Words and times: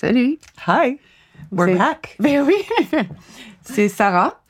Salut. 0.00 0.38
Hi, 0.68 0.96
we're 1.50 1.76
back. 1.76 2.14
Ben 2.20 2.46
oui. 2.46 2.54
C'est 3.64 3.88
Sarah. 3.88 4.40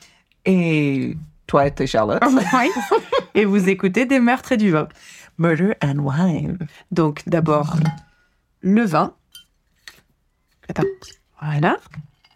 Et 0.44 1.16
toi 1.46 1.68
et 1.68 1.86
Charlotte. 1.86 2.22
Oui. 2.52 2.68
Et 3.34 3.46
vous 3.46 3.66
écoutez 3.70 4.04
des 4.04 4.20
meurtres 4.20 4.52
et 4.52 4.56
du 4.58 4.70
vin. 4.70 4.88
Murder 5.38 5.72
and 5.82 6.00
wine. 6.00 6.58
Donc 6.90 7.22
d'abord 7.26 7.76
le 8.60 8.84
vin. 8.84 9.14
Attends. 10.68 10.82
Voilà. 11.40 11.78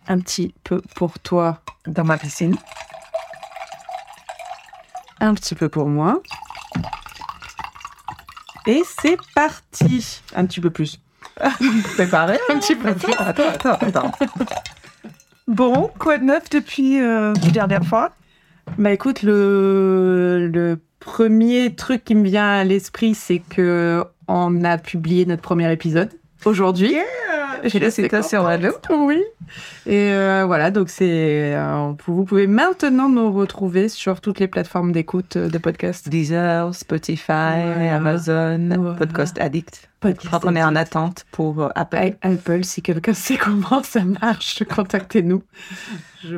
Un 0.08 0.18
petit 0.18 0.54
peu 0.64 0.80
pour 0.94 1.18
toi, 1.18 1.60
Dans 1.86 2.04
ma 2.04 2.16
piscine. 2.16 2.56
un 5.20 5.34
petit 5.34 5.54
peu 5.54 5.68
pour 5.68 5.86
moi. 5.86 6.22
Et 8.64 8.82
c'est 9.02 9.18
parti. 9.34 10.22
Un 10.34 10.46
petit 10.46 10.62
peu 10.62 10.70
plus. 10.70 10.98
Pareil. 12.10 12.38
Un 12.50 12.58
petit 12.58 12.74
peu. 12.76 12.88
Attends, 13.18 13.48
attends, 13.48 13.78
attends. 13.80 14.12
Bon, 15.48 15.90
quoi 15.98 16.18
de 16.18 16.24
neuf 16.24 16.48
depuis 16.50 17.00
euh, 17.00 17.32
la 17.44 17.50
dernière 17.50 17.84
fois? 17.84 18.10
Bah 18.78 18.92
écoute, 18.92 19.22
le, 19.22 20.48
le 20.52 20.78
premier 21.00 21.74
truc 21.74 22.04
qui 22.04 22.14
me 22.14 22.24
vient 22.24 22.48
à 22.48 22.64
l'esprit, 22.64 23.14
c'est 23.14 23.40
que 23.40 24.04
on 24.28 24.62
a 24.64 24.78
publié 24.78 25.26
notre 25.26 25.42
premier 25.42 25.70
épisode 25.72 26.10
aujourd'hui. 26.44 26.96
Félicitations 27.68 28.46
à 28.46 28.56
nous. 28.58 28.72
Oui. 28.90 29.22
Et 29.86 30.12
euh, 30.12 30.44
voilà, 30.46 30.70
donc 30.70 30.88
c'est. 30.88 31.54
euh, 31.54 31.92
vous 32.06 32.24
pouvez 32.24 32.46
maintenant 32.46 33.08
nous 33.08 33.30
retrouver 33.32 33.88
sur 33.88 34.20
toutes 34.20 34.40
les 34.40 34.48
plateformes 34.48 34.92
d'écoute 34.92 35.36
de 35.38 35.58
podcasts. 35.58 36.08
Deezer, 36.08 36.74
Spotify, 36.74 37.22
Voilà. 37.26 37.96
Amazon, 37.96 38.68
Voilà. 38.78 38.96
Podcast 38.96 39.36
Addict. 39.40 39.88
Je 40.04 40.26
crois 40.26 40.40
qu'on 40.40 40.56
est 40.56 40.62
en 40.62 40.74
attente 40.76 41.24
pour 41.32 41.60
euh, 41.62 41.68
Apple. 41.74 42.14
Apple, 42.22 42.64
si 42.64 42.82
quelqu'un 42.82 43.14
sait 43.14 43.36
comment 43.36 43.82
ça 43.82 44.04
marche, 44.04 44.62
contactez-nous. 44.64 45.42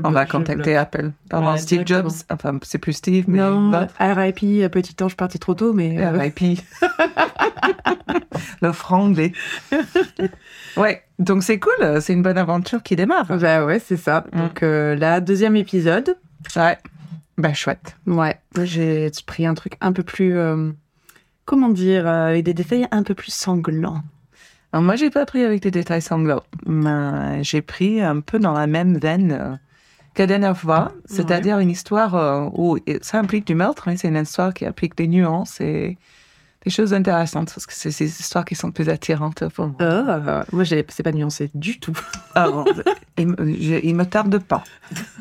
On 0.02 0.10
va 0.10 0.10
bloque, 0.10 0.30
contacter 0.30 0.76
Apple. 0.76 1.12
Pardon, 1.28 1.52
Ouais, 1.52 1.58
Steve 1.58 1.82
Jobs. 1.86 2.10
Enfin, 2.30 2.58
c'est 2.62 2.78
plus 2.78 2.92
Steve, 2.94 3.24
mais. 3.28 3.38
Non, 3.38 3.70
Bah, 3.70 3.88
RIP, 3.98 4.42
euh, 4.62 4.68
petit 4.68 4.94
ange 5.02 5.16
parti 5.16 5.38
trop 5.38 5.54
tôt, 5.54 5.72
mais. 5.72 5.98
euh, 6.02 6.10
RIP. 6.18 6.60
Le 8.62 8.72
franglais. 8.72 9.32
ouais, 10.76 11.02
donc 11.18 11.42
c'est 11.42 11.58
cool. 11.58 12.00
C'est 12.00 12.12
une 12.12 12.22
bonne 12.22 12.38
aventure 12.38 12.82
qui 12.82 12.96
démarre. 12.96 13.26
Bah 13.38 13.64
ouais, 13.64 13.78
c'est 13.78 13.96
ça. 13.96 14.24
Mm. 14.32 14.38
Donc 14.38 14.62
euh, 14.62 14.94
là, 14.96 15.20
deuxième 15.20 15.56
épisode. 15.56 16.16
Ouais. 16.56 16.78
Bah, 17.36 17.52
chouette. 17.52 17.96
Ouais, 18.06 18.38
j'ai 18.62 19.10
pris 19.26 19.46
un 19.46 19.54
truc 19.54 19.74
un 19.80 19.92
peu 19.92 20.02
plus. 20.02 20.36
euh, 20.36 20.70
comment 21.44 21.68
dire 21.68 22.06
euh, 22.06 22.28
Avec 22.30 22.44
des 22.44 22.54
détails 22.54 22.86
un 22.90 23.02
peu 23.02 23.14
plus 23.14 23.32
sanglants. 23.32 24.02
Alors, 24.72 24.82
moi, 24.84 24.96
j'ai 24.96 25.10
pas 25.10 25.24
pris 25.26 25.42
avec 25.44 25.62
des 25.62 25.70
détails 25.70 26.02
sanglants, 26.02 26.42
mais 26.66 27.42
j'ai 27.44 27.62
pris 27.62 28.00
un 28.00 28.20
peu 28.20 28.38
dans 28.38 28.52
la 28.52 28.66
même 28.66 28.98
veine 28.98 29.32
euh, 29.32 29.54
que 30.14 30.22
la 30.22 30.26
dernière 30.26 30.56
fois, 30.56 30.92
c'est-à-dire 31.06 31.58
une 31.60 31.70
histoire 31.70 32.14
euh, 32.16 32.48
où 32.54 32.78
ça 33.02 33.18
implique 33.18 33.46
du 33.46 33.54
meurtre, 33.54 33.84
mais 33.86 33.96
c'est 33.96 34.08
une 34.08 34.16
histoire 34.16 34.52
qui 34.54 34.66
implique 34.66 34.96
des 34.96 35.06
nuances 35.06 35.60
et 35.60 35.96
des 36.64 36.70
choses 36.70 36.94
intéressantes, 36.94 37.52
parce 37.54 37.66
que 37.66 37.72
c'est 37.74 37.90
ces 37.90 38.06
histoires 38.06 38.44
qui 38.44 38.54
sont 38.54 38.72
plus 38.72 38.88
attirantes 38.88 39.46
pour 39.50 39.66
moi. 39.66 39.76
Euh, 39.80 40.44
moi, 40.52 40.64
c'est 40.64 41.02
pas 41.02 41.12
nuancé 41.12 41.50
du 41.54 41.78
tout. 41.78 41.96
Ah 42.34 42.48
bon, 42.50 42.64
il, 43.18 43.28
je- 43.60 43.80
il 43.84 43.94
me 43.94 44.04
tarde 44.06 44.38
pas, 44.38 44.64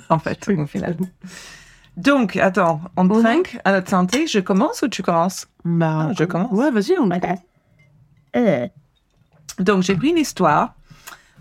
en 0.10 0.18
fait, 0.20 0.48
au 0.50 0.66
final. 0.66 0.96
Donc, 1.98 2.38
attends, 2.38 2.82
on 2.98 3.04
Mhm. 3.06 3.22
trinque 3.22 3.60
à 3.66 3.72
notre 3.72 3.90
santé. 3.90 4.28
Je 4.28 4.40
commence 4.40 4.82
ou 4.82 4.88
tu 4.88 5.04
commences? 5.04 5.48
Bah, 5.64 6.12
je 6.18 6.24
commence. 6.24 6.52
Ouais, 6.52 6.72
vas-y, 6.72 6.98
on 7.00 7.08
Donc, 9.60 9.84
j'ai 9.84 9.96
pris 9.96 10.10
une 10.10 10.18
histoire, 10.18 10.74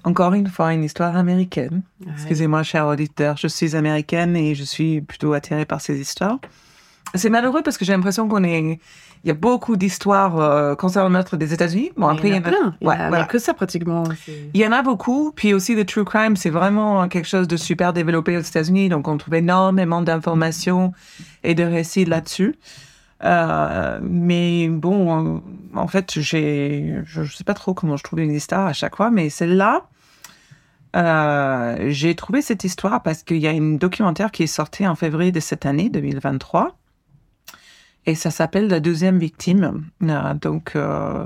encore 0.04 0.34
une 0.34 0.48
fois, 0.48 0.74
une 0.74 0.84
histoire 0.84 1.16
américaine. 1.16 1.82
Excusez-moi, 2.12 2.62
cher 2.62 2.86
auditeur, 2.86 3.36
je 3.38 3.46
suis 3.46 3.74
américaine 3.76 4.36
et 4.36 4.54
je 4.54 4.64
suis 4.64 5.00
plutôt 5.00 5.32
attirée 5.32 5.64
par 5.64 5.80
ces 5.80 5.98
histoires. 6.00 6.38
C'est 7.14 7.30
malheureux 7.30 7.62
parce 7.62 7.78
que 7.78 7.84
j'ai 7.84 7.92
l'impression 7.92 8.28
qu'on 8.28 8.42
est. 8.44 8.78
Il 9.24 9.28
y 9.28 9.30
a 9.30 9.34
beaucoup 9.34 9.76
d'histoires 9.76 10.38
euh, 10.38 10.74
concernant 10.74 11.08
le 11.08 11.12
meurtre 11.12 11.36
des 11.36 11.52
États-Unis. 11.52 11.92
Bon, 11.96 12.08
après, 12.08 12.28
il 12.28 12.34
y 12.34 12.36
en 12.36 12.38
a 12.38 12.42
plein. 12.42 12.76
Il 12.80 12.86
y 12.86 12.88
en 12.88 12.92
a 12.92 13.08
voilà. 13.08 13.24
que 13.24 13.38
ça 13.38 13.54
pratiquement. 13.54 14.04
Il 14.54 14.60
y 14.60 14.66
en 14.66 14.72
a 14.72 14.82
beaucoup. 14.82 15.32
Puis 15.34 15.54
aussi, 15.54 15.74
le 15.74 15.84
true 15.84 16.04
crime, 16.04 16.36
c'est 16.36 16.50
vraiment 16.50 17.06
quelque 17.08 17.28
chose 17.28 17.46
de 17.46 17.56
super 17.56 17.92
développé 17.92 18.36
aux 18.36 18.40
États-Unis. 18.40 18.88
Donc, 18.88 19.06
on 19.08 19.16
trouve 19.16 19.34
énormément 19.34 20.02
d'informations 20.02 20.92
et 21.44 21.54
de 21.54 21.62
récits 21.62 22.04
là-dessus. 22.04 22.56
Euh, 23.24 24.00
mais 24.02 24.68
bon, 24.68 25.42
en 25.74 25.86
fait, 25.86 26.18
j'ai, 26.18 26.96
je 27.04 27.20
ne 27.20 27.26
sais 27.26 27.44
pas 27.44 27.54
trop 27.54 27.74
comment 27.74 27.96
je 27.96 28.02
trouve 28.02 28.20
une 28.20 28.32
histoire 28.32 28.66
à 28.66 28.72
chaque 28.72 28.96
fois, 28.96 29.10
mais 29.10 29.30
celle-là, 29.30 29.86
euh, 30.96 31.86
j'ai 31.88 32.14
trouvé 32.14 32.42
cette 32.42 32.64
histoire 32.64 33.02
parce 33.02 33.22
qu'il 33.22 33.38
y 33.38 33.46
a 33.46 33.52
une 33.52 33.78
documentaire 33.78 34.30
qui 34.30 34.42
est 34.42 34.48
sortie 34.48 34.86
en 34.86 34.94
février 34.94 35.32
de 35.32 35.40
cette 35.40 35.66
année, 35.66 35.88
2023. 35.88 36.76
Et 38.06 38.14
ça 38.14 38.30
s'appelle 38.30 38.68
La 38.68 38.80
deuxième 38.80 39.18
victime. 39.18 39.84
Euh, 40.02 40.34
donc, 40.34 40.72
euh, 40.74 41.24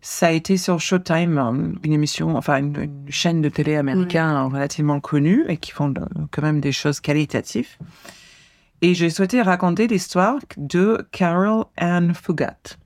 ça 0.00 0.26
a 0.26 0.30
été 0.32 0.56
sur 0.56 0.80
Showtime, 0.80 1.38
euh, 1.38 1.78
une 1.82 1.92
émission, 1.92 2.36
enfin 2.36 2.58
une, 2.58 2.76
une 2.76 3.10
chaîne 3.10 3.40
de 3.40 3.48
télé 3.48 3.76
américaine 3.76 4.36
relativement 4.52 5.00
connue 5.00 5.44
et 5.48 5.56
qui 5.56 5.70
font 5.70 5.94
quand 6.30 6.42
même 6.42 6.60
des 6.60 6.72
choses 6.72 7.00
qualitatives. 7.00 7.78
Et 8.82 8.92
j'ai 8.94 9.08
souhaité 9.08 9.40
raconter 9.40 9.86
l'histoire 9.86 10.36
de 10.58 11.08
Carol 11.10 11.64
Ann 11.78 12.12
Fougat. 12.12 12.76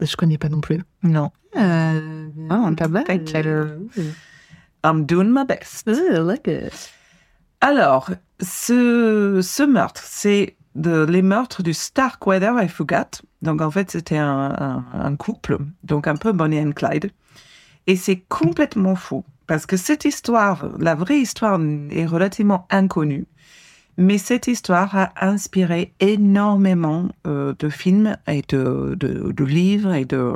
Je 0.00 0.16
connais 0.16 0.38
pas 0.38 0.48
non 0.48 0.62
plus. 0.62 0.80
Non. 1.02 1.30
Euh, 1.56 2.28
ah, 2.48 2.70
pas 2.78 3.14
you. 3.14 3.90
I'm 4.82 5.04
doing 5.04 5.28
my 5.28 5.44
best. 5.44 5.86
I 5.86 6.18
like 6.18 6.46
it. 6.46 6.92
Alors, 7.60 8.10
ce, 8.40 9.40
ce 9.42 9.62
meurtre, 9.62 10.02
c'est 10.04 10.56
de, 10.74 11.04
les 11.04 11.22
meurtres 11.22 11.62
du 11.62 11.72
Starkweather 11.72 12.58
et 12.60 12.68
Fougat. 12.68 13.10
Donc, 13.42 13.60
en 13.60 13.70
fait, 13.70 13.90
c'était 13.90 14.16
un, 14.18 14.54
un- 14.58 14.84
un 14.92 15.16
couple, 15.16 15.58
donc 15.82 16.06
un 16.06 16.16
peu 16.16 16.32
Bonnie 16.32 16.60
and 16.60 16.72
Clyde. 16.72 17.10
Et 17.86 17.96
c'est 17.96 18.16
complètement 18.28 18.96
fou, 18.96 19.24
parce 19.46 19.66
que 19.66 19.76
cette 19.76 20.04
histoire, 20.04 20.70
la 20.78 20.94
vraie 20.94 21.18
histoire 21.18 21.60
est 21.90 22.06
relativement 22.06 22.66
inconnue. 22.70 23.26
Mais 23.96 24.18
cette 24.18 24.48
histoire 24.48 24.96
a 24.96 25.12
inspiré 25.24 25.92
énormément 26.00 27.08
euh, 27.26 27.54
de 27.58 27.68
films 27.68 28.16
et 28.26 28.42
de, 28.48 28.96
de, 28.98 29.30
de 29.30 29.44
livres 29.44 29.92
et 29.94 30.04
de, 30.04 30.32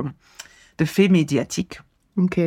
de 0.79 0.85
faits 0.85 1.11
médiatiques. 1.11 1.81
Ok. 2.17 2.39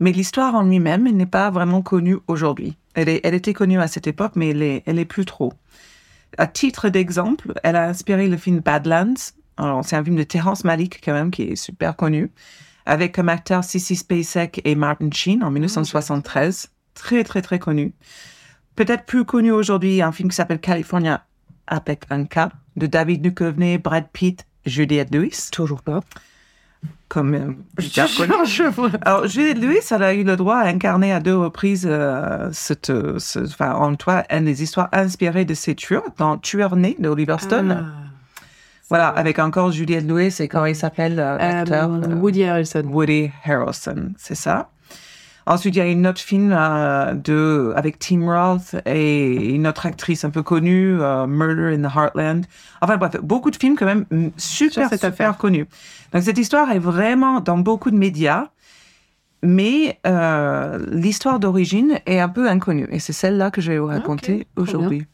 Mais 0.00 0.12
l'histoire 0.12 0.54
en 0.54 0.62
lui-même 0.62 1.06
n'est 1.10 1.26
pas 1.26 1.50
vraiment 1.50 1.82
connue 1.82 2.16
aujourd'hui. 2.28 2.76
Elle, 2.94 3.08
est- 3.08 3.20
elle 3.24 3.34
était 3.34 3.52
connue 3.52 3.80
à 3.80 3.88
cette 3.88 4.06
époque, 4.06 4.32
mais 4.36 4.50
elle 4.50 4.62
est, 4.62 4.82
elle 4.86 4.98
est 4.98 5.04
plus 5.04 5.24
trop. 5.26 5.52
À 6.36 6.46
titre 6.46 6.88
d'exemple, 6.88 7.52
elle 7.62 7.76
a 7.76 7.88
inspiré 7.88 8.28
le 8.28 8.36
film 8.36 8.60
Badlands. 8.60 9.14
C'est 9.82 9.96
un 9.96 10.04
film 10.04 10.16
de 10.16 10.22
Terrence 10.22 10.64
Malick, 10.64 11.00
quand 11.04 11.12
même, 11.12 11.30
qui 11.30 11.42
est 11.42 11.56
super 11.56 11.96
connu, 11.96 12.30
avec 12.86 13.14
comme 13.14 13.28
acteurs 13.28 13.64
Sissy 13.64 13.96
Spacek 13.96 14.60
et 14.64 14.74
Martin 14.74 15.10
Sheen 15.10 15.42
en 15.42 15.50
1973. 15.50 16.70
Très, 16.94 17.24
très, 17.24 17.42
très 17.42 17.58
connu. 17.58 17.92
Peut-être 18.76 19.04
plus 19.04 19.24
connu 19.24 19.50
aujourd'hui, 19.50 20.02
un 20.02 20.12
film 20.12 20.28
qui 20.28 20.36
s'appelle 20.36 20.60
California 20.60 21.24
avec 21.66 22.04
un 22.10 22.26
de 22.76 22.86
David 22.86 23.22
Duchovny, 23.22 23.78
Brad 23.78 24.08
Pitt, 24.12 24.46
Juliette 24.64 25.12
Lewis, 25.14 25.48
Toujours 25.50 25.82
pas. 25.82 26.00
Comme 27.08 27.34
euh, 27.34 27.52
bien 27.78 28.06
connu. 28.16 28.32
je 28.44 28.64
vois. 28.64 28.90
Alors, 29.02 29.26
Juliette 29.26 29.58
Lewis, 29.58 29.86
elle 29.90 30.02
a 30.02 30.14
eu 30.14 30.24
le 30.24 30.36
droit 30.36 30.56
à 30.56 30.66
incarner 30.66 31.12
à 31.12 31.20
deux 31.20 31.36
reprises 31.36 31.86
euh, 31.88 32.48
cette, 32.52 32.86
ce, 33.18 33.38
enfin, 33.40 33.72
en 33.72 33.94
toi, 33.94 34.24
une 34.30 34.44
des 34.44 34.62
histoires 34.62 34.88
inspirées 34.92 35.44
de 35.44 35.54
ces 35.54 35.74
tueurs 35.74 36.04
dans 36.18 36.38
Tueur 36.38 36.76
né 36.76 36.96
de 36.98 37.08
Oliver 37.08 37.36
Stone. 37.38 37.86
Ah. 37.86 38.08
Voilà, 38.88 39.08
avec 39.08 39.38
encore 39.38 39.70
Juliette 39.70 40.06
Lewis 40.06 40.36
et 40.40 40.48
comment 40.48 40.64
il 40.64 40.74
s'appelle 40.74 41.20
euh, 41.20 41.36
l'acteur 41.36 41.90
Euh, 41.92 42.02
euh, 42.04 42.14
Woody 42.14 42.44
Harrelson. 42.44 42.84
Woody 42.86 43.30
Harrelson, 43.44 44.12
c'est 44.16 44.34
ça. 44.34 44.70
Ensuite, 45.48 45.76
il 45.76 45.78
y 45.78 45.80
a 45.80 45.86
une 45.86 46.06
autre 46.06 46.20
film 46.20 46.52
euh, 46.54 47.14
de, 47.14 47.72
avec 47.74 47.98
Tim 47.98 48.26
Roth 48.26 48.76
et 48.84 49.54
une 49.54 49.66
autre 49.66 49.86
actrice 49.86 50.22
un 50.26 50.28
peu 50.28 50.42
connue, 50.42 51.00
euh, 51.00 51.26
Murder 51.26 51.74
in 51.74 51.88
the 51.88 51.90
Heartland. 51.90 52.44
Enfin 52.82 52.98
bref, 52.98 53.16
beaucoup 53.22 53.50
de 53.50 53.56
films 53.56 53.74
quand 53.74 53.86
même 53.86 54.04
mm, 54.10 54.28
super, 54.36 54.90
super 54.90 55.08
affaire. 55.08 55.38
connus. 55.38 55.66
Donc 56.12 56.22
cette 56.22 56.36
histoire 56.36 56.70
est 56.70 56.78
vraiment 56.78 57.40
dans 57.40 57.56
beaucoup 57.56 57.90
de 57.90 57.96
médias, 57.96 58.48
mais 59.42 59.98
euh, 60.06 60.84
l'histoire 60.90 61.40
d'origine 61.40 61.98
est 62.04 62.20
un 62.20 62.28
peu 62.28 62.46
inconnue. 62.46 62.86
Et 62.90 62.98
c'est 62.98 63.14
celle-là 63.14 63.50
que 63.50 63.62
je 63.62 63.72
vais 63.72 63.78
vous 63.78 63.86
raconter 63.86 64.46
aujourd'hui. 64.56 65.06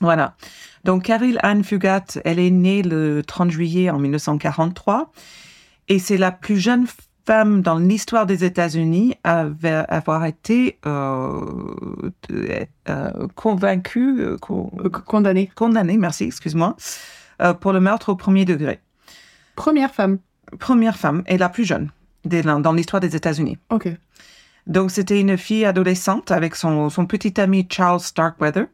Voilà. 0.00 0.34
Donc 0.82 1.04
Carol 1.04 1.38
Ann 1.44 1.62
Fugate, 1.62 2.18
elle 2.24 2.40
est 2.40 2.50
née 2.50 2.82
le 2.82 3.22
30 3.22 3.52
juillet 3.52 3.90
en 3.90 4.00
1943 4.00 5.12
et 5.86 6.00
c'est 6.00 6.16
la 6.16 6.32
plus 6.32 6.58
jeune 6.58 6.84
femme 7.26 7.62
dans 7.62 7.78
l'histoire 7.78 8.26
des 8.26 8.44
États-Unis 8.44 9.14
à 9.24 9.40
avoir- 9.40 9.86
été 10.24 10.78
euh, 10.86 11.40
euh, 12.88 13.28
convaincue, 13.34 14.20
euh, 14.20 14.36
con- 14.38 14.70
Euh, 14.84 14.88
merci, 15.98 16.24
excuse-moi, 16.24 16.76
euh, 17.40 17.54
pour 17.54 17.72
le 17.72 17.80
meurtre 17.80 18.10
au 18.10 18.16
premier 18.16 18.44
degré. 18.44 18.80
Première 19.56 19.92
femme. 19.94 20.18
Première 20.58 20.96
femme 20.96 21.22
et 21.26 21.38
la 21.38 21.48
plus 21.48 21.64
jeune 21.64 21.90
des- 22.24 22.42
dans 22.42 22.72
l'histoire 22.72 23.00
des 23.00 23.16
États-Unis. 23.16 23.58
Ok. 23.70 23.88
Donc, 24.66 24.90
c'était 24.90 25.20
une 25.20 25.36
fille 25.36 25.64
adolescente 25.64 26.30
avec 26.30 26.54
son, 26.54 26.88
son 26.90 27.06
petit 27.06 27.40
ami 27.40 27.66
Charles 27.70 28.00
Starkweather. 28.00 28.66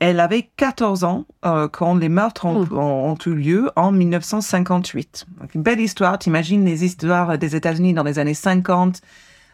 Elle 0.00 0.18
avait 0.18 0.50
14 0.56 1.04
ans 1.04 1.26
euh, 1.44 1.68
quand 1.68 1.94
les 1.94 2.08
meurtres 2.08 2.46
ont, 2.46 2.66
Oh. 2.70 2.74
ont- 2.74 3.10
ont 3.12 3.18
eu 3.26 3.34
lieu 3.34 3.70
en 3.76 3.92
1958. 3.92 5.26
Donc, 5.40 5.54
une 5.54 5.62
belle 5.62 5.78
histoire. 5.80 6.18
T'imagines 6.18 6.64
les 6.64 6.84
histoires 6.84 7.36
des 7.38 7.54
États-Unis 7.54 7.92
dans 7.94 8.02
les 8.02 8.18
années 8.18 8.34
50, 8.34 9.00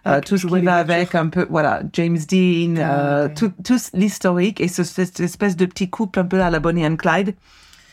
euh, 0.06 0.12
Avec 0.12 0.25
tout 0.25 0.38
ce 0.38 0.46
qui 0.46 0.60
va 0.60 0.76
avec 0.76 1.14
un 1.16 1.26
peu, 1.26 1.46
voilà, 1.50 1.82
James 1.93 2.16
Dean, 2.31 2.76
Ah, 2.78 2.81
euh, 2.98 3.26
ouais. 3.28 3.34
tout, 3.34 3.52
tout 3.64 3.78
l'historique 3.93 4.60
et 4.60 4.69
ce- 4.69 4.84
cette 4.84 5.19
espèce 5.20 5.56
de 5.56 5.66
petit 5.66 5.90
couple 5.90 6.20
un 6.20 6.25
peu 6.25 6.40
à 6.40 6.49
la 6.49 6.60
Bonnie 6.60 6.87
and 6.87 6.94
Clyde, 6.96 7.34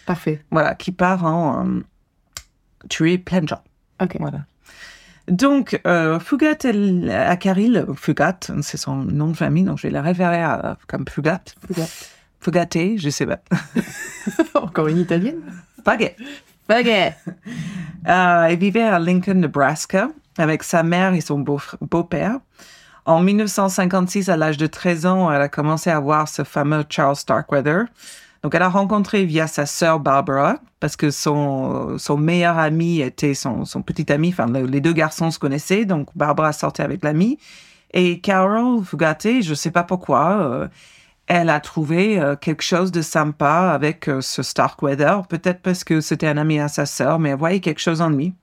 Parfait. 0.06 0.44
voilà, 0.52 0.76
qui 0.76 0.92
part 0.92 1.26
en 1.26 1.66
tuer 2.88 3.18
plein 3.18 3.42
de 3.42 3.48
gens. 3.48 3.64
Ok. 4.00 4.18
Voilà. 4.20 4.40
Donc, 5.28 5.80
euh, 5.88 6.20
Fugat 6.20 6.58
elle, 6.66 7.10
à 7.10 7.36
Caril, 7.38 7.86
Fugat, 7.96 8.38
c'est 8.62 8.78
son 8.78 8.98
nom 8.98 9.30
de 9.30 9.38
famille, 9.38 9.64
donc 9.64 9.78
je 9.80 9.88
vais 9.88 9.92
la 9.94 10.02
référer 10.04 10.44
à, 10.44 10.78
comme 10.88 11.06
Fugat. 11.10 11.42
Fugaté, 12.44 12.98
je 12.98 13.10
sais 13.10 13.26
pas. 13.26 13.40
Encore 14.56 14.88
une 14.88 15.00
italienne? 15.00 15.42
Fugat. 15.88 16.12
Baguette. 16.68 17.16
Euh, 18.08 18.44
elle 18.50 18.58
vivait 18.60 18.84
à 18.84 19.00
Lincoln, 19.00 19.36
Nebraska, 19.36 20.10
avec 20.38 20.64
sa 20.64 20.84
mère 20.84 21.14
et 21.14 21.22
son 21.22 21.40
beau- 21.40 21.60
beau-père. 21.82 22.40
En 23.06 23.22
1956, 23.22 24.30
à 24.30 24.38
l'âge 24.38 24.58
de 24.58 24.68
13 24.68 25.06
ans, 25.06 25.32
elle 25.32 25.42
a 25.42 25.50
commencé 25.50 25.90
à 25.90 26.00
voir 26.00 26.28
ce 26.28 26.44
fameux 26.44 26.84
Charles 26.90 27.18
Starkweather. 27.18 27.86
Donc, 28.44 28.56
elle 28.56 28.62
a 28.62 28.70
rencontré 28.70 29.26
via 29.26 29.48
sa 29.48 29.66
sœur 29.66 30.00
Barbara, 30.00 30.58
parce 30.80 30.96
que 30.96 31.12
son, 31.12 31.98
son 31.98 32.18
meilleur 32.18 32.58
ami 32.58 33.00
était 33.02 33.34
son, 33.34 33.64
son 33.66 33.82
petit 33.82 34.12
ami. 34.12 34.30
Enfin, 34.30 34.48
le- 34.48 34.66
les 34.66 34.82
deux 34.82 34.94
garçons 34.94 35.32
se 35.32 35.40
connaissaient, 35.40 35.86
donc 35.86 36.08
Barbara 36.16 36.52
sortait 36.54 36.84
avec 36.84 37.04
l'ami. 37.04 37.38
Et 37.94 38.20
Carol 38.22 38.84
Fugate, 38.84 39.42
je 39.42 39.54
sais 39.54 39.72
pas 39.72 39.84
pourquoi, 39.84 40.32
euh, 40.42 40.68
elle 41.36 41.50
a 41.50 41.60
trouvé 41.60 42.20
euh, 42.20 42.36
quelque 42.36 42.62
chose 42.62 42.92
de 42.92 43.02
sympa 43.02 43.72
avec 43.74 44.08
euh, 44.08 44.22
ce 44.22 44.44
Starkweather. 44.44 45.26
Peut-être 45.28 45.62
parce 45.62 45.84
que 45.84 46.00
c'était 46.00 46.28
un 46.28 46.38
ami 46.38 46.60
à 46.60 46.68
sa 46.68 46.86
sœur, 46.86 47.18
mais 47.18 47.30
elle 47.30 47.38
voyait 47.38 47.60
quelque 47.60 47.82
chose 47.82 48.02
en 48.02 48.10
lui. 48.10 48.34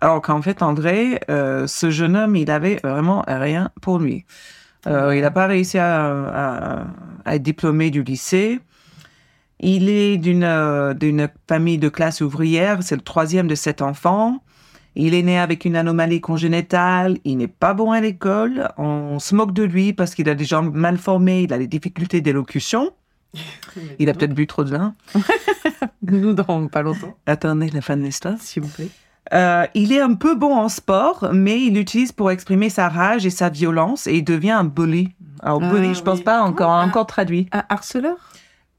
Alors 0.00 0.22
qu'en 0.22 0.40
fait, 0.40 0.62
André, 0.62 1.20
euh, 1.28 1.66
ce 1.66 1.90
jeune 1.90 2.16
homme, 2.16 2.36
il 2.36 2.50
avait 2.50 2.80
vraiment 2.82 3.22
rien 3.28 3.70
pour 3.82 3.98
lui. 3.98 4.24
Il 4.86 5.20
n'a 5.20 5.30
pas 5.30 5.46
réussi 5.46 5.76
à, 5.76 6.06
à- 6.06 6.84
à 7.26 7.34
être 7.34 7.42
diplômé 7.42 7.90
du 7.90 8.02
lycée. 8.02 8.60
Il 9.60 9.90
est 9.90 10.16
d'une 10.16 10.94
d'une 10.98 11.28
famille 11.46 11.76
de 11.76 11.90
classe 11.90 12.22
ouvrière. 12.22 12.78
C'est 12.82 12.96
le 12.96 13.02
troisième 13.02 13.46
de 13.46 13.54
sept 13.54 13.82
enfants. 13.82 14.42
Il 14.96 15.14
est 15.14 15.22
né 15.22 15.38
avec 15.38 15.64
une 15.64 15.76
anomalie 15.76 16.20
congénitale. 16.20 17.18
Il 17.24 17.38
n'est 17.38 17.46
pas 17.48 17.74
bon 17.74 17.92
à 17.92 18.00
l'école. 18.00 18.70
On 18.76 19.18
se 19.18 19.34
moque 19.34 19.52
de 19.52 19.62
lui 19.62 19.92
parce 19.92 20.14
qu'il 20.14 20.28
a 20.28 20.34
des 20.34 20.44
jambes 20.44 20.74
mal 20.74 20.98
formées. 20.98 21.42
Il 21.42 21.52
a 21.52 21.58
des 21.58 21.66
difficultés 21.68 22.20
d'élocution. 22.20 22.90
Il 24.00 24.08
a 24.10 24.14
peut-être 24.14 24.34
bu 24.34 24.46
trop 24.48 24.64
de 24.64 24.70
vin. 24.70 24.94
Nous 26.02 26.32
dans 26.32 26.66
pas 26.66 26.82
longtemps, 26.82 27.14
Attendez 27.26 27.68
la 27.70 27.80
fin 27.80 27.96
de 27.96 28.02
l'histoire. 28.02 28.34
s'il 28.40 28.62
vous 28.62 28.68
plaît. 28.68 28.88
Euh, 29.32 29.64
il 29.74 29.92
est 29.92 30.00
un 30.00 30.14
peu 30.14 30.34
bon 30.34 30.56
en 30.56 30.68
sport, 30.68 31.28
mais 31.32 31.60
il 31.60 31.74
l'utilise 31.74 32.10
pour 32.10 32.32
exprimer 32.32 32.68
sa 32.68 32.88
rage 32.88 33.24
et 33.26 33.30
sa 33.30 33.48
violence 33.48 34.08
et 34.08 34.16
il 34.16 34.24
devient 34.24 34.50
un 34.50 34.64
bully. 34.64 35.10
Alors, 35.42 35.60
Ah, 35.62 35.70
bully, 35.70 35.94
je 35.94 36.02
pense 36.02 36.18
oui. 36.18 36.24
pas 36.24 36.40
encore, 36.42 36.70
encore 36.70 37.06
traduit. 37.06 37.46
Un 37.52 37.62
harceleur? 37.68 38.16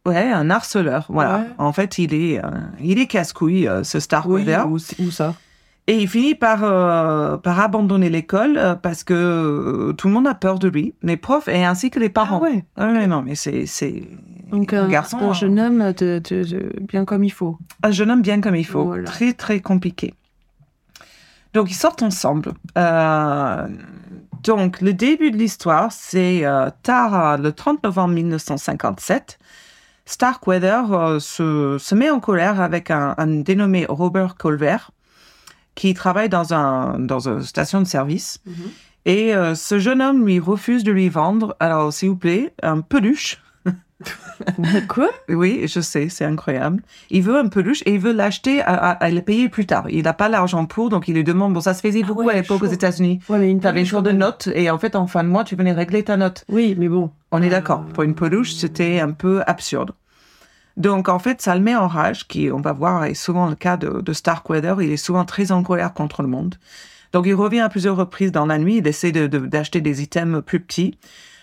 Ouais, 0.05 0.29
un 0.29 0.49
harceleur, 0.49 1.05
voilà. 1.09 1.37
Ouais. 1.37 1.45
En 1.59 1.71
fait, 1.71 1.97
il 1.99 2.13
est, 2.13 2.43
euh, 2.43 2.49
il 2.81 2.99
est 2.99 3.05
casse-couille, 3.07 3.67
euh, 3.67 3.83
ce 3.83 3.99
Starkweather. 4.01 4.67
Où, 4.67 4.77
où 4.99 5.11
ça? 5.11 5.35
Et 5.91 5.97
il 6.03 6.07
finit 6.07 6.35
par, 6.35 6.63
euh, 6.63 7.35
par 7.35 7.59
abandonner 7.59 8.09
l'école 8.09 8.55
euh, 8.57 8.75
parce 8.75 9.03
que 9.03 9.13
euh, 9.13 9.91
tout 9.91 10.07
le 10.07 10.13
monde 10.13 10.25
a 10.25 10.33
peur 10.33 10.57
de 10.57 10.69
lui, 10.69 10.95
les 11.03 11.17
profs 11.17 11.49
et 11.49 11.65
ainsi 11.65 11.89
que 11.91 11.99
les 11.99 12.07
parents. 12.07 12.37
Ah 12.39 12.43
ouais. 12.43 12.63
Ah 12.77 12.87
ouais, 12.87 13.07
non, 13.07 13.21
mais 13.23 13.35
c'est, 13.35 13.65
c'est 13.65 14.07
Donc 14.51 14.71
un, 14.71 14.87
garçon, 14.87 15.17
un 15.17 15.29
hein. 15.31 15.33
jeune 15.33 15.59
homme 15.59 15.91
de, 15.91 16.21
de- 16.29 16.43
de- 16.45 16.71
bien 16.79 17.03
comme 17.03 17.25
il 17.25 17.29
faut. 17.29 17.57
un 17.83 17.91
jeune 17.91 18.09
homme 18.09 18.21
bien 18.21 18.39
comme 18.39 18.55
il 18.55 18.63
faut. 18.65 18.85
Voilà. 18.85 19.03
Très, 19.03 19.33
très 19.33 19.59
compliqué. 19.59 20.13
Donc, 21.53 21.69
ils 21.69 21.75
sortent 21.75 22.03
ensemble. 22.03 22.53
Euh, 22.77 23.67
donc, 24.43 24.79
le 24.79 24.93
début 24.93 25.29
de 25.31 25.35
l'histoire, 25.37 25.91
c'est 25.91 26.45
tard, 26.83 27.37
le 27.37 27.51
30 27.51 27.83
novembre 27.83 28.13
1957. 28.13 29.39
Starkweather 30.05 31.19
se, 31.19 31.75
se 31.77 31.95
met 31.95 32.09
en 32.09 32.21
colère 32.21 32.61
avec 32.61 32.91
un, 32.91 33.13
un 33.17 33.27
dénommé 33.27 33.85
Robert 33.89 34.35
Colver, 34.35 34.77
qui 35.75 35.93
travaille 35.93 36.29
dans, 36.29 36.53
un, 36.53 36.99
dans 36.99 37.27
une 37.27 37.41
station 37.41 37.79
de 37.81 37.85
service. 37.87 38.39
Et 39.05 39.33
euh, 39.35 39.55
ce 39.55 39.79
jeune 39.79 40.01
homme 40.01 40.25
lui 40.25 40.39
refuse 40.39 40.83
de 40.83 40.91
lui 40.91 41.09
vendre, 41.09 41.55
alors 41.59 41.91
s'il 41.91 42.09
vous 42.09 42.15
plaît, 42.17 42.53
un 42.61 42.81
peluche. 42.81 43.41
Quoi? 44.87 45.09
Oui, 45.29 45.65
je 45.67 45.79
sais, 45.79 46.09
c'est 46.09 46.25
incroyable. 46.25 46.81
Il 47.11 47.21
veut 47.21 47.37
un 47.37 47.47
peluche 47.47 47.83
et 47.85 47.93
il 47.93 47.99
veut 47.99 48.11
l'acheter 48.13 48.59
à, 48.61 48.73
à- 48.73 48.91
à 48.93 49.09
le 49.11 49.21
payer 49.21 49.47
plus 49.49 49.65
tard. 49.67 49.85
Il 49.89 50.03
n'a 50.03 50.13
pas 50.13 50.27
l'argent 50.29 50.65
pour, 50.65 50.89
donc 50.89 51.07
il 51.07 51.13
lui 51.15 51.23
demande, 51.23 51.53
bon, 51.53 51.61
ça 51.61 51.73
se 51.75 51.81
faisait 51.81 52.01
Ah 52.03 52.07
beaucoup 52.07 52.23
ouais, 52.23 52.33
à 52.33 52.41
l'époque 52.41 52.63
aux. 52.63 52.67
États-Unis. 52.67 53.19
Ouais, 53.29 53.37
mais 53.37 53.51
une 53.51 53.59
Tu 53.59 53.67
avais 53.67 53.79
une 53.81 53.83
peluche, 53.85 53.91
sorte 53.91 54.05
de 54.05 54.09
quand 54.09 54.13
même. 54.17 54.19
note 54.19 54.49
et 54.55 54.69
en 54.71 54.79
fait, 54.79 54.95
en 54.95 55.05
fin 55.07 55.23
de 55.23 55.29
mois, 55.29 55.43
tu 55.43 55.55
venais 55.55 55.71
régler 55.71 56.03
ta 56.03 56.17
note. 56.17 56.45
Oui, 56.49 56.75
mais 56.77 56.89
bon. 56.89 57.11
On 57.31 57.41
est 57.43 57.47
Ah. 57.47 57.51
d'accord. 57.51 57.85
Pour 57.93 58.01
une 58.03 58.15
peluche, 58.15 58.53
c'était 58.55 58.99
un 58.99 59.11
peu 59.11 59.43
absurde. 59.45 59.91
Donc, 60.77 61.09
en 61.09 61.19
fait, 61.19 61.41
ça 61.41 61.53
le 61.55 61.61
met 61.61 61.75
en 61.75 61.87
rage, 61.87 62.27
qui, 62.27 62.49
on 62.51 62.61
va 62.61 62.71
voir, 62.73 63.03
est 63.05 63.13
souvent 63.13 63.47
le 63.49 63.55
cas 63.55 63.77
de, 63.77 64.01
de 64.01 64.13
Starkweather. 64.13 64.81
Il 64.81 64.91
est 64.91 64.97
souvent 64.97 65.25
très 65.25 65.51
en 65.51 65.63
colère 65.63 65.93
contre 65.93 66.21
le 66.21 66.27
monde. 66.27 66.55
Donc, 67.13 67.25
il 67.27 67.33
revient 67.35 67.59
à 67.59 67.69
plusieurs 67.69 67.97
reprises 67.97 68.31
dans 68.31 68.45
la 68.45 68.57
nuit. 68.57 68.77
Il 68.77 68.87
essaie 68.87 69.11
de- 69.11 69.27
de- 69.27 69.39
d'acheter 69.39 69.81
des 69.81 70.01
items 70.01 70.41
plus 70.45 70.59
petits. 70.61 70.97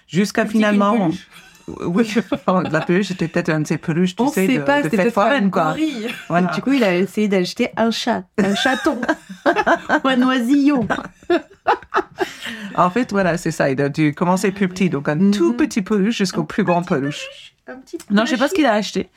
Jusqu'à 0.07 0.47
finalement. 0.47 0.97
peluche. 1.09 1.29
Oui, 1.85 2.15
la 2.71 2.81
peluche, 2.81 3.09
c'était 3.09 3.29
peut-être 3.29 3.51
un 3.51 3.61
de 3.61 3.67
ces 3.67 3.77
peluches, 3.77 4.17
tu 4.17 4.23
On 4.23 4.29
sais, 4.31 4.47
sait 4.47 4.57
de, 4.57 4.63
pas, 4.63 4.81
de 4.81 4.89
fête 4.89 5.13
foraine, 5.13 5.51
quoi. 5.51 5.77
Voilà. 6.31 6.47
Du 6.55 6.63
coup, 6.63 6.73
il 6.73 6.83
a 6.83 6.97
essayé 6.97 7.29
d'acheter 7.29 7.69
un 7.77 7.91
chat, 7.91 8.25
un 8.39 8.55
chaton, 8.55 8.99
un 10.05 10.23
oisillon. 10.23 10.89
En 12.75 12.89
fait, 12.91 13.11
voilà, 13.11 13.37
c'est 13.37 13.51
ça. 13.51 13.71
Il 13.71 13.81
a 13.83 13.91
dû 13.91 14.15
commencer 14.15 14.51
plus 14.51 14.69
petit, 14.69 14.89
donc 14.89 15.09
un 15.11 15.31
tout 15.31 15.51
Mhm. 15.51 15.57
petit 15.57 15.83
peluche 15.83 16.17
jusqu'au 16.17 16.45
plus 16.45 16.65
grand 16.65 16.83
peluche. 16.83 17.55
Un 17.69 17.77
petit 17.77 17.99
Non, 18.11 18.25
je 18.25 18.31
sais 18.31 18.37
pas 18.39 18.49
ce 18.49 18.55
qu'il 18.55 18.67
a 18.67 18.73
acheté. 18.73 19.09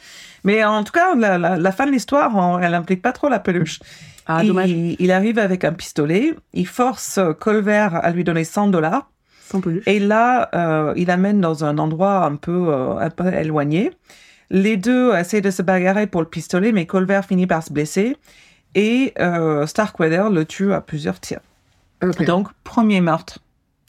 Mais 0.43 0.63
en 0.63 0.83
tout 0.83 0.91
cas, 0.91 1.15
la, 1.15 1.37
la- 1.37 1.57
la 1.57 1.71
fin 1.71 1.85
de 1.85 1.91
l'histoire, 1.91 2.59
elle 2.61 2.73
implique 2.73 3.01
pas 3.01 3.11
trop 3.13 3.29
la 3.29 3.39
peluche. 3.39 3.79
Ah, 4.27 4.41
il, 4.43 4.47
dommage. 4.49 4.69
il 4.71 5.11
arrive 5.11 5.39
avec 5.39 5.63
un 5.63 5.71
pistolet, 5.73 6.35
il 6.53 6.67
force 6.67 7.17
euh, 7.17 7.33
Colver 7.33 7.89
à 7.93 8.11
lui 8.11 8.23
donner 8.23 8.43
100 8.43 8.67
dollars, 8.67 9.09
et 9.85 9.99
là, 9.99 10.49
euh, 10.53 10.93
il 10.95 11.09
amène 11.11 11.41
dans 11.41 11.65
un 11.65 11.77
endroit 11.79 12.23
un 12.25 12.35
peu, 12.35 12.67
euh, 12.69 12.97
un 12.97 13.09
peu 13.09 13.33
éloigné. 13.33 13.91
Les 14.49 14.77
deux 14.77 15.13
essaient 15.15 15.41
de 15.41 15.49
se 15.49 15.61
bagarrer 15.61 16.07
pour 16.07 16.21
le 16.21 16.27
pistolet, 16.27 16.71
mais 16.71 16.85
Colver 16.85 17.21
finit 17.27 17.47
par 17.47 17.63
se 17.63 17.73
blesser, 17.73 18.15
et 18.75 19.13
euh, 19.19 19.65
Starkweather 19.65 20.29
le 20.29 20.45
tue 20.45 20.71
à 20.73 20.81
plusieurs 20.81 21.19
tirs. 21.19 21.41
Donc, 22.25 22.47
premier 22.63 23.01
meurtre, 23.01 23.39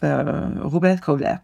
euh, 0.05 0.49
Robert 0.63 1.01
Colver. 1.01 1.37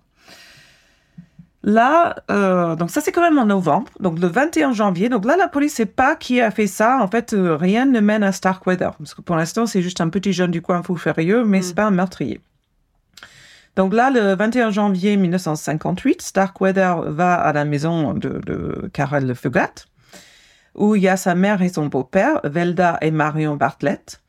Là, 1.64 2.14
euh, 2.30 2.76
donc 2.76 2.90
ça 2.90 3.00
c'est 3.00 3.10
quand 3.10 3.20
même 3.20 3.38
en 3.38 3.46
novembre, 3.46 3.90
donc 3.98 4.18
le 4.20 4.28
21 4.28 4.72
janvier. 4.72 5.08
Donc 5.08 5.24
là, 5.24 5.36
la 5.36 5.48
police 5.48 5.74
sait 5.74 5.86
pas 5.86 6.14
qui 6.14 6.40
a 6.40 6.50
fait 6.52 6.68
ça. 6.68 6.98
En 7.02 7.08
fait, 7.08 7.32
euh, 7.32 7.56
rien 7.56 7.84
ne 7.84 7.98
mène 8.00 8.22
à 8.22 8.30
Starkweather. 8.32 8.94
Parce 8.96 9.12
que 9.14 9.22
pour 9.22 9.34
l'instant, 9.36 9.66
c'est 9.66 9.82
juste 9.82 10.00
un 10.00 10.08
petit 10.08 10.32
jeune 10.32 10.52
du 10.52 10.62
coin 10.62 10.82
fou 10.84 10.96
furieux, 10.96 11.44
mais 11.44 11.58
Mm. 11.58 11.62
c'est 11.62 11.74
pas 11.74 11.84
un 11.84 11.90
meurtrier. 11.90 12.40
Donc 13.76 13.92
là, 13.92 14.10
le 14.10 14.34
21 14.34 14.70
janvier 14.70 15.16
1958, 15.16 16.22
Starkweather 16.22 17.02
va 17.12 17.34
à 17.34 17.52
la 17.52 17.64
maison 17.64 18.12
de, 18.14 18.40
de 18.44 18.88
Carol 18.92 19.24
Le 19.24 19.34
Fugat, 19.34 19.70
où 20.74 20.94
il 20.96 21.02
y 21.02 21.08
a 21.08 21.16
sa 21.16 21.34
mère 21.34 21.60
et 21.62 21.68
son 21.68 21.86
beau-père, 21.86 22.40
Velda 22.44 22.98
et 23.02 23.10
Marion 23.10 23.56
Bartlett. 23.56 24.20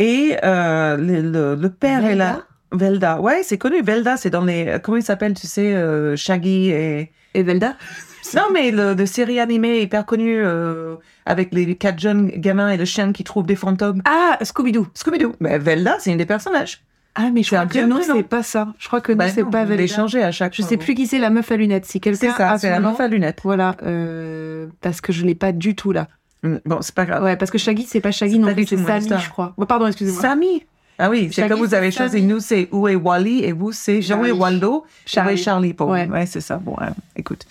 Et 0.00 0.36
euh, 0.44 0.96
le, 0.96 1.22
le- 1.22 1.54
le 1.56 1.70
père 1.70 2.04
est 2.04 2.14
là. 2.14 2.42
Velda, 2.72 3.20
ouais, 3.20 3.42
c'est 3.42 3.58
connu. 3.58 3.82
Velda, 3.82 4.16
c'est 4.16 4.30
dans 4.30 4.44
les. 4.44 4.76
Comment 4.82 4.96
il 4.98 5.02
s'appelle, 5.02 5.34
tu 5.34 5.46
sais, 5.46 5.74
euh, 5.74 6.16
Shaggy 6.16 6.70
et. 6.70 7.10
Et 7.34 7.42
Velda? 7.42 7.74
Non, 8.34 8.42
mais 8.52 8.70
le, 8.72 8.94
de 8.94 9.06
série 9.06 9.40
animée 9.40 9.80
hyper 9.80 10.04
connue 10.04 10.36
euh, 10.44 10.96
avec 11.24 11.48
les 11.54 11.76
quatre 11.76 11.98
jeunes 11.98 12.26
gamins 12.28 12.68
et 12.68 12.76
le 12.76 12.84
chien 12.84 13.10
qui 13.12 13.24
trouvent 13.24 13.46
des 13.46 13.56
fantômes. 13.56 14.02
Ah, 14.04 14.36
Scooby-Doo. 14.42 14.86
Scooby-Doo. 14.94 15.32
Mais 15.40 15.58
Velda, 15.58 15.96
c'est 15.98 16.10
une 16.10 16.18
des 16.18 16.26
personnages. 16.26 16.82
Ah, 17.14 17.30
mais 17.32 17.42
je 17.42 17.48
C'est 17.48 17.56
un 17.56 17.66
crois 17.66 17.80
que 17.80 17.86
non, 17.86 18.00
c'est 18.02 18.22
pas 18.24 18.42
ça. 18.42 18.68
Je 18.78 18.86
crois 18.86 19.00
que 19.00 19.12
non, 19.12 19.18
Bah 19.18 19.28
c'est 19.30 19.44
non, 19.44 19.50
pas 19.50 19.64
vous 19.64 19.70
les 19.70 19.76
Velda. 19.78 19.94
changez 19.94 20.22
à 20.22 20.30
chaque 20.30 20.52
Je 20.54 20.60
fois. 20.60 20.68
sais 20.68 20.76
plus 20.76 20.94
qui 20.94 21.06
c'est 21.06 21.18
la 21.18 21.30
meuf 21.30 21.50
à 21.50 21.56
lunettes. 21.56 21.86
Si 21.86 22.00
quelqu'un 22.00 22.18
C'est 22.32 22.36
ça, 22.36 22.58
c'est 22.58 22.68
la 22.68 22.80
meuf 22.80 23.00
à 23.00 23.08
lunettes. 23.08 23.40
Voilà, 23.44 23.76
euh, 23.84 24.66
parce 24.82 25.00
que 25.00 25.10
je 25.10 25.24
l'ai 25.24 25.34
pas 25.34 25.52
du 25.52 25.74
tout 25.74 25.92
là. 25.92 26.08
Mm, 26.42 26.56
Bon, 26.66 26.78
c'est 26.82 26.94
pas 26.94 27.06
grave. 27.06 27.22
Ouais, 27.24 27.36
parce 27.36 27.50
que 27.50 27.56
Shaggy, 27.56 27.86
c'est 27.88 28.00
pas 28.00 28.10
Shaggy 28.12 28.34
C'est 28.34 28.38
non 28.40 28.48
pas 28.48 28.52
plus, 28.54 28.66
c'est 28.66 28.76
Sammy, 28.76 29.08
je 29.24 29.30
crois. 29.30 29.54
Oh, 29.56 29.64
pardon, 29.64 29.86
excusez-moi. 29.86 30.20
Sammy. 30.20 30.66
Ah 30.98 31.08
oui, 31.10 31.30
c'est 31.32 31.48
comme 31.48 31.60
vous 31.60 31.74
avez 31.74 31.90
choisi. 31.90 32.22
Nous, 32.22 32.40
c'est 32.40 32.68
où 32.72 32.88
est 32.88 32.96
Wally 32.96 33.44
et 33.44 33.52
vous, 33.52 33.72
c'est 33.72 34.02
Jean 34.02 34.24
et. 34.24 34.32
Waldo. 34.32 34.84
Charlie. 35.06 35.36
Charlie. 35.36 35.42
Charlie 35.42 35.74
pour 35.74 35.88
Ouais. 35.88 36.08
Ouais, 36.08 36.26
c'est 36.26 36.40
ça. 36.40 36.56
Bon, 36.58 36.76
euh, 36.80 36.86
écoute. 37.16 37.46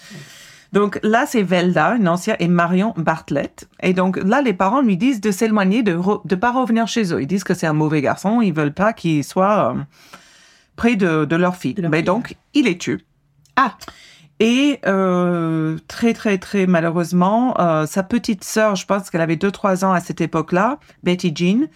Donc 0.74 1.00
là, 1.02 1.26
c'est 1.26 1.44
Velda, 1.44 1.96
une 1.96 2.10
ancienne, 2.10 2.36
et 2.40 2.48
Marion 2.50 2.94
Bartlett. 2.98 3.68
Et 3.82 3.94
donc 3.94 4.18
là, 4.22 4.42
les 4.42 4.54
parents 4.54 4.82
lui 4.82 4.98
disent 4.98 5.22
de 5.22 5.32
s'éloigner, 5.32 5.82
de 5.82 5.94
ne 5.94 6.36
pas 6.36 6.52
revenir 6.52 6.88
chez 6.88 7.14
eux. 7.14 7.22
Ils 7.22 7.28
disent 7.28 7.46
que 7.46 7.54
c'est 7.54 7.68
un 7.68 7.74
mauvais 7.74 8.02
garçon. 8.02 8.42
Ils 8.42 8.54
veulent 8.54 8.74
pas 8.74 8.92
qu'il 8.92 9.24
soit 9.24 9.72
euh, 9.74 9.80
près 10.76 10.98
de, 10.98 11.24
de 11.24 11.36
leur 11.38 11.56
fille. 11.56 11.74
De 11.74 11.84
leur 11.84 11.92
Mais 11.92 12.00
fille. 12.00 12.06
donc, 12.06 12.36
il 12.54 12.66
les 12.66 12.78
tue. 12.78 13.06
Ah. 13.56 13.78
Et 14.40 14.80
euh, 14.86 15.78
très, 15.88 16.14
très, 16.14 16.38
très 16.38 16.68
malheureusement, 16.68 17.60
euh, 17.60 17.86
sa 17.88 18.04
petite 18.04 18.44
sœur, 18.44 18.76
je 18.76 18.86
pense 18.86 19.10
qu'elle 19.10 19.22
avait 19.22 19.36
2-3 19.36 19.84
ans 19.84 19.92
à 19.94 20.00
cette 20.00 20.22
époque-là, 20.22 20.78
Betty 21.04 21.34
Jean, 21.36 21.68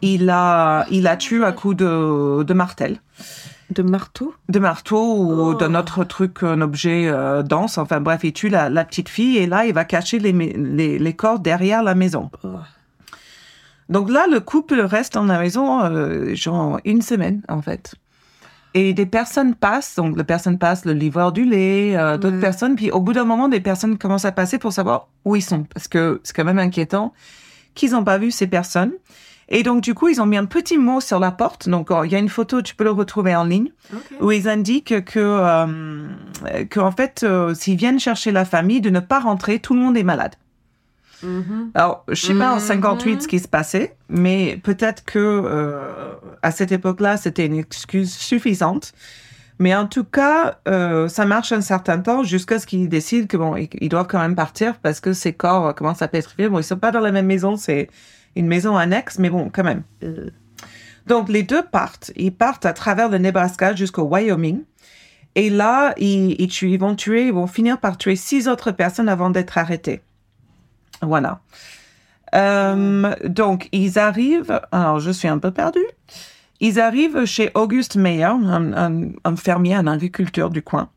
il 0.00 0.30
a, 0.30 0.86
il 0.90 1.06
a 1.06 1.16
tué 1.16 1.44
à 1.44 1.50
coups 1.52 1.76
de, 1.76 2.42
de 2.44 2.54
martel. 2.54 3.00
De 3.70 3.82
marteau? 3.82 4.34
De 4.48 4.58
marteau 4.58 5.16
ou 5.16 5.32
Oh. 5.50 5.54
d'un 5.54 5.74
autre 5.74 6.04
truc, 6.04 6.42
un 6.42 6.60
objet 6.60 7.08
euh, 7.08 7.42
dense. 7.42 7.78
Enfin 7.78 8.00
bref, 8.00 8.20
il 8.22 8.32
tue 8.32 8.48
la, 8.50 8.68
la 8.68 8.84
petite 8.84 9.08
fille 9.08 9.38
et 9.38 9.46
là, 9.46 9.64
il 9.66 9.72
va 9.72 9.84
cacher 9.84 10.18
les, 10.18 10.32
les, 10.32 10.98
les 10.98 11.12
corps 11.14 11.40
derrière 11.40 11.82
la 11.82 11.94
maison. 11.94 12.30
Oh. 12.44 12.48
Donc 13.88 14.10
là, 14.10 14.26
le 14.30 14.40
couple 14.40 14.80
reste 14.80 15.14
dans 15.14 15.24
la 15.24 15.38
maison, 15.38 15.82
euh, 15.82 16.34
genre 16.34 16.78
une 16.84 17.02
semaine, 17.02 17.42
en 17.48 17.60
fait. 17.62 17.94
Et 18.76 18.92
des 18.92 19.06
personnes 19.06 19.54
passent, 19.54 19.94
donc 19.94 20.16
les 20.16 20.24
personnes 20.24 20.58
passent, 20.58 20.84
le 20.84 20.92
livreur 20.94 21.30
du 21.30 21.44
lait, 21.44 21.96
euh, 21.96 22.18
d'autres 22.18 22.34
Ouais. 22.34 22.40
personnes, 22.40 22.74
puis 22.74 22.90
au 22.90 23.00
bout 23.00 23.12
d'un 23.12 23.24
moment, 23.24 23.48
des 23.48 23.60
personnes 23.60 23.96
commencent 23.98 24.24
à 24.24 24.32
passer 24.32 24.58
pour 24.58 24.72
savoir 24.72 25.08
où 25.24 25.36
ils 25.36 25.42
sont, 25.42 25.62
parce 25.62 25.86
que 25.86 26.20
c'est 26.24 26.34
quand 26.34 26.44
même 26.44 26.58
inquiétant 26.58 27.12
qu'ils 27.74 27.92
n'ont 27.92 28.02
pas 28.04 28.18
vu 28.18 28.30
ces 28.32 28.48
personnes. 28.48 28.92
Et 29.48 29.62
donc, 29.62 29.82
du 29.82 29.92
coup, 29.94 30.08
ils 30.08 30.20
ont 30.22 30.26
mis 30.26 30.38
un 30.38 30.46
petit 30.46 30.78
mot 30.78 31.00
sur 31.00 31.20
la 31.20 31.30
porte. 31.30 31.68
Donc, 31.68 31.90
euh, 31.90 32.06
il 32.06 32.10
y 32.12 32.14
a 32.14 32.18
une 32.18 32.30
photo, 32.30 32.62
tu 32.62 32.74
peux 32.74 32.82
le 32.84 32.90
retrouver 32.90 33.36
en 33.36 33.44
ligne, 33.44 33.68
où 34.20 34.32
ils 34.32 34.48
indiquent 34.48 35.04
que, 35.04 35.18
euh, 35.20 36.08
que 36.70 36.80
en 36.80 36.90
fait, 36.90 37.22
euh, 37.24 37.54
s'ils 37.54 37.76
viennent 37.76 38.00
chercher 38.00 38.32
la 38.32 38.44
famille, 38.44 38.80
de 38.80 38.90
ne 38.90 39.00
pas 39.00 39.20
rentrer, 39.20 39.58
tout 39.58 39.74
le 39.74 39.80
monde 39.80 39.96
est 39.96 40.02
malade. 40.02 40.34
Mhm. 41.24 41.70
Alors, 41.74 42.04
je 42.08 42.14
sais 42.14 42.34
pas 42.34 42.52
en 42.52 42.56
Mhm. 42.56 42.60
58 42.60 43.22
ce 43.22 43.28
qui 43.28 43.38
se 43.38 43.48
passait, 43.48 43.96
mais 44.08 44.60
peut-être 44.62 45.04
que 45.04 45.18
euh, 45.18 45.80
à 46.42 46.50
cette 46.50 46.70
époque-là, 46.72 47.16
c'était 47.16 47.46
une 47.46 47.56
excuse 47.58 48.12
suffisante. 48.12 48.92
Mais 49.60 49.74
en 49.74 49.86
tout 49.86 50.02
cas, 50.04 50.58
euh, 50.66 51.06
ça 51.08 51.24
marche 51.26 51.52
un 51.52 51.60
certain 51.60 51.98
temps 52.00 52.24
jusqu'à 52.24 52.58
ce 52.58 52.66
qu'ils 52.66 52.88
décident 52.88 53.28
que 53.28 53.36
bon, 53.36 53.54
ils, 53.56 53.88
doivent 53.88 54.08
quand 54.08 54.18
même 54.18 54.34
partir 54.34 54.76
parce 54.78 54.98
que 54.98 55.12
ces 55.12 55.32
corps 55.32 55.68
euh, 55.68 55.72
commencent 55.72 56.02
à 56.02 56.08
pétrifier. 56.08 56.48
Bon, 56.48 56.58
ils 56.58 56.64
sont 56.64 56.76
pas 56.76 56.90
dans 56.90 56.98
la 57.00 57.12
même 57.12 57.26
maison, 57.26 57.56
c'est 57.56 57.88
une 58.34 58.48
maison 58.48 58.76
annexe, 58.76 59.18
mais 59.20 59.30
bon, 59.30 59.50
quand 59.54 59.62
même. 59.62 59.82
Euh, 60.02 60.28
Donc, 61.06 61.28
les 61.28 61.42
deux 61.44 61.62
partent. 61.62 62.10
Ils 62.16 62.34
partent 62.34 62.66
à 62.66 62.72
travers 62.72 63.08
le 63.08 63.18
Nebraska 63.18 63.74
jusqu'au 63.76 64.02
Wyoming. 64.02 64.62
Et 65.36 65.50
là, 65.50 65.94
ils, 65.98 66.34
ils, 66.40 66.48
tuent- 66.48 66.70
ils 66.72 66.78
vont 66.80 66.96
tuer, 66.96 67.26
ils 67.28 67.32
vont 67.32 67.46
finir 67.46 67.78
par 67.78 67.96
tuer 67.98 68.16
six 68.16 68.48
autres 68.48 68.72
personnes 68.72 69.08
avant 69.08 69.30
d'être 69.30 69.56
arrêtés. 69.58 70.00
Voilà. 71.02 71.40
Euh, 72.34 73.14
donc, 73.24 73.68
ils 73.72 73.98
arrivent. 73.98 74.60
Alors, 74.72 75.00
je 75.00 75.10
suis 75.10 75.28
un 75.28 75.38
peu 75.38 75.50
perdue. 75.50 75.84
Ils 76.60 76.80
arrivent 76.80 77.24
chez 77.24 77.50
Auguste 77.54 77.96
Meyer, 77.96 78.24
un, 78.24 78.72
un- 78.72 79.10
un 79.24 79.36
fermier, 79.36 79.74
un 79.74 79.86
agriculteur 79.86 80.50
du 80.50 80.62
coin. 80.62 80.88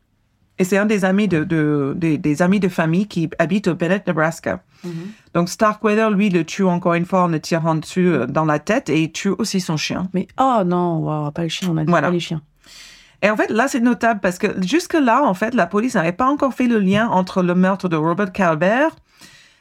Et 0.60 0.64
c'est 0.64 0.76
un 0.78 0.86
des 0.86 1.04
amis 1.04 1.28
de, 1.28 1.44
de- 1.44 1.94
des, 1.96 2.18
des 2.18 2.42
amis 2.42 2.58
de 2.58 2.68
famille 2.68 3.06
qui 3.06 3.30
habitent 3.38 3.68
au 3.68 3.74
Bennett, 3.76 4.04
Nebraska. 4.06 4.62
mhm. 4.82 4.90
Donc, 5.34 5.48
Starkweather, 5.48 6.10
lui, 6.10 6.30
le 6.30 6.44
tue 6.44 6.64
encore 6.64 6.94
une 6.94 7.04
fois 7.04 7.22
en 7.24 7.28
le 7.28 7.38
tirant 7.38 7.76
dessus 7.76 8.08
euh, 8.08 8.26
dans 8.26 8.44
la 8.44 8.58
tête 8.58 8.88
et 8.88 9.02
il 9.02 9.12
tue 9.12 9.28
aussi 9.38 9.60
son 9.60 9.76
chien. 9.76 10.08
Mais 10.14 10.26
oh 10.40 10.62
non, 10.66 10.96
wow, 10.98 11.30
pas 11.30 11.42
les 11.42 11.48
chiens, 11.48 11.68
on 11.70 11.76
a 11.76 11.84
dit 11.84 11.90
Voilà. 11.90 12.08
pas 12.08 12.12
les 12.12 12.20
chiens. 12.20 12.42
Et 13.22 13.30
en 13.30 13.36
fait, 13.36 13.50
là, 13.50 13.68
c'est 13.68 13.80
notable 13.80 14.18
parce 14.20 14.38
que 14.38 14.60
jusque-là, 14.64 15.22
en 15.24 15.34
fait, 15.34 15.54
la 15.54 15.66
police 15.66 15.94
n'avait 15.94 16.12
pas 16.12 16.26
encore 16.26 16.54
fait 16.54 16.66
le 16.68 16.78
lien 16.78 17.08
entre 17.08 17.42
le 17.42 17.54
meurtre 17.54 17.88
de 17.88 17.96
Robert 17.96 18.32
Calvert, 18.32 18.90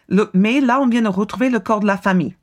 le- 0.10 0.30
mais 0.34 0.62
là, 0.62 0.80
on 0.82 0.88
vient 0.88 1.02
de 1.02 1.08
retrouver 1.08 1.50
le 1.50 1.60
corps 1.60 1.80
de 1.80 1.88
la 1.88 1.98
famille, 1.98 2.36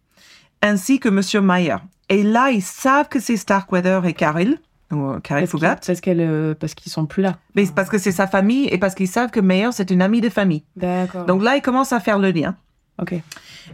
ainsi 0.62 0.99
que 1.00 1.09
Monsieur 1.09 1.40
Meyer. 1.40 1.76
Et 2.09 2.23
là, 2.23 2.50
ils 2.50 2.62
savent 2.62 3.09
que 3.09 3.21
c'est 3.21 3.37
Starkweather 3.37 4.04
et 4.06 4.12
Caril, 4.14 4.59
ou 4.92 4.97
euh, 5.11 5.21
Caril 5.21 5.42
Parce 5.44 5.50
qu'ils- 5.50 5.61
Fougat, 5.61 5.76
parce 5.76 6.00
euh, 6.09 6.54
parce 6.54 6.75
qu'ils 6.75 6.92
sont 6.92 7.06
plus 7.06 7.23
là. 7.23 7.38
mais 7.54 7.64
parce 7.75 7.88
que 7.88 7.99
c'est 7.99 8.12
sa 8.12 8.26
famille 8.26 8.66
et 8.71 8.78
parce 8.78 8.94
qu'ils 8.94 9.09
savent 9.09 9.30
que 9.30 9.40
Meyer, 9.40 9.71
c'est 9.73 9.90
une 9.90 10.02
amie 10.02 10.21
de 10.21 10.28
famille. 10.28 10.64
D'accord. 10.76 11.25
Donc 11.25 11.42
là, 11.42 11.56
ils 11.56 11.62
commencent 11.62 11.92
à 11.92 12.00
faire 12.00 12.18
le 12.18 12.30
lien. 12.30 12.56
ok. 13.00 13.14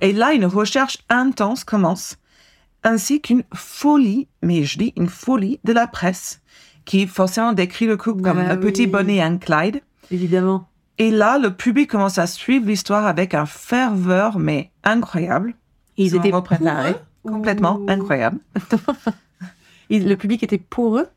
Et 0.00 0.12
là, 0.12 0.32
une 0.32 0.46
recherche 0.46 0.98
intense 1.08 1.64
commence, 1.64 2.16
ainsi 2.84 3.20
qu'une 3.20 3.42
folie, 3.54 4.28
mais 4.42 4.62
je 4.62 4.78
dis 4.78 4.92
une 4.96 5.08
folie 5.08 5.58
de 5.64 5.72
la 5.72 5.86
presse, 5.88 6.40
qui 6.84 7.06
forcément 7.08 7.52
décrit 7.52 7.86
le 7.86 7.96
couple 7.96 8.22
comme 8.22 8.38
Ah 8.38 8.54
le 8.54 8.60
petit. 8.60 8.86
Bonnie 8.86 9.22
and 9.22 9.38
Clyde. 9.38 9.80
Évidemment. 10.12 10.66
Et 11.00 11.10
là, 11.10 11.38
le 11.38 11.50
public 11.54 11.88
commence 11.90 12.18
à 12.18 12.26
suivre 12.26 12.66
l'histoire 12.66 13.06
avec 13.06 13.32
un 13.34 13.46
ferveur, 13.46 14.38
mais 14.38 14.70
incroyable. 14.84 15.54
Ils 15.96 16.14
étaient 16.14 16.30
pour 16.30 16.38
eux 16.40 16.94
complètement 17.24 17.76
ou- 17.76 17.86
incroyable. 17.90 18.38
Le 19.90 20.14
public 20.14 20.42
était 20.42 20.58
pour 20.58 20.98
eux? 20.98 21.08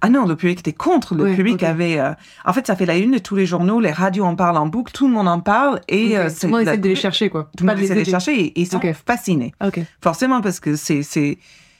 Ah 0.00 0.08
non, 0.08 0.24
le 0.26 0.36
public 0.36 0.60
était 0.60 0.72
contre. 0.72 1.14
Le 1.14 1.24
Ouais, 1.24 1.34
public 1.36 1.62
avait... 1.62 1.98
euh, 2.00 2.12
En 2.44 2.52
fait, 2.52 2.66
ça 2.66 2.74
fait 2.76 2.86
la 2.86 2.96
une 2.96 3.10
de 3.12 3.18
tous 3.18 3.36
les 3.36 3.44
journaux, 3.46 3.78
les 3.80 3.92
radios 3.92 4.24
en 4.24 4.34
parlent 4.36 4.56
en 4.56 4.66
boucle, 4.66 4.90
tout 4.92 5.06
le 5.06 5.12
monde 5.12 5.28
en 5.28 5.40
parle. 5.40 5.80
Et 5.88 6.16
euh, 6.16 6.24
Ok. 6.26 6.30
c'est 6.30 6.40
Tout 6.40 6.46
le 6.46 6.52
monde 6.52 6.62
essaie 6.62 6.78
de 6.78 6.88
les 6.88 6.94
chercher, 6.96 7.28
quoi. 7.30 7.50
Tout 7.56 7.64
le 7.64 7.70
monde 7.70 7.78
de 7.78 7.84
essaie 7.84 7.94
de 7.94 7.98
les 8.00 8.04
chercher 8.06 8.40
et 8.46 8.60
ils 8.60 8.66
sont 8.66 8.78
Ok. 8.78 8.92
fascinés. 9.06 9.52
Forcément, 10.00 10.40
parce 10.40 10.60
que 10.60 10.76
c'est 10.76 11.02
c'est 11.02 11.38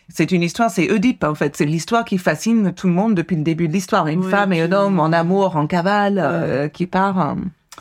c'est 0.09 0.31
une 0.33 0.43
histoire, 0.43 0.71
c'est 0.71 0.91
Oedipe 0.91 1.25
en 1.25 1.35
fait. 1.35 1.57
C'est 1.57 1.65
l'histoire 1.65 2.05
qui 2.05 2.19
fascine 2.19 2.73
tout 2.75 2.87
le 2.87 2.93
monde 2.93 3.15
depuis 3.15 3.37
le 3.37 3.43
début 3.43 3.69
de 3.69 3.73
l'histoire. 3.73 4.07
Une 4.09 4.23
femme 4.23 4.53
et 4.53 4.61
un 4.63 4.73
homme 4.73 5.01
en 5.01 5.13
amour, 5.13 5.57
en 5.57 5.67
cavale, 5.67 6.19
euh, 6.23 6.69
qui 6.69 6.87
part. 6.87 7.31
euh, 7.31 7.35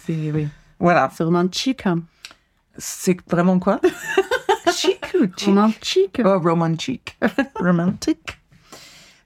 C'est 0.06 0.32
oui. 0.34 0.48
voilà. 0.80 1.10
C'est 1.16 1.24
romantique. 1.24 1.86
hein. 1.86 2.00
C'est 2.78 3.18
vraiment 3.30 3.60
quoi? 3.60 3.80
Chic 4.74 5.00
ou 5.20 5.26
chic? 5.36 5.46
Romantique. 5.48 6.22
Oh, 6.24 6.40
romantique. 6.40 7.18
Romantique. 7.60 8.38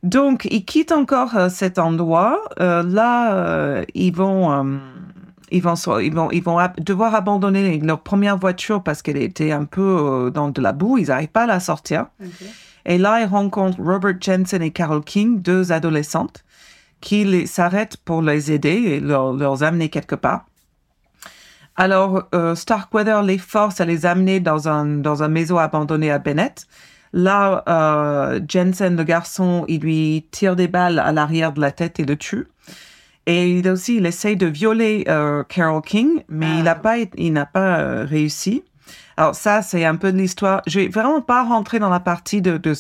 Donc, 0.01 0.47
ils 0.49 0.65
quittent 0.65 0.91
encore 0.91 1.35
euh, 1.35 1.49
cet 1.49 1.77
endroit. 1.79 2.41
Euh, 2.59 2.81
là, 2.83 3.83
ils 3.93 4.11
vont, 4.13 4.79
ils 5.51 5.61
vont, 5.61 5.75
ils 5.99 6.13
vont, 6.13 6.31
ils 6.31 6.43
vont 6.43 6.57
devoir 6.79 7.13
abandonner 7.15 7.79
leur 7.79 8.01
première 8.01 8.37
voiture 8.37 8.81
parce 8.83 9.01
qu'elle 9.03 9.17
était 9.17 9.51
un 9.51 9.65
peu 9.65 10.31
dans 10.33 10.49
de 10.49 10.61
la 10.61 10.73
boue. 10.73 10.97
Ils 10.97 11.07
n'arrivent 11.07 11.29
pas 11.29 11.43
à 11.43 11.47
la 11.47 11.59
sortir. 11.59 12.07
Et 12.85 12.97
là, 12.97 13.21
ils 13.21 13.25
rencontrent 13.25 13.81
Robert 13.81 14.15
Jensen 14.21 14.61
et 14.61 14.71
Carol 14.71 15.03
King, 15.03 15.41
deux 15.41 15.71
adolescentes, 15.71 16.43
qui 17.01 17.47
s'arrêtent 17.47 17.97
pour 17.97 18.21
les 18.21 18.51
aider 18.51 18.69
et 18.69 18.99
leur, 18.99 19.33
leur 19.33 19.63
amener 19.63 19.89
quelque 19.89 20.15
part. 20.15 20.45
Alors, 21.75 22.23
euh, 22.33 22.55
Starkweather 22.55 23.21
les 23.21 23.37
force 23.37 23.81
à 23.81 23.85
les 23.85 24.05
amener 24.05 24.39
dans 24.39 24.69
un, 24.69 24.85
dans 24.85 25.23
un 25.23 25.27
maison 25.27 25.57
abandonné 25.57 26.09
à 26.09 26.19
Bennett. 26.19 26.67
Là, 27.11 27.63
euh, 27.67 28.39
Jensen, 28.47 28.95
le 28.95 29.03
garçon, 29.03 29.65
il 29.67 29.81
lui 29.81 30.25
tire 30.31 30.55
des 30.55 30.67
balles 30.67 30.99
à 30.99 31.11
l'arrière 31.11 31.51
de 31.51 31.61
la 31.61 31.71
tête 31.71 31.99
et 31.99 32.05
le 32.05 32.15
tue. 32.15 32.47
Et 33.25 33.57
il 33.57 33.67
aussi, 33.67 33.97
il 33.97 34.05
essaye 34.05 34.37
de 34.37 34.45
violer 34.45 35.03
euh, 35.09 35.43
Carol 35.43 35.81
King, 35.81 36.23
mais 36.29 36.59
il 36.59 36.63
n'a 36.63 36.75
pas, 36.75 36.97
il 36.97 37.33
n'a 37.33 37.45
pas 37.45 38.05
réussi. 38.05 38.63
Alors 39.17 39.35
ça, 39.35 39.61
c'est 39.61 39.85
un 39.85 39.95
peu 39.95 40.11
de 40.11 40.17
l'histoire. 40.17 40.61
Je 40.67 40.81
vais 40.81 40.87
vraiment 40.87 41.21
pas 41.21 41.43
rentrer 41.43 41.79
dans 41.79 41.89
la 41.89 41.99
partie 41.99 42.41
de, 42.41 42.57
de, 42.57 42.73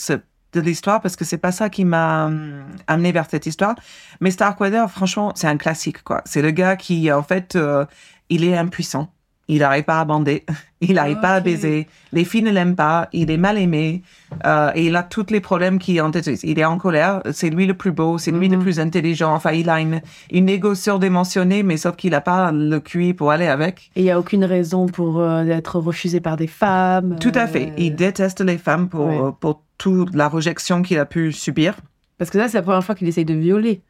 de 0.53 0.61
l'histoire 0.61 1.01
parce 1.01 1.15
que 1.15 1.25
c'est 1.25 1.37
pas 1.37 1.51
ça 1.51 1.69
qui 1.69 1.85
m'a 1.85 2.25
hum, 2.25 2.65
amené 2.87 3.11
vers 3.11 3.29
cette 3.29 3.45
histoire. 3.45 3.75
Mais 4.21 4.31
Starkweather, 4.31 4.89
franchement, 4.89 5.31
c'est 5.35 5.47
un 5.47 5.57
classique, 5.57 6.03
quoi. 6.03 6.21
C'est 6.25 6.41
le 6.41 6.51
gars 6.51 6.75
qui, 6.75 7.11
en 7.11 7.23
fait, 7.23 7.55
euh, 7.55 7.85
il 8.29 8.43
est 8.43 8.57
impuissant. 8.57 9.11
Il 9.47 9.59
n'arrive 9.59 9.83
pas 9.83 9.99
à 9.99 10.05
bander. 10.05 10.43
Il 10.81 10.93
n'arrive 10.95 11.19
pas 11.19 11.35
à 11.35 11.39
baiser. 11.39 11.87
Les 12.11 12.25
filles 12.25 12.43
ne 12.43 12.51
l'aiment 12.51 12.75
pas. 12.75 13.07
Il 13.13 13.29
est 13.31 13.37
mal 13.37 13.57
aimé. 13.57 14.01
Euh, 14.45 14.71
et 14.75 14.85
il 14.87 14.95
a 14.95 15.01
tous 15.03 15.27
les 15.29 15.39
problèmes 15.39 15.79
qui 15.79 15.99
ont 16.01 16.09
été. 16.09 16.33
Il 16.43 16.59
est 16.59 16.65
en 16.65 16.77
colère. 16.77 17.21
C'est 17.31 17.49
lui 17.49 17.65
le 17.65 17.73
plus 17.73 17.91
beau. 17.91 18.17
C'est 18.17 18.31
lui 18.31 18.49
le 18.49 18.57
Mhm. 18.57 18.63
plus 18.63 18.79
intelligent. 18.79 19.33
Enfin, 19.33 19.51
il 19.51 19.69
a 19.69 19.79
une, 19.79 20.01
une 20.31 20.49
égo 20.49 20.75
surdimensionnée, 20.75 21.63
mais 21.63 21.77
sauf 21.77 21.95
qu'il 21.95 22.11
n'a 22.11 22.21
pas 22.21 22.51
le 22.51 22.79
QI 22.79 23.13
pour 23.13 23.31
aller 23.31 23.47
avec. 23.47 23.89
Et 23.95 24.01
il 24.01 24.03
n'y 24.03 24.11
a 24.11 24.19
aucune 24.19 24.43
raison 24.45 24.85
pour 24.87 25.19
euh, 25.19 25.43
être 25.45 25.79
refusé 25.79 26.19
par 26.19 26.37
des 26.37 26.47
femmes. 26.47 27.17
Tout 27.19 27.31
à 27.35 27.47
fait. 27.47 27.67
euh, 27.69 27.75
Il 27.77 27.95
déteste 27.95 28.41
les 28.41 28.57
femmes 28.57 28.89
pour, 28.89 29.05
Ouais. 29.07 29.31
pour 29.39 29.63
toute 29.77 30.13
la 30.15 30.27
rejection 30.27 30.81
qu'il 30.81 30.99
a 30.99 31.05
pu 31.05 31.31
subir. 31.31 31.75
Parce 32.17 32.29
que 32.29 32.37
là, 32.37 32.47
c'est 32.47 32.57
la 32.57 32.63
première 32.63 32.83
fois 32.83 32.93
qu'il 32.95 33.07
essaye 33.07 33.25
de 33.25 33.33
violer. 33.33 33.81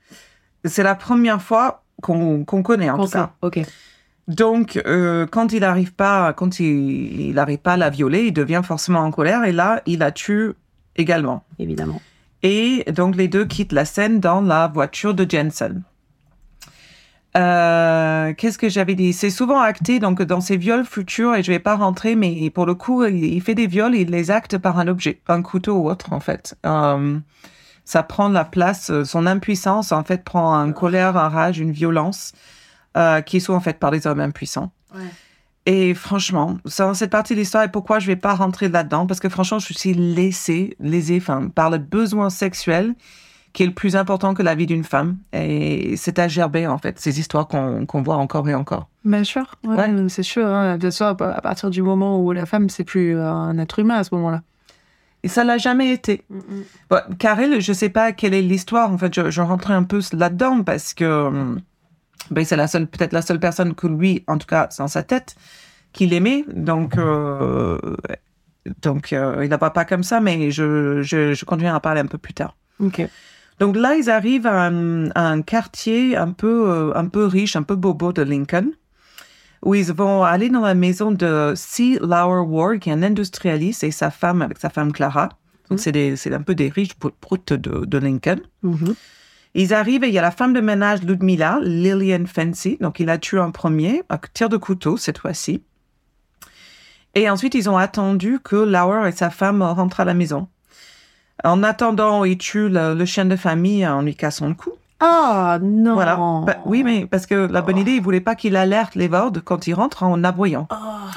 C'est 0.64 0.84
la 0.84 0.96
première 0.96 1.42
fois 1.42 1.84
qu'on 2.02 2.44
connaît, 2.46 2.90
en 2.90 2.98
Qu'on 2.98 3.06
tout 3.06 3.12
cas. 3.12 3.32
Ok. 3.42 3.60
Donc, 4.28 4.82
euh, 4.88 5.28
quand 5.28 5.54
il 5.54 5.60
n'arrive 5.60 5.94
pas, 5.94 6.34
quand 6.34 6.60
il 6.60 7.34
n'arrive 7.34 7.60
pas 7.60 7.74
à 7.74 7.78
la 7.78 7.90
violer, 7.90 8.26
il 8.26 8.34
devient 8.34 8.62
forcément 8.64 9.02
en 9.02 9.12
colère 9.12 9.44
et 9.46 9.52
là, 9.52 9.82
il 9.86 10.00
la 10.00 10.12
tue 10.12 10.54
également. 10.96 11.44
Évidemment. 11.60 12.02
Et 12.42 12.84
donc, 12.92 13.16
les 13.16 13.28
deux 13.28 13.46
quittent 13.46 13.72
la 13.72 13.86
scène 13.86 14.20
dans 14.20 14.42
la 14.42 14.68
voiture 14.68 15.14
de 15.14 15.30
Jensen. 15.30 15.84
Euh, 17.38 18.34
Qu'est-ce 18.34 18.58
que 18.58 18.70
j'avais 18.70 18.96
dit? 18.96 19.14
C'est 19.14 19.30
souvent 19.30 19.60
acté 19.60 20.00
donc 20.00 20.22
dans 20.22 20.42
ces 20.42 20.58
viols 20.58 20.86
futurs 20.86 21.36
et 21.36 21.44
je 21.44 21.52
vais 21.52 21.60
pas 21.60 21.76
rentrer, 21.76 22.16
mais 22.16 22.50
pour 22.50 22.66
le 22.66 22.76
coup, 22.76 23.04
il, 23.04 23.42
fait 23.42 23.56
des 23.56 23.68
viols, 23.68 23.96
il 23.96 24.10
les 24.10 24.32
acte 24.32 24.58
par 24.58 24.80
un 24.80 24.88
objet, 24.88 25.20
un 25.28 25.42
couteau 25.42 25.76
ou 25.76 25.90
autre 25.90 26.14
en 26.14 26.20
fait. 26.20 26.56
Euh, 26.66 27.20
ça 27.84 28.04
prend 28.04 28.30
la 28.30 28.46
place, 28.46 28.92
son 29.04 29.28
impuissance 29.28 29.92
en 29.92 30.04
fait 30.04 30.24
prend 30.24 30.56
un 30.56 30.72
colère, 30.72 31.18
un 31.18 31.30
rage, 31.30 31.60
une 31.60 31.72
violence 31.72 32.32
euh, 32.98 33.22
qui 33.22 33.40
sont 33.42 33.54
en 33.54 33.60
fait 33.60 33.80
par 33.80 33.92
des 33.92 34.08
hommes 34.08 34.20
impuissants. 34.20 34.72
Ouais. 34.94 35.02
Et 35.68 35.94
franchement, 35.96 36.58
ça, 36.66 36.94
cette 36.94 37.10
partie 37.10 37.34
de 37.34 37.40
l'histoire 37.40 37.64
et 37.64 37.70
pourquoi 37.72 37.98
je 38.00 38.06
vais 38.08 38.16
pas 38.16 38.36
rentrer 38.36 38.70
là-dedans 38.70 39.08
parce 39.08 39.20
que 39.20 39.30
franchement, 39.30 39.58
je 39.60 39.74
suis 39.74 39.94
laissée, 39.96 40.76
lésée, 40.80 41.18
enfin, 41.20 41.48
par 41.48 41.70
le 41.72 41.80
besoin 41.80 42.30
sexuel 42.30 42.94
qui 43.52 43.64
est 43.64 43.68
le 43.68 43.74
plus 43.74 43.96
important 43.96 44.34
que 44.34 44.44
la 44.44 44.54
vie 44.54 44.66
d'une 44.68 44.84
femme. 44.84 45.18
Et 45.34 45.96
c'est 45.98 46.20
à 46.20 46.28
gerber, 46.28 46.68
en 46.68 46.78
fait, 46.78 47.00
ces 47.00 47.20
histoires 47.20 47.48
qu'on 47.48 47.86
qu'on 47.86 48.02
voit 48.04 48.18
encore 48.18 48.48
et 48.50 48.54
encore. 48.54 48.90
Bien 49.06 49.24
sûr, 49.24 49.56
ouais, 49.64 49.76
Ouais. 49.78 50.10
c'est 50.10 50.24
sûr. 50.24 50.46
hein. 50.46 50.78
Bien 50.78 50.92
sûr, 50.92 51.06
à 51.08 51.16
partir 51.16 51.70
du 51.70 51.82
moment 51.82 52.20
où 52.22 52.32
la 52.34 52.46
femme, 52.46 52.70
c'est 52.70 52.84
plus 52.84 53.16
euh, 53.16 53.26
un 53.26 53.58
être 53.58 53.80
humain 53.80 53.96
à 53.96 54.04
ce 54.04 54.14
moment-là. 54.16 54.42
Et 55.24 55.30
ça 55.30 55.44
l'a 55.44 55.58
jamais 55.58 55.90
été. 55.92 56.24
Bon, 56.92 56.98
Karel, 57.18 57.60
je 57.60 57.74
sais 57.74 57.90
pas 57.90 58.12
quelle 58.12 58.34
est 58.36 58.42
l'histoire. 58.44 58.92
En 58.92 58.98
fait, 59.00 59.12
je, 59.16 59.32
je 59.32 59.42
rentrais 59.42 59.74
un 59.74 59.84
peu 59.84 60.00
là-dedans 60.14 60.62
parce 60.64 60.94
que 60.94 61.06
hum, 61.06 61.62
ben, 62.32 62.44
c'est 62.46 62.56
la 62.56 62.68
seule, 62.68 62.88
peut-être 62.88 63.14
la 63.14 63.22
seule 63.22 63.40
personne 63.40 63.76
que 63.76 63.88
lui, 63.88 64.24
en 64.28 64.38
tout 64.38 64.48
cas, 64.48 64.70
dans 64.78 64.88
sa 64.88 65.04
tête, 65.04 65.36
qu'il 65.94 66.14
aimait. 66.14 66.44
Donc, 66.54 66.98
euh, 66.98 67.78
donc, 68.82 69.14
euh, 69.14 69.42
il 69.44 69.50
n'abat 69.50 69.70
pas 69.70 69.86
comme 69.86 70.04
ça, 70.04 70.20
mais 70.22 70.52
je, 70.52 71.02
je, 71.04 71.34
je 71.34 71.46
continuerai 71.46 71.76
à 71.76 71.80
parler 71.80 72.02
un 72.02 72.08
peu 72.08 72.18
plus 72.18 72.34
tard. 72.34 72.56
Ok. 72.80 73.02
Donc 73.60 73.76
là, 73.78 73.96
ils 73.96 74.10
arrivent 74.10 74.48
à 74.48 74.66
un, 74.66 75.10
à 75.12 75.28
un 75.30 75.42
quartier 75.42 76.18
un 76.18 76.32
peu, 76.32 76.70
euh, 76.70 76.92
un 76.96 77.08
peu 77.08 77.26
riche, 77.26 77.56
un 77.56 77.64
peu 77.64 77.76
bobo 77.76 78.12
de 78.12 78.22
Lincoln, 78.22 78.72
où 79.62 79.76
ils 79.76 79.94
vont 79.94 80.24
aller 80.24 80.50
dans 80.50 80.62
la 80.62 80.74
maison 80.76 81.12
de 81.12 81.54
C. 81.56 81.98
Lauer 82.02 82.42
Ward, 82.46 82.80
qui 82.80 82.90
est 82.90 82.94
un 82.94 83.04
industrialiste, 83.04 83.84
et 83.84 83.92
sa 83.92 84.12
femme, 84.12 84.42
avec 84.42 84.58
sa 84.58 84.70
femme 84.70 84.92
Clara. 84.92 85.30
Donc 85.70 85.80
c'est 85.80 85.92
des- 85.92 86.16
c'est 86.16 86.34
un 86.34 86.42
peu 86.42 86.54
des 86.54 86.70
riches 86.70 86.94
proutes 87.22 87.54
de, 87.54 87.86
de 87.86 87.98
Lincoln. 87.98 88.42
Mhm. 88.62 88.94
Ils 89.58 89.74
arrivent 89.74 90.04
et 90.04 90.10
il 90.10 90.14
y 90.14 90.20
a 90.20 90.22
la 90.22 90.32
femme 90.32 90.54
de 90.54 90.60
ménage 90.60 91.02
Ludmilla, 91.02 91.60
Lillian 91.62 92.26
Fancy. 92.26 92.78
Donc 92.82 93.00
il 93.00 93.10
a 93.10 93.18
tué 93.18 93.40
un 93.40 93.52
premier, 93.52 94.04
à 94.10 94.20
tir 94.34 94.50
de 94.50 94.58
couteau 94.58 94.98
cette 94.98 95.18
fois-ci. 95.18 95.64
Et 97.16 97.30
ensuite, 97.30 97.56
ils 97.56 97.70
ont 97.70 97.78
attendu 97.78 98.40
que 98.44 98.58
Lauer 98.58 99.08
et 99.08 99.14
sa 99.14 99.30
femme 99.30 99.62
rentrent 99.62 100.02
à 100.02 100.06
la 100.06 100.14
maison. 100.14 100.50
En 101.46 101.64
attendant, 101.64 102.26
il 102.26 102.38
tue 102.38 102.68
le, 102.68 102.94
le 102.94 103.06
chien 103.06 103.24
de 103.24 103.38
famille 103.38 103.88
en 103.88 104.02
lui 104.02 104.16
cassant 104.16 104.50
le 104.50 104.56
cou. 104.56 104.72
Ah 105.00 105.60
non. 105.62 105.94
Voilà. 105.94 106.18
Bah, 106.18 106.58
oui, 106.66 106.84
mais 106.84 107.06
parce 107.06 107.26
que 107.26 107.36
la 107.36 107.62
bonne 107.62 107.78
idée, 107.78 107.94
il 107.94 108.02
voulait 108.02 108.20
pas 108.20 108.36
qu'il 108.36 108.58
alerte 108.58 108.96
les 108.96 109.08
Vaudes 109.08 109.42
quand 109.44 109.68
il 109.68 109.74
rentre 109.74 110.04
en 110.04 110.22
aboyant. 110.26 110.68
Ah. 110.70 111.12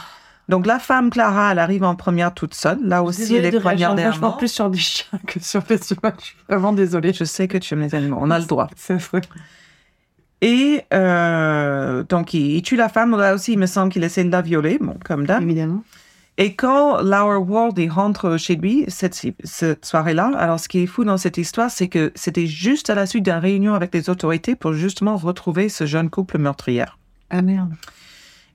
Donc 0.48 0.66
la 0.66 0.78
femme 0.78 1.10
Clara, 1.10 1.52
elle 1.52 1.58
arrive 1.58 1.84
en 1.84 1.94
première 1.94 2.32
toute 2.32 2.54
seule. 2.54 2.78
Là 2.82 3.02
aussi, 3.02 3.20
Désolée 3.20 3.38
elle 3.38 3.44
est 3.46 3.50
de 3.50 3.56
réagir 3.56 3.62
poignardée 3.62 4.02
à 4.02 4.10
vachement 4.10 4.28
mort. 4.28 4.36
plus 4.38 4.48
sur 4.48 4.70
des 4.70 4.78
chiens 4.78 5.18
que 5.26 5.40
sur 5.40 5.62
des 5.62 5.78
humains. 5.92 6.14
Je 6.18 6.24
suis 6.24 6.36
vraiment 6.48 6.72
désolée. 6.72 7.12
Je 7.12 7.24
sais 7.24 7.48
que 7.48 7.58
tu 7.58 7.74
aimes 7.74 7.82
les 7.82 7.94
animaux, 7.94 8.18
on 8.20 8.30
a 8.30 8.38
le 8.38 8.46
droit. 8.46 8.68
C'est 8.76 8.96
vrai. 8.96 9.20
Et 10.40 10.82
euh, 10.94 12.04
donc, 12.04 12.32
il, 12.32 12.56
il 12.56 12.62
tue 12.62 12.76
la 12.76 12.88
femme. 12.88 13.16
Là 13.16 13.34
aussi, 13.34 13.52
il 13.52 13.58
me 13.58 13.66
semble 13.66 13.92
qu'il 13.92 14.04
essaie 14.04 14.24
de 14.24 14.30
la 14.30 14.40
violer, 14.40 14.78
bon, 14.80 14.96
comme 15.04 15.26
d'hab. 15.26 15.42
Évidemment. 15.42 15.82
Et 16.40 16.54
quand 16.54 17.02
Laura 17.02 17.40
Ward 17.40 17.76
il 17.78 17.90
rentre 17.90 18.36
chez 18.38 18.54
lui 18.54 18.84
cette, 18.86 19.20
cette 19.42 19.84
soirée-là, 19.84 20.30
alors 20.36 20.60
ce 20.60 20.68
qui 20.68 20.78
est 20.78 20.86
fou 20.86 21.02
dans 21.02 21.16
cette 21.16 21.36
histoire, 21.36 21.68
c'est 21.68 21.88
que 21.88 22.12
c'était 22.14 22.46
juste 22.46 22.90
à 22.90 22.94
la 22.94 23.06
suite 23.06 23.24
d'une 23.24 23.34
réunion 23.34 23.74
avec 23.74 23.92
les 23.92 24.08
autorités 24.08 24.54
pour 24.54 24.72
justement 24.72 25.16
retrouver 25.16 25.68
ce 25.68 25.84
jeune 25.84 26.08
couple 26.10 26.38
meurtrière. 26.38 26.96
Ah 27.30 27.42
merde. 27.42 27.74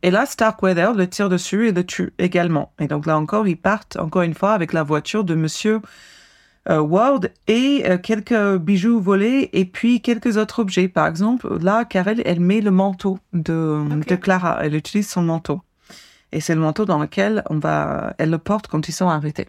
Et 0.04 0.12
là, 0.12 0.26
Starkweather 0.26 0.94
le 0.94 1.10
tire 1.10 1.30
dessus 1.30 1.70
et 1.70 1.72
le 1.72 1.86
tue 1.86 2.14
également. 2.20 2.74
Et 2.78 2.88
donc 2.88 3.06
là 3.06 3.18
encore, 3.18 3.48
ils 3.48 3.58
partent 3.58 3.96
encore 3.96 4.22
une 4.24 4.34
fois 4.34 4.52
avec 4.52 4.74
la 4.74 4.84
voiture 4.84 5.24
de 5.24 5.34
Monsieur 5.34 5.80
euh, 6.70 6.82
Ward 6.82 7.32
et 7.48 7.84
euh, 7.86 7.98
quelques 7.98 8.58
bijoux 8.58 9.00
volés 9.00 9.50
et 9.54 9.64
puis 9.64 10.02
quelques 10.02 10.36
autres 10.36 10.60
objets. 10.60 10.90
Par 10.90 11.08
exemple, 11.08 11.58
là, 11.64 11.86
Karel, 11.86 12.22
elle 12.26 12.42
met 12.42 12.60
le 12.60 12.70
manteau 12.70 13.18
de, 13.32 13.82
Clara. 14.16 14.60
Elle 14.62 14.76
utilise 14.76 15.10
son 15.10 15.22
manteau. 15.22 15.62
Et 16.34 16.42
c'est 16.42 16.54
le 16.54 16.62
manteau 16.62 16.84
dans 16.84 17.00
lequel 17.00 17.42
on 17.50 17.60
va, 17.60 18.14
elle 18.18 18.30
le 18.30 18.40
porte 18.40 18.68
quand 18.68 18.90
ils 18.90 18.94
sont 18.94 19.08
arrêtés. 19.08 19.48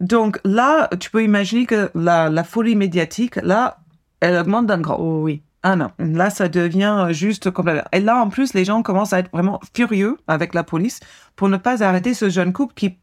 Donc 0.00 0.40
là, 0.44 0.88
tu 0.98 1.08
peux 1.08 1.22
imaginer 1.22 1.66
que 1.66 1.88
la, 1.94 2.30
la 2.30 2.42
folie 2.42 2.74
médiatique, 2.74 3.36
là, 3.36 3.78
elle 4.18 4.36
augmente 4.36 4.66
d'un 4.66 4.80
grand. 4.80 4.96
Oh 4.96 5.22
oui. 5.22 5.42
Ah 5.66 5.76
non, 5.76 5.90
là 5.98 6.28
ça 6.30 6.48
devient 6.48 7.06
juste 7.10 7.50
complètement. 7.50 7.84
Et 7.92 8.00
là 8.00 8.16
en 8.18 8.28
plus, 8.28 8.52
les 8.54 8.64
gens 8.66 8.82
commencent 8.82 9.12
à 9.14 9.18
être 9.20 9.30
vraiment 9.32 9.60
furieux 9.74 10.18
avec 10.28 10.52
la 10.54 10.62
police 10.62 11.00
pour 11.36 11.48
ne 11.48 11.56
pas 11.56 11.82
arrêter 11.82 12.12
ce 12.12 12.28
jeune 12.28 12.52
couple 12.52 12.74
qui 12.74 12.98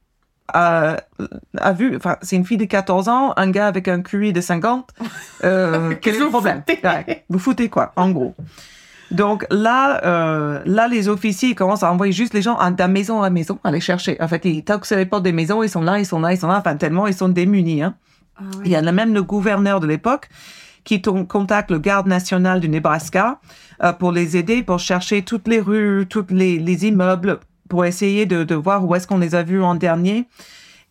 a, 0.53 0.97
a 1.57 1.73
vu, 1.73 1.95
enfin 1.95 2.17
c'est 2.21 2.35
une 2.35 2.45
fille 2.45 2.57
de 2.57 2.65
14 2.65 3.09
ans, 3.09 3.33
un 3.35 3.49
gars 3.49 3.65
avec 3.67 3.87
un 3.87 4.01
QI 4.01 4.31
de 4.31 4.41
50. 4.41 4.91
Euh, 5.43 5.95
quel 6.01 6.15
est 6.15 6.19
le 6.19 6.27
problème? 6.27 6.61
foutez. 6.67 6.79
Ouais, 6.87 7.25
Vous 7.29 7.39
foutez 7.39 7.67
quoi, 7.69 7.93
en 7.95 8.11
gros. 8.11 8.35
Donc 9.09 9.45
là, 9.49 10.05
euh, 10.05 10.61
là 10.65 10.87
les 10.87 11.09
officiers 11.09 11.55
commencent 11.55 11.83
à 11.83 11.91
envoyer 11.91 12.13
juste 12.13 12.33
les 12.33 12.41
gens 12.41 12.55
à- 12.57 12.69
de 12.71 12.83
maison 12.83 13.23
à 13.23 13.29
maison 13.29 13.59
à 13.63 13.71
les 13.71 13.81
chercher. 13.81 14.21
En 14.21 14.27
fait, 14.27 14.45
ils 14.45 14.63
toquent 14.63 14.85
sur 14.85 14.97
les 14.97 15.05
portes 15.05 15.23
des 15.23 15.31
maisons, 15.33 15.63
ils 15.63 15.69
sont 15.69 15.81
là, 15.81 15.99
ils 15.99 16.05
sont 16.05 16.19
là, 16.19 16.31
ils 16.31 16.37
sont 16.37 16.47
là. 16.47 16.57
Enfin 16.59 16.75
tellement 16.77 17.07
ils 17.07 17.13
sont 17.15 17.27
démunis. 17.29 17.81
Hein. 17.81 17.95
Ah 18.37 18.43
Il 18.63 18.71
y 18.71 18.75
a 18.75 18.81
le- 18.81 18.91
même 18.91 19.13
le 19.13 19.23
gouverneur 19.23 19.79
de 19.79 19.87
l'époque 19.87 20.29
qui 20.83 21.01
contacte 21.01 21.71
le 21.71 21.79
garde 21.79 22.07
national 22.07 22.59
du 22.59 22.69
Nebraska 22.69 23.39
euh, 23.83 23.93
pour 23.93 24.11
les 24.11 24.37
aider, 24.37 24.63
pour 24.63 24.79
chercher 24.79 25.21
toutes 25.21 25.47
les 25.47 25.59
rues, 25.59 26.05
tous 26.09 26.25
les, 26.29 26.57
les 26.59 26.85
immeubles, 26.85 27.39
pour 27.69 27.85
essayer 27.85 28.25
de, 28.25 28.43
de 28.43 28.55
voir 28.55 28.85
où 28.85 28.95
est-ce 28.95 29.07
qu'on 29.07 29.19
les 29.19 29.35
a 29.35 29.43
vus 29.43 29.63
en 29.63 29.75
dernier. 29.75 30.27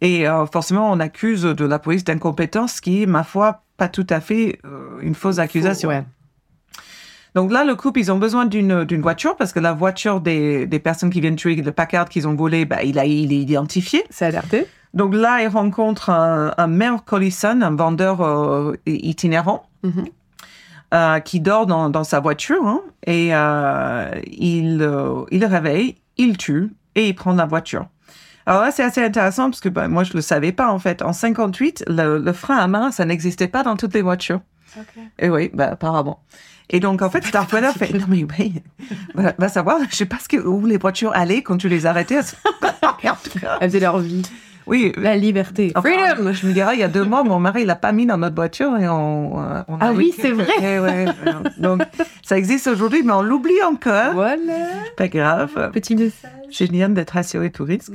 Et 0.00 0.26
euh, 0.26 0.46
forcément, 0.46 0.90
on 0.90 0.98
accuse 1.00 1.42
de 1.42 1.64
la 1.64 1.78
police 1.78 2.04
d'incompétence, 2.04 2.74
ce 2.74 2.80
qui 2.80 3.02
est, 3.02 3.06
ma 3.06 3.22
foi, 3.22 3.62
pas 3.76 3.88
tout 3.88 4.06
à 4.08 4.20
fait 4.20 4.58
euh, 4.64 4.98
une 5.02 5.14
fausse 5.14 5.38
accusation. 5.38 5.88
Ouais. 5.90 6.04
Donc 7.34 7.52
là, 7.52 7.64
le 7.64 7.74
couple, 7.76 8.00
ils 8.00 8.10
ont 8.10 8.18
besoin 8.18 8.44
d'une 8.46 8.84
d'une 8.84 9.02
voiture 9.02 9.36
parce 9.36 9.52
que 9.52 9.60
la 9.60 9.72
voiture 9.72 10.20
des, 10.20 10.66
des 10.66 10.78
personnes 10.80 11.10
qui 11.10 11.20
viennent 11.20 11.36
tuer 11.36 11.54
le 11.56 11.72
Packard 11.72 12.08
qu'ils 12.08 12.26
ont 12.26 12.34
volé, 12.34 12.64
bah, 12.64 12.82
il, 12.82 12.98
a, 12.98 13.04
il 13.04 13.32
est 13.32 13.36
identifié. 13.38 14.04
C'est 14.10 14.26
alerté. 14.26 14.66
Donc 14.94 15.14
là, 15.14 15.40
ils 15.42 15.48
rencontrent 15.48 16.10
un, 16.10 16.52
un 16.58 16.66
Mel 16.66 16.94
Collison, 17.06 17.62
un 17.62 17.76
vendeur 17.76 18.20
euh, 18.22 18.74
itinérant, 18.86 19.62
Mhm. 19.84 20.04
euh, 20.94 21.20
qui 21.20 21.40
dort 21.40 21.66
dans, 21.66 21.88
dans 21.88 22.02
sa 22.04 22.18
voiture. 22.20 22.66
hein, 22.66 22.80
et 23.06 23.28
euh, 23.32 24.10
il, 24.26 24.82
il 25.30 25.40
le 25.40 25.46
réveille, 25.46 25.96
il 26.16 26.36
tue 26.36 26.72
et 26.96 27.08
il 27.08 27.14
prend 27.14 27.32
la 27.34 27.46
voiture. 27.46 27.86
Alors 28.46 28.62
là, 28.62 28.72
c'est 28.72 28.82
assez 28.82 29.02
intéressant 29.04 29.50
parce 29.50 29.60
que 29.60 29.68
ben, 29.68 29.86
moi, 29.86 30.02
je 30.02 30.14
le 30.14 30.20
savais 30.22 30.50
pas 30.50 30.68
en 30.72 30.78
fait. 30.80 31.02
En 31.02 31.12
58, 31.12 31.84
le, 31.86 32.18
le 32.18 32.32
frein 32.32 32.56
à 32.56 32.66
main, 32.66 32.90
ça 32.90 33.04
n'existait 33.04 33.46
pas 33.46 33.62
dans 33.62 33.76
toutes 33.76 33.94
les 33.94 34.02
voitures. 34.02 34.40
Et 35.18 35.28
oui, 35.30 35.50
bah, 35.54 35.68
apparemment. 35.72 36.20
Et 36.72 36.78
donc, 36.80 37.02
en 37.02 37.10
fait, 37.10 37.24
Starkweather 37.24 37.72
fait, 37.74 37.92
non 37.92 38.06
mais 38.08 38.24
oui, 38.38 38.54
va, 39.14 39.34
va 39.36 39.48
savoir, 39.48 39.78
je 39.90 39.96
sais 39.96 40.06
pas 40.06 40.18
ce 40.20 40.28
que, 40.28 40.36
où 40.36 40.64
les 40.66 40.78
voitures 40.78 41.12
allaient 41.14 41.42
quand 41.42 41.56
tu 41.56 41.68
les 41.68 41.84
arrêtais. 41.84 42.20
Elles 43.60 43.70
faisaient 43.70 43.80
leur 43.80 43.98
vie. 43.98 44.22
oui, 44.66 44.92
La 44.96 45.16
liberté. 45.16 45.72
Enfin, 45.74 45.90
Je 46.32 46.46
me 46.46 46.52
dirais, 46.52 46.74
il 46.74 46.80
y 46.80 46.84
a 46.84 46.88
deux 46.88 47.02
mois, 47.04 47.24
mon 47.24 47.40
mari, 47.40 47.62
il 47.62 47.66
l'a 47.66 47.74
pas 47.74 47.90
mis 47.90 48.06
dans 48.06 48.18
notre 48.18 48.36
voiture 48.36 48.76
et 48.78 48.88
on, 48.88 49.36
Ah 49.80 49.92
oui, 49.92 50.14
c'est 50.16 50.30
vrai. 50.30 50.46
Eh 50.62 50.78
ouais. 50.78 51.06
Donc, 51.58 51.82
ça 52.22 52.38
existe 52.38 52.68
aujourd'hui, 52.68 53.02
mais 53.04 53.12
on 53.12 53.22
l'oublie 53.22 53.62
encore. 53.68 54.12
Voilà. 54.14 54.68
Pas 54.96 55.08
grave. 55.08 55.70
Petit 55.72 55.96
message. 55.96 56.30
Génial 56.50 56.94
d'être 56.94 57.16
assuré 57.16 57.50
tout 57.50 57.64
risque. 57.64 57.92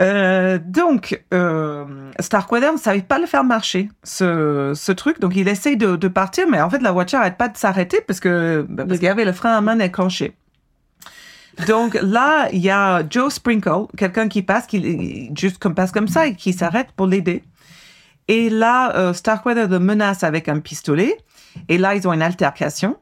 Euh, 0.00 0.58
donc, 0.64 1.22
euh, 1.34 2.10
Starkweather 2.20 2.72
ne 2.72 2.78
savait 2.78 3.02
pas 3.02 3.18
le 3.18 3.26
faire 3.26 3.42
marcher, 3.42 3.88
ce, 4.04 4.72
ce 4.74 4.92
truc. 4.92 5.18
Donc, 5.20 5.34
il 5.34 5.48
essaye 5.48 5.76
de, 5.76 5.96
de 5.96 6.08
partir, 6.08 6.46
mais 6.48 6.60
en 6.60 6.70
fait, 6.70 6.80
la 6.80 6.92
voiture 6.92 7.18
n'arrête 7.18 7.36
pas 7.36 7.48
de 7.48 7.56
s'arrêter 7.56 8.00
parce 8.06 8.20
que 8.20 8.64
bah, 8.68 8.84
parce 8.86 8.98
qu'il 8.98 9.06
y 9.06 9.10
avait 9.10 9.24
le 9.24 9.32
frein 9.32 9.56
à 9.56 9.60
main 9.60 9.76
déclenché. 9.76 10.34
Donc 11.66 11.98
là, 12.00 12.48
il 12.52 12.60
y 12.60 12.70
a 12.70 13.02
Joe 13.08 13.34
Sprinkle, 13.34 13.86
quelqu'un 13.96 14.28
qui 14.28 14.42
passe, 14.42 14.66
qui 14.66 15.30
juste 15.36 15.58
comme 15.58 15.74
passe 15.74 15.90
comme 15.90 16.06
ça 16.06 16.28
et 16.28 16.34
qui 16.34 16.52
s'arrête 16.52 16.92
pour 16.94 17.06
l'aider. 17.06 17.42
Et 18.28 18.50
là, 18.50 18.94
euh, 18.94 19.12
Starkweather 19.12 19.68
le 19.68 19.78
menace 19.78 20.22
avec 20.22 20.48
un 20.48 20.60
pistolet. 20.60 21.16
Et 21.68 21.78
là, 21.78 21.94
ils 21.94 22.06
ont 22.06 22.12
une 22.12 22.22
altercation. 22.22 22.96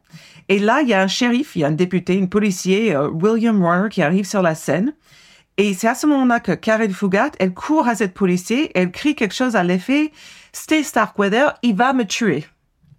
Et 0.48 0.58
là, 0.58 0.80
il 0.80 0.88
y 0.88 0.94
a 0.94 1.02
un 1.02 1.08
shérif, 1.08 1.56
il 1.56 1.60
y 1.60 1.64
a 1.64 1.66
un 1.66 1.72
député, 1.72 2.18
un 2.22 2.26
policier, 2.26 2.94
euh, 2.94 3.10
William 3.10 3.60
Warner, 3.60 3.88
qui 3.90 4.02
arrive 4.02 4.24
sur 4.24 4.40
la 4.40 4.54
scène. 4.54 4.94
Et 5.58 5.72
c'est 5.74 5.88
à 5.88 5.94
ce 5.94 6.06
moment-là 6.06 6.40
que 6.40 6.52
Karen 6.52 6.92
Fougat, 6.92 7.30
elle 7.38 7.54
court 7.54 7.88
à 7.88 7.94
cette 7.94 8.14
policier, 8.14 8.70
elle 8.74 8.92
crie 8.92 9.14
quelque 9.14 9.34
chose 9.34 9.56
à 9.56 9.62
l'effet 9.62 10.12
Stay 10.52 10.82
Starkweather, 10.82 11.54
il 11.62 11.74
va 11.74 11.92
me 11.92 12.04
tuer. 12.04 12.46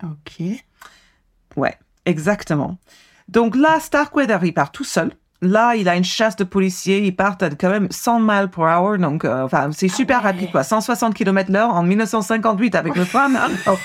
Ok. 0.03 0.41
Ouais, 1.55 1.77
exactement. 2.05 2.77
Donc 3.27 3.55
là, 3.55 3.79
Starkweather, 3.79 4.43
il 4.43 4.53
part 4.53 4.71
tout 4.71 4.83
seul. 4.83 5.11
Là, 5.41 5.75
il 5.75 5.87
a 5.87 5.95
une 5.95 6.03
chasse 6.03 6.35
de 6.35 6.43
policiers. 6.43 6.99
Ils 7.05 7.15
partent 7.15 7.43
à 7.43 7.49
quand 7.51 7.69
même 7.69 7.87
100 7.91 8.19
miles 8.21 8.49
per 8.53 8.61
hour. 8.63 8.97
Donc, 8.97 9.23
euh, 9.23 9.43
enfin, 9.43 9.69
c'est 9.71 9.87
super 9.87 10.23
rapide, 10.23 10.51
quoi. 10.51 10.63
160 10.63 11.13
km 11.13 11.51
l'heure 11.51 11.69
en 11.75 11.83
1958 11.83 12.73
avec 12.75 12.95
le 12.95 13.05
frein. 13.05 13.29
main. 13.29 13.47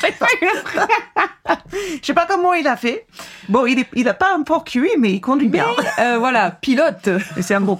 Je 2.00 2.06
sais 2.06 2.14
pas 2.14 2.26
comment 2.26 2.54
il 2.54 2.66
a 2.66 2.76
fait. 2.76 3.06
Bon, 3.48 3.66
il, 3.66 3.78
est, 3.80 3.88
il 3.94 4.08
a 4.08 4.14
pas 4.14 4.34
un 4.38 4.44
fort 4.44 4.64
QI, 4.64 4.88
mais 4.98 5.12
il 5.12 5.20
conduit 5.20 5.48
bien. 5.48 5.66
Euh, 5.98 6.16
voilà, 6.18 6.50
pilote. 6.50 7.08
C'est 7.40 7.54
un 7.54 7.60
bon. 7.60 7.78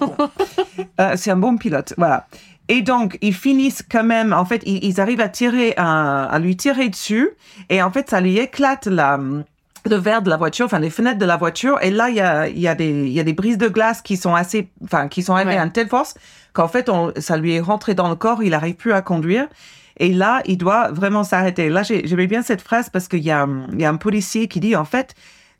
Euh, 0.99 1.13
c'est 1.15 1.31
un 1.31 1.37
bon 1.37 1.57
pilote, 1.57 1.93
voilà. 1.97 2.27
Et 2.69 2.81
donc, 2.81 3.17
ils 3.21 3.33
finissent 3.33 3.83
quand 3.89 4.03
même, 4.03 4.33
en 4.33 4.45
fait, 4.45 4.61
ils, 4.65 4.83
ils 4.83 5.01
arrivent 5.01 5.21
à 5.21 5.29
tirer, 5.29 5.73
un- 5.77 6.27
à 6.31 6.39
lui 6.39 6.55
tirer 6.55 6.89
dessus. 6.89 7.29
Et 7.69 7.81
en 7.81 7.91
fait, 7.91 8.09
ça 8.09 8.21
lui 8.21 8.37
éclate 8.37 8.85
la, 8.87 9.19
le 9.85 9.95
verre 9.97 10.21
de 10.21 10.29
la 10.29 10.37
voiture, 10.37 10.65
enfin, 10.65 10.79
les 10.79 10.89
fenêtres 10.89 11.19
de 11.19 11.25
la 11.25 11.37
voiture. 11.37 11.77
Et 11.81 11.91
là, 11.91 12.09
il 12.09 12.15
y 12.15 12.21
a, 12.21 12.47
il 12.47 12.59
y 12.59 12.67
a 12.67 12.75
des, 12.75 12.89
il 12.89 13.11
y 13.13 13.19
a 13.19 13.23
des 13.23 13.33
brises 13.33 13.57
de 13.57 13.67
glace 13.67 14.01
qui 14.01 14.15
sont 14.17 14.33
assez, 14.35 14.69
enfin, 14.83 15.07
qui 15.07 15.23
sont 15.23 15.33
arrivées 15.33 15.51
Ouais. 15.51 15.57
à 15.57 15.63
une 15.63 15.71
telle 15.71 15.89
force 15.89 16.13
qu'en 16.53 16.67
fait, 16.67 16.87
on, 16.89 17.11
ça 17.17 17.35
lui 17.37 17.53
est 17.55 17.59
rentré 17.59 17.93
dans 17.95 18.07
le 18.09 18.15
corps, 18.15 18.43
il 18.43 18.51
n'arrive 18.51 18.75
plus 18.75 18.93
à 18.93 19.01
conduire. 19.01 19.47
Et 19.97 20.11
là, 20.13 20.41
il 20.45 20.57
doit 20.57 20.91
vraiment 20.91 21.23
s'arrêter. 21.23 21.69
Là, 21.69 21.83
j'ai- 21.83 22.07
j'aimais 22.07 22.27
bien 22.27 22.41
cette 22.41 22.61
phrase 22.61 22.89
parce 22.89 23.07
qu'il 23.07 23.19
y 23.23 23.31
a, 23.31 23.47
il 23.73 23.79
y 23.81 23.85
a 23.85 23.89
un 23.89 23.95
policier 23.97 24.47
qui 24.47 24.59
dit, 24.59 24.75
en 24.75 24.85
fait, 24.85 25.13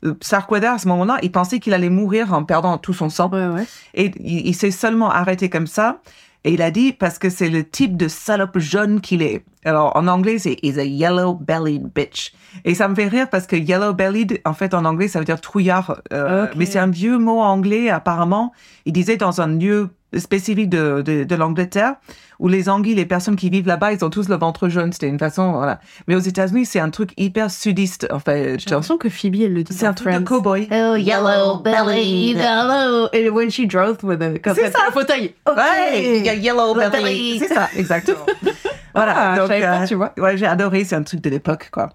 euh, 0.04 0.14
Starkweather, 0.20 0.72
à 0.72 0.78
ce 0.78 0.88
moment-là, 0.88 1.18
il 1.22 1.30
pensait 1.30 1.60
qu'il 1.60 1.72
allait 1.74 1.88
mourir 1.90 2.32
en 2.32 2.44
perdant 2.44 2.76
tout 2.78 2.92
son 2.94 3.08
sang. 3.10 3.30
Ouais, 3.30 3.46
ouais. 3.46 3.66
Et 3.94 4.10
il, 4.20 4.46
il 4.48 4.54
s'est 4.54 4.70
seulement 4.72 5.10
arrêté 5.10 5.48
comme 5.48 5.66
ça. 5.66 5.98
Et 6.44 6.52
il 6.52 6.62
a 6.62 6.70
dit 6.70 6.92
parce 6.92 7.18
que 7.18 7.30
c'est 7.30 7.48
le 7.48 7.64
type 7.64 7.96
de 7.96 8.06
salope 8.06 8.58
jaune 8.58 9.00
qu'il 9.00 9.22
est. 9.22 9.44
Alors 9.64 9.96
en 9.96 10.06
anglais, 10.08 10.38
c'est 10.38 10.58
is 10.62 10.78
a 10.78 10.84
yellow 10.84 11.34
bellied 11.34 11.90
bitch. 11.94 12.34
Et 12.66 12.74
ça 12.74 12.86
me 12.86 12.94
fait 12.94 13.08
rire 13.08 13.30
parce 13.30 13.46
que 13.46 13.56
yellow 13.56 13.94
bellied, 13.94 14.40
en 14.44 14.52
fait 14.52 14.74
en 14.74 14.84
anglais, 14.84 15.08
ça 15.08 15.18
veut 15.18 15.24
dire 15.24 15.40
trouillard. 15.40 16.02
Euh. 16.12 16.46
Mais 16.54 16.66
c'est 16.66 16.78
un 16.78 16.90
vieux 16.90 17.18
mot 17.18 17.40
anglais 17.40 17.88
apparemment. 17.88 18.52
Il 18.84 18.92
disait 18.92 19.16
dans 19.16 19.40
un 19.40 19.46
lieu 19.46 19.88
spécifique 20.18 20.68
de, 20.70 21.02
de, 21.02 21.24
de 21.24 21.34
l'Angleterre 21.34 21.94
où 22.40 22.48
les 22.48 22.68
anguilles, 22.68 22.96
les 22.96 23.06
personnes 23.06 23.36
qui 23.36 23.48
vivent 23.48 23.66
là-bas, 23.68 23.92
ils 23.92 24.04
ont 24.04 24.10
tous 24.10 24.28
le 24.28 24.34
ventre 24.36 24.68
jaune. 24.68 24.92
C'était 24.92 25.08
une 25.08 25.20
façon, 25.20 25.52
voilà. 25.52 25.78
Mais 26.08 26.16
aux 26.16 26.20
États-Unis, 26.20 26.66
c'est 26.66 26.80
un 26.80 26.90
truc 26.90 27.10
hyper 27.16 27.48
sudiste. 27.50 28.08
En 28.10 28.18
fait, 28.18 28.58
J'ai 28.58 28.70
l'impression 28.70 28.98
que 28.98 29.08
Phoebe, 29.08 29.36
elle 29.42 29.54
le 29.54 29.62
dit. 29.62 29.72
c'est 29.72 29.86
un 29.86 29.92
truc 29.94 30.12
de 30.12 30.18
cowboy. 30.18 30.68
Oh, 30.72 30.96
yellow 30.96 31.58
belly, 31.62 32.32
yellow. 32.32 33.06
And 33.14 33.28
when 33.32 33.50
she 33.50 33.66
drove 33.68 33.98
with 34.02 34.20
a, 34.20 34.38
quand 34.40 34.54
C'est 34.54 34.72
ça. 34.72 34.80
le 34.86 34.92
fauteuil. 34.92 35.32
Ok. 35.48 35.56
Ouais, 35.56 36.16
il 36.18 36.24
y 36.26 36.28
a 36.28 36.34
Yellow 36.34 36.74
Belly. 36.74 36.90
belly. 36.90 37.38
C'est 37.38 37.54
ça, 37.54 37.68
exactement. 37.76 38.26
voilà. 38.94 39.14
Ah, 39.16 39.36
donc, 39.38 39.48
pas, 39.48 39.82
euh, 39.82 39.86
tu 39.86 39.94
vois. 39.94 40.12
Ouais, 40.18 40.36
j'ai 40.36 40.46
adoré, 40.46 40.84
c'est 40.84 40.96
un 40.96 41.02
truc 41.04 41.20
de 41.20 41.30
l'époque, 41.30 41.68
quoi. 41.72 41.90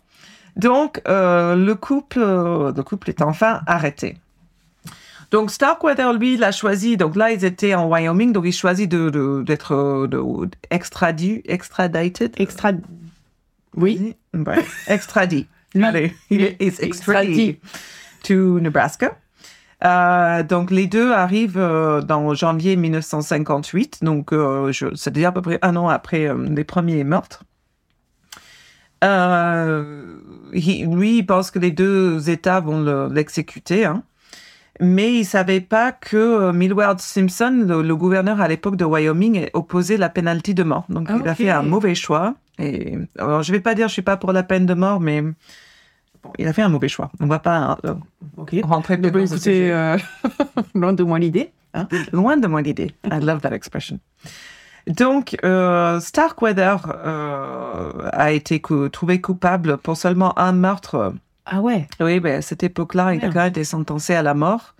Donc, 0.55 1.01
euh, 1.07 1.55
le 1.55 1.75
couple, 1.75 2.19
euh, 2.21 2.71
le 2.75 2.83
couple 2.83 3.09
est 3.09 3.21
enfin 3.21 3.61
arrêté. 3.67 4.17
Donc, 5.31 5.51
Starkweather, 5.51 6.13
lui, 6.13 6.33
il 6.33 6.43
a 6.43 6.51
choisi, 6.51 6.97
donc 6.97 7.15
là, 7.15 7.31
ils 7.31 7.45
étaient 7.45 7.75
en 7.75 7.87
Wyoming, 7.87 8.31
donc 8.33 8.45
il 8.47 8.51
choisit 8.53 8.89
de, 8.89 9.09
de- 9.11 9.43
d'être 9.45 9.73
euh, 9.73 10.07
de, 10.07 10.19
extradu, 10.71 11.41
extradited? 11.45 12.33
Extra. 12.37 12.71
Oui. 13.75 14.15
Ouais, 14.33 14.65
extradit. 14.87 15.45
Allez, 15.79 16.13
il 16.31 16.41
est 16.41 16.57
extradit. 16.81 17.59
to 18.23 18.59
Nebraska. 18.59 19.17
Euh, 19.85 20.43
donc 20.43 20.71
les 20.71 20.87
deux 20.87 21.13
arrivent 21.13 21.57
euh, 21.57 22.01
dans 22.01 22.33
janvier 22.33 22.75
1958, 22.75 23.99
donc 24.03 24.33
euh, 24.33 24.71
je- 24.73 24.93
c'est-à-dire 24.95 25.29
à 25.29 25.31
peu 25.31 25.41
près 25.41 25.59
un 25.61 25.75
an 25.77 25.87
après 25.87 26.27
euh, 26.27 26.35
les 26.49 26.63
premiers 26.65 27.03
meurtres. 27.05 27.43
Euh, 29.03 30.17
lui, 30.53 31.19
il 31.19 31.25
pense 31.25 31.51
que 31.51 31.59
les 31.59 31.71
deux 31.71 32.29
États 32.29 32.59
vont 32.59 32.81
le- 32.81 33.07
l'exécuter, 33.13 33.85
hein. 33.85 34.03
Mais 34.79 35.13
il 35.13 35.25
savait 35.25 35.61
pas 35.61 35.91
que 35.91 36.15
euh, 36.17 36.53
Millward 36.53 36.99
Simpson, 36.99 37.65
le, 37.67 37.81
le 37.81 37.95
gouverneur 37.95 38.39
à 38.41 38.47
l'époque 38.47 38.75
de 38.75 38.85
Wyoming, 38.85 39.49
opposait 39.53 39.97
la 39.97 40.09
pénalité 40.09 40.53
de 40.53 40.63
mort. 40.63 40.85
Donc 40.89 41.09
il 41.09 41.27
a 41.27 41.35
fait 41.35 41.49
un 41.49 41.63
mauvais 41.63 41.95
choix. 41.95 42.35
Et 42.59 42.97
alors 43.17 43.41
je 43.43 43.51
vais 43.51 43.59
pas 43.61 43.73
dire 43.75 43.87
je 43.87 43.93
suis 43.93 44.01
pas 44.01 44.17
pour 44.17 44.31
la 44.33 44.43
peine 44.43 44.65
de 44.65 44.73
mort, 44.73 44.99
mais 44.99 45.21
bon, 45.21 46.31
il 46.37 46.47
a 46.47 46.53
fait 46.53 46.61
un 46.61 46.69
mauvais 46.69 46.89
choix. 46.89 47.09
On 47.19 47.27
va 47.27 47.39
pas 47.39 47.77
euh, 47.85 47.93
Ok. 48.37 48.55
rentrer 48.63 48.97
plus 48.97 49.11
dans 49.11 49.25
ce 49.27 49.33
écoutez, 49.35 49.71
euh, 49.71 49.97
loin 50.75 50.93
de 50.93 51.03
moi 51.03 51.19
l'idée. 51.19 51.51
hein. 51.73 51.87
Loin 52.11 52.37
de 52.37 52.47
moi 52.47 52.61
l'idée. 52.61 52.91
I 53.05 53.19
love 53.21 53.39
that 53.41 53.53
expression. 53.53 53.99
Donc, 54.87 55.37
euh, 55.43 55.99
Starkweather 55.99 56.77
euh, 57.05 57.91
a 58.11 58.31
été 58.31 58.59
cou- 58.59 58.89
trouvé 58.89 59.21
coupable 59.21 59.77
pour 59.77 59.95
seulement 59.97 60.37
un 60.39 60.51
meurtre. 60.51 61.13
Ah 61.51 61.61
ouais. 61.61 61.87
Oui, 61.99 62.19
ben, 62.19 62.35
à 62.37 62.41
cette 62.41 62.63
époque-là, 62.63 63.13
il 63.15 63.23
a 63.25 63.29
quand 63.29 63.39
même 63.39 63.47
été 63.49 63.63
sentencé 63.63 64.13
à 64.13 64.21
la 64.21 64.33
mort. 64.33 64.75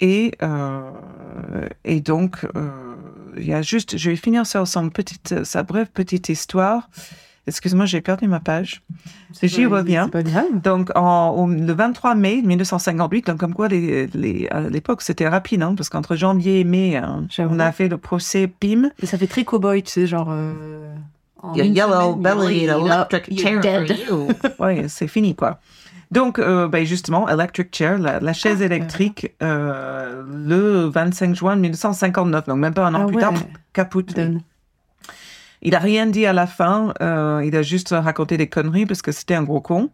Et, 0.00 0.32
euh, 0.42 0.90
et 1.84 2.00
donc, 2.00 2.44
euh, 2.56 2.68
il 3.36 3.46
y 3.46 3.54
a 3.54 3.62
juste, 3.62 3.96
je 3.96 4.10
vais 4.10 4.16
finir 4.16 4.46
sur 4.46 4.66
son 4.68 4.90
petite, 4.90 5.44
sa 5.44 5.62
brève 5.62 5.86
petite 5.92 6.28
histoire. 6.28 6.88
Excuse-moi, 7.46 7.86
j'ai 7.86 8.00
perdu 8.00 8.26
ma 8.26 8.40
page. 8.40 8.82
J'y 9.40 9.66
reviens. 9.66 10.08
Pas 10.08 10.24
grave. 10.24 10.46
Donc, 10.64 10.90
en, 10.96 11.46
le 11.46 11.72
23 11.72 12.16
mai 12.16 12.42
1958, 12.44 13.28
donc 13.28 13.38
comme 13.38 13.54
quoi 13.54 13.68
les, 13.68 14.08
les, 14.08 14.48
à 14.50 14.62
l'époque 14.62 15.00
c'était 15.00 15.28
rapide, 15.28 15.62
hein, 15.62 15.74
parce 15.76 15.88
qu'entre 15.88 16.16
janvier 16.16 16.60
et 16.60 16.64
mai, 16.64 16.96
hein, 16.96 17.26
on 17.38 17.60
a 17.60 17.70
fait 17.70 17.88
le 17.88 17.98
procès 17.98 18.48
PIM. 18.48 18.90
Et 19.00 19.06
ça 19.06 19.16
fait 19.16 19.28
très 19.28 19.44
cowboy, 19.44 19.82
tu 19.84 19.92
sais, 19.92 20.06
genre. 20.08 20.28
euh, 20.30 20.92
en 21.40 21.54
Your 21.54 21.66
yellow 21.66 22.12
semaine, 22.16 22.22
belly 22.22 22.64
electric 22.64 23.28
you're 23.30 23.40
chair 23.40 23.60
dead. 23.60 23.96
for 23.96 24.08
you. 24.08 24.28
ouais, 24.58 24.88
c'est 24.88 25.06
fini 25.06 25.36
quoi. 25.36 25.60
Donc, 26.10 26.38
euh, 26.38 26.68
ben, 26.68 26.84
justement, 26.86 27.28
electric 27.28 27.74
chair, 27.74 27.98
la, 27.98 28.20
la 28.20 28.32
chaise 28.32 28.58
Ah, 28.62 28.64
électrique, 28.66 29.34
euh, 29.42 30.22
le 30.28 30.84
25 30.86 31.34
juin 31.34 31.56
1959, 31.56 32.46
donc 32.46 32.58
même 32.58 32.74
pas 32.74 32.86
un 32.86 32.94
an 32.94 33.00
Ah 33.02 33.06
plus 33.06 33.16
ouais. 33.16 33.20
tard, 33.22 33.34
caput. 33.72 34.04
Il 35.62 35.74
a 35.74 35.78
rien 35.78 36.06
dit 36.06 36.26
à 36.26 36.32
la 36.32 36.46
fin. 36.46 36.92
euh, 37.00 37.42
il 37.44 37.56
a 37.56 37.62
juste 37.62 37.88
raconté 37.90 38.36
des 38.36 38.46
conneries 38.48 38.86
parce 38.86 39.02
que 39.02 39.10
c'était 39.10 39.34
un 39.34 39.42
gros 39.42 39.60
con. 39.60 39.90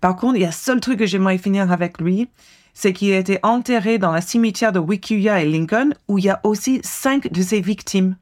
Par 0.00 0.16
contre, 0.16 0.36
il 0.36 0.42
y 0.42 0.46
a 0.46 0.52
seul 0.52 0.80
truc 0.80 0.98
que 0.98 1.06
j'aimerais 1.06 1.38
finir 1.38 1.70
avec 1.72 1.98
lui, 2.00 2.28
c'est 2.74 2.92
qu'il 2.92 3.12
a 3.12 3.18
été 3.18 3.38
enterré 3.42 3.98
dans 3.98 4.12
la 4.12 4.20
cimetière 4.20 4.72
de 4.72 4.80
Wikuya 4.80 5.40
et 5.40 5.46
Lincoln, 5.48 5.90
où 6.08 6.18
il 6.18 6.24
y 6.24 6.30
a 6.30 6.40
aussi 6.42 6.80
cinq 6.82 7.32
de 7.32 7.40
ses 7.42 7.60
victimes 7.60 8.16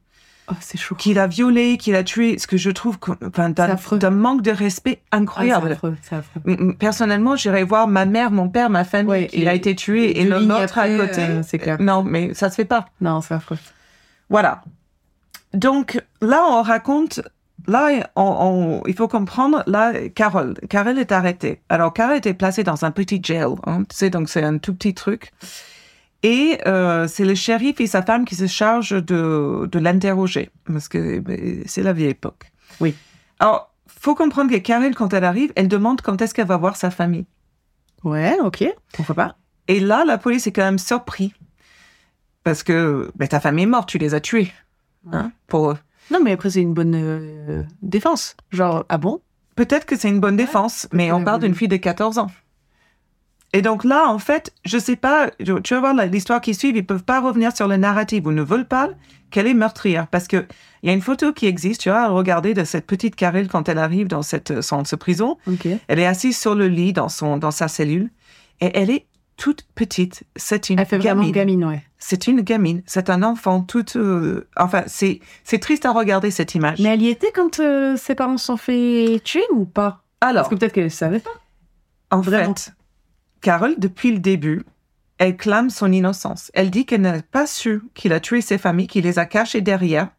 Oh, 0.51 0.55
c'est 0.59 0.77
chaud. 0.77 0.95
qu'il 0.95 1.19
a 1.19 1.27
violées, 1.27 1.77
qu'il 1.77 1.95
a 1.95 2.03
tuées. 2.03 2.37
Ce 2.37 2.47
que 2.47 2.57
je 2.57 2.69
trouve 2.69 2.97
d'un 3.37 4.09
manque 4.09 4.41
de 4.41 4.51
respect 4.51 5.01
Ah, 5.11 5.17
incroyable. 5.17 5.71
affreux, 5.71 5.95
affreux. 6.11 6.73
Personnellement, 6.79 7.35
j'irais 7.35 7.63
voir 7.63 7.87
ma 7.87 8.05
mère, 8.05 8.29
mon 8.31 8.49
père, 8.49 8.69
ma 8.69 8.83
famille 8.83 9.09
Ouais, 9.09 9.29
et- 9.31 9.47
a 9.47 9.53
été 9.53 9.75
tué 9.75 10.19
et 10.19 10.25
le 10.25 10.39
nôtre 10.39 10.77
à 10.77 10.89
côté. 10.89 11.21
euh, 11.21 11.43
c'est 11.43 11.59
clair. 11.59 11.77
Non, 11.81 12.03
mais 12.03 12.33
ça 12.33 12.49
se 12.49 12.55
fait 12.55 12.65
pas. 12.65 12.85
Non, 12.99 13.21
c'est 13.21 13.33
affreux. 13.35 13.57
Voilà. 14.29 14.61
Donc 15.53 16.01
là, 16.21 16.43
on 16.49 16.61
raconte, 16.61 17.21
là, 17.67 17.89
on, 18.15 18.21
on- 18.23 18.83
il 18.87 18.95
faut 18.95 19.07
comprendre, 19.07 19.63
là, 19.67 19.93
Carole, 20.13 20.55
Carole 20.69 20.97
est 20.99 21.11
arrêtée. 21.11 21.61
Alors, 21.69 21.93
Carole 21.93 22.17
était 22.17 22.33
placée 22.33 22.63
dans 22.63 22.83
un 22.85 22.91
petit 22.91 23.21
jail, 23.23 23.45
hein, 23.65 23.83
tu 23.89 23.95
sais, 23.95 24.09
donc 24.09 24.29
c'est 24.29 24.43
un 24.43 24.57
tout 24.57 24.73
petit 24.73 24.93
truc. 24.93 25.31
Et 26.23 26.57
euh, 26.65 27.07
c'est 27.07 27.25
le 27.25 27.35
shérif 27.35 27.81
et 27.81 27.87
sa 27.87 28.01
femme 28.01 28.23
qui 28.23 28.35
se 28.35 28.47
chargent 28.47 29.03
de, 29.03 29.67
de 29.69 29.79
l'interroger, 29.79 30.49
parce 30.65 30.87
que 30.87 31.19
ben, 31.19 31.63
c'est 31.65 31.83
la 31.83 31.91
vieille 31.91 32.11
époque. 32.11 32.51
Oui. 32.79 32.95
Alors, 33.39 33.73
faut 33.87 34.15
comprendre 34.15 34.49
que 34.51 34.57
Carole, 34.57 34.95
quand 34.95 35.13
elle 35.13 35.25
arrive, 35.25 35.51
elle 35.55 35.67
demande 35.67 36.01
quand 36.01 36.21
est-ce 36.21 36.33
qu'elle 36.33 36.47
va 36.47 36.57
voir 36.57 36.77
sa 36.77 36.91
famille. 36.91 37.25
Ouais, 38.03 38.37
ok. 38.41 38.65
Pourquoi 38.93 39.15
pas? 39.15 39.35
Et 39.67 39.79
là, 39.79 40.03
la 40.05 40.17
police 40.17 40.47
est 40.47 40.51
quand 40.51 40.63
même 40.63 40.79
surpris. 40.79 41.33
Parce 42.43 42.63
que 42.63 43.11
ben, 43.15 43.27
ta 43.27 43.39
famille 43.39 43.63
est 43.63 43.67
morte, 43.67 43.89
tu 43.89 43.97
les 43.97 44.13
as 44.13 44.19
tués. 44.21 44.51
Hein, 45.11 45.31
pour 45.47 45.71
eux. 45.71 45.77
Non, 46.11 46.19
mais 46.23 46.31
après, 46.31 46.49
c'est 46.49 46.61
une 46.61 46.73
bonne 46.73 46.95
euh, 46.95 47.63
défense. 47.81 48.35
Genre, 48.51 48.85
ah 48.89 48.97
bon? 48.97 49.21
Peut-être 49.55 49.85
que 49.85 49.95
c'est 49.95 50.09
une 50.09 50.19
bonne 50.19 50.35
défense, 50.35 50.87
mais 50.91 51.11
on 51.11 51.23
parle 51.23 51.41
d'une 51.41 51.53
fille 51.53 51.67
de 51.67 51.77
14 51.77 52.17
ans. 52.17 52.31
Et 53.53 53.61
donc 53.61 53.83
là, 53.83 54.07
en 54.09 54.17
fait, 54.19 54.51
je 54.65 54.77
sais 54.79 54.95
pas, 54.95 55.29
tu 55.63 55.73
vas 55.75 55.79
voir 55.79 55.93
l'histoire 56.07 56.41
qui 56.41 56.53
suit, 56.55 56.69
ils 56.75 56.85
peuvent 56.85 57.03
pas 57.03 57.21
revenir 57.21 57.55
sur 57.55 57.67
le 57.67 57.77
narratif 57.77 58.25
ou 58.25 58.31
ne 58.31 58.41
veulent 58.41 58.67
pas 58.67 58.89
qu'elle 59.29 59.45
est 59.47 59.53
meurtrière. 59.53 60.07
Parce 60.07 60.27
que 60.27 60.45
il 60.81 60.87
y 60.87 60.89
a 60.89 60.93
une 60.93 61.01
photo 61.01 61.31
qui 61.33 61.45
existe, 61.45 61.81
tu 61.81 61.89
vois, 61.89 62.07
regardez 62.09 62.53
de 62.55 62.63
cette 62.63 62.85
petite 62.87 63.15
Carole 63.15 63.47
quand 63.47 63.69
elle 63.69 63.77
arrive 63.77 64.07
dans 64.07 64.21
cette, 64.23 64.61
son, 64.61 64.83
ce 64.85 64.95
prison. 64.95 65.37
Ok. 65.47 65.67
Elle 65.87 65.99
est 65.99 66.05
assise 66.05 66.37
sur 66.37 66.55
le 66.55 66.67
lit 66.67 66.93
dans, 66.93 67.09
son, 67.09 67.37
dans 67.37 67.51
sa 67.51 67.67
cellule 67.67 68.09
et 68.59 68.71
elle 68.77 68.89
est 68.89 69.05
toute 69.37 69.63
petite. 69.75 70.23
C'est 70.35 70.69
une 70.69 70.79
Elle 70.79 70.85
fait 70.85 70.97
vraiment 70.97 71.21
gamine. 71.21 71.31
gamine, 71.33 71.65
ouais. 71.65 71.83
C'est 71.99 72.27
une 72.27 72.41
gamine. 72.41 72.81
C'est 72.85 73.09
un 73.09 73.23
enfant 73.23 73.61
tout. 73.61 73.85
euh, 73.97 74.47
enfin, 74.57 74.83
c'est 74.87 75.19
c'est 75.43 75.59
triste 75.59 75.85
à 75.85 75.91
regarder 75.91 76.31
cette 76.31 76.53
image. 76.55 76.79
Mais 76.79 76.89
elle 76.89 77.01
y 77.01 77.07
était 77.09 77.31
quand 77.31 77.59
euh, 77.59 77.95
ses 77.97 78.13
parents 78.15 78.37
se 78.37 78.45
sont 78.47 78.57
fait 78.57 79.21
tuer 79.23 79.43
ou 79.51 79.65
pas? 79.65 80.03
Alors, 80.21 80.43
Parce 80.43 80.49
que 80.49 80.55
peut-être 80.59 80.73
qu'elle 80.73 80.91
savait 80.91 81.19
pas. 81.19 81.29
En 82.11 82.21
Vraiment. 82.21 82.53
fait, 82.55 82.73
Carole, 83.43 83.75
depuis 83.77 84.11
le 84.11 84.19
début, 84.19 84.63
elle 85.17 85.37
clame 85.37 85.69
son 85.69 85.91
innocence. 85.91 86.49
Elle 86.53 86.71
dit 86.71 86.85
qu'elle 86.85 87.01
n'a 87.01 87.21
pas 87.21 87.45
su 87.45 87.83
qu'il 87.93 88.13
a 88.13 88.19
tué 88.19 88.41
ses 88.41 88.57
familles, 88.57 88.87
qu'il 88.87 89.03
les 89.03 89.19
a 89.19 89.25
cachées 89.25 89.61
derrière, 89.61 90.09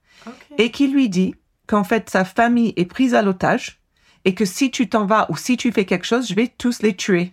et 0.58 0.70
qu'il 0.70 0.92
lui 0.92 1.08
dit 1.08 1.34
qu'en 1.66 1.84
fait, 1.84 2.10
sa 2.10 2.24
famille 2.24 2.74
est 2.76 2.84
prise 2.84 3.14
à 3.14 3.22
l'otage, 3.22 3.80
et 4.26 4.34
que 4.34 4.44
si 4.44 4.70
tu 4.70 4.88
t'en 4.88 5.06
vas 5.06 5.26
ou 5.30 5.36
si 5.36 5.56
tu 5.56 5.72
fais 5.72 5.86
quelque 5.86 6.06
chose, 6.06 6.28
je 6.28 6.34
vais 6.34 6.48
tous 6.48 6.82
les 6.82 6.94
tuer. 6.94 7.32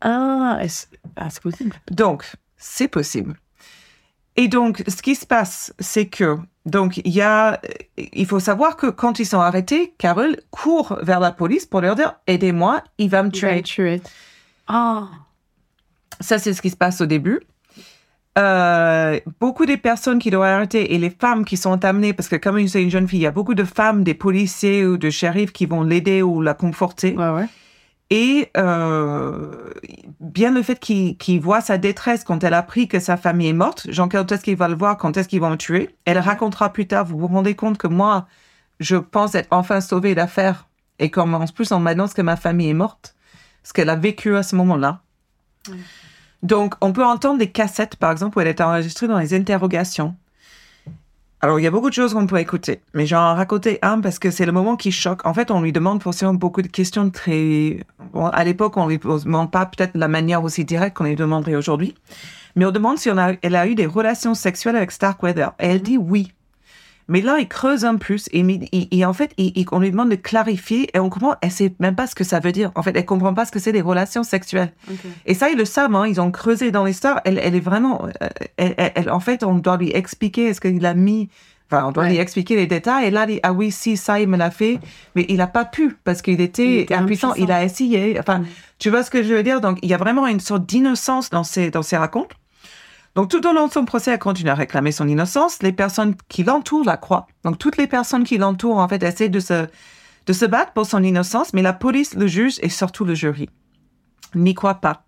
Ah, 0.00 0.60
ah, 1.16 1.30
c'est 1.30 1.42
possible. 1.42 1.76
Donc, 1.90 2.24
c'est 2.56 2.88
possible. 2.88 3.36
Et 4.36 4.48
donc, 4.48 4.82
ce 4.88 5.02
qui 5.02 5.14
se 5.14 5.26
passe, 5.26 5.72
c'est 5.78 6.06
que, 6.06 6.36
donc, 6.66 6.98
il 6.98 7.12
y 7.12 7.22
a, 7.22 7.60
il 7.96 8.26
faut 8.26 8.40
savoir 8.40 8.76
que 8.76 8.88
quand 8.88 9.20
ils 9.20 9.26
sont 9.26 9.40
arrêtés, 9.40 9.94
Carole 9.98 10.36
court 10.50 10.98
vers 11.02 11.20
la 11.20 11.30
police 11.30 11.66
pour 11.66 11.80
leur 11.80 11.94
dire, 11.94 12.14
aidez-moi, 12.26 12.82
il 12.98 13.08
va 13.08 13.22
me 13.22 13.30
tuer. 13.30 13.58
être 13.58 13.64
tué. 13.64 14.02
Ah. 14.66 15.08
Ça, 16.20 16.38
c'est 16.38 16.52
ce 16.52 16.62
qui 16.62 16.70
se 16.70 16.76
passe 16.76 17.00
au 17.00 17.06
début. 17.06 17.40
Euh, 18.38 19.18
beaucoup 19.40 19.66
des 19.66 19.76
personnes 19.76 20.20
qui 20.20 20.30
doivent 20.30 20.44
arrêter 20.44 20.94
et 20.94 20.98
les 20.98 21.10
femmes 21.10 21.44
qui 21.44 21.56
sont 21.56 21.84
amenées, 21.84 22.12
parce 22.12 22.28
que 22.28 22.36
comme 22.36 22.66
c'est 22.68 22.82
une 22.82 22.90
jeune 22.90 23.08
fille, 23.08 23.20
il 23.20 23.22
y 23.22 23.26
a 23.26 23.32
beaucoup 23.32 23.54
de 23.54 23.64
femmes, 23.64 24.04
des 24.04 24.14
policiers 24.14 24.86
ou 24.86 24.96
de 24.96 25.10
shérifs 25.10 25.52
qui 25.52 25.66
vont 25.66 25.82
l'aider 25.82 26.22
ou 26.22 26.40
la 26.40 26.54
conforter. 26.54 27.16
Ouais, 27.16 27.30
ouais. 27.30 27.46
Et 28.10 28.50
euh, 28.56 29.70
bien 30.20 30.50
le 30.50 30.62
fait 30.62 30.78
qu'il 30.78 31.18
qu'il 31.18 31.40
voit 31.40 31.60
sa 31.60 31.76
détresse 31.76 32.24
quand 32.24 32.42
elle 32.42 32.54
a 32.54 32.58
appris 32.58 32.88
que 32.88 33.00
sa 33.00 33.18
famille 33.18 33.48
est 33.48 33.52
morte, 33.52 33.90
genre 33.90 34.08
quand 34.08 34.32
est-ce 34.32 34.42
qu'il 34.42 34.56
va 34.56 34.68
le 34.68 34.76
voir, 34.76 34.96
quand 34.96 35.16
est-ce 35.16 35.28
qu'ils 35.28 35.40
vont 35.40 35.50
le 35.50 35.58
tuer, 35.58 35.90
elle 36.06 36.18
racontera 36.18 36.72
plus 36.72 36.86
tard, 36.86 37.04
vous 37.04 37.18
vous 37.18 37.26
rendez 37.26 37.54
compte 37.54 37.76
que 37.76 37.86
moi, 37.86 38.26
je 38.80 38.96
pense 38.96 39.34
être 39.34 39.48
enfin 39.50 39.82
sauvée 39.82 40.14
d'affaire 40.14 40.68
et 40.98 41.10
en 41.16 41.46
plus 41.46 41.70
on 41.70 41.80
m'annonce 41.80 42.14
que 42.14 42.22
ma 42.22 42.36
famille 42.36 42.70
est 42.70 42.74
morte, 42.74 43.14
ce 43.62 43.74
qu'elle 43.74 43.90
a 43.90 43.96
vécu 43.96 44.36
à 44.36 44.42
ce 44.42 44.56
moment-là. 44.56 45.02
Donc, 46.42 46.74
on 46.80 46.92
peut 46.92 47.04
entendre 47.04 47.38
des 47.38 47.50
cassettes, 47.50 47.96
par 47.96 48.12
exemple, 48.12 48.38
où 48.38 48.40
elle 48.40 48.48
est 48.48 48.60
enregistrée 48.60 49.08
dans 49.08 49.18
les 49.18 49.34
interrogations. 49.34 50.14
Alors, 51.40 51.60
il 51.60 51.62
y 51.62 51.66
a 51.68 51.70
beaucoup 51.70 51.88
de 51.88 51.94
choses 51.94 52.14
qu'on 52.14 52.26
peut 52.26 52.38
écouter, 52.38 52.80
mais 52.94 53.06
j'en 53.06 53.34
raconter 53.34 53.78
un 53.82 54.00
parce 54.00 54.18
que 54.18 54.30
c'est 54.30 54.44
le 54.44 54.50
moment 54.50 54.76
qui 54.76 54.90
choque. 54.90 55.24
En 55.24 55.32
fait, 55.34 55.52
on 55.52 55.60
lui 55.60 55.72
demande 55.72 56.02
forcément 56.02 56.34
beaucoup 56.34 56.62
de 56.62 56.68
questions 56.68 57.10
très... 57.10 57.84
à 58.32 58.44
l'époque, 58.44 58.76
on 58.76 58.88
lui 58.88 58.98
demande 58.98 59.50
pas 59.52 59.66
peut-être 59.66 59.96
la 59.96 60.08
manière 60.08 60.42
aussi 60.42 60.64
directe 60.64 60.96
qu'on 60.96 61.04
lui 61.04 61.14
demanderait 61.14 61.54
aujourd'hui, 61.54 61.94
mais 62.56 62.64
on 62.64 62.72
demande 62.72 62.98
si 62.98 63.08
elle 63.08 63.54
a 63.54 63.66
eu 63.68 63.76
des 63.76 63.86
relations 63.86 64.34
sexuelles 64.34 64.74
avec 64.74 64.90
Starkweather. 64.90 65.52
Et 65.60 65.66
elle 65.66 65.82
dit 65.82 65.96
oui. 65.96 66.32
Mais 67.08 67.22
là, 67.22 67.38
il 67.38 67.48
creuse 67.48 67.86
un 67.86 67.96
plus 67.96 68.28
et, 68.32 69.04
en 69.04 69.12
fait, 69.14 69.34
on 69.72 69.80
lui 69.80 69.90
demande 69.90 70.10
de 70.10 70.14
clarifier 70.14 70.90
et 70.94 71.00
on 71.00 71.08
comprend, 71.08 71.36
elle 71.40 71.50
sait 71.50 71.74
même 71.80 71.94
pas 71.94 72.06
ce 72.06 72.14
que 72.14 72.22
ça 72.22 72.38
veut 72.38 72.52
dire. 72.52 72.70
En 72.74 72.82
fait, 72.82 72.94
elle 72.94 73.06
comprend 73.06 73.32
pas 73.32 73.46
ce 73.46 73.52
que 73.52 73.58
c'est 73.58 73.72
des 73.72 73.80
relations 73.80 74.22
sexuelles. 74.22 74.72
Et 75.24 75.32
ça, 75.32 75.48
ils 75.48 75.56
le 75.56 75.64
savent, 75.64 75.94
hein, 75.94 76.06
ils 76.06 76.20
ont 76.20 76.30
creusé 76.30 76.70
dans 76.70 76.84
l'histoire. 76.84 77.22
Elle, 77.24 77.40
elle 77.42 77.54
est 77.54 77.60
vraiment, 77.60 78.06
euh, 78.22 78.28
elle, 78.56 79.10
en 79.10 79.20
fait, 79.20 79.42
on 79.42 79.54
doit 79.54 79.78
lui 79.78 79.90
expliquer 79.90 80.48
est-ce 80.48 80.60
qu'il 80.60 80.84
a 80.84 80.92
mis, 80.92 81.30
enfin, 81.70 81.86
on 81.86 81.92
doit 81.92 82.08
lui 82.08 82.18
expliquer 82.18 82.56
les 82.56 82.66
détails. 82.66 83.06
Et 83.06 83.10
là, 83.10 83.24
il 83.26 83.34
dit, 83.34 83.40
ah 83.42 83.54
oui, 83.54 83.70
si, 83.70 83.96
ça, 83.96 84.20
il 84.20 84.28
me 84.28 84.36
l'a 84.36 84.50
fait. 84.50 84.78
Mais 85.14 85.24
il 85.30 85.38
n'a 85.38 85.46
pas 85.46 85.64
pu 85.64 85.96
parce 86.04 86.20
qu'il 86.20 86.42
était, 86.42 86.86
impuissant. 86.90 87.32
Il 87.34 87.50
a 87.50 87.64
essayé. 87.64 88.20
Enfin, 88.20 88.42
tu 88.78 88.90
vois 88.90 89.02
ce 89.02 89.10
que 89.10 89.22
je 89.22 89.32
veux 89.32 89.42
dire? 89.42 89.62
Donc, 89.62 89.78
il 89.80 89.88
y 89.88 89.94
a 89.94 89.98
vraiment 89.98 90.26
une 90.26 90.40
sorte 90.40 90.66
d'innocence 90.66 91.30
dans 91.30 91.44
ses, 91.44 91.70
dans 91.70 91.82
ses 91.82 91.96
racontes. 91.96 92.32
Donc 93.18 93.30
tout 93.30 93.44
au 93.48 93.52
long 93.52 93.66
de 93.66 93.72
son 93.72 93.84
procès, 93.84 94.12
elle 94.12 94.20
continue 94.20 94.48
à 94.48 94.54
réclamer 94.54 94.92
son 94.92 95.08
innocence. 95.08 95.60
Les 95.60 95.72
personnes 95.72 96.14
qui 96.28 96.44
l'entourent 96.44 96.84
la 96.84 96.96
croient. 96.96 97.26
Donc 97.42 97.58
toutes 97.58 97.76
les 97.76 97.88
personnes 97.88 98.22
qui 98.22 98.38
l'entourent, 98.38 98.78
en 98.78 98.86
fait, 98.86 99.02
essaient 99.02 99.28
de 99.28 99.40
se, 99.40 99.66
de 100.26 100.32
se 100.32 100.44
battre 100.44 100.72
pour 100.72 100.86
son 100.86 101.02
innocence, 101.02 101.52
mais 101.52 101.60
la 101.60 101.72
police, 101.72 102.14
le 102.14 102.28
juge 102.28 102.60
et 102.62 102.68
surtout 102.68 103.04
le 103.04 103.16
jury 103.16 103.50
n'y 104.36 104.54
croient 104.54 104.80
pas. 104.80 105.02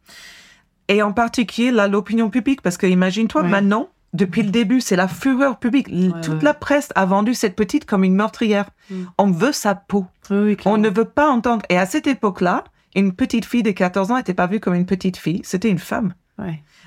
Et 0.89 1.03
en 1.03 1.13
particulier, 1.13 1.71
là, 1.71 1.87
l'opinion 1.87 2.31
publique, 2.31 2.63
parce 2.63 2.77
que 2.77 2.89
imagine-toi, 2.89 3.45
maintenant, 3.45 3.91
depuis 4.13 4.43
le 4.43 4.51
début, 4.51 4.81
c'est 4.81 4.97
la 4.97 5.07
fureur 5.07 5.61
publique. 5.61 5.89
Toute 6.21 6.43
la 6.43 6.53
presse 6.53 6.89
a 6.97 7.07
vendu 7.07 7.35
cette 7.35 7.55
petite 7.55 7.85
comme 7.85 8.03
une 8.03 8.17
meurtrière. 8.17 8.71
Mm. 8.91 9.05
On 9.19 9.31
veut 9.31 9.53
sa 9.53 9.77
peau. 9.77 10.05
on 10.31 10.79
ne 10.79 10.89
veut 10.89 11.05
pas 11.05 11.29
entendre. 11.29 11.63
Et 11.69 11.79
à 11.79 11.87
cette 11.87 12.09
époque-là, 12.09 12.65
une 12.97 13.13
petite 13.13 13.45
fille 13.45 13.63
de 13.63 13.71
14 13.71 14.11
ans 14.11 14.17
n'était 14.17 14.35
pas 14.35 14.49
vue 14.49 14.59
comme 14.59 14.75
une 14.75 14.87
petite 14.87 15.17
fille, 15.17 15.43
c'était 15.45 15.71
une 15.71 15.79
femme. 15.79 16.13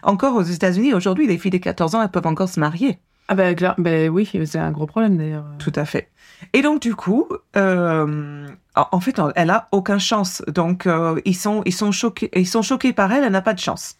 Encore 0.03 0.35
aux 0.35 0.43
États-Unis, 0.43 0.93
aujourd'hui, 0.93 1.27
les 1.27 1.37
filles 1.37 1.51
de 1.51 1.57
14 1.57 1.95
ans, 1.95 2.01
elles 2.01 2.09
peuvent 2.09 2.27
encore 2.27 2.49
se 2.49 2.59
marier. 2.59 2.99
Ah 3.27 3.35
ben, 3.35 3.55
ben 3.77 4.09
oui, 4.09 4.29
c'est 4.45 4.59
un 4.59 4.71
gros 4.71 4.85
problème 4.85 5.17
d'ailleurs. 5.17 5.45
Tout 5.57 5.71
à 5.75 5.85
fait. 5.85 6.09
Et 6.51 6.61
donc 6.61 6.81
du 6.81 6.93
coup, 6.93 7.27
euh, 7.55 8.47
en 8.75 8.99
fait, 8.99 9.19
elle 9.35 9.49
a 9.49 9.69
aucune 9.71 9.99
chance. 9.99 10.43
Donc 10.47 10.87
euh, 10.87 11.19
ils 11.23 11.35
sont 11.35 11.61
ils 11.65 11.73
sont 11.73 11.91
choqués 11.91 12.29
ils 12.35 12.47
sont 12.47 12.61
choqués 12.61 12.91
par 12.91 13.11
elle. 13.13 13.23
Elle 13.23 13.31
n'a 13.31 13.41
pas 13.41 13.53
de 13.53 13.59
chance. 13.59 13.95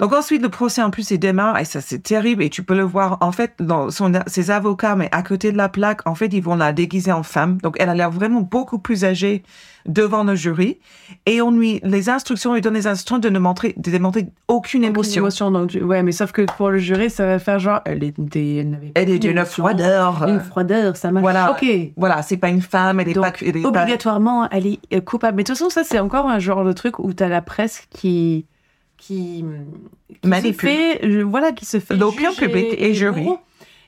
Donc 0.00 0.14
ensuite, 0.14 0.40
le 0.40 0.48
procès 0.48 0.82
en 0.82 0.90
plus, 0.90 1.10
il 1.10 1.18
démarre 1.18 1.58
et 1.58 1.66
ça, 1.66 1.82
c'est 1.82 2.02
terrible. 2.02 2.42
Et 2.42 2.48
tu 2.48 2.62
peux 2.62 2.74
le 2.74 2.82
voir, 2.82 3.18
en 3.20 3.32
fait, 3.32 3.52
dans 3.60 3.90
son, 3.90 4.10
ses 4.26 4.50
avocats, 4.50 4.96
mais 4.96 5.10
à 5.12 5.22
côté 5.22 5.52
de 5.52 5.58
la 5.58 5.68
plaque, 5.68 6.06
en 6.06 6.14
fait, 6.14 6.28
ils 6.32 6.42
vont 6.42 6.56
la 6.56 6.72
déguiser 6.72 7.12
en 7.12 7.22
femme. 7.22 7.58
Donc 7.62 7.76
elle 7.78 7.90
a 7.90 7.94
l'air 7.94 8.10
vraiment 8.10 8.40
beaucoup 8.40 8.78
plus 8.78 9.04
âgée 9.04 9.42
devant 9.86 10.24
le 10.24 10.34
jury. 10.34 10.78
Et 11.26 11.42
on 11.42 11.50
lui, 11.50 11.80
les 11.84 12.08
instructions, 12.08 12.54
lui 12.54 12.62
donnent 12.62 12.74
les 12.74 12.86
instructions 12.86 13.18
de 13.18 13.28
ne 13.28 13.38
montrer, 13.38 13.74
de 13.76 13.90
démontrer 13.90 14.28
aucune 14.48 14.84
émotion. 14.84 15.20
émotion 15.20 15.50
donc, 15.50 15.76
ouais, 15.82 16.02
mais 16.02 16.12
sauf 16.12 16.32
que 16.32 16.42
pour 16.56 16.70
le 16.70 16.78
jury, 16.78 17.10
ça 17.10 17.26
va 17.26 17.38
faire 17.38 17.58
genre, 17.58 17.80
elle 17.84 18.02
est, 18.02 18.14
elle 18.94 19.10
est 19.10 19.18
d'une 19.18 19.44
froideur. 19.44 20.26
Une 20.26 20.40
froideur, 20.40 20.96
ça 20.96 21.10
m'a 21.10 21.20
Voilà. 21.20 21.50
Ok. 21.50 21.66
Voilà, 21.98 22.22
c'est 22.22 22.38
pas 22.38 22.48
une 22.48 22.62
femme, 22.62 23.00
elle 23.00 23.10
est 23.10 23.14
pas, 23.14 23.32
obligatoirement, 23.64 24.48
elle 24.50 24.66
est 24.66 25.04
coupable. 25.04 25.36
Mais 25.36 25.42
de 25.42 25.48
toute 25.48 25.58
façon, 25.58 25.68
ça, 25.68 25.84
c'est 25.84 25.98
encore 25.98 26.26
un 26.26 26.38
genre 26.38 26.64
de 26.64 26.72
truc 26.72 26.98
où 26.98 27.12
tu 27.12 27.22
as 27.22 27.28
la 27.28 27.42
presse 27.42 27.82
qui, 27.90 28.46
qui, 29.00 29.44
qui 30.22 30.30
se 30.30 30.52
fait, 30.52 31.22
voilà, 31.22 31.52
qui 31.52 31.64
se 31.64 31.80
fait 31.80 31.96
l'opinion 31.96 32.34
public 32.34 32.74
et, 32.78 32.94
jury. 32.94 33.28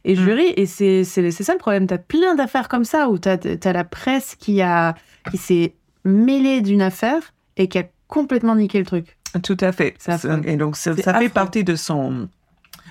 Et 0.05 0.14
mm. 0.14 0.16
jury, 0.16 0.53
et 0.57 0.66
c'est 0.66 1.05
ça 1.05 1.53
le 1.53 1.59
problème. 1.59 1.87
Tu 1.87 1.94
as 1.94 1.98
plein 1.98 2.35
d'affaires 2.35 2.68
comme 2.68 2.85
ça 2.85 3.09
où 3.09 3.18
tu 3.18 3.29
as, 3.29 3.38
as, 3.62 3.72
la 3.72 3.85
presse 3.85 4.35
qui, 4.37 4.62
a, 4.62 4.94
qui 5.31 5.37
s'est 5.37 5.75
mêlée 6.05 6.62
d'une 6.62 6.83
affaire 6.83 7.35
et 7.57 7.68
qui 7.68 7.79
a 7.79 7.85
complètement 8.09 8.57
niqué 8.57 8.79
le 8.79 8.87
truc. 8.87 9.18
Tout 9.42 9.57
à 9.61 9.72
fait. 9.72 9.96
Et 10.44 10.57
donc, 10.57 10.77
ça, 10.77 10.94
fait 10.94 11.29
partie 11.29 11.62
de 11.62 11.77
son, 11.77 12.29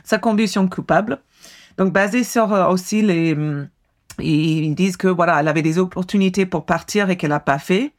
sa 0.03 0.17
condition 0.19 0.67
coupable. 0.67 1.21
Donc, 1.77 1.91
basé 1.91 2.23
sur 2.23 2.53
euh, 2.53 2.67
aussi 2.67 3.01
les. 3.01 3.35
Ils 4.19 4.75
disent 4.75 4.97
que, 4.97 5.07
voilà, 5.07 5.39
elle 5.39 5.47
avait 5.47 5.61
des 5.61 5.79
opportunités 5.79 6.45
pour 6.45 6.65
partir 6.65 7.09
et 7.09 7.17
qu'elle 7.17 7.29
n'a 7.31 7.39
pas 7.39 7.57
fait. 7.57 7.93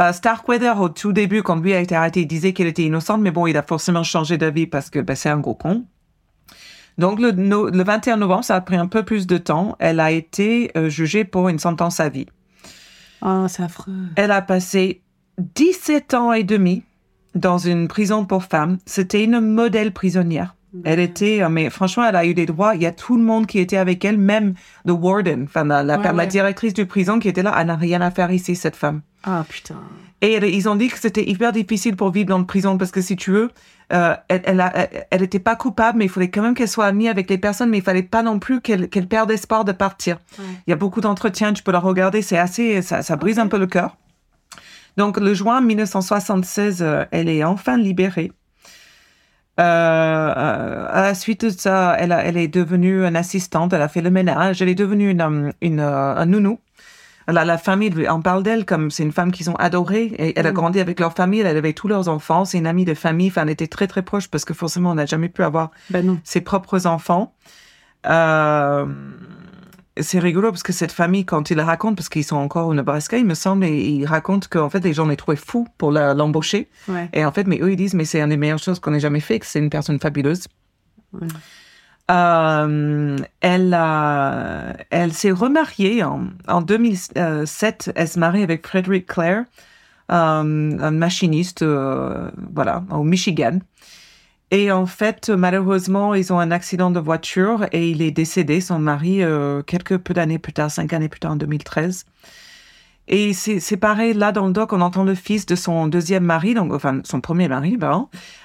Euh, 0.00 0.12
Starkweather, 0.12 0.80
au 0.80 0.88
tout 0.88 1.12
début, 1.12 1.42
quand 1.42 1.56
lui 1.56 1.74
a 1.74 1.80
été 1.80 1.94
arrêté, 1.94 2.22
il 2.22 2.26
disait 2.26 2.52
qu'elle 2.52 2.66
était 2.66 2.84
innocente, 2.84 3.20
mais 3.20 3.30
bon, 3.30 3.46
il 3.46 3.56
a 3.56 3.62
forcément 3.62 4.02
changé 4.02 4.38
d'avis 4.38 4.66
parce 4.66 4.88
que 4.88 4.98
ben, 4.98 5.14
c'est 5.14 5.28
un 5.28 5.38
gros 5.38 5.54
con. 5.54 5.84
Donc, 6.96 7.20
le, 7.20 7.30
le, 7.30 7.84
21 7.84 8.16
novembre, 8.16 8.44
ça 8.44 8.56
a 8.56 8.60
pris 8.60 8.76
un 8.76 8.86
peu 8.86 9.02
plus 9.02 9.26
de 9.26 9.36
temps. 9.38 9.76
Elle 9.78 10.00
a 10.00 10.10
été 10.10 10.70
euh, 10.76 10.88
jugée 10.88 11.24
pour 11.24 11.48
une 11.48 11.58
sentence 11.58 12.00
à 12.00 12.08
vie. 12.08 12.26
Oh, 13.22 13.46
c'est 13.48 13.62
affreux. 13.62 13.92
Elle 14.16 14.30
a 14.30 14.42
passé 14.42 15.02
17 15.38 16.14
ans 16.14 16.32
et 16.32 16.44
demi 16.44 16.82
dans 17.34 17.58
une 17.58 17.86
prison 17.86 18.24
pour 18.24 18.44
femmes. 18.44 18.78
C'était 18.86 19.22
une 19.22 19.40
modèle 19.40 19.92
prisonnière. 19.92 20.54
Elle 20.84 21.00
était, 21.00 21.42
euh, 21.42 21.48
mais 21.48 21.68
franchement, 21.70 22.04
elle 22.04 22.16
a 22.16 22.24
eu 22.24 22.34
des 22.34 22.46
droits. 22.46 22.74
Il 22.74 22.82
y 22.82 22.86
a 22.86 22.92
tout 22.92 23.16
le 23.16 23.22
monde 23.22 23.46
qui 23.46 23.58
était 23.58 23.76
avec 23.76 24.04
elle, 24.04 24.18
même 24.18 24.54
le 24.84 24.92
warden, 24.92 25.44
enfin 25.44 25.64
la, 25.64 25.82
la, 25.82 26.26
directrice 26.26 26.74
du 26.74 26.86
prison 26.86 27.18
qui 27.18 27.28
était 27.28 27.42
là. 27.42 27.54
Elle 27.58 27.66
n'a 27.66 27.76
rien 27.76 28.00
à 28.00 28.10
faire 28.10 28.30
ici, 28.30 28.54
cette 28.54 28.76
femme. 28.76 29.02
Ah 29.24 29.44
putain. 29.48 29.76
Et 30.22 30.36
ils 30.36 30.68
ont 30.68 30.76
dit 30.76 30.88
que 30.88 30.98
c'était 30.98 31.28
hyper 31.28 31.52
difficile 31.52 31.96
pour 31.96 32.10
vivre 32.10 32.28
dans 32.28 32.38
le 32.38 32.44
prison 32.44 32.76
parce 32.76 32.90
que 32.90 33.00
si 33.00 33.16
tu 33.16 33.30
veux, 33.30 33.50
euh, 33.92 34.14
elle, 34.28 34.42
elle, 34.44 35.04
elle, 35.10 35.22
était 35.22 35.38
pas 35.38 35.56
coupable, 35.56 35.98
mais 35.98 36.04
il 36.04 36.10
fallait 36.10 36.30
quand 36.30 36.42
même 36.42 36.54
qu'elle 36.54 36.68
soit 36.68 36.84
amie 36.84 37.08
avec 37.08 37.28
les 37.30 37.38
personnes, 37.38 37.70
mais 37.70 37.78
il 37.78 37.82
fallait 37.82 38.02
pas 38.02 38.22
non 38.22 38.38
plus 38.38 38.60
qu'elle 38.60 38.88
qu'elle 38.90 39.08
perde 39.08 39.30
espoir 39.30 39.64
de 39.64 39.72
partir. 39.72 40.18
Il 40.38 40.70
y 40.70 40.72
a 40.72 40.76
beaucoup 40.76 41.00
d'entretiens, 41.00 41.54
tu 41.54 41.62
peux 41.62 41.72
la 41.72 41.80
regarder, 41.80 42.20
c'est 42.20 42.38
assez, 42.38 42.82
ça, 42.82 43.02
ça 43.02 43.16
brise 43.16 43.38
un 43.38 43.46
peu 43.46 43.58
le 43.58 43.66
cœur. 43.66 43.96
Donc 44.96 45.18
le 45.18 45.32
juin 45.32 45.60
1976, 45.60 46.82
euh, 46.82 47.04
elle 47.10 47.28
est 47.28 47.42
enfin 47.42 47.78
libérée. 47.78 48.32
Euh, 49.60 50.86
à 50.88 51.02
la 51.02 51.14
suite 51.14 51.44
de 51.44 51.50
ça, 51.50 51.94
elle, 51.98 52.12
elle 52.12 52.36
est 52.38 52.48
devenue 52.48 53.04
une 53.04 53.16
assistante, 53.16 53.72
elle 53.72 53.82
a 53.82 53.88
fait 53.88 54.00
le 54.00 54.10
ménage, 54.10 54.62
elle 54.62 54.68
est 54.70 54.74
devenue 54.74 55.10
une, 55.10 55.52
une, 55.60 55.80
un 55.80 56.26
nounou. 56.26 56.60
La, 57.28 57.44
la 57.44 57.58
famille, 57.58 57.92
on 58.08 58.22
parle 58.22 58.42
d'elle 58.42 58.64
comme 58.64 58.90
c'est 58.90 59.02
une 59.02 59.12
femme 59.12 59.30
qu'ils 59.30 59.50
ont 59.50 59.56
adorée 59.56 60.04
et 60.18 60.38
elle 60.38 60.46
a 60.46 60.50
mm. 60.50 60.54
grandi 60.54 60.80
avec 60.80 60.98
leur 60.98 61.12
famille, 61.12 61.40
elle 61.40 61.56
avait 61.56 61.74
tous 61.74 61.88
leurs 61.88 62.08
enfants, 62.08 62.44
c'est 62.44 62.58
une 62.58 62.66
amie 62.66 62.86
de 62.86 62.94
famille, 62.94 63.28
enfin, 63.28 63.42
elle 63.42 63.50
était 63.50 63.66
très 63.66 63.86
très 63.86 64.02
proche 64.02 64.28
parce 64.28 64.44
que 64.44 64.54
forcément 64.54 64.90
on 64.90 64.94
n'a 64.94 65.06
jamais 65.06 65.28
pu 65.28 65.44
avoir 65.44 65.70
ben 65.90 66.18
ses 66.24 66.40
propres 66.40 66.86
enfants. 66.86 67.34
Euh, 68.06 68.86
c'est 69.98 70.18
rigolo 70.18 70.50
parce 70.50 70.62
que 70.62 70.72
cette 70.72 70.92
famille, 70.92 71.24
quand 71.24 71.50
ils 71.50 71.60
racontent, 71.60 71.94
parce 71.94 72.08
qu'ils 72.08 72.24
sont 72.24 72.36
encore 72.36 72.68
au 72.68 72.74
Nebraska, 72.74 73.18
il 73.18 73.26
me 73.26 73.34
semble, 73.34 73.64
et 73.64 73.88
ils 73.88 74.06
racontent 74.06 74.46
qu'en 74.48 74.70
fait, 74.70 74.80
les 74.80 74.92
gens 74.92 75.06
les 75.06 75.16
trouvaient 75.16 75.36
fous 75.36 75.66
pour 75.78 75.90
l'embaucher. 75.92 76.68
Et 77.12 77.24
en 77.24 77.32
fait, 77.32 77.46
mais 77.46 77.58
eux, 77.60 77.72
ils 77.72 77.76
disent, 77.76 77.94
mais 77.94 78.04
c'est 78.04 78.20
une 78.20 78.30
des 78.30 78.36
meilleures 78.36 78.58
choses 78.58 78.78
qu'on 78.78 78.94
ait 78.94 79.00
jamais 79.00 79.20
fait, 79.20 79.38
que 79.38 79.46
c'est 79.46 79.58
une 79.58 79.70
personne 79.70 79.98
fabuleuse. 79.98 80.46
Euh, 82.10 83.16
elle 83.40 83.78
elle 84.90 85.12
s'est 85.12 85.30
remariée 85.30 86.02
en, 86.02 86.24
en 86.48 86.60
2007. 86.60 87.92
Elle 87.94 88.08
se 88.08 88.18
marie 88.18 88.42
avec 88.42 88.66
Frederick 88.66 89.06
Clare, 89.06 89.44
euh, 90.10 90.76
un 90.80 90.90
machiniste, 90.90 91.62
euh, 91.62 92.30
voilà, 92.52 92.82
au 92.90 93.04
Michigan. 93.04 93.60
Et 94.50 94.72
en 94.72 94.86
fait, 94.86 95.30
malheureusement, 95.30 96.14
ils 96.14 96.32
ont 96.32 96.38
un 96.40 96.50
accident 96.50 96.90
de 96.90 96.98
voiture 96.98 97.66
et 97.72 97.90
il 97.90 98.02
est 98.02 98.10
décédé, 98.10 98.60
son 98.60 98.80
mari, 98.80 99.22
euh, 99.22 99.62
quelques 99.62 99.98
peu 99.98 100.12
d'années 100.12 100.40
plus 100.40 100.52
tard, 100.52 100.70
cinq 100.70 100.92
années 100.92 101.08
plus 101.08 101.20
tard, 101.20 101.32
en 101.32 101.36
2013. 101.36 102.04
Et 103.12 103.32
c'est 103.32 103.76
pareil, 103.76 104.14
là, 104.14 104.30
dans 104.30 104.46
le 104.46 104.52
doc, 104.52 104.72
on 104.72 104.80
entend 104.80 105.02
le 105.02 105.16
fils 105.16 105.44
de 105.44 105.56
son 105.56 105.88
deuxième 105.88 106.22
mari, 106.22 106.54
donc, 106.54 106.72
enfin, 106.72 107.00
son 107.02 107.20
premier 107.20 107.48
mari, 107.48 107.76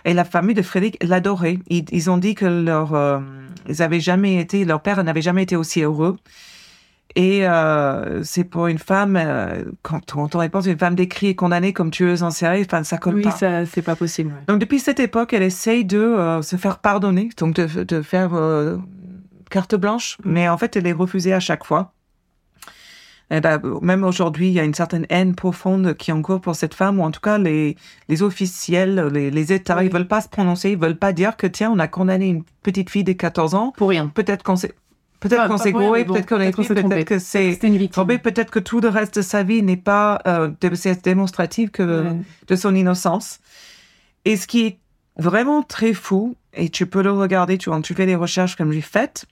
et 0.05 0.13
la 0.13 0.25
famille 0.25 0.55
de 0.55 0.63
Frédéric 0.63 0.97
l'adorait. 1.03 1.59
Ils, 1.69 2.09
ont 2.09 2.17
dit 2.17 2.33
que 2.33 2.45
leur, 2.45 2.95
euh, 2.95 3.19
ils 3.69 3.83
avaient 3.83 3.99
jamais 3.99 4.39
été, 4.39 4.65
leur 4.65 4.81
père 4.81 5.03
n'avait 5.03 5.21
jamais 5.21 5.43
été 5.43 5.55
aussi 5.55 5.81
heureux. 5.81 6.17
Et 7.15 7.47
euh, 7.47 8.23
c'est 8.23 8.43
pour 8.43 8.67
une 8.67 8.77
femme, 8.77 9.15
euh, 9.15 9.63
quand, 9.83 10.15
on 10.15 10.37
réponse 10.37 10.65
une 10.65 10.77
femme 10.77 10.95
décrite 10.95 11.29
et 11.29 11.35
condamnée 11.35 11.71
comme 11.71 11.89
tueuse 11.89 12.23
en 12.23 12.29
série, 12.29 12.63
enfin, 12.65 12.83
ça 12.83 12.97
colle 12.97 13.21
pas. 13.21 13.29
Oui, 13.29 13.35
ça, 13.37 13.65
c'est 13.65 13.81
pas 13.81 13.95
possible. 13.95 14.33
Donc, 14.47 14.59
depuis 14.59 14.79
cette 14.79 14.99
époque, 14.99 15.31
elle 15.31 15.43
essaye 15.43 15.85
de 15.85 15.97
euh, 15.97 16.41
se 16.41 16.57
faire 16.57 16.79
pardonner, 16.79 17.29
donc 17.37 17.55
de, 17.55 17.83
de 17.83 18.01
faire 18.01 18.33
euh, 18.33 18.77
carte 19.49 19.75
blanche, 19.75 20.17
mm. 20.25 20.31
mais 20.31 20.49
en 20.49 20.57
fait, 20.57 20.75
elle 20.75 20.87
est 20.87 20.93
refusée 20.93 21.33
à 21.33 21.39
chaque 21.39 21.63
fois. 21.63 21.93
Et 23.31 23.39
même 23.81 24.03
aujourd'hui, 24.03 24.49
il 24.49 24.53
y 24.53 24.59
a 24.59 24.63
une 24.63 24.75
certaine 24.75 25.07
haine 25.09 25.33
profonde 25.33 25.95
qui 25.95 26.11
est 26.11 26.13
en 26.13 26.21
cours 26.21 26.41
pour 26.41 26.55
cette 26.55 26.75
femme, 26.75 26.99
ou 26.99 27.03
en 27.03 27.09
tout 27.09 27.21
cas, 27.21 27.39
les, 27.39 27.75
les 28.07 28.21
officiels, 28.21 29.09
les, 29.11 29.31
les 29.31 29.51
États, 29.51 29.83
ils 29.83 29.91
veulent 29.91 30.07
pas 30.07 30.21
se 30.21 30.29
prononcer, 30.29 30.71
ils 30.71 30.77
veulent 30.77 30.99
pas 30.99 31.11
dire 31.11 31.35
que, 31.35 31.47
tiens, 31.47 31.71
on 31.71 31.79
a 31.79 31.87
condamné 31.87 32.27
une 32.27 32.43
petite 32.61 32.91
fille 32.91 33.03
de 33.03 33.13
14 33.13 33.55
ans. 33.55 33.73
Pour 33.75 33.89
rien. 33.89 34.09
Peut-être 34.09 34.43
qu'on 34.43 34.57
sait 34.57 34.75
Peut-être 35.19 35.47
qu'on 35.47 35.57
s'est 35.57 35.71
bon, 35.71 35.91
peut-être 35.93 36.27
qu'on 36.27 36.51
qu'on 36.51 36.63
s'est 36.63 36.73
peut-être 36.75 37.05
que 37.05 37.19
c'est 37.19 37.57
tombé, 37.91 38.17
peut-être 38.17 38.51
que 38.51 38.59
tout 38.59 38.79
le 38.79 38.89
reste 38.89 39.15
de 39.17 39.21
sa 39.21 39.43
vie 39.43 39.63
n'est 39.63 39.77
pas 39.77 40.21
euh, 40.27 40.49
démonstratif 41.03 41.71
que 41.71 41.83
Ouais. 42.03 42.17
de 42.47 42.55
son 42.55 42.75
innocence. 42.75 43.39
Et 44.25 44.37
ce 44.37 44.47
qui 44.47 44.65
est 44.65 44.77
vraiment 45.17 45.63
très 45.63 45.93
fou, 45.93 46.35
et 46.53 46.69
tu 46.69 46.85
peux 46.85 47.01
le 47.01 47.11
regarder, 47.11 47.57
tu, 47.57 47.69
quand 47.69 47.81
tu 47.81 47.93
fais 47.93 48.05
des 48.05 48.15
recherches 48.15 48.55
comme 48.55 48.71
j'ai 48.71 48.81
faites, 48.81 49.25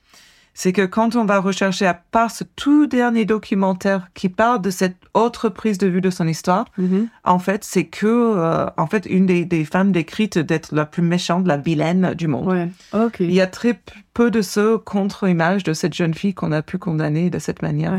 c'est 0.55 0.71
que 0.73 0.85
quand 0.85 1.15
on 1.15 1.25
va 1.25 1.39
rechercher, 1.39 1.85
à 1.87 1.93
part 1.95 2.29
ce 2.31 2.43
tout 2.55 2.85
dernier 2.85 3.25
documentaire 3.25 4.07
qui 4.13 4.29
parle 4.29 4.61
de 4.61 4.69
cette 4.69 4.97
autre 5.13 5.49
prise 5.49 5.77
de 5.79 5.87
vue 5.87 6.01
de 6.01 6.09
son 6.11 6.27
histoire, 6.27 6.65
Mhm. 6.77 7.07
en 7.23 7.39
fait, 7.39 7.63
c'est 7.63 7.85
que, 7.85 8.05
euh, 8.07 8.65
en 8.77 8.85
fait, 8.87 9.05
une 9.07 9.25
des, 9.25 9.45
des 9.45 9.65
femmes 9.65 9.91
décrites 9.91 10.37
d'être 10.37 10.73
la 10.73 10.85
plus 10.85 11.01
méchante, 11.01 11.47
la 11.47 11.57
vilaine 11.57 12.13
du 12.13 12.27
monde. 12.27 12.47
Ouais. 12.47 12.69
Ok. 12.93 13.17
Il 13.19 13.33
y 13.33 13.41
a 13.41 13.47
très 13.47 13.79
peu 14.13 14.29
de 14.29 14.41
ce 14.41 14.77
contre-image 14.77 15.63
de 15.63 15.73
cette 15.73 15.93
jeune 15.93 16.13
fille 16.13 16.33
qu'on 16.33 16.51
a 16.51 16.61
pu 16.61 16.77
condamner 16.77 17.29
de 17.29 17.39
cette 17.39 17.61
manière. 17.61 17.93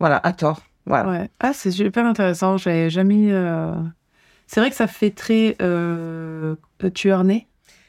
Voilà, 0.00 0.20
à 0.22 0.32
tort. 0.32 0.60
Voilà. 0.86 1.08
Ouais. 1.10 1.30
Ah, 1.40 1.52
c'est 1.52 1.70
super 1.70 2.06
intéressant. 2.06 2.56
J'avais 2.56 2.88
jamais. 2.88 3.26
euh, 3.30 3.74
C'est 4.46 4.60
vrai 4.60 4.70
que 4.70 4.76
ça 4.76 4.86
fait 4.86 5.10
très 5.10 5.54
euh, 5.60 6.54
tueur 6.94 7.24
né. 7.24 7.46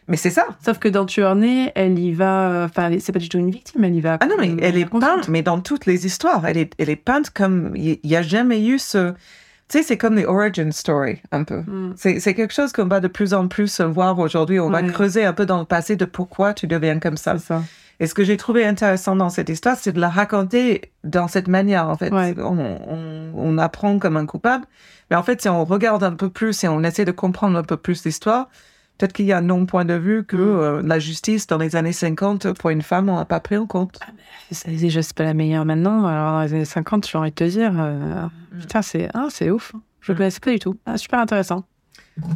Mais 0.10 0.18
c'est 0.18 0.32
ça. 0.32 0.46
Sauf 0.66 0.80
que 0.80 0.88
dans 0.90 1.06
tueur 1.06 1.36
né, 1.36 1.72
elle 1.76 1.98
y 2.00 2.12
va. 2.12 2.66
Enfin, 2.66 2.90
c'est 3.00 3.12
pas 3.12 3.20
du 3.20 3.30
tout 3.30 3.38
une 3.38 3.52
victime. 3.52 3.84
Elle 3.84 3.96
y 3.96 4.02
va. 4.02 4.18
Ah 4.20 4.26
non, 4.26 4.36
mais 4.40 4.56
elle 4.62 4.78
est 4.78 4.86
peinte, 4.90 5.28
mais 5.30 5.42
dans 5.44 5.62
toutes 5.62 5.86
les 5.86 6.06
histoires, 6.06 6.46
elle 6.48 6.58
est, 6.58 6.74
elle 6.80 6.90
est 6.90 6.96
peinte 6.96 7.30
comme 7.30 7.72
il 7.76 8.00
n'y 8.04 8.16
a 8.16 8.22
jamais 8.24 8.66
eu 8.66 8.80
ce. 8.80 9.12
Tu 9.72 9.78
sais, 9.78 9.84
c'est 9.84 9.98
comme 9.98 10.16
les 10.16 10.26
origin 10.26 10.72
story, 10.72 11.22
un 11.32 11.44
peu. 11.44 11.60
Mm. 11.60 11.94
C'est 11.96 12.34
quelque 12.34 12.54
chose 12.56 12.72
qu'on 12.74 12.88
va 12.88 13.00
de 13.00 13.08
plus 13.08 13.36
en 13.36 13.48
plus 13.48 13.80
voir 13.82 14.18
aujourd'hui. 14.18 14.60
On 14.60 14.72
va 14.72 14.82
creuser 14.82 15.24
un 15.26 15.34
peu 15.34 15.46
dans 15.46 15.60
le 15.60 15.66
passé 15.66 15.96
de 15.96 16.06
pourquoi 16.06 16.56
tu 16.56 16.66
deviens 16.66 16.98
comme 17.00 17.18
ça. 17.18 17.38
C'est 17.38 17.46
ça. 17.46 17.62
Et 18.00 18.08
ce 18.08 18.14
que 18.16 18.24
j'ai 18.24 18.38
trouvé 18.38 18.66
intéressant 18.66 19.16
dans 19.16 19.30
cette 19.30 19.50
histoire, 19.50 19.76
c'est 19.78 19.92
de 19.92 20.00
la 20.00 20.10
raconter 20.10 20.90
dans 21.04 21.28
cette 21.28 21.48
manière, 21.50 21.88
en 21.88 21.98
fait. 21.98 22.12
Ouais. 22.12 22.34
On, 22.40 22.58
on- 22.58 23.32
on 23.36 23.58
apprend 23.60 24.00
comme 24.00 24.18
un 24.18 24.26
coupable, 24.26 24.66
mais 25.12 25.18
en 25.18 25.22
fait, 25.24 25.40
si 25.42 25.50
on 25.50 25.64
regarde 25.66 26.04
un 26.04 26.14
peu 26.14 26.30
plus 26.30 26.64
et 26.64 26.68
on 26.68 26.82
essaie 26.84 27.06
de 27.06 27.12
comprendre 27.12 27.56
un 27.58 27.64
peu 27.64 27.78
plus 27.78 28.04
l'histoire, 28.06 28.50
peut-être 29.00 29.14
qu'il 29.14 29.26
y 29.26 29.32
a 29.32 29.38
un 29.38 29.42
non-point 29.42 29.86
de 29.86 29.96
vue 29.96 30.24
que 30.24 30.36
Mm. 30.38 30.40
euh, 30.40 30.82
la 30.86 31.00
justice 31.00 31.48
dans 31.48 31.58
les 31.58 31.76
années 31.76 31.94
50, 31.94 32.54
pour 32.54 32.70
une 32.70 32.84
femme, 32.84 33.10
on 33.10 33.16
n'a 33.16 33.26
pas 33.26 33.40
pris 33.40 33.58
en 33.58 33.66
compte. 33.66 34.00
C'est 34.52 34.70
déjà 34.70 35.02
c'est 35.02 35.16
pas 35.16 35.24
la 35.24 35.34
meilleure 35.34 35.66
maintenant. 35.66 36.06
Alors 36.06 36.34
dans 36.34 36.42
les 36.44 36.54
années 36.54 36.66
50, 36.66 37.08
j'ai 37.10 37.18
envie 37.18 37.32
de 37.32 37.36
te 37.36 37.44
dire. 37.46 37.72
euh, 37.76 38.26
Mm. 38.54 38.60
Putain, 38.60 38.82
c'est 38.84 39.10
ah, 39.16 39.28
c'est 39.30 39.50
ouf. 39.50 39.74
Je 40.02 40.12
ne 40.12 40.18
connaissais 40.18 40.40
pas 40.40 40.52
du 40.52 40.60
tout. 40.60 40.76
Ah, 40.86 40.98
super 40.98 41.20
intéressant. 41.20 41.64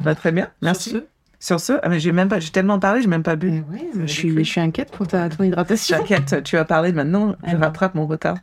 Bah, 0.04 0.16
très 0.16 0.32
bien, 0.32 0.48
merci. 0.62 0.90
Sur 0.92 1.00
ce, 1.00 1.06
Sur 1.40 1.60
ce, 1.60 1.74
ah, 1.84 1.90
mais 1.90 2.00
j'ai 2.00 2.12
même 2.14 2.30
pas, 2.30 2.40
j'ai 2.40 2.52
tellement 2.52 2.80
parlé, 2.80 3.02
j'ai 3.02 3.08
même 3.08 3.24
pas 3.24 3.36
bu. 3.36 3.50
eh 3.68 3.72
ouais, 3.74 3.90
je, 4.02 4.06
suis, 4.06 4.30
je 4.38 4.44
suis 4.44 4.62
inquiète 4.62 4.92
pour 4.92 5.08
ta, 5.08 5.28
ton 5.30 5.44
hydratation. 5.44 5.98
T'inquiète, 5.98 6.44
tu 6.44 6.56
as 6.58 6.64
parlé 6.66 6.94
maintenant, 6.94 7.36
je 7.46 7.56
Ah. 7.56 7.60
rattrape 7.60 7.96
mon 7.96 8.06
retard. 8.08 8.38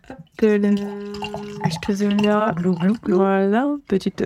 Voilà, 3.17 3.69
petite. 3.89 4.23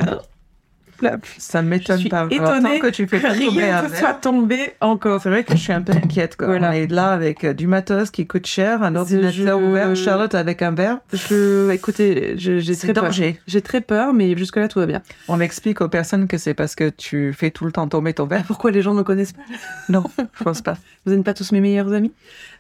Là, 1.03 1.17
Ça 1.39 1.61
ne 1.63 1.69
m'étonne 1.69 2.09
pas. 2.09 2.27
Étonnée 2.31 2.79
que 2.79 2.87
tu 2.89 3.07
fais 3.07 3.19
pas 3.21 3.35
tomber 3.35 3.63
rien 3.65 3.79
un 3.79 3.89
que 3.89 3.97
soit 3.97 4.15
tombé 4.15 4.73
encore. 4.81 5.21
C'est 5.21 5.29
vrai 5.29 5.45
que 5.45 5.53
je 5.53 5.59
suis 5.61 5.73
un 5.73 5.83
peu 5.83 5.93
inquiète. 5.93 6.37
Quoi. 6.37 6.47
Voilà. 6.47 6.71
On 6.71 6.73
est 6.73 6.87
là 6.91 7.11
avec 7.11 7.45
euh, 7.45 7.53
du 7.53 7.67
matos 7.67 8.11
qui 8.11 8.27
coûte 8.27 8.47
cher, 8.47 8.83
un 8.83 8.95
ordinateur 8.97 9.59
je- 9.61 9.65
ouvert, 9.65 9.97
Charlotte 9.97 10.35
avec 10.35 10.63
un 10.63 10.71
verre. 10.73 10.99
Je, 11.13 11.71
écoutez, 11.71 12.35
j'ai 12.37 12.77
très 12.77 12.93
peur. 12.93 13.11
J'ai 13.47 13.63
très 13.63 13.81
peur, 13.81 14.13
mais 14.13 14.37
jusque-là, 14.37 14.69
tout 14.69 14.79
va 14.79 14.87
bien. 14.87 15.03
On 15.29 15.41
explique 15.41 15.81
aux 15.81 15.89
personnes 15.89 16.27
que 16.29 16.39
c'est 16.39 16.55
parce 16.55 16.75
que 16.75 16.89
tu 16.91 17.33
fais 17.33 17.51
tout 17.51 17.65
le 17.65 17.73
temps 17.73 17.89
tomber 17.89 18.15
ton 18.15 18.27
verre. 18.27 18.45
Pourquoi 18.47 18.71
les 18.71 18.83
gens 18.83 18.93
ne 18.95 18.99
me 18.99 19.05
connaissent 19.05 19.33
pas? 19.33 19.43
Non, 19.89 20.05
je 20.39 20.45
pense 20.45 20.63
pas. 20.63 20.77
Vous 21.07 21.13
n'êtes 21.15 21.25
pas 21.25 21.35
tous 21.35 21.53
mes 21.53 21.61
meilleurs 21.61 21.93
amis? 21.93 22.13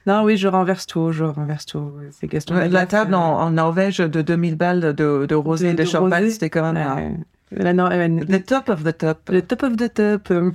Non, 0.07 0.23
oui, 0.25 0.37
je 0.37 0.49
renverse 0.49 0.87
tout, 0.87 1.13
je 1.13 1.25
renverse 1.25 1.65
tout. 1.67 1.93
C'est 2.11 2.29
question. 2.29 2.55
La 2.57 2.87
table 2.87 3.15
euh, 3.15 3.17
en, 3.17 3.41
en 3.41 3.51
Norvège 3.53 3.99
de 3.99 4.21
2000 4.23 4.57
balles 4.57 4.81
de, 4.95 5.25
de 5.27 5.35
rosé 5.35 5.67
De- 5.69 5.71
et 5.71 5.75
de, 5.75 5.83
de 5.83 5.89
champagne, 5.89 6.29
c'était 6.31 6.51
quand 6.51 6.73
même 6.73 7.25
la 7.57 7.71
euh, 7.71 8.09
le 8.09 8.39
top 8.43 8.69
of 8.69 8.83
the 8.85 8.97
top. 8.97 9.29
le 9.31 9.43
top 9.43 9.63
of 9.63 9.77
the 9.77 9.93
top. 9.93 10.31
euh, 10.31 10.51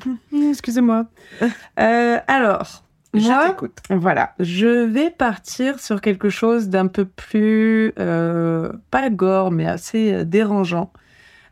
Excusez-moi. 0.49 1.05
Euh, 1.79 2.17
alors, 2.27 2.83
Je 3.13 3.21
moi. 3.21 3.55
Voilà, 3.89 4.33
je 4.39 4.85
vais 4.85 5.09
partir 5.09 5.79
sur 5.79 6.01
quelque 6.01 6.29
chose 6.29 6.69
d'un 6.69 6.87
peu 6.87 7.05
plus, 7.05 7.93
euh, 7.99 8.71
pas 8.91 9.09
gore, 9.09 9.51
mais 9.51 9.65
assez 9.67 10.25
dérangeant. 10.25 10.91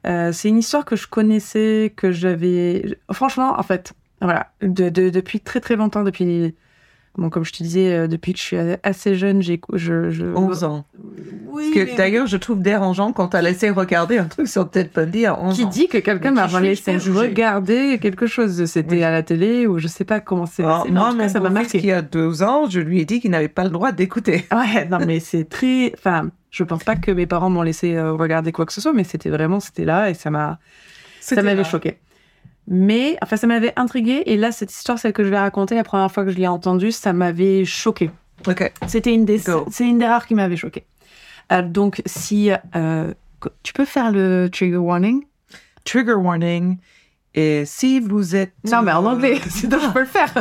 Euh, 0.05 0.31
c'est 0.31 0.49
une 0.49 0.59
histoire 0.59 0.85
que 0.85 0.95
je 0.95 1.07
connaissais, 1.07 1.91
que 1.95 2.11
j'avais... 2.11 2.97
Franchement, 3.11 3.55
en 3.59 3.63
fait, 3.63 3.93
voilà, 4.21 4.51
de- 4.61 4.89
de- 4.89 5.09
depuis 5.09 5.39
très 5.39 5.59
très 5.59 5.75
longtemps, 5.75 6.03
depuis... 6.03 6.55
Bon, 7.17 7.31
comme 7.31 7.43
je 7.43 7.51
te 7.51 7.63
disais, 7.63 7.91
euh, 7.93 8.07
depuis 8.07 8.33
que 8.33 8.39
je 8.39 8.43
suis 8.43 8.57
assez 8.83 9.15
jeune, 9.15 9.41
j'ai... 9.41 9.59
Je, 9.73 10.11
je... 10.11 10.25
11 10.25 10.63
ans. 10.63 10.85
Oui, 11.47 11.71
mais- 11.75 11.95
d'ailleurs, 11.95 12.27
je 12.27 12.37
trouve 12.37 12.61
dérangeant 12.61 13.11
quand 13.11 13.29
t'as 13.29 13.41
laissé 13.41 13.71
regarder 13.71 14.19
un 14.19 14.25
truc 14.25 14.47
sur 14.47 14.69
Ted 14.69 14.91
Bundy 14.93 15.25
à 15.25 15.39
11 15.41 15.55
Qui 15.55 15.63
ans. 15.63 15.69
dit 15.69 15.87
que 15.87 15.97
quelqu'un 15.97 16.29
m'a 16.29 16.47
laissé 16.59 16.95
regarder 16.97 17.97
quelque 17.99 18.27
chose 18.27 18.65
C'était 18.65 18.97
Oui. 18.97 19.03
à 19.03 19.09
la 19.09 19.23
télé 19.23 19.65
ou 19.65 19.79
je 19.79 19.87
sais 19.87 20.03
pas 20.05 20.19
comment 20.19 20.45
c'est. 20.45 20.63
Alors, 20.63 20.85
passé, 20.85 21.15
mais 21.17 21.29
ça 21.29 21.39
m'a 21.39 21.49
marqué. 21.49 21.79
qui 21.79 21.91
a 21.91 22.03
deux 22.03 22.43
ans, 22.43 22.69
je 22.69 22.79
lui 22.79 23.01
ai 23.01 23.05
dit 23.05 23.19
qu'il 23.19 23.31
n'avait 23.31 23.47
pas 23.47 23.63
le 23.63 23.71
droit 23.71 23.91
d'écouter. 23.91 24.45
Ouais, 24.51 24.85
non, 24.87 24.99
mais 25.05 25.19
c'est 25.19 25.45
très. 25.49 25.91
Enfin, 25.97 26.29
je 26.51 26.63
pense 26.63 26.83
pas 26.83 26.95
que 26.95 27.09
mes 27.11 27.25
parents 27.25 27.49
m'ont 27.49 27.63
laissé 27.63 27.95
euh, 27.95 28.13
regarder 28.13 28.51
quoi 28.51 28.65
que 28.67 28.73
ce 28.73 28.81
soit, 28.81 28.93
mais 28.93 29.03
c'était 29.03 29.29
vraiment, 29.31 29.59
c'était 29.59 29.85
là 29.85 30.09
et 30.11 30.13
ça 30.13 30.29
m'a, 30.29 30.59
ça 31.19 31.41
m'avait 31.41 31.63
choqué. 31.63 31.97
Mais, 32.67 33.17
enfin, 33.21 33.37
ça 33.37 33.47
m'avait 33.47 33.73
intrigué 33.77 34.23
et 34.25 34.35
là, 34.35 34.51
cette 34.51 34.71
histoire, 34.71 34.99
celle 34.99 35.13
que 35.13 35.23
je 35.23 35.29
vais 35.29 35.39
raconter, 35.39 35.75
la 35.75 35.83
première 35.83 36.11
fois 36.11 36.25
que 36.25 36.31
je 36.31 36.37
l'ai 36.37 36.47
entendue, 36.47 36.91
ça 36.91 37.13
m'avait 37.13 37.63
choqué. 37.63 38.11
Ok. 38.45 38.71
C'était 38.87 39.13
une 39.13 39.25
des, 39.25 39.41
c'est 39.71 39.85
une 39.85 39.97
des 39.99 40.05
rares 40.05 40.27
qui 40.27 40.35
m'avait 40.35 40.57
choqué. 40.57 40.85
Euh, 41.51 41.61
donc, 41.61 42.01
si 42.05 42.51
euh, 42.75 43.13
tu 43.63 43.73
peux 43.73 43.85
faire 43.85 44.11
le 44.11 44.49
trigger 44.51 44.77
warning? 44.77 45.23
Trigger 45.85 46.13
warning. 46.13 46.77
Et 47.33 47.65
si 47.65 47.99
vous 47.99 48.35
êtes. 48.35 48.53
Non, 48.65 48.81
mais 48.81 48.91
en 48.91 49.05
anglais, 49.05 49.39
sinon 49.49 49.79
je 49.79 49.89
peux 49.91 49.99
le 50.01 50.05
faire. 50.05 50.33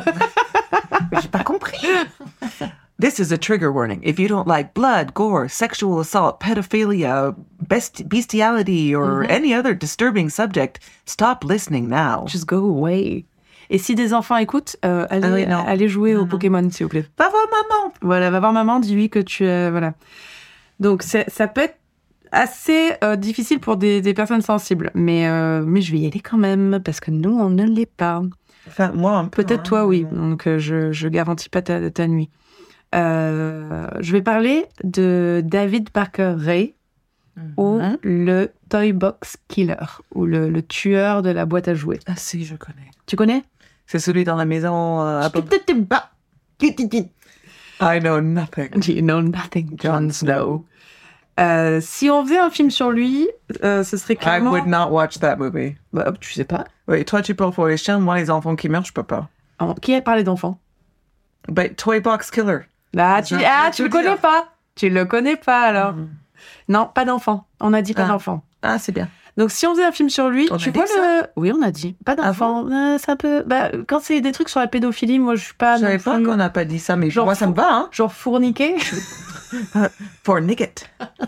J'ai 1.23 1.29
pas 1.29 1.45
compris. 1.45 1.79
This 2.98 3.20
is 3.20 3.30
a 3.30 3.37
trigger 3.37 3.70
warning. 3.70 4.00
If 4.02 4.18
you 4.18 4.26
don't 4.26 4.46
like 4.48 4.72
blood, 4.72 5.12
gore, 5.12 5.48
sexual 5.48 6.00
assault, 6.00 6.40
pedophilia, 6.40 7.35
best- 7.68 8.09
bestiality, 8.09 8.94
or 8.94 9.22
Mhm. 9.22 9.30
any 9.30 9.54
other 9.54 9.74
disturbing 9.74 10.30
subject, 10.30 10.80
stop 11.04 11.44
listening 11.44 11.88
now. 11.90 12.24
Just 12.26 12.46
go 12.46 12.56
away. 12.64 13.26
Et 13.68 13.78
si 13.78 13.94
des 13.94 14.14
enfants 14.14 14.37
écoutent, 14.38 14.76
euh, 14.85 15.06
allez, 15.11 15.26
Ah 15.26 15.35
oui, 15.35 15.66
allez 15.66 15.88
jouer 15.88 16.14
Non, 16.14 16.20
au 16.20 16.22
non. 16.22 16.28
Pokémon, 16.28 16.70
s'il 16.70 16.87
vous 16.87 16.90
plaît. 16.90 17.06
Va 17.18 17.28
voir 17.28 17.42
maman. 17.50 17.92
Voilà, 18.00 18.30
va 18.30 18.40
voir 18.40 18.52
maman, 18.54 18.80
dis-lui 18.80 19.11
que 19.11 19.18
tu 19.18 19.44
es. 19.44 19.70
Voilà. 19.70 19.92
Donc, 20.80 21.02
c'est- 21.02 21.28
ça 21.28 21.48
peut 21.48 21.62
être 21.62 21.76
assez 22.32 22.92
euh, 23.04 23.16
difficile 23.16 23.61
pour 23.61 23.76
des, 23.76 24.00
des 24.00 24.14
personnes 24.14 24.40
sensibles, 24.42 24.90
mais, 24.94 25.28
euh, 25.28 25.62
mais 25.66 25.82
je 25.82 25.92
vais 25.92 25.98
y 25.98 26.06
aller 26.06 26.20
quand 26.20 26.38
même, 26.38 26.80
parce 26.82 27.00
que 27.00 27.11
nous, 27.11 27.37
on 27.38 27.50
ne 27.50 27.64
l'est 27.64 27.85
pas. 27.90 28.22
Enfin, 28.68 28.90
moi, 28.92 29.12
un 29.18 29.24
peu. 29.26 29.42
Peut-être 29.42 29.61
hein. 29.61 29.64
toi, 29.64 29.87
oui. 29.87 30.06
Donc, 30.11 30.46
euh, 30.46 30.59
je, 30.59 30.92
je 30.92 31.09
garantis 31.09 31.48
pas 31.50 31.61
ta, 31.61 31.90
ta 31.90 32.06
nuit. 32.06 32.30
Euh, 32.94 33.88
je 34.01 34.12
vais 34.12 34.22
parler 34.22 34.66
de 34.85 35.42
David 35.44 35.90
Parker 35.90 36.35
Ray, 36.38 36.75
ou 37.57 37.79
Mhm. 37.79 37.99
le 38.03 38.49
Toy 38.70 38.92
Box 38.92 39.37
Killer, 39.49 39.75
ou 40.14 40.25
le, 40.25 40.49
le 40.49 40.62
tueur 40.62 41.22
de 41.22 41.31
la 41.31 41.44
boîte 41.44 41.68
à 41.68 41.75
jouets. 41.75 41.99
Ah, 42.07 42.16
si, 42.16 42.44
je 42.44 42.57
connais. 42.57 42.90
Tu 43.07 43.16
connais? 43.16 43.44
C'est 43.87 43.99
celui 43.99 44.25
dans 44.25 44.37
la 44.37 44.44
maison. 44.46 45.01
euh, 45.03 45.20
à 45.20 45.29
Bob- 45.29 45.49
I 47.81 48.01
know 48.01 48.20
nothing. 48.22 48.70
You 48.88 49.03
know 49.03 49.20
nothing, 49.20 49.77
Jon 49.83 50.09
Snow? 50.11 50.64
Euh, 51.38 51.81
si 51.83 52.09
on 52.09 52.25
faisait 52.25 52.38
un 52.38 52.49
film 52.49 52.70
sur 52.70 52.90
lui, 52.90 53.29
euh, 53.62 53.85
ce 53.85 53.99
serait 53.99 54.14
I 54.14 54.16
clairement... 54.16 54.51
would 54.53 54.66
not 54.66 54.88
watch 54.90 55.18
that 55.18 55.37
movie. 55.37 55.77
Bah, 55.92 56.11
tu 56.18 56.33
sais 56.33 56.44
pas. 56.44 56.64
Oui, 56.88 57.05
toi, 57.05 57.20
tu 57.20 57.35
peux 57.35 57.51
pour 57.51 57.66
les 57.66 57.77
chiens, 57.77 57.99
moi, 57.99 58.16
les 58.16 58.31
enfants 58.31 58.57
qui 58.57 58.70
meurent, 58.70 58.87
je 58.87 58.94
peux 58.94 59.03
pas. 59.03 59.29
Oh, 59.61 59.75
Qui 59.83 59.94
a 59.94 60.01
parlé 60.01 60.25
d'enfants? 60.25 60.59
But 61.49 61.77
Toy 61.77 62.01
Box 62.01 62.31
Killer. 62.31 62.61
Ah, 62.98 63.22
tu, 63.22 63.38
Je- 63.38 63.44
ah, 63.44 63.70
tu 63.72 63.82
le 63.85 63.88
connais 63.88 64.16
pas 64.16 64.49
Tu 64.74 64.88
le 64.88 65.05
connais 65.05 65.36
pas, 65.36 65.62
alors 65.62 65.92
Mhm. 65.94 66.09
Non, 66.68 66.90
pas 66.92 67.05
d'enfants. 67.05 67.47
On 67.61 67.72
a 67.72 67.82
dit 67.82 67.94
pas 67.94 68.05
Ah. 68.05 68.09
d'enfants. 68.09 68.42
Ah, 68.62 68.78
c'est 68.78 68.92
bien. 68.92 69.09
Donc, 69.36 69.51
si 69.51 69.66
on 69.66 69.72
faisait 69.74 69.84
un 69.84 69.92
film 69.92 70.09
sur 70.09 70.28
lui, 70.30 70.49
On 70.51 70.57
tu 70.57 70.70
vois 70.70 70.84
le... 70.84 71.22
Oui, 71.36 71.53
on 71.55 71.61
a 71.62 71.70
dit. 71.70 71.94
Pas 72.07 72.12
Ah 72.18 72.28
d'enfants. 72.28 72.66
Euh, 72.70 72.97
c'est 72.99 73.11
un 73.11 73.16
peu... 73.16 73.42
Bah, 73.47 73.70
quand 73.86 74.01
c'est 74.01 74.20
des 74.22 74.32
trucs 74.32 74.49
sur 74.49 74.61
la 74.61 74.66
pédophilie, 74.66 75.18
moi, 75.18 75.34
je 75.34 75.44
suis 75.44 75.55
pas... 75.55 75.76
Je 75.76 75.82
savais 75.82 75.99
pas 75.99 76.16
qu'on 76.22 76.36
n'a 76.36 76.49
pas 76.49 76.64
dit 76.64 76.78
ça, 76.78 76.97
mais 76.97 77.11
Genre 77.11 77.26
moi, 77.26 77.34
ça 77.34 77.47
me 77.47 77.53
va, 77.55 77.68
hein. 77.70 77.88
Genre 77.92 78.12
fourniquer 78.12 78.76
Fourniquet. 80.24 80.74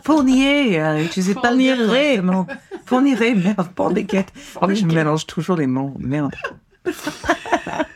Fournier, 0.05 0.81
euh, 0.81 1.05
utilisez 1.05 1.35
pas 1.35 1.51
le. 1.53 2.19
Fournirait, 2.87 3.35
merde, 3.35 3.69
fourniquet. 3.77 4.27
Oh, 4.61 4.67
je 4.73 4.85
mélange 4.87 5.27
toujours 5.27 5.57
les 5.57 5.67
mots, 5.67 5.95
merde. 5.99 6.35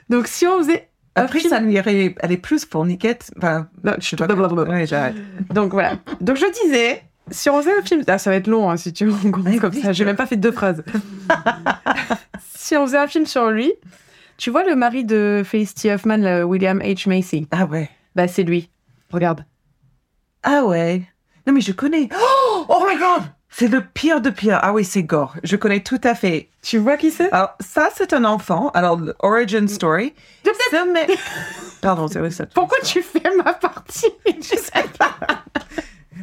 Donc, 0.09 0.27
si 0.27 0.47
on 0.47 0.59
faisait... 0.59 0.91
Après, 1.15 1.41
ça 1.41 1.61
lui 1.61 1.75
irait, 1.75 2.15
elle 2.21 2.33
est 2.33 2.37
plus 2.39 2.65
fourniquette. 2.65 3.31
Enfin, 3.37 3.69
Non, 3.85 3.93
je 3.99 4.09
sais 4.09 4.17
je- 4.17 4.25
pas. 4.25 4.35
Ouais. 4.35 5.15
Donc 5.53 5.73
voilà. 5.73 5.97
Donc 6.21 6.37
je 6.37 6.65
disais, 6.65 7.03
si 7.31 7.51
on 7.51 7.61
faisait 7.61 7.77
un 7.79 7.83
film, 7.83 8.03
ah, 8.07 8.19
ça 8.19 8.31
va 8.31 8.37
être 8.37 8.47
long 8.47 8.71
hein, 8.71 8.77
si 8.77 8.93
tu 8.93 9.11
commence 9.31 9.59
comme 9.61 9.73
ça. 9.75 9.93
J'ai 9.93 10.05
même 10.07 10.17
pas 10.17 10.27
fait 10.27 10.37
deux 10.37 10.53
phrases. 10.53 10.83
si 12.55 12.77
on 12.77 12.87
faisait 12.87 12.99
un 12.99 13.07
film 13.07 13.27
sur 13.27 13.51
lui, 13.51 13.73
tu 14.39 14.51
vois 14.51 14.65
le 14.65 14.75
mari 14.75 15.05
de 15.05 15.43
Felicity 15.45 15.91
Huffman, 15.91 16.17
le 16.19 16.45
William 16.45 16.79
H 16.81 17.09
Macy, 17.09 17.47
Ah 17.51 17.67
ouais. 17.67 17.91
bah 18.15 18.29
c'est 18.29 18.43
lui. 18.43 18.71
Regarde. 19.13 19.45
Ah 20.43 20.65
ouais. 20.65 21.03
Non, 21.47 21.53
mais 21.53 21.61
je 21.61 21.73
connais. 21.73 22.09
Oh, 22.15 22.65
oh 22.69 22.87
my 22.89 22.99
god! 22.99 23.23
C'est 23.55 23.69
le 23.69 23.83
pire 23.83 24.21
de 24.23 24.31
pire. 24.31 24.59
Ah 24.63 24.73
oui, 24.73 24.83
c'est 24.85 25.03
gore. 25.03 25.35
Je 25.45 25.57
connais 25.57 25.81
tout 25.81 26.01
à 26.05 26.15
fait. 26.15 26.49
Tu 26.63 26.79
vois 26.79 26.97
qui 26.97 27.11
c'est? 27.11 27.31
Alors, 27.33 27.51
ça, 27.61 27.91
c'est 27.95 28.15
un 28.15 28.25
enfant. 28.25 28.71
Alors, 28.73 28.99
origin 29.21 29.69
story. 29.69 30.15
Ce 30.71 30.91
mec. 30.93 31.11
Pardon, 31.83 32.09
c'est 32.09 32.19
vrai 32.19 32.31
ça. 32.31 32.47
Pourquoi 32.47 32.79
tu 32.83 33.03
fais 33.03 33.23
ma 33.45 33.53
partie? 33.53 34.07
Je 34.27 34.43
sais 34.57 34.85
pas. 34.99 35.15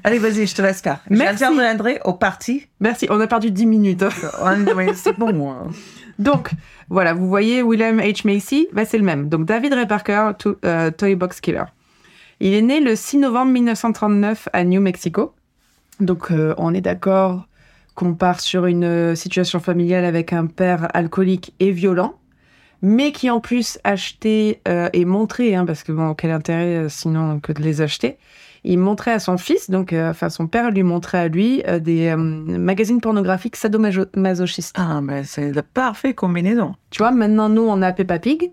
Allez, 0.03 0.17
vas-y, 0.17 0.47
je 0.47 0.55
te 0.55 0.61
laisse 0.61 0.81
faire. 0.81 0.99
Merci. 1.09 1.39
J'interviendrai 1.43 1.99
au 2.05 2.13
parti. 2.13 2.67
Merci, 2.79 3.07
on 3.11 3.19
a 3.19 3.27
perdu 3.27 3.51
10 3.51 3.65
minutes. 3.65 4.03
C'est 4.95 5.17
bon, 5.17 5.33
moi. 5.33 5.67
Donc, 6.17 6.49
voilà, 6.89 7.13
vous 7.13 7.27
voyez 7.27 7.61
William 7.61 7.99
H. 7.99 8.21
Macy, 8.25 8.67
bah, 8.73 8.85
c'est 8.85 8.97
le 8.97 9.03
même. 9.05 9.29
Donc, 9.29 9.45
David 9.45 9.73
Ray 9.73 9.85
Parker, 9.87 10.31
to- 10.37 10.57
euh, 10.65 10.89
Toy 10.91 11.15
Box 11.15 11.39
Killer. 11.41 11.63
Il 12.39 12.53
est 12.53 12.61
né 12.61 12.79
le 12.79 12.95
6 12.95 13.17
novembre 13.17 13.51
1939 13.51 14.49
à 14.51 14.63
New 14.63 14.81
Mexico. 14.81 15.33
Donc, 15.99 16.31
euh, 16.31 16.53
on 16.57 16.73
est 16.73 16.81
d'accord 16.81 17.45
qu'on 17.95 18.13
part 18.13 18.39
sur 18.39 18.65
une 18.65 18.85
euh, 18.85 19.15
situation 19.15 19.59
familiale 19.59 20.05
avec 20.05 20.31
un 20.31 20.45
père 20.45 20.87
alcoolique 20.93 21.53
et 21.59 21.71
violent, 21.71 22.15
mais 22.81 23.11
qui 23.11 23.29
en 23.29 23.41
plus 23.41 23.77
achetait 23.83 24.61
euh, 24.67 24.89
et 24.93 25.03
montrait, 25.03 25.55
hein, 25.55 25.65
parce 25.65 25.83
que 25.83 25.91
bon, 25.91 26.13
quel 26.13 26.31
intérêt 26.31 26.75
euh, 26.75 26.89
sinon 26.89 27.39
que 27.39 27.51
de 27.51 27.61
les 27.61 27.81
acheter, 27.81 28.17
il 28.63 28.79
montrait 28.79 29.11
à 29.11 29.19
son 29.19 29.37
fils, 29.37 29.69
donc 29.69 29.93
euh, 29.93 30.09
enfin 30.09 30.29
son 30.29 30.47
père 30.47 30.71
lui 30.71 30.83
montrait 30.83 31.19
à 31.19 31.27
lui 31.27 31.63
euh, 31.67 31.79
des 31.79 32.07
euh, 32.07 32.17
magazines 32.17 33.01
pornographiques 33.01 33.55
sadomasochistes. 33.55 34.75
Ah, 34.77 34.99
ben, 35.01 35.23
c'est 35.23 35.53
la 35.53 35.63
parfaite 35.63 36.15
combinaison. 36.15 36.75
Tu 36.89 36.99
vois, 36.99 37.11
maintenant 37.11 37.49
nous 37.49 37.61
on 37.61 37.81
a 37.81 37.91
Peppa 37.91 38.19
Pig. 38.19 38.51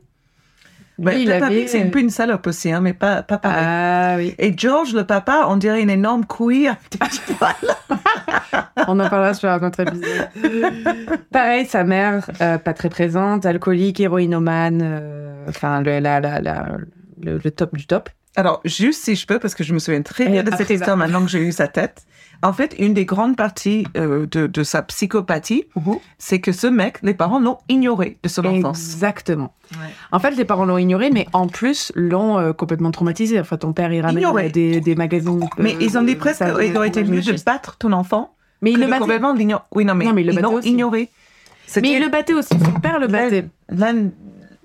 Ben, 0.98 1.12
il 1.12 1.28
Peppa 1.28 1.46
avait- 1.46 1.60
Pig, 1.60 1.68
c'est 1.68 1.82
un 1.82 1.88
peu 1.88 1.98
une 2.00 2.10
salope 2.10 2.46
aussi, 2.46 2.72
hein, 2.72 2.80
mais 2.80 2.94
pas, 2.94 3.22
pas 3.22 3.36
pareil. 3.38 3.64
Ah 3.66 4.14
oui, 4.16 4.34
Et 4.38 4.54
George, 4.56 4.94
le 4.94 5.04
papa, 5.04 5.44
on 5.48 5.56
dirait 5.56 5.82
une 5.82 5.90
énorme 5.90 6.24
couille. 6.24 6.70
on 8.88 8.98
en 9.00 9.08
parlera 9.08 9.34
sur 9.34 9.48
un 9.48 9.62
autre 9.62 9.80
épisode. 9.80 10.28
Pareil, 11.32 11.66
sa 11.66 11.84
mère, 11.84 12.28
euh, 12.40 12.58
pas 12.58 12.72
très 12.72 12.88
présente, 12.88 13.46
alcoolique, 13.46 14.00
héroïnomane, 14.00 14.80
euh, 14.82 15.44
enfin 15.48 15.82
le, 15.82 15.98
la, 15.98 16.20
la, 16.20 16.40
la- 16.40 16.76
le, 17.22 17.38
le 17.42 17.50
top 17.50 17.74
du 17.76 17.86
top. 17.86 18.08
Alors, 18.38 18.60
juste 18.66 19.02
si 19.02 19.16
je 19.16 19.26
peux, 19.26 19.38
parce 19.38 19.54
que 19.54 19.64
je 19.64 19.72
me 19.72 19.78
souviens 19.78 20.02
très 20.02 20.26
bien 20.28 20.42
de 20.42 20.48
après, 20.48 20.64
cette 20.64 20.70
histoire 20.76 20.96
maintenant 20.96 21.22
que 21.24 21.30
j'ai 21.30 21.40
eu 21.40 21.52
sa 21.52 21.68
tête. 21.68 22.02
En 22.46 22.52
fait, 22.52 22.76
une 22.78 22.94
des 22.94 23.04
grandes 23.04 23.34
parties 23.36 23.88
euh, 23.96 24.24
de, 24.30 24.46
de 24.46 24.62
sa 24.62 24.80
psychopathie, 24.82 25.64
c'est 26.18 26.38
que 26.40 26.52
ce 26.52 26.68
mec, 26.68 26.98
les 27.02 27.12
parents 27.12 27.40
l'ont 27.40 27.58
ignoré 27.68 28.18
de 28.22 28.28
son 28.28 28.44
enfance. 28.44 28.78
Exactement. 28.94 29.52
En 30.12 30.20
fait, 30.20 30.30
les 30.30 30.44
parents 30.44 30.64
l'ont 30.64 30.78
ignoré, 30.78 31.10
mais 31.10 31.26
en 31.32 31.48
plus 31.48 31.90
l'ont 31.96 32.38
euh, 32.38 32.52
complètement 32.52 32.92
traumatisé. 32.92 33.40
Enfin, 33.40 33.56
ton 33.56 33.72
père, 33.72 33.92
il 33.92 34.00
ramène 34.00 34.18
Ignoré. 34.18 34.48
des, 34.50 34.80
des 34.80 34.94
magazines. 34.94 35.40
Mais 35.58 35.74
euh, 35.74 35.78
ils 35.80 35.98
ont 35.98 36.02
dit 36.02 36.14
presque 36.14 36.44
qu'ils 36.44 36.76
auraient 36.76 36.86
été 36.86 37.02
mieux 37.02 37.20
de 37.20 37.44
battre 37.44 37.78
ton 37.78 37.90
enfant. 37.92 38.32
Mais 38.62 38.70
il 38.70 38.78
le 38.78 38.86
battait. 38.86 39.00
complètement. 39.00 39.34
Oui, 39.72 39.84
non, 39.84 39.96
mais, 39.96 40.04
Non, 40.04 40.16
ils 40.16 40.38
l'ont 40.40 40.60
ignoré. 40.60 41.10
Mais 41.82 41.92
il 41.94 42.00
le 42.00 42.08
battait 42.08 42.34
aussi. 42.34 42.54
Son 42.64 42.78
père 42.80 43.00
le 43.00 43.08
battait. 43.08 43.48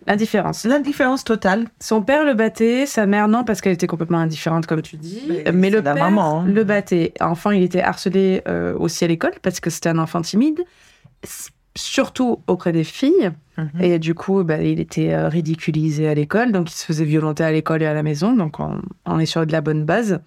Indifférence. 0.08 0.66
L'indifférence 0.66 1.24
totale. 1.24 1.68
Son 1.80 2.02
père 2.02 2.26
le 2.26 2.34
battait, 2.34 2.86
sa 2.86 3.06
mère 3.06 3.28
non, 3.28 3.44
parce 3.44 3.62
qu'elle 3.62 3.74
était 3.74 3.88
complètement 3.88 4.18
indifférente, 4.18 4.66
comme 4.66 4.82
tu 4.82 4.98
dis. 4.98 5.22
Mais 5.28 5.52
Mais, 5.52 5.70
le 5.70 5.82
père 5.82 5.96
maman, 5.96 6.42
hein. 6.42 6.46
le 6.46 6.64
battait. 6.64 7.14
Enfant, 7.20 7.52
il 7.52 7.64
était 7.64 7.82
harcelé 7.82 8.42
euh, 8.48 8.76
aussi 8.78 9.04
à 9.04 9.08
l'école, 9.08 9.34
parce 9.42 9.60
que 9.60 9.70
c'était 9.70 9.90
un 9.90 10.00
enfant 10.00 10.22
timide, 10.22 10.64
surtout 11.76 12.42
auprès 12.48 12.72
des 12.72 12.84
filles. 12.84 13.32
Mhm. 13.58 13.70
Et 13.82 14.00
du 14.00 14.16
coup, 14.16 14.44
bah, 14.44 14.62
il 14.62 14.80
était 14.80 15.14
euh, 15.14 15.30
ridiculisé 15.30 16.08
à 16.08 16.14
l'école, 16.14 16.52
donc 16.52 16.72
il 16.72 16.76
se 16.76 16.86
faisait 16.86 17.06
violenter 17.06 17.44
à 17.44 17.52
l'école 17.52 17.84
et 17.84 17.86
à 17.86 17.94
la 17.94 18.04
maison. 18.04 18.34
Donc 18.34 18.60
on, 18.60 18.82
on 19.06 19.20
est 19.20 19.26
sur 19.26 19.46
de 19.46 19.52
la 19.52 19.62
bonne 19.62 19.86
base. 19.86 20.20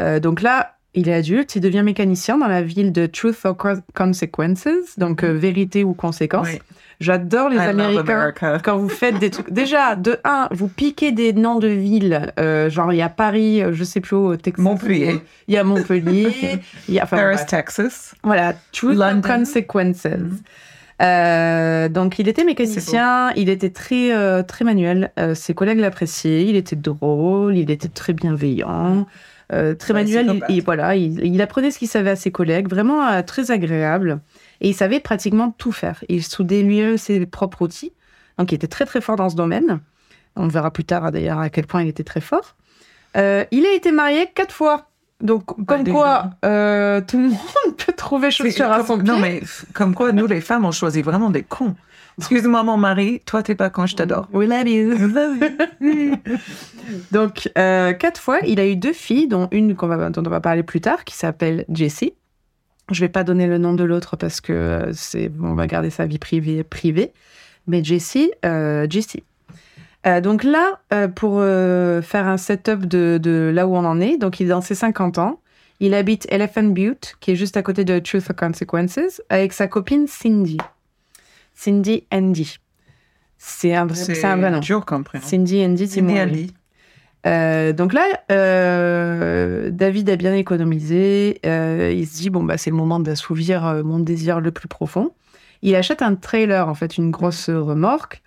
Euh, 0.00 0.20
donc 0.20 0.42
là, 0.42 0.76
il 0.94 1.08
est 1.08 1.14
adulte, 1.14 1.56
il 1.56 1.60
devient 1.60 1.82
mécanicien 1.82 2.36
dans 2.38 2.48
la 2.48 2.62
ville 2.62 2.92
de 2.92 3.06
Truth 3.06 3.38
or 3.44 3.56
Co- 3.56 3.80
Consequences, 3.94 4.66
donc 4.98 5.24
euh, 5.24 5.32
vérité 5.32 5.84
ou 5.84 5.94
conséquence. 5.94 6.48
Oui. 6.52 6.58
J'adore 7.00 7.48
les 7.48 7.56
I 7.56 7.60
Américains 7.60 8.32
quand 8.64 8.76
vous 8.76 8.88
faites 8.88 9.18
des 9.18 9.30
trucs. 9.30 9.50
Déjà, 9.50 9.96
de 9.96 10.18
un, 10.22 10.48
vous 10.52 10.68
piquez 10.68 11.10
des 11.10 11.32
noms 11.32 11.58
de 11.58 11.66
villes, 11.66 12.32
euh, 12.38 12.70
genre 12.70 12.92
il 12.92 12.96
y 12.98 13.02
a 13.02 13.08
Paris, 13.08 13.62
euh, 13.62 13.72
je 13.72 13.82
sais 13.82 14.00
plus 14.00 14.14
où, 14.14 14.36
Texas. 14.36 14.62
Montpellier. 14.62 15.20
Il 15.48 15.54
y 15.54 15.56
a 15.56 15.64
Montpellier. 15.64 16.60
il 16.88 16.94
y 16.94 17.00
a, 17.00 17.04
enfin, 17.04 17.16
Paris. 17.16 17.38
Texas. 17.48 18.14
Voilà, 18.22 18.54
Truth 18.70 18.98
or. 19.00 19.20
Consequences. 19.20 20.04
Mhm. 20.04 20.38
Euh, 21.00 21.88
donc, 21.88 22.18
il 22.18 22.28
était 22.28 22.44
mécanicien, 22.44 23.32
il 23.34 23.48
était 23.48 23.70
très, 23.70 24.14
euh, 24.14 24.42
très 24.42 24.64
manuel. 24.64 25.10
Euh, 25.18 25.34
ses 25.34 25.54
collègues 25.54 25.80
l'appréciaient, 25.80 26.44
il 26.44 26.54
était 26.54 26.76
drôle, 26.76 27.56
il 27.56 27.70
était 27.70 27.88
très 27.88 28.12
bienveillant, 28.12 29.06
euh, 29.52 29.74
très 29.74 29.92
Ouais, 29.94 30.04
manuel. 30.04 30.40
Il- 30.48 30.62
voilà, 30.62 30.96
il, 30.96 31.24
il 31.24 31.40
apprenait 31.42 31.70
ce 31.70 31.78
qu'il 31.78 31.88
savait 31.88 32.10
à 32.10 32.16
ses 32.16 32.30
collègues, 32.30 32.68
vraiment 32.68 33.06
euh, 33.06 33.22
très 33.22 33.50
agréable. 33.50 34.20
Et 34.60 34.68
il 34.70 34.74
savait 34.74 35.00
pratiquement 35.00 35.50
tout 35.58 35.72
faire. 35.72 36.02
Il 36.08 36.22
soudait 36.22 36.62
lui-même 36.62 36.96
ses 36.98 37.26
propres 37.26 37.62
outils. 37.62 37.92
Donc, 38.38 38.52
il 38.52 38.54
était 38.56 38.68
très, 38.68 38.86
très 38.86 39.00
fort 39.00 39.16
dans 39.16 39.28
ce 39.28 39.36
domaine. 39.36 39.80
On 40.36 40.48
verra 40.48 40.70
plus 40.70 40.84
tard, 40.84 41.10
d'ailleurs, 41.12 41.38
à 41.38 41.50
quel 41.50 41.66
point 41.66 41.82
il 41.82 41.88
était 41.88 42.04
très 42.04 42.20
fort. 42.20 42.56
Euh, 43.16 43.44
il 43.50 43.66
a 43.66 43.72
été 43.74 43.92
marié 43.92 44.28
quatre 44.34 44.52
fois. 44.54 44.88
Donc, 45.20 45.44
comme 45.66 45.86
quoi, 45.86 46.30
euh, 46.44 47.00
tout 47.06 47.18
le 47.18 47.28
monde 47.28 47.76
peut 47.86 47.92
trouver 47.92 48.30
chaussure 48.30 48.72
à 48.72 48.84
son 48.84 48.96
pied. 48.98 49.04
Non, 49.06 49.18
mais 49.18 49.42
comme 49.74 49.94
quoi, 49.94 50.10
nous, 50.12 50.26
les 50.26 50.40
femmes, 50.40 50.64
on 50.64 50.72
choisit 50.72 51.04
vraiment 51.04 51.30
des 51.30 51.42
cons. 51.42 51.76
Excuse-moi, 52.18 52.62
mon 52.62 52.76
mari, 52.76 53.20
toi, 53.24 53.42
t'es 53.42 53.54
pas 53.54 53.70
con, 53.70 53.86
je 53.86 53.96
t'adore. 53.96 54.28
We 54.32 54.48
love 54.48 54.68
you. 54.68 56.16
Donc, 57.10 57.50
euh, 57.56 57.92
quatre 57.94 58.20
fois, 58.20 58.38
il 58.46 58.60
a 58.60 58.66
eu 58.66 58.76
deux 58.76 58.92
filles, 58.92 59.28
dont 59.28 59.48
une 59.50 59.74
qu'on 59.74 59.86
va, 59.86 60.10
dont 60.10 60.22
on 60.26 60.30
va 60.30 60.40
parler 60.40 60.62
plus 60.62 60.80
tard, 60.80 61.04
qui 61.04 61.16
s'appelle 61.16 61.64
Jessie. 61.72 62.12
Je 62.90 63.00
vais 63.00 63.08
pas 63.08 63.24
donner 63.24 63.46
le 63.46 63.58
nom 63.58 63.74
de 63.74 63.84
l'autre 63.84 64.16
parce 64.16 64.40
que 64.40 64.52
euh, 64.52 64.92
c'est, 64.92 65.30
on 65.40 65.54
va 65.54 65.66
garder 65.66 65.90
sa 65.90 66.06
vie 66.06 66.18
privée 66.18 66.64
privée. 66.64 67.12
Mais 67.66 67.82
Jessie, 67.82 68.32
euh, 68.44 68.86
Jessie. 68.90 69.22
Euh, 70.06 70.20
donc 70.20 70.42
là, 70.42 70.80
pour 71.14 71.40
faire 71.40 72.26
un 72.26 72.36
setup 72.36 72.86
de, 72.86 73.18
de 73.22 73.52
là 73.54 73.68
où 73.68 73.76
on 73.76 73.84
en 73.84 74.00
est, 74.00 74.18
donc 74.18 74.40
il 74.40 74.46
est 74.46 74.50
dans 74.50 74.60
ses 74.60 74.74
50 74.74 75.18
ans. 75.18 75.40
Il 75.78 75.94
habite 75.94 76.26
Elephant 76.30 76.64
Butte, 76.64 77.16
qui 77.20 77.32
est 77.32 77.36
juste 77.36 77.56
à 77.56 77.62
côté 77.62 77.84
de 77.84 77.98
Truth 77.98 78.28
or 78.30 78.36
Consequences, 78.36 79.22
avec 79.28 79.52
sa 79.52 79.68
copine 79.68 80.06
Cindy. 80.06 80.58
Cindy 81.54 82.06
Andy. 82.12 82.58
C'est 83.38 83.74
un, 83.74 83.88
c'est 83.88 84.24
un 84.24 84.36
vrai 84.36 84.50
nom. 84.50 84.60
dur 84.60 84.84
comme 84.84 85.04
prénom. 85.04 85.24
Cindy 85.24 85.64
Andy, 85.64 85.88
c'est 85.88 86.02
mon 86.02 86.14
euh, 87.24 87.72
donc 87.72 87.92
là, 87.92 88.04
euh, 88.30 89.70
David 89.70 90.10
a 90.10 90.16
bien 90.16 90.34
économisé. 90.34 91.40
Euh, 91.46 91.92
il 91.94 92.06
se 92.06 92.16
dit 92.16 92.30
bon 92.30 92.42
bah 92.42 92.58
c'est 92.58 92.70
le 92.70 92.76
moment 92.76 93.00
d'assouvir 93.00 93.66
euh, 93.66 93.82
mon 93.82 93.98
désir 94.00 94.40
le 94.40 94.50
plus 94.50 94.68
profond. 94.68 95.12
Il 95.62 95.76
achète 95.76 96.02
un 96.02 96.16
trailer 96.16 96.68
en 96.68 96.74
fait, 96.74 96.98
une 96.98 97.10
grosse 97.10 97.48
remorque, 97.48 98.22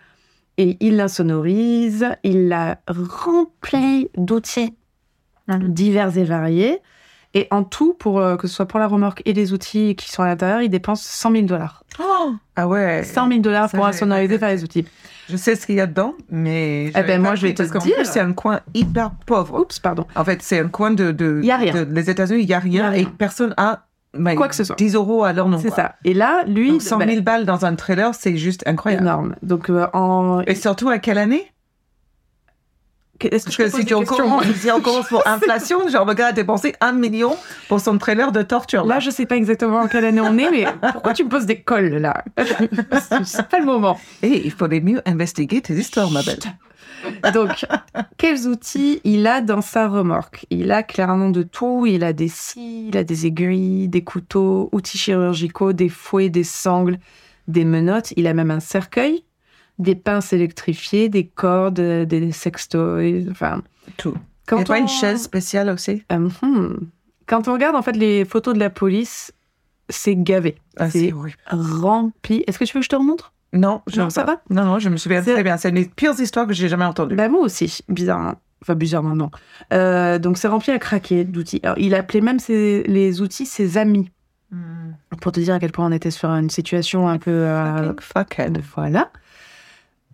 et 0.58 0.78
il 0.80 0.96
l'insonorise. 0.96 2.08
Il 2.24 2.48
la 2.48 2.80
remplit 2.88 4.10
d'outils 4.16 4.74
divers 5.50 6.18
et 6.18 6.24
variés. 6.24 6.80
Et 7.34 7.48
en 7.52 7.66
tout, 7.66 7.94
pour 7.94 8.22
que 8.38 8.48
ce 8.48 8.56
soit 8.56 8.66
pour 8.66 8.80
la 8.80 8.88
remorque 8.88 9.22
et 9.26 9.34
les 9.34 9.52
outils 9.52 9.98
qui 9.98 10.10
sont 10.10 10.24
à 10.24 10.28
l'intérieur, 10.28 10.62
il 10.62 10.70
dépense 10.70 11.02
100 11.02 11.32
000 11.34 11.44
dollars. 11.44 11.84
Ah 12.56 12.68
ouais. 12.68 13.04
100 13.04 13.28
000 13.30 13.40
dollars 13.42 13.70
pour 13.70 13.86
insonoriser 13.86 14.38
faire 14.38 14.50
les 14.50 14.64
outils. 14.64 14.86
Je 15.30 15.38
sais 15.38 15.56
ce 15.56 15.66
qu'il 15.66 15.76
y 15.76 15.82
a 15.82 15.88
dedans, 15.88 16.14
mais. 16.30 16.88
Eh 16.96 17.04
ben, 17.04 17.20
moi, 17.22 17.34
je 17.36 17.48
vais 17.48 17.54
te 17.54 17.64
dire. 17.80 17.96
C'est 18.06 18.20
un 18.20 18.34
coin 18.34 18.60
hyper 18.76 19.12
pauvre. 19.26 19.60
Oups, 19.62 19.80
pardon. 19.80 20.06
En 20.16 20.24
fait, 20.24 20.42
c'est 20.44 20.60
un 20.60 20.68
coin 20.68 20.92
de. 20.92 21.12
de 21.12 21.42
Y 21.44 21.52
a 21.52 21.58
rien. 21.58 21.74
de- 21.84 21.92
les 21.94 22.10
États-Unis, 22.12 22.42
il 22.44 22.48
n'y 22.48 22.54
a 22.54 22.60
rien. 22.60 22.84
Y 22.84 22.86
a 22.86 22.90
rien. 22.90 23.02
Et 23.02 23.06
personne 23.06 23.54
a. 23.58 23.86
mais, 24.16 24.36
Quoi 24.36 24.48
que 24.48 24.56
ce 24.56 24.64
soit. 24.64 24.76
10 24.76 24.94
euros 24.94 25.24
à 25.24 25.34
leur 25.34 25.50
nom. 25.50 25.58
C'est 25.58 25.72
ça. 25.72 25.96
Et 26.06 26.14
là, 26.14 26.44
lui, 26.46 26.72
Donc, 26.74 26.82
100 26.84 26.98
bah, 27.00 27.08
000 27.08 27.22
balles 27.24 27.46
dans 27.46 27.66
un 27.66 27.74
trailer, 27.76 28.14
c'est 28.14 28.38
juste 28.38 28.62
incroyable. 28.68 29.04
énorme. 29.04 29.36
Donc, 29.42 29.70
euh, 29.72 29.88
en... 29.94 30.42
Et 30.42 30.54
surtout, 30.56 30.90
à 30.90 31.00
quelle 31.00 31.18
année? 31.18 31.52
Est-ce 33.22 33.46
que 33.46 33.52
je 33.52 33.58
que 33.58 33.70
si, 33.70 33.86
tu 33.86 33.94
si 34.60 34.72
on 34.72 34.82
commence 34.82 35.08
pour 35.08 35.26
inflation, 35.26 35.88
genre, 35.88 36.06
le 36.06 36.14
gars 36.14 36.28
a 36.28 36.32
dépensé 36.34 36.74
un 36.82 36.92
million 36.92 37.36
pour 37.70 37.80
son 37.80 37.98
trailer 37.98 38.32
de 38.32 38.42
torture. 38.42 38.86
Là, 38.86 39.00
je 39.00 39.10
sais 39.10 39.26
pas 39.26 39.38
exactement 39.38 39.80
en 39.80 39.88
quelle 39.88 40.06
année 40.06 40.22
on 40.22 40.38
est, 40.38 40.52
mais 40.52 40.66
pourquoi 40.92 41.14
tu 41.14 41.24
me 41.24 41.30
poses 41.30 41.46
des 41.46 41.62
cols, 41.62 41.98
là? 41.98 42.24
C'est 43.24 43.48
pas 43.48 43.60
le 43.60 43.66
moment. 43.66 44.00
Et 44.22 44.46
il 44.46 44.52
faudrait 44.52 44.82
mieux 44.82 45.02
investiguer 45.06 45.62
tes 45.62 45.74
histoires, 45.74 46.12
ma 46.12 46.24
belle. 46.24 46.40
Donc, 47.34 47.66
quels 48.18 48.48
outils 48.48 49.02
il 49.04 49.28
a 49.28 49.42
dans 49.42 49.62
sa 49.62 49.88
remorque? 49.88 50.46
Il 50.50 50.72
a 50.72 50.84
clairement 50.84 51.30
de 51.30 51.44
tout. 51.44 51.86
Il 51.86 52.04
a 52.04 52.14
des 52.14 52.28
scies, 52.28 52.88
il 52.90 52.98
a 52.98 53.04
des 53.04 53.26
aiguilles, 53.26 53.88
des 53.88 54.04
couteaux, 54.04 54.70
outils 54.72 54.98
chirurgicaux, 54.98 55.74
des 55.74 55.90
fouets, 55.90 56.30
des 56.30 56.44
sangles, 56.44 56.98
des 57.48 57.66
menottes. 57.66 58.14
Il 58.18 58.28
a 58.28 58.34
même 58.34 58.52
un 58.52 58.60
cercueil, 58.60 59.24
des 59.80 59.96
pinces 59.96 60.34
électrifiées, 60.34 61.10
des 61.10 61.26
cordes, 61.28 61.80
euh, 61.80 62.06
des 62.06 62.32
sextoys. 62.32 63.28
Enfin, 63.30 63.62
Tout. 63.98 64.14
quand 64.48 64.66
pas 64.68 64.76
on- 64.76 64.82
une 64.82 64.88
chaise 64.88 65.24
spéciale 65.24 65.70
aussi 65.70 66.04
Euh, 66.12 66.30
hmm. 66.42 66.88
Quand 67.28 67.48
on 67.48 67.54
regarde 67.54 67.76
en 67.76 67.82
fait 67.82 67.94
les 67.98 68.24
photos 68.26 68.54
de 68.54 68.60
la 68.60 68.70
police, 68.70 69.34
c'est 69.90 70.16
gavé, 70.16 70.56
Ah, 70.78 70.90
c'est 70.90 71.14
rempli. 71.50 72.44
Est-ce 72.48 72.60
que 72.60 72.66
tu 72.66 72.74
veux 72.74 72.80
que 72.82 72.86
je 72.86 72.90
te 72.90 72.96
remontre? 72.96 73.34
Non, 73.54 73.82
je 73.88 74.02
Non, 74.02 74.10
ça 74.10 74.24
va? 74.26 74.42
Non, 74.50 74.66
non, 74.66 74.80
je 74.80 74.90
me 74.90 74.98
souviens 74.98 75.22
très 75.22 75.42
bien. 75.44 75.58
C'est 75.58 75.70
une 75.70 75.76
des 75.76 75.86
pires 75.86 76.20
histoires 76.20 76.46
que 76.48 76.54
j'ai 76.54 76.68
jamais 76.68 76.86
entendues. 76.86 77.16
Bah 77.16 77.30
moi 77.30 77.42
aussi, 77.42 77.80
bizarrement. 77.90 78.36
Enfin, 78.62 78.76
bizarrement, 78.76 79.16
non. 79.16 79.30
Euh, 79.74 80.18
donc, 80.20 80.38
c'est 80.38 80.48
rempli 80.48 80.72
à 80.72 80.80
craquer 80.80 81.24
d'outils. 81.24 81.62
Il 81.78 81.94
appelait 81.96 82.22
même 82.22 82.40
ses- 82.40 82.84
les 82.84 83.22
outils 83.22 83.46
ses 83.46 83.78
amis, 83.78 84.10
pour 85.22 85.32
te 85.32 85.40
dire 85.40 85.54
à 85.56 85.60
quel 85.60 85.72
point 85.72 85.86
on 85.86 85.92
était 85.92 86.12
sur 86.12 86.30
une 86.30 86.50
situation 86.50 87.08
un 87.08 87.18
peu... 87.18 87.32
euh, 87.32 87.94
Fucking 88.00 88.02
fuckhead. 88.02 88.62
voilà. 88.76 89.12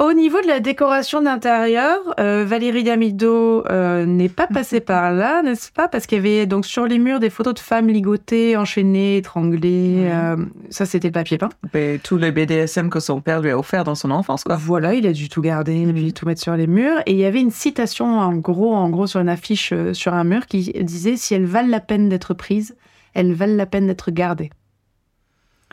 Au 0.01 0.13
niveau 0.13 0.41
de 0.41 0.47
la 0.47 0.59
décoration 0.59 1.21
d'intérieur, 1.21 1.99
euh, 2.19 2.43
Valérie 2.43 2.83
Damido 2.83 3.63
euh, 3.67 4.03
n'est 4.07 4.29
pas 4.29 4.47
passée 4.47 4.79
par 4.79 5.11
là, 5.13 5.43
n'est-ce 5.43 5.71
pas? 5.71 5.87
Parce 5.87 6.07
qu'il 6.07 6.17
y 6.17 6.21
avait 6.21 6.47
donc 6.47 6.65
sur 6.65 6.87
les 6.87 6.97
murs 6.97 7.19
des 7.19 7.29
photos 7.29 7.53
de 7.53 7.59
femmes 7.59 7.87
ligotées, 7.87 8.57
enchaînées, 8.57 9.17
étranglées. 9.17 10.09
Euh, 10.09 10.37
ça, 10.71 10.87
c'était 10.87 11.09
le 11.09 11.11
papier 11.11 11.37
peint. 11.37 11.49
Mais 11.75 11.99
tous 11.99 12.17
les 12.17 12.31
BDSM 12.31 12.89
que 12.89 12.99
son 12.99 13.21
père 13.21 13.41
lui 13.41 13.51
a 13.51 13.59
offert 13.59 13.83
dans 13.83 13.93
son 13.93 14.09
enfance, 14.09 14.43
quoi. 14.43 14.55
Voilà, 14.55 14.95
il 14.95 15.05
a 15.05 15.13
dû 15.13 15.29
tout 15.29 15.41
garder, 15.41 15.75
il 15.75 15.89
a 15.89 15.93
dû 15.93 16.13
tout 16.13 16.25
mettre 16.25 16.41
sur 16.41 16.55
les 16.55 16.65
murs. 16.65 16.97
Et 17.05 17.11
il 17.11 17.19
y 17.19 17.25
avait 17.25 17.41
une 17.41 17.51
citation 17.51 18.07
en 18.07 18.33
gros, 18.33 18.73
en 18.73 18.89
gros 18.89 19.05
sur 19.05 19.19
une 19.19 19.29
affiche 19.29 19.71
sur 19.93 20.15
un 20.15 20.23
mur 20.23 20.47
qui 20.47 20.73
disait 20.81 21.15
si 21.15 21.35
elles 21.35 21.45
valent 21.45 21.69
la 21.69 21.79
peine 21.79 22.09
d'être 22.09 22.33
prises, 22.33 22.75
elles 23.13 23.33
valent 23.33 23.55
la 23.55 23.67
peine 23.67 23.85
d'être 23.85 24.09
gardées. 24.09 24.49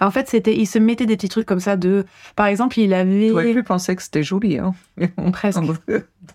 En 0.01 0.11
fait, 0.11 0.29
c'était, 0.29 0.55
il 0.57 0.67
se 0.67 0.79
mettait 0.79 1.07
des 1.07 1.17
petits 1.17 1.29
trucs 1.29 1.47
comme 1.47 1.61
ça 1.61 1.77
de, 1.77 2.05
par 2.37 2.47
exemple, 2.47 2.79
il 2.79 2.95
avait. 2.95 3.29
J'aurais 3.29 3.53
pu 3.53 3.63
penser 3.63 3.97
que 3.97 4.03
c'était 4.03 4.23
joli, 4.23 4.59
hein. 4.59 4.75
Presque. 5.33 5.61
Dans 5.61 5.75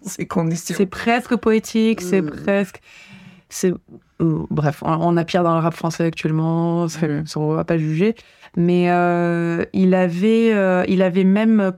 ces 0.02 0.26
conditions. 0.28 0.76
C'est 0.78 0.86
presque 0.86 1.36
poétique, 1.38 2.02
c'est 2.02 2.22
Mm. 2.22 2.30
presque. 2.32 2.82
C'est. 3.50 3.72
euh, 4.22 4.46
Bref, 4.50 4.82
on- 4.86 5.16
a 5.18 5.24
pire 5.26 5.44
dans 5.44 5.54
le 5.56 5.60
rap 5.62 5.74
français 5.76 6.04
actuellement, 6.06 6.88
ça, 6.88 7.08
Mm. 7.08 7.26
ça, 7.28 7.40
on 7.40 7.54
va 7.54 7.64
pas 7.64 7.78
juger. 7.78 8.16
Mais 8.58 8.90
euh, 8.92 9.64
il 9.74 9.94
avait, 9.94 10.54
euh, 10.54 10.84
il 10.88 11.02
avait 11.02 11.24
même. 11.24 11.60
euh, 11.60 11.72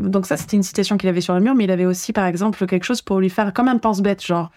Donc, 0.00 0.26
ça, 0.26 0.36
c'était 0.36 0.56
une 0.56 0.62
citation 0.62 0.96
qu'il 0.98 1.08
avait 1.08 1.20
sur 1.22 1.34
le 1.34 1.40
mur, 1.40 1.54
mais 1.54 1.64
il 1.64 1.70
avait 1.70 1.86
aussi, 1.86 2.12
par 2.12 2.26
exemple, 2.26 2.66
quelque 2.66 2.84
chose 2.84 3.00
pour 3.02 3.18
lui 3.18 3.30
faire 3.30 3.52
comme 3.52 3.68
un 3.68 3.78
pense-bête, 3.78 4.24
genre. 4.24 4.50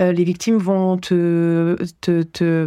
Euh, 0.00 0.12
les 0.12 0.24
victimes 0.24 0.58
vont 0.58 0.98
te, 0.98 1.76
te, 2.00 2.22
te 2.22 2.66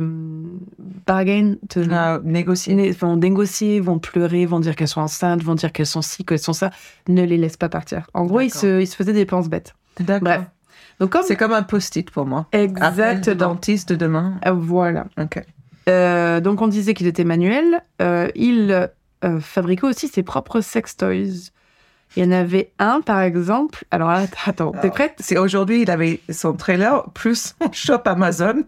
bargain, 1.06 1.56
te, 1.70 1.80
Ah, 1.92 2.20
négocier. 2.24 2.76
né- 2.76 2.92
vont 2.92 3.16
négocier, 3.18 3.80
vont 3.80 4.00
pleurer, 4.00 4.46
vont 4.46 4.60
dire 4.60 4.76
qu'elles 4.76 4.88
sont 4.88 5.02
enceintes, 5.02 5.44
vont 5.44 5.56
dire 5.56 5.72
qu'elles 5.72 5.86
sont 5.86 6.02
ci, 6.02 6.24
qu'elles 6.26 6.40
sont 6.40 6.54
ça. 6.54 6.72
Ne 7.08 7.24
les 7.24 7.38
laisse 7.38 7.58
pas 7.58 7.70
partir. 7.70 8.08
En 8.14 8.26
gros, 8.26 8.42
il 8.42 8.48
D'accord. 8.48 8.62
se, 8.62 8.82
il 8.82 8.88
se 8.88 8.96
faisait 8.96 9.14
des 9.14 9.26
pense-bêtes. 9.26 9.76
D'accord. 10.00 10.22
Bref. 10.28 10.42
Donc, 11.00 11.12
comme 11.12 11.24
C'est 11.24 11.36
comme 11.38 11.54
un 11.54 11.64
post-it 11.64 12.10
pour 12.12 12.26
moi. 12.26 12.48
Exactement. 12.52 13.36
dentiste 13.36 13.94
demain. 13.94 14.36
Euh, 14.46 14.52
Voilà. 14.52 15.06
Ok. 15.20 15.42
Euh, 15.88 16.40
donc 16.40 16.62
on 16.62 16.68
disait 16.68 16.94
qu'il 16.94 17.08
était 17.08 17.24
manuel. 17.24 17.82
Euh, 18.02 18.28
il 18.36 18.90
euh, 19.24 19.40
fabriquait 19.40 19.88
aussi 19.88 20.08
ses 20.08 20.22
propres 20.24 20.62
sex 20.62 20.96
toys. 20.98 21.50
Il 22.16 22.24
y 22.24 22.28
en 22.28 22.32
avait 22.32 22.72
un, 22.80 23.02
par 23.02 23.22
exemple. 23.22 23.86
Alors 23.92 24.10
att- 24.10 24.28
attends, 24.46 24.72
t'es 24.72 24.80
Alors, 24.80 24.94
prête? 24.94 25.14
C'est 25.20 25.38
aujourd'hui, 25.38 25.84
il 25.84 25.92
avait 25.92 26.20
son 26.30 26.54
trailer 26.54 27.04
plus 27.14 27.54
son 27.62 27.72
shop 27.72 28.02
Amazon. 28.06 28.64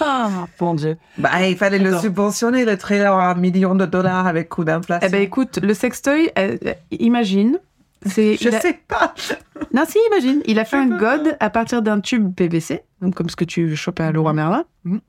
Ah, 0.00 0.28
mon 0.60 0.74
Dieu. 0.74 0.96
Bah, 1.18 1.46
il 1.46 1.56
fallait 1.56 1.78
le 1.78 1.98
subventionner, 1.98 2.64
le 2.64 2.76
trailer 2.76 3.12
à 3.12 3.30
un 3.30 3.34
million 3.34 3.74
de 3.74 3.86
dollars 3.86 4.26
avec 4.26 4.48
coût 4.48 4.64
d'inflation. 4.64 5.06
Eh 5.06 5.10
ben 5.12 5.22
écoute, 5.22 5.58
le 5.62 5.74
sextoy, 5.74 6.30
euh, 6.38 6.56
euh, 6.66 6.72
imagine. 6.90 7.58
C'est, 8.06 8.36
je 8.36 8.48
a- 8.50 8.60
sais 8.60 8.78
pas. 8.88 9.14
Non, 9.72 9.84
si, 9.88 9.98
imagine. 10.10 10.42
Il 10.46 10.58
a 10.58 10.64
fait 10.64 10.76
un 10.76 10.88
god 10.98 11.36
à 11.40 11.48
partir 11.48 11.80
d'un 11.80 12.00
tube 12.00 12.34
PVC, 12.34 12.82
donc 13.00 13.14
comme 13.14 13.28
ce 13.30 13.36
que 13.36 13.44
tu 13.44 13.76
chopais 13.76 14.02
à 14.02 14.12
Leroy 14.12 14.32
Merlin. 14.32 14.64
Mhm. 14.84 15.00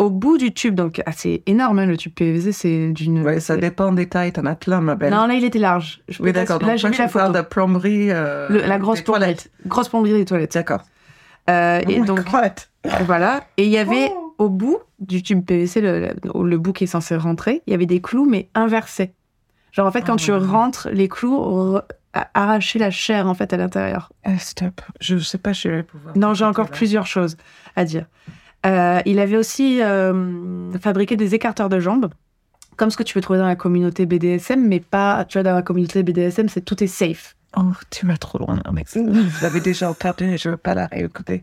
Au 0.00 0.08
bout 0.08 0.38
du 0.38 0.52
tube, 0.54 0.74
donc 0.74 1.02
ah, 1.04 1.12
c'est 1.12 1.42
énorme, 1.46 1.78
hein, 1.78 1.84
le 1.86 1.96
tube 1.96 2.14
PVC, 2.14 2.52
c'est 2.52 2.88
d'une. 2.92 3.22
Ouais, 3.22 3.38
ça 3.38 3.56
dépend 3.58 3.92
des 3.92 4.08
tailles, 4.08 4.32
t'en 4.32 4.46
as 4.46 4.54
plein, 4.54 4.80
ma 4.80 4.94
belle. 4.94 5.12
Non, 5.12 5.26
là, 5.26 5.34
il 5.34 5.44
était 5.44 5.58
large. 5.58 6.00
Je 6.08 6.22
oui, 6.22 6.32
d'accord. 6.32 6.58
Là, 6.62 6.76
j'ai 6.76 6.88
mis 6.88 6.96
la 6.96 7.06
photo. 7.08 7.32
de 7.32 7.40
plomberie. 7.42 8.10
euh, 8.10 8.48
Le- 8.48 8.62
la 8.66 8.78
grosse 8.78 9.00
des 9.00 9.04
toilettes. 9.04 9.50
Grosse 9.66 9.88
plomberie 9.90 10.12
des 10.14 10.24
toilettes. 10.24 10.54
D'accord. 10.54 10.80
Euh, 11.50 11.80
et 11.88 12.00
Oh 12.00 12.04
donc, 12.06 12.24
God. 12.30 12.52
voilà. 13.04 13.44
Et 13.58 13.64
il 13.64 13.70
y 13.70 13.76
avait 13.78 14.10
Oh. 14.16 14.34
au 14.38 14.48
bout 14.48 14.78
du 15.00 15.22
tube 15.22 15.44
PVC, 15.44 15.80
le, 15.82 16.00
le, 16.00 16.44
le 16.48 16.58
bout 16.58 16.72
qui 16.72 16.84
est 16.84 16.86
censé 16.86 17.14
rentrer, 17.16 17.62
il 17.66 17.70
y 17.72 17.74
avait 17.74 17.86
des 17.86 18.00
clous, 18.00 18.24
mais 18.24 18.48
inversés. 18.54 19.12
Genre, 19.72 19.86
en 19.86 19.90
fait, 19.92 20.02
quand 20.02 20.14
Oh. 20.14 20.24
tu 20.24 20.32
rentres, 20.32 20.88
les 20.92 21.08
clous 21.08 21.36
re- 21.36 21.82
a- 22.14 22.28
arrachaient 22.34 22.78
la 22.78 22.90
chair, 22.90 23.26
en 23.28 23.34
fait, 23.34 23.52
à 23.52 23.56
l'intérieur. 23.58 24.10
Eh, 24.26 24.38
stop. 24.38 24.80
Je 25.00 25.18
sais 25.18 25.38
pas, 25.38 25.52
je 25.52 25.68
vais 25.68 25.82
pouvoir. 25.82 26.16
Non, 26.16 26.32
j'ai 26.34 26.44
encore 26.46 26.70
plusieurs 26.70 27.06
choses 27.06 27.36
à 27.76 27.84
dire. 27.84 28.06
Euh, 28.66 29.00
il 29.06 29.18
avait 29.18 29.36
aussi 29.36 29.82
euh, 29.82 30.70
fabriqué 30.80 31.16
des 31.16 31.34
écarteurs 31.34 31.68
de 31.68 31.80
jambes, 31.80 32.10
comme 32.76 32.90
ce 32.90 32.96
que 32.96 33.02
tu 33.02 33.14
peux 33.14 33.20
trouver 33.20 33.38
dans 33.38 33.46
la 33.46 33.56
communauté 33.56 34.06
BDSM, 34.06 34.60
mais 34.66 34.80
pas, 34.80 35.24
tu 35.24 35.38
vois, 35.38 35.42
dans 35.42 35.54
la 35.54 35.62
communauté 35.62 36.02
BDSM, 36.02 36.48
c'est 36.48 36.60
tout 36.62 36.82
est 36.82 36.86
safe. 36.86 37.36
Oh, 37.56 37.62
tu 37.90 38.06
vas 38.06 38.16
trop 38.16 38.38
loin 38.38 38.60
ça. 38.86 39.00
Je 39.38 39.42
l'avais 39.42 39.60
déjà 39.60 39.90
entendu 39.90 40.24
et 40.24 40.38
je 40.38 40.50
veux 40.50 40.56
pas 40.56 40.72
la 40.74 40.86
réécouter. 40.86 41.42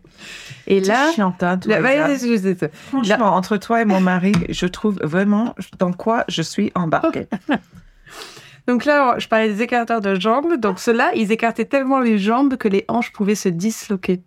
Et 0.66 0.80
là, 0.80 1.12
chiante, 1.14 1.44
hein, 1.44 1.58
toi, 1.58 1.74
là- 1.98 2.08
ça. 2.56 2.68
Franchement, 2.72 3.36
entre 3.36 3.58
toi 3.58 3.82
et 3.82 3.86
mon 3.86 4.00
mari, 4.00 4.32
je 4.48 4.68
trouve 4.68 4.98
vraiment 5.04 5.54
dans 5.80 5.92
quoi 5.92 6.24
je 6.30 6.42
suis 6.42 6.72
embarquée. 6.76 7.28
Donc 8.68 8.86
là, 8.86 9.16
je 9.18 9.28
parlais 9.28 9.50
des 9.54 9.62
écarteurs 9.62 10.02
de 10.02 10.16
jambes. 10.16 10.56
Donc 10.60 10.80
ceux-là, 10.80 11.12
ils 11.16 11.32
écartaient 11.32 11.66
tellement 11.66 12.00
les 12.00 12.18
jambes 12.18 12.56
que 12.58 12.68
les 12.70 12.86
hanches 12.88 13.12
pouvaient 13.12 13.36
se 13.36 13.50
disloquer. 13.50 14.22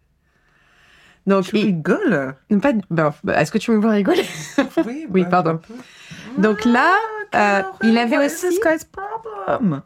Donc, 1.31 1.45
Tu 1.45 1.59
ils- 1.59 1.65
rigoles 1.67 2.35
pas, 2.61 2.73
ben, 3.25 3.35
est-ce 3.39 3.51
que 3.53 3.59
tu 3.59 3.71
me 3.71 3.79
vois 3.81 3.93
rigoler? 3.93 4.25
Oui, 4.87 5.07
Oui, 5.11 5.25
pardon. 5.31 5.61
Donc 6.39 6.65
là, 6.65 6.91
euh, 7.35 7.63
il 7.83 7.97
avait 7.99 8.19
aussi-? 8.27 8.59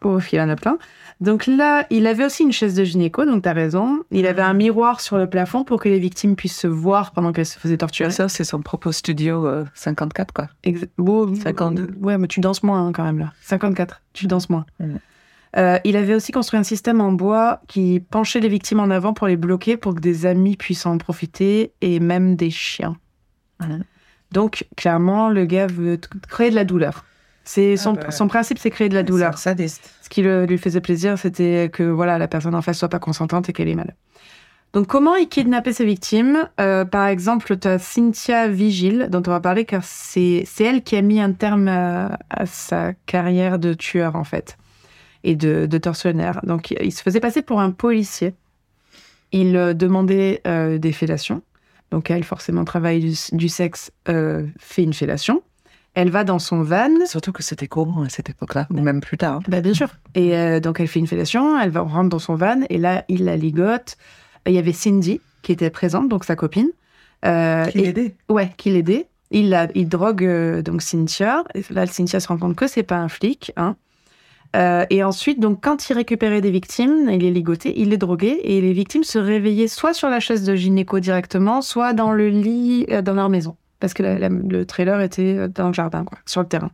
Oh, 0.03 0.19
il 0.31 0.39
en 0.41 0.49
a 0.49 0.55
plein. 0.55 0.77
Donc 1.21 1.45
là, 1.47 1.85
il 1.89 2.07
avait 2.07 2.25
aussi 2.25 2.43
une 2.43 2.51
chaise 2.51 2.75
de 2.75 2.83
gynéco, 2.83 3.23
donc 3.25 3.43
t'as 3.43 3.53
raison. 3.53 4.03
Il 4.11 4.27
avait 4.27 4.41
un 4.41 4.53
miroir 4.53 4.99
sur 4.99 5.17
le 5.17 5.29
plafond 5.29 5.63
pour 5.63 5.79
que 5.81 5.87
les 5.87 5.99
victimes 5.99 6.35
puissent 6.35 6.59
se 6.59 6.67
voir 6.67 7.11
pendant 7.11 7.31
qu'elles 7.31 7.45
se 7.45 7.57
faisaient 7.57 7.77
torturer. 7.77 8.11
Ça, 8.11 8.27
c'est 8.27 8.43
son 8.43 8.61
propre 8.61 8.91
studio 8.91 9.47
euh, 9.47 9.63
54, 9.75 10.33
quoi. 10.33 10.47
Exa- 10.65 10.89
Bon, 10.97 11.33
52. 11.33 11.89
Ouais, 12.01 12.17
mais 12.17 12.27
tu 12.27 12.41
danses 12.41 12.63
moins 12.63 12.85
hein, 12.87 12.91
quand 12.91 13.03
même 13.05 13.19
là. 13.19 13.31
54, 13.41 14.01
tu 14.13 14.27
danses 14.27 14.49
moins. 14.49 14.65
Mm. 14.81 14.95
Euh, 15.57 15.79
il 15.85 15.95
avait 15.95 16.13
aussi 16.15 16.31
construit 16.33 16.59
un 16.59 16.63
système 16.63 16.99
en 16.99 17.11
bois 17.13 17.61
qui 17.67 18.01
penchait 18.01 18.41
les 18.41 18.49
victimes 18.49 18.79
en 18.81 18.89
avant 18.89 19.13
pour 19.13 19.27
les 19.27 19.37
bloquer, 19.37 19.77
pour 19.77 19.95
que 19.95 20.01
des 20.01 20.25
amis 20.25 20.57
puissent 20.57 20.85
en 20.85 20.97
profiter, 20.97 21.71
et 21.81 21.99
même 21.99 22.35
des 22.35 22.49
chiens. 22.51 22.97
Donc, 24.31 24.65
clairement, 24.75 25.29
le 25.29 25.45
gars 25.45 25.67
veut 25.67 25.99
créer 26.27 26.49
de 26.49 26.55
la 26.55 26.65
douleur. 26.65 27.05
C'est 27.45 27.77
son, 27.77 27.95
Ah 27.97 28.05
bah. 28.05 28.11
son 28.11 28.27
principe, 28.27 28.57
c'est 28.57 28.71
créer 28.71 28.89
de 28.89 28.95
la 28.95 29.03
douleur. 29.03 29.37
Sadiste. 29.37 29.93
Ce 30.01 30.09
qui 30.09 30.23
le- 30.23 30.45
lui 30.45 30.57
faisait 30.57 30.81
plaisir, 30.81 31.17
c'était 31.17 31.69
que 31.71 31.83
voilà, 31.83 32.17
la 32.17 32.27
personne 32.27 32.55
en 32.55 32.61
face 32.61 32.79
soit 32.79 32.89
pas 32.89 32.99
consentante 32.99 33.47
et 33.49 33.53
qu'elle 33.53 33.69
ait 33.69 33.75
mal. 33.75 33.95
Donc, 34.73 34.87
comment 34.87 35.15
il 35.15 35.29
kidnappait 35.29 35.71
ses 35.71 35.85
victimes? 35.85 36.49
Euh, 36.59 36.83
Par 36.83 37.07
exemple, 37.07 37.55
tu 37.57 37.67
as 37.67 37.77
Cynthia 37.79 38.47
Vigile, 38.49 39.07
dont 39.09 39.21
on 39.27 39.29
va 39.29 39.39
parler, 39.39 39.63
car 39.63 39.83
c'est 39.85 40.43
c'est 40.45 40.65
elle 40.65 40.83
qui 40.83 40.97
a 40.97 41.01
mis 41.01 41.21
un 41.21 41.31
terme 41.31 41.67
à, 41.69 42.17
à 42.29 42.45
sa 42.45 42.93
carrière 43.05 43.57
de 43.59 43.73
tueur, 43.73 44.15
en 44.17 44.23
fait, 44.25 44.57
et 45.25 45.35
de, 45.35 45.65
de 45.65 45.77
tortionnaire. 45.77 46.39
Donc, 46.43 46.71
il 46.71 46.91
se 46.93 47.01
faisait 47.01 47.19
passer 47.19 47.41
pour 47.41 47.59
un 47.59 47.71
policier. 47.71 48.33
Il 49.33 49.57
euh, 49.57 49.73
demandait 49.73 50.41
euh, 50.47 50.77
des 50.77 50.93
fellations. 50.93 51.41
Donc, 51.91 52.09
elle, 52.09 52.23
forcément, 52.23 52.63
travail 52.63 52.99
du, 53.01 53.13
du 53.33 53.49
sexe, 53.49 53.91
euh, 54.07 54.45
fait 54.59 54.83
une 54.83 54.93
fellation. 54.93 55.41
Elle 55.95 56.09
va 56.09 56.23
dans 56.23 56.39
son 56.39 56.61
van, 56.61 56.89
Surtout 57.05 57.31
que 57.31 57.41
c'était 57.41 57.67
courant 57.67 58.03
à 58.03 58.09
cette 58.09 58.29
époque-là, 58.29 58.67
ou 58.69 58.81
même 58.81 59.01
plus 59.01 59.17
tard. 59.17 59.41
bah, 59.47 59.61
bien 59.61 59.73
sûr. 59.73 59.89
Et 60.13 60.35
euh, 60.37 60.59
donc, 60.59 60.79
elle 60.79 60.87
fait 60.87 60.99
une 60.99 61.07
fellation, 61.07 61.59
elle 61.59 61.69
va 61.69 61.81
rentre 61.81 62.09
dans 62.09 62.19
son 62.19 62.35
van, 62.35 62.61
et 62.69 62.77
là, 62.77 63.05
il 63.07 63.23
la 63.25 63.35
ligote. 63.37 63.97
Il 64.45 64.53
y 64.53 64.57
avait 64.57 64.73
Cindy 64.73 65.21
qui 65.41 65.51
était 65.53 65.69
présente, 65.69 66.07
donc 66.09 66.23
sa 66.25 66.35
copine. 66.35 66.69
Euh, 67.23 67.65
Qui 67.67 67.79
l'aidait 67.79 68.15
Ouais, 68.29 68.51
qui 68.57 68.69
l'aidait. 68.71 69.07
Il, 69.31 69.49
la, 69.49 69.67
il 69.73 69.87
drogue 69.89 70.23
euh, 70.23 70.61
donc 70.61 70.81
Cynthia. 70.81 71.43
Et 71.55 71.63
là, 71.71 71.87
Cynthia 71.87 72.19
se 72.19 72.27
rend 72.27 72.37
compte 72.37 72.55
que 72.55 72.67
c'est 72.67 72.83
pas 72.83 72.97
un 72.97 73.07
flic. 73.09 73.51
Hein. 73.55 73.75
Euh, 74.55 74.85
et 74.89 75.03
ensuite, 75.03 75.39
donc, 75.39 75.61
quand 75.61 75.89
il 75.89 75.93
récupérait 75.93 76.39
des 76.41 76.49
victimes, 76.51 77.09
il 77.11 77.19
les 77.19 77.31
ligotait, 77.31 77.73
il 77.75 77.89
les 77.89 77.97
droguait, 77.97 78.39
et 78.43 78.61
les 78.61 78.71
victimes 78.73 79.03
se 79.03 79.19
réveillaient 79.19 79.67
soit 79.67 79.93
sur 79.93 80.09
la 80.09 80.19
chaise 80.21 80.43
de 80.43 80.55
gynéco 80.55 80.99
directement, 80.99 81.61
soit 81.61 81.93
dans 81.93 82.11
le 82.13 82.29
lit 82.29 82.85
euh, 82.89 83.01
dans 83.01 83.13
leur 83.13 83.27
maison. 83.29 83.57
Parce 83.81 83.93
que 83.93 84.01
la- 84.03 84.17
la- 84.17 84.29
le 84.29 84.65
trailer 84.65 85.01
était 85.01 85.35
euh, 85.37 85.47
dans 85.49 85.67
le 85.67 85.73
jardin, 85.73 86.05
quoi, 86.05 86.17
sur 86.25 86.41
le 86.41 86.47
terrain. 86.47 86.71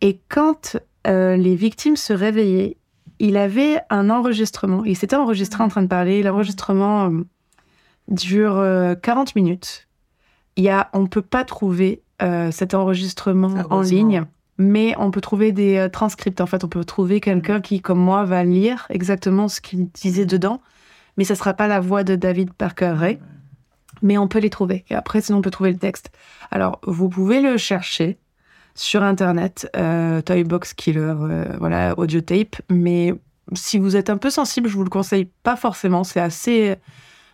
Et 0.00 0.20
quand 0.28 0.76
euh, 1.06 1.36
les 1.36 1.56
victimes 1.56 1.96
se 1.96 2.12
réveillaient, 2.12 2.76
il 3.18 3.36
avait 3.36 3.80
un 3.90 4.08
enregistrement. 4.08 4.84
Il 4.84 4.96
s'était 4.96 5.16
enregistré 5.16 5.62
en 5.64 5.68
train 5.68 5.82
de 5.82 5.88
parler. 5.88 6.22
L'enregistrement 6.22 7.10
dure 8.08 8.56
euh, 8.58 8.94
40 8.94 9.34
minutes. 9.34 9.88
Il 10.56 10.64
y 10.64 10.68
a, 10.68 10.88
on 10.92 11.00
ne 11.00 11.06
peut 11.06 11.22
pas 11.22 11.44
trouver 11.44 12.02
cet 12.50 12.74
enregistrement 12.74 13.48
en 13.70 13.80
ligne, 13.96 14.24
mais 14.60 14.94
on 14.98 15.10
peut 15.10 15.22
trouver 15.22 15.52
des 15.52 15.78
euh, 15.78 15.88
transcripts. 15.88 16.40
En 16.42 16.46
fait, 16.46 16.62
on 16.64 16.68
peut 16.68 16.84
trouver 16.84 17.20
quelqu'un 17.20 17.62
qui, 17.62 17.80
comme 17.80 17.98
moi, 17.98 18.24
va 18.24 18.44
lire 18.44 18.86
exactement 18.90 19.48
ce 19.48 19.62
qu'il 19.62 19.88
disait 19.88 20.26
dedans, 20.26 20.60
mais 21.16 21.24
ça 21.24 21.32
ne 21.32 21.38
sera 21.38 21.54
pas 21.54 21.66
la 21.66 21.80
voix 21.80 22.04
de 22.04 22.14
David 22.14 22.52
Parker 22.52 22.92
Ray, 22.94 23.18
mais 24.02 24.18
on 24.18 24.28
peut 24.28 24.38
les 24.38 24.50
trouver. 24.50 24.84
Et 24.90 24.94
après, 24.94 25.22
sinon, 25.22 25.38
on 25.38 25.40
peut 25.40 25.50
trouver 25.50 25.72
le 25.72 25.78
texte. 25.78 26.10
Alors, 26.50 26.78
vous 26.86 27.08
pouvez 27.08 27.40
le 27.40 27.56
chercher 27.56 28.18
sur 28.74 29.02
Internet, 29.02 29.66
euh, 29.76 30.20
Toybox 30.20 30.74
Killer, 30.74 31.14
euh, 31.22 31.56
voilà, 31.58 31.98
audio 31.98 32.20
tape, 32.20 32.56
mais 32.68 33.14
si 33.54 33.78
vous 33.78 33.96
êtes 33.96 34.10
un 34.10 34.18
peu 34.18 34.28
sensible, 34.28 34.68
je 34.68 34.76
vous 34.76 34.84
le 34.84 34.90
conseille 34.90 35.30
pas 35.42 35.56
forcément. 35.56 36.04
C'est 36.04 36.20
assez, 36.20 36.76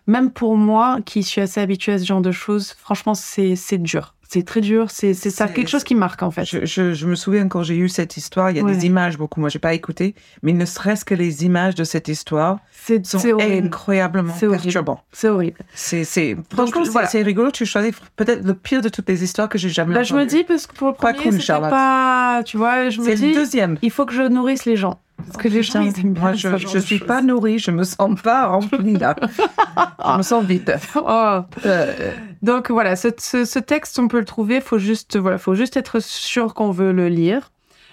même 0.06 0.30
pour 0.30 0.56
moi 0.56 1.00
qui 1.04 1.24
suis 1.24 1.40
assez 1.40 1.60
habituée 1.60 1.94
à 1.94 1.98
ce 1.98 2.04
genre 2.04 2.22
de 2.22 2.30
choses, 2.30 2.72
franchement, 2.72 3.14
c'est 3.14 3.78
dur. 3.78 4.15
C'est 4.28 4.44
très 4.44 4.60
dur. 4.60 4.90
C'est 4.90 5.14
ça 5.14 5.46
quelque 5.48 5.68
chose 5.68 5.84
qui 5.84 5.94
marque 5.94 6.22
en 6.22 6.30
fait. 6.30 6.44
Je, 6.44 6.64
je- 6.64 6.94
je 6.94 7.06
me 7.06 7.14
souviens 7.14 7.48
quand 7.48 7.62
j'ai 7.62 7.76
eu 7.76 7.88
cette 7.88 8.16
histoire, 8.16 8.50
il 8.50 8.56
y 8.56 8.60
a 8.60 8.62
Ouais. 8.64 8.74
des 8.74 8.86
images 8.86 9.16
beaucoup. 9.18 9.40
Moi, 9.40 9.48
j'ai 9.48 9.58
pas 9.58 9.74
écouté, 9.74 10.14
mais 10.42 10.52
ne 10.52 10.64
serait-ce 10.64 11.04
que 11.04 11.14
les 11.14 11.44
images 11.44 11.74
de 11.74 11.84
cette 11.84 12.08
histoire 12.08 12.58
C'est 12.72 13.04
sont 13.06 13.18
incroyablement 13.40 14.32
perturbantes. 14.32 15.00
C'est 15.12 15.28
horrible. 15.28 15.58
C'est, 15.74 16.36
voilà. 16.52 17.08
rigolo. 17.24 17.50
Tu 17.50 17.66
choisis 17.66 17.92
peut-être 18.16 18.44
le 18.44 18.54
pire 18.54 18.82
de 18.82 18.88
toutes 18.88 19.08
les 19.08 19.22
histoires 19.22 19.48
que 19.48 19.58
j'ai 19.58 19.68
jamais 19.68 19.94
Là, 19.94 20.02
je 20.02 20.14
me 20.14 20.20
entendues. 20.20 20.36
dis 20.38 20.44
parce 20.44 20.66
que 20.66 20.74
pour 20.74 20.88
le 20.88 20.94
Pas 20.94 21.12
premier, 21.14 21.30
cool, 21.30 21.40
Charlotte. 21.40 21.70
pas, 21.70 22.42
tu 22.44 22.56
vois, 22.56 22.90
je 22.90 23.00
me 23.00 23.14
dis, 23.14 23.28
le 23.28 23.34
deuxième. 23.34 23.78
il 23.82 23.90
faut 23.90 24.06
que 24.06 24.12
je 24.14 24.22
nourrisse 24.22 24.64
les 24.64 24.76
gens 24.76 25.00
parce 25.16 25.36
que 25.38 25.48
les 25.48 25.62
gens 25.62 25.82
Putain, 25.84 25.98
ils 25.98 26.00
aiment 26.06 26.12
bien 26.12 26.22
moi, 26.22 26.34
ce 26.34 26.56
je, 26.58 26.74
de 26.74 26.78
suis 26.80 26.98
pas 26.98 27.22
nourrie, 27.22 27.58
je 27.58 27.70
me 27.70 27.84
sens 27.84 28.20
pas 28.20 28.46
remplie 28.46 28.96
là. 28.96 29.16
je 29.20 30.16
me 30.18 30.22
sens 30.22 30.44
vide. 30.44 30.76
Oh. 30.96 31.40
Euh, 31.64 32.12
Donc 32.42 32.70
voilà, 32.70 32.96
ce, 32.96 33.08
ce- 33.18 33.44
ce 33.44 33.58
texte, 33.58 33.98
on 33.98 34.08
peut 34.08 34.18
le 34.18 34.24
trouver. 34.24 34.60
Faut 34.60 34.78
juste, 34.78 35.16
voilà, 35.18 35.38
faut 35.38 35.54
juste 35.54 35.76
être 35.76 36.00
sûr 36.00 36.54
qu'on 36.54 36.70
veut 36.70 36.92
le 36.92 37.08
lire. 37.08 37.50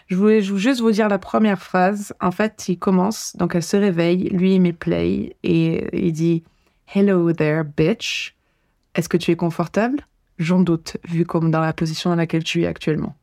Je 0.07 0.15
voulais 0.17 0.41
je 0.41 0.49
voulais 0.49 0.61
juste 0.61 0.81
vous 0.81 0.91
dire 0.91 1.07
la 1.07 1.17
première 1.17 1.61
phrase. 1.61 2.13
En 2.21 2.31
fait, 2.31 2.65
il 2.67 2.77
commence. 2.77 3.35
Donc 3.37 3.55
elle 3.55 3.63
se 3.63 3.77
réveille. 3.77 4.29
Lui, 4.29 4.55
il 4.55 4.59
met 4.61 4.73
play 4.73 5.35
et 5.43 6.05
il 6.05 6.11
dit 6.11 6.43
Hello 6.93 7.31
there, 7.33 7.63
bitch. 7.77 8.35
Est-ce 8.95 9.09
que 9.09 9.17
tu 9.17 9.31
es 9.31 9.35
confortable? 9.35 10.01
J'en 10.39 10.59
doute, 10.59 10.97
vu 11.07 11.25
comme 11.25 11.51
dans 11.51 11.61
la 11.61 11.73
position 11.73 12.09
dans 12.09 12.15
laquelle 12.17 12.43
tu 12.43 12.63
es 12.63 12.67
actuellement. 12.67 13.15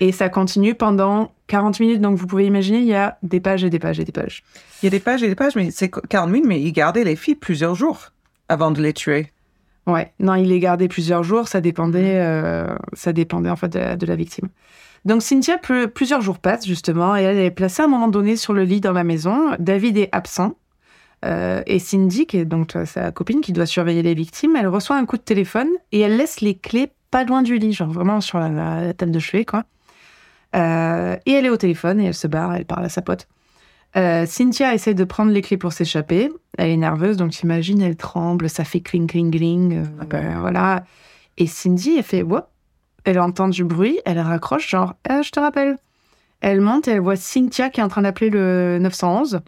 Et 0.00 0.12
ça 0.12 0.28
continue 0.30 0.74
pendant 0.74 1.30
40 1.46 1.78
minutes. 1.80 2.00
Donc 2.00 2.16
vous 2.16 2.26
pouvez 2.26 2.46
imaginer, 2.46 2.78
il 2.78 2.86
y 2.86 2.94
a 2.94 3.18
des 3.22 3.38
pages 3.40 3.64
et 3.64 3.70
des 3.70 3.78
pages 3.78 4.00
et 4.00 4.04
des 4.04 4.12
pages. 4.12 4.42
Il 4.82 4.86
y 4.86 4.88
a 4.88 4.90
des 4.90 4.98
pages 5.00 5.22
et 5.22 5.28
des 5.28 5.34
pages, 5.34 5.54
mais 5.56 5.70
c'est 5.70 5.90
40 5.90 6.30
minutes, 6.30 6.48
mais 6.48 6.60
il 6.60 6.72
gardait 6.72 7.04
les 7.04 7.16
filles 7.16 7.34
plusieurs 7.34 7.74
jours 7.74 8.12
avant 8.48 8.70
de 8.70 8.80
les 8.82 8.92
tuer. 8.94 9.30
Ouais, 9.86 10.12
non, 10.18 10.34
il 10.36 10.48
les 10.48 10.58
gardait 10.60 10.88
plusieurs 10.88 11.22
jours, 11.22 11.48
ça 11.48 11.60
dépendait, 11.60 12.16
euh, 12.20 12.74
ça 12.92 13.12
dépendait 13.12 13.50
en 13.50 13.56
fait 13.56 13.68
de 13.68 13.78
la, 13.78 13.96
de 13.96 14.06
la 14.06 14.16
victime. 14.16 14.48
Donc 15.04 15.22
Cynthia, 15.22 15.56
plus- 15.58 15.88
plusieurs 15.88 16.20
jours 16.20 16.38
passent 16.38 16.66
justement, 16.66 17.16
et 17.16 17.22
elle 17.22 17.38
est 17.38 17.50
placée 17.50 17.82
à 17.82 17.86
un 17.86 17.88
moment 17.88 18.08
donné 18.08 18.36
sur 18.36 18.52
le 18.52 18.64
lit 18.64 18.80
dans 18.80 18.92
la 18.92 19.04
maison. 19.04 19.54
David 19.58 19.96
est 19.96 20.08
absent, 20.12 20.54
euh, 21.24 21.62
et 21.66 21.78
Cindy, 21.78 22.26
qui 22.26 22.36
est 22.38 22.44
donc 22.44 22.76
euh, 22.76 22.84
sa 22.86 23.10
copine 23.10 23.40
qui 23.40 23.52
doit 23.52 23.66
surveiller 23.66 24.02
les 24.02 24.14
victimes, 24.14 24.56
elle 24.56 24.68
reçoit 24.68 24.96
un 24.96 25.04
coup 25.06 25.16
de 25.16 25.22
téléphone 25.22 25.68
et 25.92 26.00
elle 26.00 26.16
laisse 26.16 26.40
les 26.40 26.54
clés 26.54 26.90
pas 27.10 27.24
loin 27.24 27.42
du 27.42 27.58
lit, 27.58 27.72
genre 27.72 27.90
vraiment 27.90 28.20
sur 28.20 28.38
la, 28.38 28.48
la- 28.48 28.84
la 28.84 28.94
table 28.94 29.12
de 29.12 29.18
chevet, 29.18 29.44
quoi. 29.44 29.64
Euh, 30.56 31.16
et 31.26 31.32
elle 31.32 31.46
est 31.46 31.50
au 31.50 31.56
téléphone 31.56 32.00
et 32.00 32.06
elle 32.06 32.14
se 32.14 32.26
barre, 32.26 32.54
elle 32.54 32.64
parle 32.64 32.84
à 32.84 32.88
sa 32.88 33.02
pote. 33.02 33.28
Euh, 33.96 34.24
Cynthia 34.26 34.74
essaie 34.74 34.94
de 34.94 35.04
prendre 35.04 35.32
les 35.32 35.42
clés 35.42 35.56
pour 35.56 35.72
s'échapper. 35.72 36.30
Elle 36.58 36.70
est 36.70 36.76
nerveuse, 36.76 37.16
donc 37.16 37.30
t'imagines, 37.32 37.80
elle 37.82 37.96
tremble, 37.96 38.48
ça 38.48 38.64
fait 38.64 38.80
cling, 38.80 39.06
cling, 39.06 39.30
cling. 39.30 39.74
euh, 39.78 39.82
Ouais. 40.00 40.06
ben, 40.08 40.40
voilà. 40.40 40.84
Et 41.38 41.46
Cindy, 41.46 41.94
elle 41.96 42.02
fait 42.04 42.22
what 42.22 42.50
Elle 43.04 43.18
entend 43.18 43.48
du 43.48 43.64
bruit, 43.64 43.98
elle 44.04 44.18
raccroche, 44.20 44.68
genre, 44.68 44.94
Ah, 45.08 45.22
je 45.22 45.30
te 45.30 45.40
rappelle. 45.40 45.76
Elle 46.40 46.60
monte 46.60 46.88
et 46.88 46.92
elle 46.92 47.00
voit 47.00 47.16
Cynthia 47.16 47.68
qui 47.70 47.80
est 47.80 47.82
en 47.82 47.88
train 47.88 48.02
d'appeler 48.02 48.30
le 48.30 48.78
911, 48.80 49.40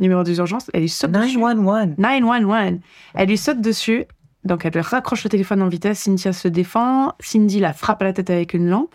numéro 0.00 0.22
des 0.22 0.38
urgences. 0.38 0.70
Elle 0.72 0.82
lui 0.82 0.88
saute 0.88 1.10
dessus. 1.12 1.36
911. 1.38 1.94
911. 1.98 2.78
Elle 3.14 3.28
lui 3.28 3.38
saute 3.38 3.60
dessus. 3.60 4.04
Donc, 4.44 4.64
elle 4.64 4.78
raccroche 4.80 5.24
le 5.24 5.30
téléphone 5.30 5.60
en 5.62 5.68
vitesse. 5.68 5.98
Cynthia 6.00 6.32
se 6.32 6.48
défend. 6.48 7.12
Cindy 7.20 7.60
la 7.60 7.72
frappe 7.74 8.00
à 8.02 8.06
la 8.06 8.12
tête 8.14 8.30
avec 8.30 8.54
une 8.54 8.68
lampe. 8.68 8.94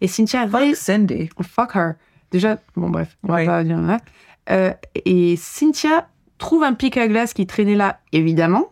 Et 0.00 0.08
Cynthia 0.08 0.46
Fuck 0.48 0.74
Cindy. 0.76 1.28
fuck 1.42 1.74
her. 1.74 1.92
Déjà, 2.30 2.58
bon 2.76 2.90
bref, 2.90 3.16
on 3.22 3.32
Ouais. 3.32 3.46
va 3.46 3.52
pas 3.58 3.64
dire 3.64 3.80
là. 3.80 3.98
Euh, 4.50 4.72
et 5.04 5.36
Cynthia 5.36 6.08
trouve 6.38 6.62
un 6.64 6.74
pic 6.74 6.96
à 6.96 7.06
glace 7.08 7.32
qui 7.32 7.46
traînait 7.46 7.76
là, 7.76 8.00
évidemment, 8.12 8.66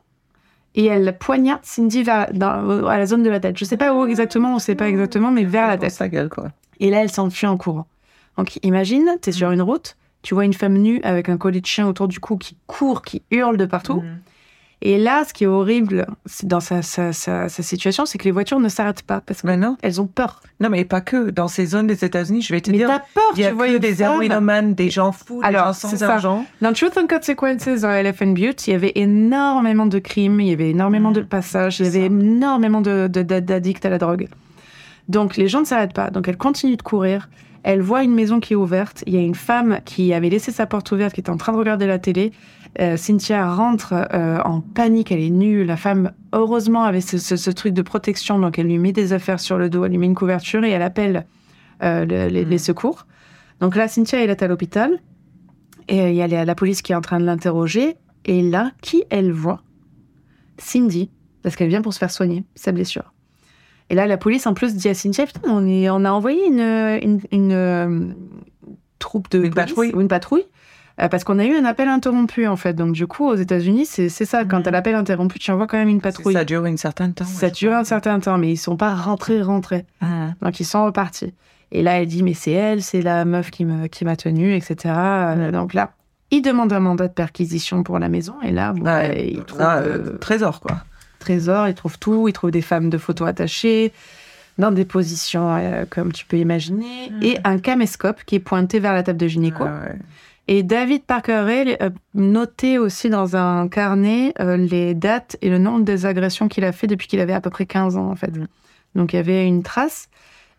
et 0.75 0.87
elle 0.87 1.17
poignarde 1.19 1.61
Cindy 1.63 2.03
vers, 2.03 2.33
dans- 2.33 2.87
à 2.87 2.99
la 2.99 3.07
zone 3.07 3.23
de 3.23 3.31
la 3.31 3.41
tête. 3.41 3.57
Je 3.59 3.65
sais 3.65 3.77
pas 3.77 3.95
où 3.95 4.05
exactement, 4.07 4.55
on 4.55 4.59
sait 4.59 4.75
pas 4.75 4.89
exactement, 4.89 5.31
mais 5.31 5.45
vers 5.45 5.69
la 5.69 5.79
tête. 5.79 5.91
sa 5.93 6.09
gueule, 6.09 6.29
quoi. 6.29 6.49
Et 6.81 6.91
là, 6.91 7.03
elle 7.03 7.11
s'enfuit 7.11 7.47
en 7.47 7.57
courant. 7.57 7.87
Donc 8.37 8.59
imagine, 8.63 9.17
tu 9.23 9.29
es 9.31 9.33
sur 9.33 9.51
une 9.51 9.63
route, 9.63 9.97
tu 10.23 10.35
vois 10.35 10.45
une 10.45 10.55
femme 10.55 10.79
nue 10.79 11.01
avec 11.05 11.29
un 11.29 11.37
collier 11.37 11.61
de 11.61 11.67
chien 11.67 11.87
autour 11.87 12.09
du 12.09 12.19
cou 12.21 12.37
qui 12.37 12.57
court, 12.67 13.03
qui 13.03 13.23
hurle 13.31 13.57
de 13.57 13.67
partout. 13.67 14.01
Mhm. 14.01 14.19
Et 14.85 14.99
là, 14.99 15.23
ce 15.25 15.33
qui 15.33 15.45
est 15.45 15.47
horrible 15.47 16.07
dans 16.43 16.59
sa, 16.59 16.83
sa, 16.83 17.13
sa, 17.13 17.49
sa 17.49 17.63
situation, 17.63 18.05
c'est 18.05 18.19
que 18.19 18.25
les 18.25 18.33
voitures 18.33 18.59
ne 18.59 18.69
s'arrêtent 18.69 19.03
pas 19.05 19.21
parce 19.21 19.45
Mais 19.45 19.57
qu'elles 19.81 20.01
ont 20.01 20.09
peur. 20.09 20.43
Non, 20.59 20.69
mais 20.71 20.85
pas 20.85 21.01
que. 21.01 21.31
Dans 21.31 21.47
ces 21.47 21.67
zones 21.67 21.87
des 21.87 22.05
États-Unis, 22.05 22.43
je 22.43 22.53
vais 22.53 22.61
te 22.61 22.71
Mais 22.73 22.79
dire, 22.79 22.89
t'as 22.89 22.99
peur, 23.15 23.23
il 23.37 23.43
y 23.43 23.45
a 23.45 23.51
tu 23.51 23.55
vois 23.55 23.69
que 23.69 23.73
une 23.75 23.79
des 23.79 23.95
femme. 23.95 24.13
héroïnomanes, 24.15 24.75
des 24.75 24.91
gens 24.91 25.13
fous, 25.13 25.41
des 25.41 25.47
Alors, 25.47 25.67
gens 25.67 25.73
c'est 25.73 25.87
sans 25.89 25.97
ça. 25.99 26.15
argent. 26.15 26.45
Dans 26.61 26.73
Truth 26.73 26.99
and 26.99 27.07
Consequences 27.07 27.81
dans 27.83 27.91
Elephant 27.93 28.27
Butte, 28.27 28.67
il 28.67 28.73
y 28.73 28.75
avait 28.75 28.91
énormément 28.97 29.87
de 29.87 30.01
crimes, 30.01 30.41
il 30.41 30.49
y 30.49 30.53
avait 30.53 30.71
énormément 30.71 31.13
de 31.13 31.21
passages, 31.21 31.79
il 31.79 31.87
y 31.87 31.89
avait 31.89 32.01
ça. 32.01 32.07
énormément 32.07 32.81
de, 32.81 33.07
de- 33.07 33.23
de- 33.23 33.39
d'addicts 33.41 33.87
à 33.87 33.91
la 33.91 33.99
drogue. 33.99 34.27
Donc 35.09 35.37
les 35.37 35.47
gens 35.49 35.61
ne 35.61 35.65
s'arrêtent 35.65 35.95
pas. 35.95 36.11
Donc 36.11 36.27
elle 36.27 36.37
continue 36.37 36.77
de 36.77 36.83
courir. 36.83 37.29
Elle 37.65 37.81
voit 37.81 38.03
une 38.03 38.13
maison 38.15 38.41
qui 38.41 38.55
est 38.55 38.57
ouverte. 38.57 39.05
Il 39.07 39.15
y 39.15 39.17
a 39.19 39.21
une 39.21 39.37
femme 39.37 39.79
qui 39.85 40.13
avait 40.13 40.29
laissé 40.29 40.51
sa 40.51 40.67
porte 40.67 40.91
ouverte, 40.91 41.15
qui 41.15 41.21
était 41.21 41.31
en 41.31 41.37
train 41.37 41.53
de 41.53 41.59
regarder 41.59 41.87
la 41.87 42.01
télé. 42.01 42.33
Euh, 42.81 42.97
Cynthia 42.97 43.55
rentre 43.55 43.93
euh, 44.15 44.41
en 44.45 44.61
panique, 44.63 45.13
elle 45.13 45.21
est 45.21 45.29
nue. 45.31 45.65
La 45.65 45.77
femme, 45.77 46.13
heureusement, 46.33 46.85
avait 46.85 47.03
ce, 47.03 47.19
ce- 47.19 47.37
ce 47.37 47.51
truc 47.51 47.75
de 47.75 47.83
protection, 47.83 48.39
donc 48.39 48.59
elle 48.59 48.67
lui 48.67 48.79
met 48.79 48.93
des 48.93 49.13
affaires 49.13 49.41
sur 49.41 49.59
le 49.59 49.69
dos, 49.69 49.85
elle 49.85 49.91
lui 49.91 49.99
met 49.99 50.07
une 50.07 50.15
couverture 50.15 50.65
et 50.65 50.71
elle 50.71 50.83
appelle 50.83 51.27
euh, 51.83 52.05
le- 52.07 52.29
les, 52.29 52.45
Mm. 52.47 52.49
les 52.49 52.59
secours. 52.59 53.07
Donc 53.61 53.77
là, 53.77 53.89
Cynthia, 53.89 54.23
elle 54.23 54.31
est 54.31 54.43
à 54.43 54.49
l'hôpital. 54.49 55.01
Et 55.89 56.11
il 56.11 56.15
y 56.15 56.23
a 56.23 56.29
la 56.29 56.45
la 56.45 56.55
police 56.55 56.81
qui 56.81 56.93
est 56.93 56.95
en 56.95 57.01
train 57.01 57.19
de 57.21 57.25
l'interroger. 57.25 57.97
Et 58.25 58.41
là, 58.41 58.71
qui 58.83 59.03
elle 59.11 59.33
voit? 59.33 59.63
Cindy, 60.59 61.11
parce 61.43 61.57
qu'elle 61.57 61.69
vient 61.69 61.83
pour 61.83 61.93
se 61.93 61.99
faire 61.99 62.11
soigner 62.11 62.45
sa 62.55 62.73
blessure. 62.73 63.13
Et 63.91 63.95
là, 63.95 64.07
la 64.07 64.17
police, 64.17 64.47
en 64.47 64.55
plus, 64.55 64.75
dit 64.77 64.89
à 64.89 64.95
Cynthia, 64.95 65.27
putain, 65.27 65.41
on, 65.51 65.67
est, 65.67 65.91
on 65.91 66.05
a 66.05 66.11
envoyé 66.13 66.47
une, 66.47 66.61
une, 67.03 67.21
une, 67.33 68.15
troupe 68.99 69.29
de 69.31 69.39
Une 69.39 69.51
police, 69.51 69.55
patrouille. 69.55 69.93
ou 69.95 70.01
une 70.01 70.09
patrouille, 70.09 70.45
parce 71.09 71.25
qu'on 71.25 71.39
a 71.39 71.45
eu 71.45 71.55
un 71.55 71.65
appel 71.65 71.89
interrompu, 71.89 72.47
en 72.47 72.57
fait. 72.57 72.75
Donc, 72.75 72.93
du 72.93 73.07
coup, 73.07 73.27
aux 73.27 73.35
États-Unis, 73.35 73.87
c'est 73.87 74.09
ça. 74.09 74.45
Quand 74.45 74.59
Mhm. 74.59 74.63
t'as 74.65 74.71
l'appel 74.71 74.95
interrompu, 74.95 75.39
tu 75.39 75.51
envoies 75.51 75.67
quand 75.67 75.79
même 75.79 75.89
une 75.89 76.01
patrouille. 76.01 76.35
Ça 76.35 76.45
dure 76.45 76.65
un 76.65 76.77
certain 76.77 77.11
temps. 77.11 77.25
Ça 77.25 77.51
dure 77.51 77.73
un 77.73 77.85
certain 77.85 78.21
temps, 78.21 78.39
mais 78.39 78.53
ils 78.53 78.57
sont 78.57 78.77
pas 78.77 78.95
rentrés, 78.95 79.43
rentrés. 79.43 79.85
Ah. 80.01 80.31
Donc 80.43 80.61
ils 80.61 80.65
sont 80.65 80.85
repartis. 80.85 81.33
Et 81.71 81.83
là, 81.83 82.01
elle 82.01 82.07
dit, 82.07 82.23
mais 82.23 82.35
c'est 82.35 82.53
elle, 82.53 82.83
c'est 82.83 83.01
la 83.03 83.25
meuf 83.25 83.51
qui 83.51 83.65
me- 83.65 83.87
qui 83.87 84.05
m'a 84.05 84.17
tenue, 84.17 84.55
etc. 84.55 84.95
Euh, 84.97 85.51
Donc 85.53 85.73
là, 85.75 85.93
il 86.31 86.43
demande 86.43 86.73
un 86.73 86.81
mandat 86.81 87.09
de 87.09 87.13
perquisition 87.15 87.83
pour 87.83 87.99
la 87.99 88.09
maison. 88.09 88.35
Et 88.43 88.51
là, 88.51 88.73
bon, 88.73 88.85
Ouais. 88.85 89.09
bah, 89.09 89.15
il 89.15 89.43
trouve 89.45 89.61
Ah, 89.63 89.77
euh, 89.79 89.99
euh, 90.15 90.19
trésor, 90.19 90.61
quoi. 90.61 90.77
trésor, 91.19 91.69
il 91.69 91.75
trouve 91.75 91.99
tout, 91.99 92.29
il 92.29 92.33
trouve 92.33 92.51
des 92.51 92.63
femmes 92.63 92.91
de 92.91 92.99
photos 92.99 93.29
attachées 93.29 93.93
dans 94.59 94.71
des 94.71 94.85
positions 94.85 95.49
euh, 95.57 95.85
comme 95.89 96.13
tu 96.13 96.27
peux 96.27 96.37
imaginer, 96.37 97.11
Mm. 97.11 97.23
et 97.23 97.39
un 97.45 97.59
caméscope 97.59 98.23
qui 98.27 98.35
est 98.35 98.39
pointé 98.41 98.79
vers 98.79 98.93
la 98.93 99.03
table 99.03 99.19
de 99.19 99.27
gynéco. 99.29 99.65
Ah, 99.67 99.87
ouais. 99.89 99.97
Et 100.49 100.63
David 100.63 101.05
Parker 101.05 101.41
Ray 101.41 101.77
euh, 101.81 101.91
notait 102.15 102.77
aussi 102.79 103.09
dans 103.09 103.37
un 103.37 103.69
carnet 103.69 104.35
euh, 104.41 104.57
les 104.57 104.95
dates 104.95 105.37
et 105.41 105.49
le 105.49 105.59
nombre 105.59 105.85
des 105.85 106.05
agressions 106.05 106.49
qu'il 106.49 106.65
a 106.65 106.73
fait 106.73 106.87
depuis 106.87 107.07
qu'il 107.07 107.21
avait 107.21 107.33
à 107.33 107.41
peu 107.41 107.51
près 107.51 107.67
15 107.67 107.97
ans, 107.97 108.11
en 108.11 108.17
fait. 108.17 108.37
Mm. 108.37 108.47
Donc 108.95 109.13
il 109.13 109.17
y 109.17 109.19
avait 109.19 109.47
une 109.47 109.63
trace. 109.63 110.09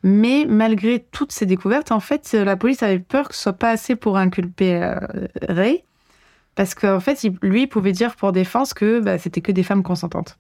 Mais 0.05 0.45
malgré 0.47 1.05
toutes 1.11 1.31
ces 1.31 1.45
découvertes, 1.45 1.91
en 1.91 1.99
fait, 1.99 2.29
euh, 2.34 2.43
la 2.43 2.55
police 2.57 2.84
avait 2.84 2.99
peur 2.99 3.29
que 3.29 3.36
ce 3.36 3.41
soit 3.41 3.53
pas 3.53 3.69
assez 3.71 3.95
pour 3.95 4.17
inculper 4.17 4.81
euh, 4.81 4.95
Ray. 5.47 5.84
Parce 6.55 6.75
qu'en 6.75 6.99
fait, 6.99 7.23
il- 7.23 7.38
lui, 7.41 7.63
il 7.63 7.67
pouvait 7.67 7.93
dire 7.93 8.15
pour 8.15 8.31
défense 8.31 8.73
que 8.73 8.99
bah, 8.99 9.17
c'était 9.17 9.41
que 9.41 9.51
des 9.51 9.63
femmes 9.63 9.84
consentantes. 9.84 10.38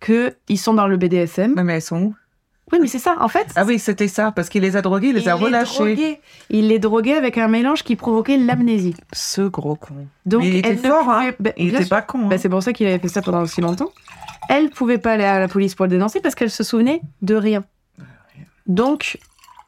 Qu'ils 0.00 0.58
sont 0.58 0.74
dans 0.74 0.86
le 0.86 0.96
BDSM. 0.96 1.54
Ouais, 1.56 1.64
mais 1.64 1.74
elles 1.74 1.82
sont 1.82 2.02
où? 2.02 2.14
Oui, 2.72 2.78
mais 2.80 2.86
c'est 2.86 2.98
ça. 2.98 3.16
En 3.20 3.28
fait, 3.28 3.48
Ah 3.56 3.64
oui, 3.66 3.78
c'était 3.78 4.08
ça, 4.08 4.32
parce 4.32 4.48
qu'il 4.48 4.62
les 4.62 4.76
a 4.76 4.82
drogués, 4.82 5.08
il 5.08 5.14
les 5.16 5.28
a 5.28 5.34
il 5.34 5.38
les 5.38 5.44
relâchés. 5.44 5.94
droguait. 5.94 6.20
Il 6.50 6.68
les 6.68 6.78
droguait 6.78 7.14
avec 7.14 7.36
un 7.38 7.48
mélange 7.48 7.82
qui 7.82 7.96
provoquait 7.96 8.36
l'amnésie. 8.36 8.94
Ce 9.12 9.42
gros 9.42 9.76
con. 9.76 9.94
Donc, 10.26 10.42
Mais 10.42 10.48
il 10.48 10.56
était 10.56 10.74
ne 10.74 10.78
fort, 10.78 11.08
hein. 11.08 11.30
Il 11.56 11.74
était 11.74 11.86
pas 11.86 12.02
con. 12.02 12.26
Bah, 12.26 12.34
hein. 12.34 12.38
c'est 12.38 12.48
pour 12.48 12.62
ça 12.62 12.72
qu'il 12.72 12.86
avait 12.86 12.98
fait 12.98 13.08
ça 13.08 13.22
pendant 13.22 13.42
aussi 13.42 13.60
longtemps. 13.60 13.90
Elle 14.48 14.70
pouvait 14.70 14.98
pas 14.98 15.12
aller 15.12 15.24
à 15.24 15.38
la 15.38 15.48
police 15.48 15.74
pour 15.74 15.86
le 15.86 15.90
dénoncer 15.90 16.20
parce 16.20 16.34
qu'elle 16.34 16.50
se 16.50 16.64
souvenait 16.64 17.02
de 17.22 17.34
rien. 17.34 17.64
Donc, 18.66 19.18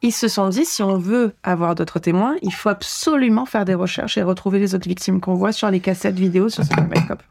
ils 0.03 0.13
se 0.13 0.29
sont 0.29 0.49
dit, 0.49 0.65
si 0.65 0.83
on 0.83 0.97
veut 0.99 1.35
avoir 1.43 1.75
d'autres 1.75 1.99
témoins, 1.99 2.37
il 2.43 2.53
faut 2.53 2.69
absolument 2.69 3.47
faire 3.47 3.65
des 3.65 3.75
recherches 3.75 4.19
et 4.19 4.23
retrouver 4.23 4.59
les 4.59 4.75
autres 4.75 4.89
victimes 4.89 5.21
qu'on 5.21 5.35
voit 5.35 5.53
sur 5.53 5.71
les 5.71 5.81
cassettes 5.81 6.17
vidéo 6.17 6.49
sur 6.49 6.65
ce 6.65 6.71
caméscope. 6.71 7.23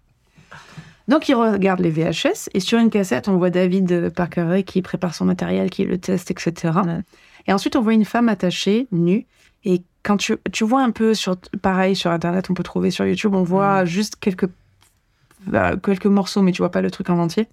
Donc, 1.08 1.30
ils 1.30 1.36
regardent 1.36 1.82
les 1.82 1.90
VHS 1.90 2.50
et 2.54 2.60
sur 2.60 2.80
une 2.80 2.90
cassette, 2.90 3.28
on 3.28 3.38
voit 3.38 3.50
David 3.50 4.10
Parker 4.10 4.64
qui 4.66 4.82
prépare 4.82 5.16
son 5.16 5.26
matériel, 5.26 5.70
qui 5.70 5.84
le 5.84 5.98
teste, 5.98 6.32
etc. 6.32 6.74
Et 7.48 7.54
ensuite, 7.54 7.76
on 7.76 7.82
voit 7.82 7.94
une 7.94 8.06
femme 8.06 8.30
attachée, 8.30 8.88
nue. 8.92 9.26
Et 9.64 9.84
quand 10.04 10.18
tu, 10.18 10.36
tu 10.52 10.64
vois 10.64 10.82
un 10.82 10.92
peu, 10.92 11.14
sur, 11.14 11.38
pareil, 11.62 11.96
sur 11.96 12.12
Internet, 12.12 12.50
on 12.50 12.54
peut 12.54 12.64
trouver 12.64 12.92
sur 12.92 13.06
YouTube, 13.06 13.34
on 13.36 13.44
voit 13.44 13.86
juste 13.86 14.16
quelques, 14.20 14.50
euh, 15.54 15.78
quelques 15.78 16.06
morceaux, 16.06 16.42
mais 16.42 16.52
tu 16.52 16.62
vois 16.62 16.72
pas 16.72 16.82
le 16.82 16.92
truc 16.92 17.10
en 17.10 17.20
entier. 17.20 17.48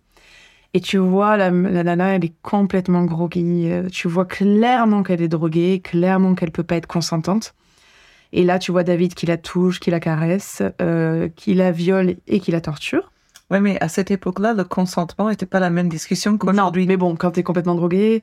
Et 0.75 0.81
tu 0.81 0.99
vois, 0.99 1.37
la, 1.37 1.51
la 1.51 1.83
nana, 1.83 2.15
elle 2.15 2.25
est 2.25 2.35
complètement 2.43 3.05
groggy. 3.05 3.71
Euh, 3.71 3.89
Tu 3.91 4.09
vois 4.09 4.27
clairement 4.27 5.03
qu'elle 5.03 5.23
est 5.23 5.29
droguée, 5.29 5.81
clairement 5.81 6.35
qu'elle 6.35 6.51
peut 6.51 6.63
pas 6.63 6.77
être 6.77 6.87
consentante. 6.87 7.55
Et 8.33 8.45
là, 8.45 8.59
tu 8.59 8.73
vois 8.73 8.85
David 8.85 9.15
qui 9.15 9.25
la 9.25 9.39
touche, 9.39 9.81
qui 9.81 9.91
la 9.91 10.01
caresse, 10.01 10.63
euh, 10.83 11.29
qui 11.35 11.55
la 11.55 11.73
viole 11.73 12.17
et 12.27 12.41
qui 12.41 12.51
la 12.51 12.61
torture. 12.61 13.11
Ouais, 13.51 13.61
mais 13.61 13.81
à 13.81 13.89
cette 13.89 14.11
époque-là, 14.11 14.53
le 14.53 14.65
consentement 14.65 15.31
n'était 15.31 15.47
pas 15.47 15.61
la 15.61 15.71
même 15.71 15.89
discussion 15.89 16.37
qu'aujourd'hui. 16.37 16.87
mais 16.87 16.97
bon, 16.99 17.17
quand 17.17 17.31
t'es 17.31 17.43
complètement 17.43 17.75
drogué. 17.75 18.23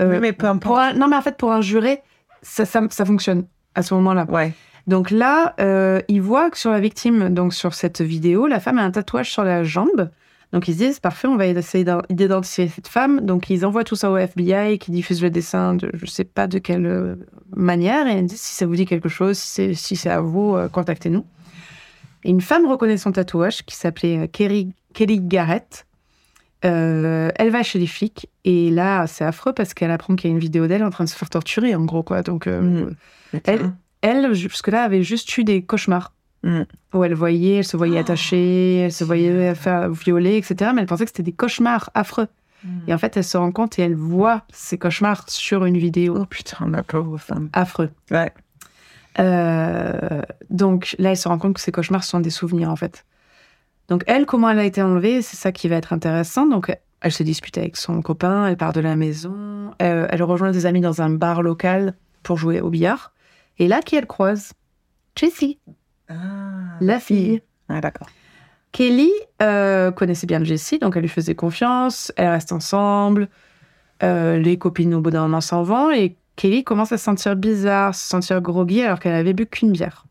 euh, 0.00 0.12
Oui, 0.14 0.18
mais 0.20 0.32
peu 0.32 0.46
importe. 0.46 0.62
pour 0.62 0.78
un- 0.78 0.94
non, 0.94 1.08
mais 1.08 1.16
en 1.16 1.20
fait, 1.22 1.36
pour 1.36 1.52
un 1.52 1.60
juré, 1.60 2.00
ça, 2.40 2.64
ça, 2.64 2.80
ça 2.90 3.04
fonctionne 3.04 3.44
à 3.74 3.82
ce 3.82 3.92
moment-là. 3.94 4.24
Ouais. 4.30 4.52
Donc 4.86 5.10
là, 5.10 5.54
euh, 5.60 6.00
ils 6.08 6.22
voient 6.22 6.50
que 6.50 6.56
sur 6.58 6.70
la 6.70 6.80
victime, 6.80 7.28
donc 7.28 7.52
sur 7.54 7.74
cette 7.74 8.00
vidéo, 8.00 8.46
la 8.46 8.58
femme 8.60 8.78
a 8.78 8.82
un 8.82 8.90
tatouage 8.90 9.30
sur 9.30 9.44
la 9.44 9.62
jambe. 9.62 10.10
Donc 10.52 10.68
ils 10.68 10.72
se 10.74 10.78
disent, 10.78 11.00
parfait, 11.00 11.28
on 11.28 11.36
va 11.36 11.46
essayer 11.46 11.84
d'identifier 12.10 12.68
cette 12.68 12.88
femme. 12.88 13.20
Donc 13.20 13.48
ils 13.50 13.64
envoient 13.64 13.84
tout 13.84 13.94
ça 13.96 14.10
au 14.10 14.16
FBI 14.16 14.78
qui 14.78 14.90
diffuse 14.90 15.22
le 15.22 15.30
dessin 15.30 15.74
de 15.74 15.90
je 15.94 16.04
sais 16.06 16.24
pas 16.24 16.46
de 16.46 16.58
quelle 16.58 16.84
euh, 16.86 17.14
manière. 17.54 18.06
Et 18.06 18.18
ils 18.18 18.26
disent, 18.26 18.40
si 18.40 18.54
ça 18.54 18.66
vous 18.66 18.74
dit 18.76 18.84
quelque 18.86 19.08
chose, 19.08 19.38
si 19.38 19.74
c'est 19.76 19.96
si 19.96 20.08
à 20.08 20.20
vous, 20.20 20.56
contactez-nous. 20.72 21.24
Et 22.24 22.30
une 22.30 22.40
femme 22.40 22.66
reconnaît 22.66 22.96
son 22.96 23.12
tatouage 23.12 23.62
qui 23.64 23.74
s'appelait 23.76 24.18
euh, 24.18 24.26
Kerry- 24.26 24.72
Kelly 24.94 25.20
Garrett. 25.20 25.86
Euh, 26.64 27.30
elle 27.36 27.50
va 27.50 27.64
chez 27.64 27.80
les 27.80 27.88
flics 27.88 28.28
et 28.44 28.70
là 28.70 29.08
c'est 29.08 29.24
affreux 29.24 29.52
parce 29.52 29.74
qu'elle 29.74 29.90
apprend 29.90 30.14
qu'il 30.14 30.30
y 30.30 30.32
a 30.32 30.34
une 30.34 30.38
vidéo 30.40 30.68
d'elle 30.68 30.84
en 30.84 30.90
train 30.90 31.02
de 31.02 31.08
se 31.08 31.16
faire 31.16 31.28
torturer 31.28 31.74
en 31.74 31.84
gros 31.84 32.04
quoi 32.04 32.22
donc 32.22 32.46
euh, 32.46 32.60
Mm. 33.32 33.38
Elle- 33.44 33.72
elle, 34.02 34.34
jusque-là, 34.34 34.82
avait 34.84 35.02
juste 35.02 35.36
eu 35.38 35.42
des 35.44 35.62
cauchemars. 35.62 36.12
Mm. 36.44 36.62
Où 36.92 37.02
elle 37.04 37.14
voyait, 37.14 37.56
elle 37.58 37.64
se 37.64 37.76
voyait 37.76 37.98
attachée, 37.98 38.76
elle 38.78 38.92
se 38.92 39.04
voyait 39.04 39.54
faire 39.54 39.88
violer, 39.90 40.36
etc. 40.36 40.70
Mais 40.74 40.82
elle 40.82 40.86
pensait 40.86 41.04
que 41.04 41.10
c'était 41.10 41.22
des 41.22 41.32
cauchemars 41.32 41.88
affreux. 41.94 42.26
Et 42.86 42.92
en 42.94 42.98
fait, 42.98 43.16
elle 43.16 43.24
se 43.24 43.36
rend 43.36 43.50
compte 43.52 43.78
et 43.78 43.82
elle 43.82 43.94
voit 43.96 44.42
ces 44.52 44.76
cauchemars 44.78 45.24
sur 45.28 45.64
une 45.64 45.78
vidéo 45.78 46.16
Oh 46.20 46.26
putain, 46.26 46.68
la 46.68 46.82
pauvre 46.84 47.16
femme. 47.18 47.48
affreux. 47.54 47.90
Ouais. 48.10 48.32
Euh, 49.18 50.22
donc 50.50 50.94
là, 50.98 51.10
elle 51.10 51.16
se 51.16 51.28
rend 51.28 51.38
compte 51.38 51.54
que 51.54 51.60
ces 51.60 51.72
cauchemars 51.72 52.04
sont 52.04 52.20
des 52.20 52.30
souvenirs, 52.30 52.70
en 52.70 52.76
fait. 52.76 53.04
Donc 53.88 54.04
elle, 54.06 54.26
comment 54.26 54.48
elle 54.48 54.58
a 54.58 54.64
été 54.64 54.80
enlevée, 54.80 55.22
c'est 55.22 55.36
ça 55.36 55.52
qui 55.52 55.68
va 55.68 55.76
être 55.76 55.92
intéressant. 55.92 56.46
Donc 56.46 56.74
elle 57.00 57.12
se 57.12 57.22
dispute 57.22 57.58
avec 57.58 57.76
son 57.76 58.00
copain, 58.00 58.46
elle 58.46 58.56
part 58.56 58.72
de 58.72 58.80
la 58.80 58.96
maison, 58.96 59.72
elle 59.78 60.22
rejoint 60.22 60.52
des 60.52 60.66
amis 60.66 60.80
dans 60.80 61.02
un 61.02 61.10
bar 61.10 61.42
local 61.42 61.94
pour 62.22 62.36
jouer 62.38 62.60
au 62.60 62.70
billard. 62.70 63.12
Et 63.58 63.68
là, 63.68 63.80
qui 63.80 63.96
elle 63.96 64.06
croise? 64.06 64.52
Jessie, 65.16 65.58
Ah, 66.08 66.14
la 66.80 67.00
fille. 67.00 67.42
Ah, 67.68 67.80
d'accord. 67.80 68.08
Kelly 68.72 69.10
euh, 69.42 69.90
connaissait 69.90 70.26
bien 70.26 70.42
Jessie, 70.42 70.78
donc 70.78 70.96
elle 70.96 71.02
lui 71.02 71.08
faisait 71.08 71.34
confiance, 71.34 72.12
elles 72.16 72.28
restent 72.28 72.52
ensemble, 72.52 73.28
euh, 74.02 74.38
les 74.38 74.56
copines 74.56 74.94
au 74.94 75.00
bout 75.00 75.10
d'un 75.10 75.22
moment 75.22 75.42
s'en 75.42 75.62
vont, 75.62 75.90
et 75.90 76.16
Kelly 76.36 76.64
commence 76.64 76.92
à 76.92 76.98
se 76.98 77.04
sentir 77.04 77.36
bizarre, 77.36 77.94
se 77.94 78.06
sentir 78.08 78.40
groggy 78.40 78.82
alors 78.82 78.98
qu'elle 79.00 79.14
avait 79.14 79.32
bu 79.34 79.46
qu'une 79.46 79.72
bière. 79.72 80.04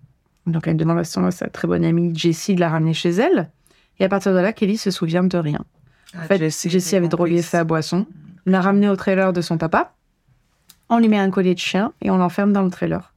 Donc 0.48 0.68
elle 0.68 0.78
demande 0.78 1.00
à 1.00 1.04
son- 1.04 1.26
à 1.26 1.32
sa 1.32 1.48
très 1.48 1.68
bonne 1.68 1.84
amie 1.86 2.16
Jessie 2.18 2.56
de 2.56 2.60
la 2.60 2.70
ramener 2.70 2.94
chez 2.94 3.10
elle, 3.12 3.50
et 4.00 4.06
à 4.06 4.10
partir 4.10 4.34
de 4.34 4.40
là, 4.40 4.54
Kelly 4.54 4.78
se 4.78 4.92
souvient 4.92 5.24
de 5.24 5.38
rien. 5.38 5.64
En 6.18 6.22
fait, 6.24 6.38
Jessie, 6.40 6.96
avait 6.96 7.08
drogué 7.08 7.42
sa 7.42 7.64
boisson, 7.64 8.06
l'a 8.46 8.62
ramenée 8.62 8.90
au 8.90 8.96
trailer 8.96 9.34
de 9.34 9.42
son 9.42 9.58
papa, 9.58 9.94
on 10.90 10.98
lui 11.00 11.08
met 11.08 11.18
un 11.20 11.30
collier 11.32 11.54
de 11.54 11.60
chien 11.60 11.94
et 12.02 12.12
on 12.12 12.18
l'enferme 12.18 12.52
dans 12.54 12.64
le 12.64 12.70
trailer. 12.72 13.14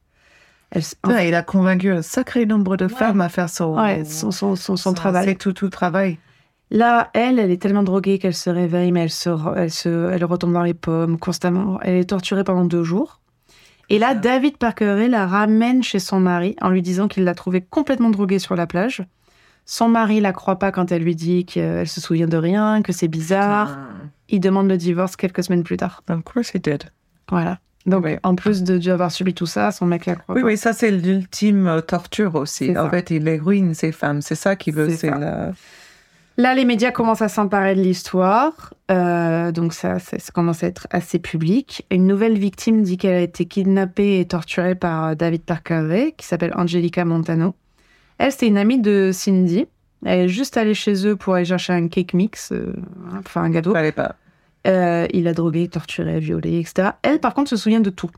Elle, 0.71 0.81
il 1.27 1.35
a 1.35 1.41
convaincu 1.43 1.91
un 1.91 2.01
sacré 2.01 2.45
nombre 2.45 2.75
de 2.77 2.87
femmes 2.87 3.21
à 3.21 3.29
faire 3.29 3.49
son, 3.49 3.75
Ouais, 3.75 4.03
son, 4.05 4.31
son, 4.31 4.55
son, 4.55 4.75
son 4.75 4.93
travail. 4.93 5.25
C'est 5.27 5.35
tout, 5.35 5.53
tout 5.53 5.69
travail. 5.69 6.17
Là, 6.75 7.09
elle, 7.13 7.39
elle 7.39 7.51
est 7.51 7.61
tellement 7.61 7.83
droguée 7.83 8.19
qu'elle 8.19 8.33
se 8.35 8.49
réveille, 8.49 8.91
mais 8.91 9.03
elle, 9.03 9.09
se, 9.09 9.29
elle, 9.55 9.71
se, 9.71 10.11
elle 10.11 10.25
retombe 10.25 10.51
dans 10.51 10.61
les 10.61 10.73
pommes 10.73 11.17
constamment. 11.17 11.79
Elle 11.81 11.95
est 11.95 12.09
torturée 12.09 12.43
pendant 12.43 12.65
deux 12.65 12.83
jours. 12.83 13.21
Et 13.89 13.97
là, 13.97 14.13
David 14.13 14.57
Parker 14.57 15.07
la 15.07 15.25
ramène 15.25 15.83
chez 15.83 15.99
son 15.99 16.19
mari 16.19 16.57
en 16.59 16.69
lui 16.69 16.81
disant 16.81 17.07
qu'il 17.07 17.23
l'a 17.23 17.33
trouvée 17.33 17.61
complètement 17.61 18.09
droguée 18.09 18.39
sur 18.39 18.55
la 18.57 18.67
plage. 18.67 19.03
Son 19.65 19.87
mari 19.87 20.19
la 20.19 20.33
croit 20.33 20.59
pas 20.59 20.73
quand 20.73 20.91
elle 20.91 21.01
lui 21.03 21.15
dit 21.15 21.45
qu'elle 21.45 21.87
se 21.87 22.01
souvient 22.01 22.27
de 22.27 22.35
rien, 22.37 22.81
que 22.81 22.91
c'est 22.91 23.07
bizarre. 23.07 23.77
Il 24.27 24.41
demande 24.41 24.67
le 24.67 24.75
divorce 24.77 25.15
quelques 25.15 25.43
semaines 25.45 25.63
plus 25.63 25.77
tard. 25.77 26.03
Of 26.09 26.23
course 26.23 26.49
he 26.53 26.59
did. 26.59 26.83
Voilà. 27.31 27.59
Donc, 27.85 28.03
Oui. 28.03 28.17
en 28.23 28.35
plus 28.35 28.63
de 28.63 28.77
dû 28.79 28.91
avoir 28.91 29.11
subi 29.11 29.33
tout 29.33 29.45
ça, 29.45 29.71
son 29.71 29.85
mec 29.85 30.07
la 30.07 30.15
croit 30.15 30.35
Oui, 30.35 30.41
pas. 30.41 30.47
oui, 30.47 30.57
ça 30.57 30.73
c'est 30.73 30.91
l'ultime 30.91 31.81
torture 31.87 32.35
aussi. 32.35 32.71
En 32.71 32.85
ça. 32.85 32.89
fait, 32.89 33.11
il 33.11 33.23
les 33.23 33.37
ruine, 33.39 33.73
ces 33.75 33.91
femmes. 33.91 34.21
C'est 34.21 34.35
ça 34.35 34.55
qu'il 34.55 34.73
veut. 34.73 34.89
C'est 34.89 35.09
la... 35.11 35.51
Là, 36.37 36.53
les 36.53 36.65
médias 36.65 36.91
commencent 36.91 37.21
à 37.21 37.29
s'emparer 37.29 37.75
de 37.75 37.81
l'histoire, 37.81 38.73
euh, 38.91 39.53
donc 39.53 39.73
ça, 39.73 39.99
ça, 39.99 40.19
ça 40.19 40.31
commence 40.33 40.63
à 40.63 40.67
être 40.67 40.85
assez 40.91 41.17
public. 41.17 41.85
Une 41.91 42.07
nouvelle 42.07 42.37
victime 42.37 42.83
dit 42.83 42.97
qu'elle 42.97 43.15
a 43.15 43.21
été 43.21 43.45
kidnappée 43.45 44.19
et 44.19 44.25
torturée 44.27 44.75
par 44.75 45.05
euh, 45.05 45.15
David 45.15 45.43
Parker, 45.43 46.13
qui 46.17 46.25
s'appelle 46.25 46.51
Angelica 46.55 47.05
Montano. 47.05 47.55
Elle, 48.17 48.33
c'est 48.33 48.47
une 48.47 48.57
amie 48.57 48.79
de 48.79 49.11
Cindy. 49.13 49.65
Elle 50.03 50.25
est 50.25 50.27
juste 50.27 50.57
allée 50.57 50.73
chez 50.73 51.07
eux 51.07 51.15
pour 51.15 51.35
aller 51.35 51.45
chercher 51.45 51.71
un 51.71 51.87
cake 51.87 52.13
mix, 52.13 52.51
euh, 52.51 52.73
hein, 53.13 53.21
faire 53.25 53.41
un 53.43 53.49
gâteau. 53.49 53.71
Fallait 53.71 53.93
pas. 53.93 54.15
Euh, 54.67 55.07
il 55.13 55.27
a 55.29 55.33
drogué, 55.33 55.69
torturé, 55.69 56.19
violé, 56.19 56.59
etc. 56.59 56.89
Elle, 57.01 57.19
par 57.19 57.33
contre, 57.33 57.49
se 57.49 57.55
souvient 57.55 57.79
de 57.79 57.89
tout. 57.89 58.09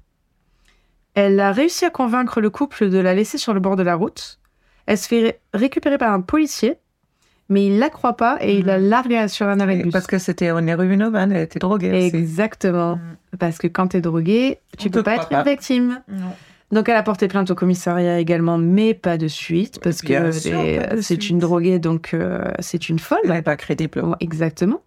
Elle 1.13 1.39
a 1.39 1.51
réussi 1.51 1.86
à 1.86 1.89
convaincre 1.91 2.41
le 2.41 2.49
couple 2.49 2.89
de 2.89 2.97
la 2.97 3.13
laisser 3.13 3.38
sur 3.38 3.53
le 3.53 3.59
bord 3.59 3.76
de 3.76 3.84
la 3.84 3.95
route. 3.95 4.39
Elle 4.88 4.97
se 4.97 5.07
fait 5.07 5.22
ré- 5.22 5.39
récupérer 5.53 5.97
par 5.97 6.13
un 6.13 6.22
policier, 6.22 6.78
mais 7.50 7.68
il 7.68 7.80
la 7.80 7.89
croit 7.89 8.18
pas 8.18 8.38
et 8.41 8.58
il 8.58 8.66
la 8.66 8.78
largue 8.78 9.28
sur 9.28 9.48
un 9.48 9.60
arrêt 9.60 9.78
de 9.78 9.84
bus. 9.84 9.91
Parce 9.93 10.08
que 10.08 10.18
c'était 10.18 10.52
en 10.52 10.66
héroïnomane, 10.66 11.32
elle 11.32 11.43
était 11.43 11.60
droguée. 11.60 12.06
Exactement. 12.14 13.00
Parce 13.39 13.58
que 13.58 13.68
quand 13.68 13.88
t'es 13.88 14.02
drogué, 14.02 14.60
tu 14.78 14.88
On 14.88 14.91
peux 14.91 15.04
pas 15.04 15.16
être 15.16 15.28
une 15.32 15.43
victime. 15.43 16.02
Non. 16.10 16.34
Donc 16.72 16.89
elle 16.89 16.98
a 16.98 17.04
porté 17.04 17.30
plainte 17.30 17.50
au 17.50 17.56
commissariat 17.56 18.20
également, 18.20 18.58
mais 18.58 18.93
pas 18.93 19.18
de 19.18 19.30
suite, 19.30 19.80
parce 19.82 20.02
que 20.02 20.08
Bien 20.08 20.24
de 20.26 21.02
c'est 21.02 21.30
une 21.30 21.39
droguée, 21.39 21.80
donc 21.80 22.14
euh, 22.14 22.43
c'est 22.60 22.89
une 22.89 23.00
folle. 23.00 23.20
Elle 23.24 23.32
n'est 23.32 23.41
pas 23.41 23.56
crédible. 23.56 24.04
Exactement. 24.20 24.82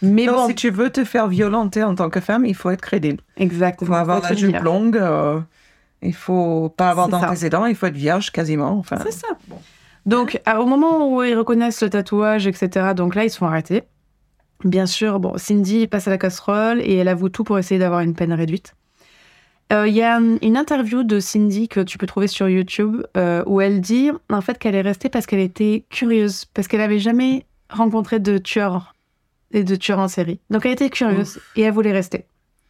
Mais 0.00 0.26
Non, 0.26 0.34
bon, 0.34 0.46
si 0.48 0.54
tu 0.54 0.70
veux 0.70 0.90
te 0.90 1.04
faire 1.04 1.26
violenter 1.26 1.82
en 1.82 1.96
tant 1.96 2.08
que 2.08 2.20
femme, 2.20 2.46
il 2.46 2.54
faut 2.54 2.70
être 2.70 2.80
crédible. 2.80 3.20
Il 3.36 3.42
exactement. 3.42 3.88
faut 3.90 3.96
avoir 3.96 4.22
la 4.22 4.34
jupe 4.34 4.60
longue. 4.60 4.96
euh, 4.96 5.40
il 6.02 6.14
faut 6.14 6.68
pas 6.76 6.90
avoir 6.90 7.08
d'antécédents. 7.08 7.66
Il 7.66 7.74
faut 7.74 7.86
être 7.86 7.96
vierge 7.96 8.30
quasiment. 8.30 8.78
Enfin, 8.78 8.98
C'est 9.02 9.10
ça. 9.12 9.26
Donc, 10.08 10.40
à- 10.46 10.60
au 10.62 10.66
moment 10.66 11.12
où 11.14 11.22
ils 11.22 11.36
reconnaissent 11.36 11.82
le 11.82 11.90
tatouage, 11.90 12.46
etc., 12.46 12.94
donc 12.96 13.14
là, 13.14 13.24
ils 13.24 13.30
se 13.30 13.36
font 13.36 13.46
arrêter. 13.46 13.82
Bien 14.64 14.86
sûr, 14.86 15.20
bon, 15.20 15.36
Cindy 15.36 15.86
passe 15.86 16.08
à 16.08 16.10
la 16.10 16.16
casserole 16.18 16.80
et 16.80 16.94
elle 16.96 17.08
avoue 17.08 17.28
tout 17.28 17.44
pour 17.44 17.58
essayer 17.58 17.78
d'avoir 17.78 18.00
une 18.00 18.14
peine 18.14 18.32
réduite. 18.32 18.74
Euh, 19.70 19.86
Il 19.86 19.92
y 19.94 20.00
a 20.02 20.16
un- 20.16 20.38
une 20.40 20.56
interview 20.56 21.02
de 21.02 21.20
Cindy 21.20 21.68
que 21.68 21.80
tu 21.80 21.98
peux 21.98 22.06
trouver 22.06 22.26
sur 22.26 22.48
YouTube 22.48 23.02
euh, 23.18 23.42
où 23.46 23.60
elle 23.60 23.82
dit 23.82 24.10
en 24.30 24.40
fait 24.40 24.58
qu'elle 24.58 24.74
est 24.74 24.80
restée 24.80 25.10
parce 25.10 25.26
qu'elle 25.26 25.40
était 25.40 25.84
curieuse, 25.90 26.46
parce 26.54 26.68
qu'elle 26.68 26.80
n'avait 26.80 26.98
jamais 26.98 27.44
rencontré 27.68 28.18
de 28.18 28.38
tueurs 28.38 28.94
et 29.52 29.62
de 29.62 29.76
tueurs 29.76 29.98
en 29.98 30.08
série. 30.08 30.40
Donc 30.48 30.64
elle 30.64 30.72
était 30.72 30.88
curieuse 30.88 31.38
et 31.54 31.62
elle 31.62 31.72
voulait 31.74 31.92
rester 31.92 32.24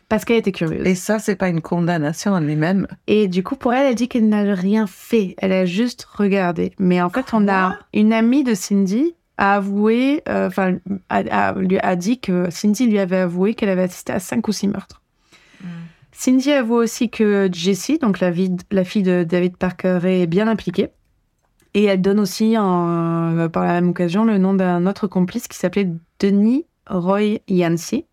parce 0.09 0.25
qu'elle 0.25 0.39
était 0.39 0.53
curieuse. 0.53 0.87
Et 0.87 0.95
ça, 0.95 1.19
c'est 1.19 1.37
pas 1.37 1.49
une 1.49 1.61
condamnation 1.61 2.33
en 2.33 2.41
lui-même. 2.41 2.87
Et 3.07 3.29
du 3.29 3.43
coup, 3.43 3.57
pour 3.57 3.75
elle, 3.75 3.87
elle 3.87 3.95
dit 3.95 4.09
qu'elle 4.09 4.29
n'a 4.29 4.55
rien 4.55 4.87
fait. 4.87 5.35
Elle 5.39 5.53
a 5.53 5.67
juste 5.67 6.05
regardé. 6.05 6.73
Mais 6.79 7.01
en 7.03 7.11
fait, 7.11 7.27
on 7.33 7.47
a 7.49 7.79
une 7.93 8.13
amie 8.13 8.45
de 8.45 8.55
Cindy 8.55 9.15
a 9.41 9.55
avoué, 9.57 10.23
euh, 10.29 10.49
enfin, 10.49 10.79
a, 11.11 11.19
a- 11.19 11.53
lui 11.53 11.79
a 11.79 11.95
dit 11.95 12.19
que 12.19 12.51
Cindy 12.51 12.87
lui 12.87 12.99
avait 12.99 13.19
avoué 13.19 13.55
qu'elle 13.55 13.69
avait 13.69 13.83
assisté 13.83 14.13
à 14.13 14.19
cinq 14.19 14.49
ou 14.49 14.53
six 14.53 14.67
meurtres. 14.67 15.01
Cindy 16.11 16.51
avoue 16.51 16.75
aussi 16.75 17.11
que 17.11 17.49
Jessie, 17.53 17.99
donc 17.99 18.19
la, 18.19 18.33
vie- 18.33 18.57
la 18.73 18.83
fille 18.83 19.05
de 19.05 19.23
David 19.23 19.57
Parker, 19.57 20.01
est 20.03 20.27
bien 20.27 20.49
impliquée. 20.49 20.89
Et 21.75 21.85
elle 21.85 22.01
donne 22.03 22.19
aussi, 22.19 22.59
en- 22.59 23.37
euh, 23.39 23.49
par 23.49 23.63
la 23.65 23.75
même 23.75 23.91
occasion, 23.91 24.25
le 24.25 24.39
nom 24.39 24.55
d'un 24.55 24.87
autre 24.87 25.07
complice 25.07 25.47
qui 25.47 25.57
s'appelait 25.57 25.89
Denis 26.19 26.67
Roy 26.89 27.39
Yancey. 27.47 28.07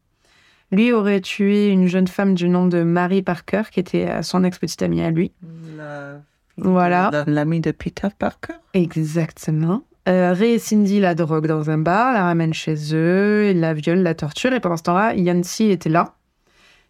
Lui 0.72 0.92
aurait 0.92 1.22
tué 1.22 1.68
une 1.70 1.88
jeune 1.88 2.08
femme 2.08 2.34
du 2.34 2.50
nom 2.50 2.66
de 2.68 2.82
Mary 2.84 3.22
Parker, 3.22 3.64
qui 3.72 3.80
était 3.80 4.10
euh, 4.10 4.22
son 4.22 4.44
ex-petite 4.44 4.82
amie 4.82 5.02
à 5.04 5.12
lui. 5.12 5.32
La- 5.78 6.22
Voilà. 6.58 7.10
la- 7.12 7.24
L'ami 7.28 7.60
de 7.62 7.72
Peter 7.72 8.08
Parker? 8.18 8.54
Exactement. 8.74 9.84
Euh, 10.08 10.34
Ray 10.34 10.54
et 10.54 10.60
Cindy 10.60 11.00
la 11.00 11.16
droguent 11.16 11.48
dans 11.48 11.70
un 11.70 11.78
bar, 11.80 12.14
la 12.14 12.24
ramènent 12.24 12.54
chez 12.54 12.76
eux, 12.94 13.54
la 13.54 13.74
violent, 13.74 14.02
la 14.04 14.14
torturent. 14.16 14.54
Et 14.54 14.60
pendant 14.60 14.78
ce 14.78 14.84
temps-là, 14.84 15.16
Yancy 15.16 15.72
était 15.72 15.90
là. 15.90 16.14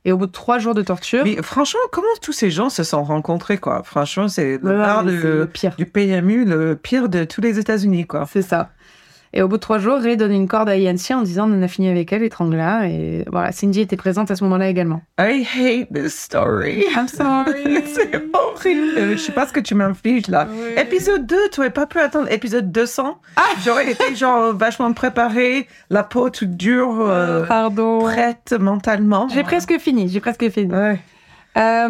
Et 0.07 0.11
au 0.11 0.17
bout 0.17 0.27
de 0.27 0.31
trois 0.31 0.59
jours 0.59 0.75
de 0.75 0.83
torture, 0.83 1.23
Mais 1.23 1.41
franchement, 1.41 1.79
comment 1.91 2.05
tous 2.21 2.31
ces 2.33 2.51
gens 2.51 2.69
se 2.69 2.83
sont 2.83 3.03
rencontrés, 3.03 3.57
quoi? 3.57 3.81
Franchement, 3.83 4.27
c'est 4.27 4.59
le 4.61 4.69
Ouais, 4.69 4.77
bar 4.77 5.03
mais 5.03 5.13
de- 5.13 5.19
c'est 5.21 5.27
le 5.27 5.47
pire. 5.47 5.75
du 5.77 5.85
PMU, 5.87 6.45
le 6.45 6.75
pire 6.75 7.09
de 7.09 7.23
tous 7.23 7.41
les 7.41 7.57
États-Unis, 7.57 8.05
quoi. 8.05 8.27
C'est 8.31 8.43
ça. 8.43 8.69
Et 9.37 9.41
au 9.41 9.49
bout 9.49 9.57
de 9.57 9.61
trois 9.61 9.79
jours, 9.79 9.97
Ray 9.99 10.15
donne 10.15 10.31
une 10.31 10.47
corde 10.47 10.69
à 10.69 10.77
Yancy 10.77 11.13
en 11.13 11.21
disant 11.21 11.51
on 11.51 11.61
a 11.61 11.67
fini 11.67 11.89
avec 11.89 12.13
elle, 12.13 12.23
étrangla. 12.23 12.87
Et 12.87 13.25
voilà, 13.29 13.51
Cindy 13.51 13.81
était 13.81 13.97
présente 13.97 14.31
à 14.31 14.35
ce 14.37 14.45
moment-là 14.45 14.69
également. 14.69 15.01
I 15.19 15.45
hate 15.45 15.91
this 15.93 16.13
story. 16.17 16.85
I'm 16.95 17.09
sorry. 17.09 17.83
c'est 17.85 18.15
horrible. 18.33 18.97
Euh, 18.97 19.11
Je 19.11 19.17
sais 19.17 19.33
pas 19.33 19.45
ce 19.45 19.51
que 19.51 19.59
tu 19.59 19.75
m'infliges 19.75 20.27
là. 20.29 20.47
Épisode 20.77 21.25
2, 21.25 21.35
tu 21.51 21.59
aurais 21.59 21.69
pas 21.69 21.85
pu 21.85 21.99
attendre 21.99 22.31
épisode 22.31 22.71
200 22.71 23.19
J'aurais 23.65 23.91
été 23.91 24.15
genre 24.15 24.53
vachement 24.55 24.93
préparée, 24.93 25.67
la 25.89 26.03
peau 26.03 26.29
toute 26.29 26.55
dure, 26.55 27.01
euh, 27.01 27.45
Pardon. 27.45 27.99
prête 27.99 28.53
mentalement. 28.57 29.27
J'ai 29.27 29.43
presque 29.43 29.77
fini, 29.79 30.07
j'ai 30.07 30.21
presque 30.21 30.49
fini. 30.49 30.73
Ouais. 30.73 30.97
Euh, 31.57 31.89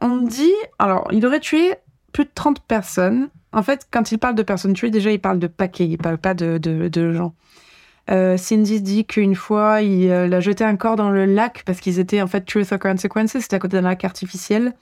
on 0.00 0.16
dit, 0.16 0.52
alors, 0.78 1.08
il 1.12 1.26
aurait 1.26 1.40
tué 1.40 1.74
plus 2.12 2.24
de 2.24 2.30
30 2.34 2.60
personnes. 2.60 3.28
En 3.52 3.62
fait, 3.62 3.86
quand 3.90 4.12
il 4.12 4.18
parle 4.18 4.34
de 4.34 4.42
personnes 4.42 4.74
tuées, 4.74 4.90
déjà, 4.90 5.10
il 5.10 5.20
parle 5.20 5.38
de 5.38 5.46
paquets, 5.46 5.86
il 5.86 5.98
parle 5.98 6.18
pas 6.18 6.34
de, 6.34 6.58
de, 6.58 6.88
de 6.88 7.12
gens. 7.12 7.34
Euh, 8.10 8.36
Cindy 8.36 8.80
dit 8.80 9.04
qu'une 9.04 9.34
fois, 9.34 9.82
il 9.82 10.10
euh, 10.10 10.30
a 10.30 10.40
jeté 10.40 10.64
un 10.64 10.76
corps 10.76 10.96
dans 10.96 11.10
le 11.10 11.26
lac 11.26 11.62
parce 11.64 11.80
qu'ils 11.80 11.98
étaient 11.98 12.22
en 12.22 12.26
fait 12.26 12.40
Truth 12.40 12.72
or 12.72 12.78
Consequences, 12.78 13.38
c'était 13.38 13.56
à 13.56 13.58
côté 13.58 13.76
d'un 13.76 13.88
lac 13.88 14.04
artificiel. 14.04 14.74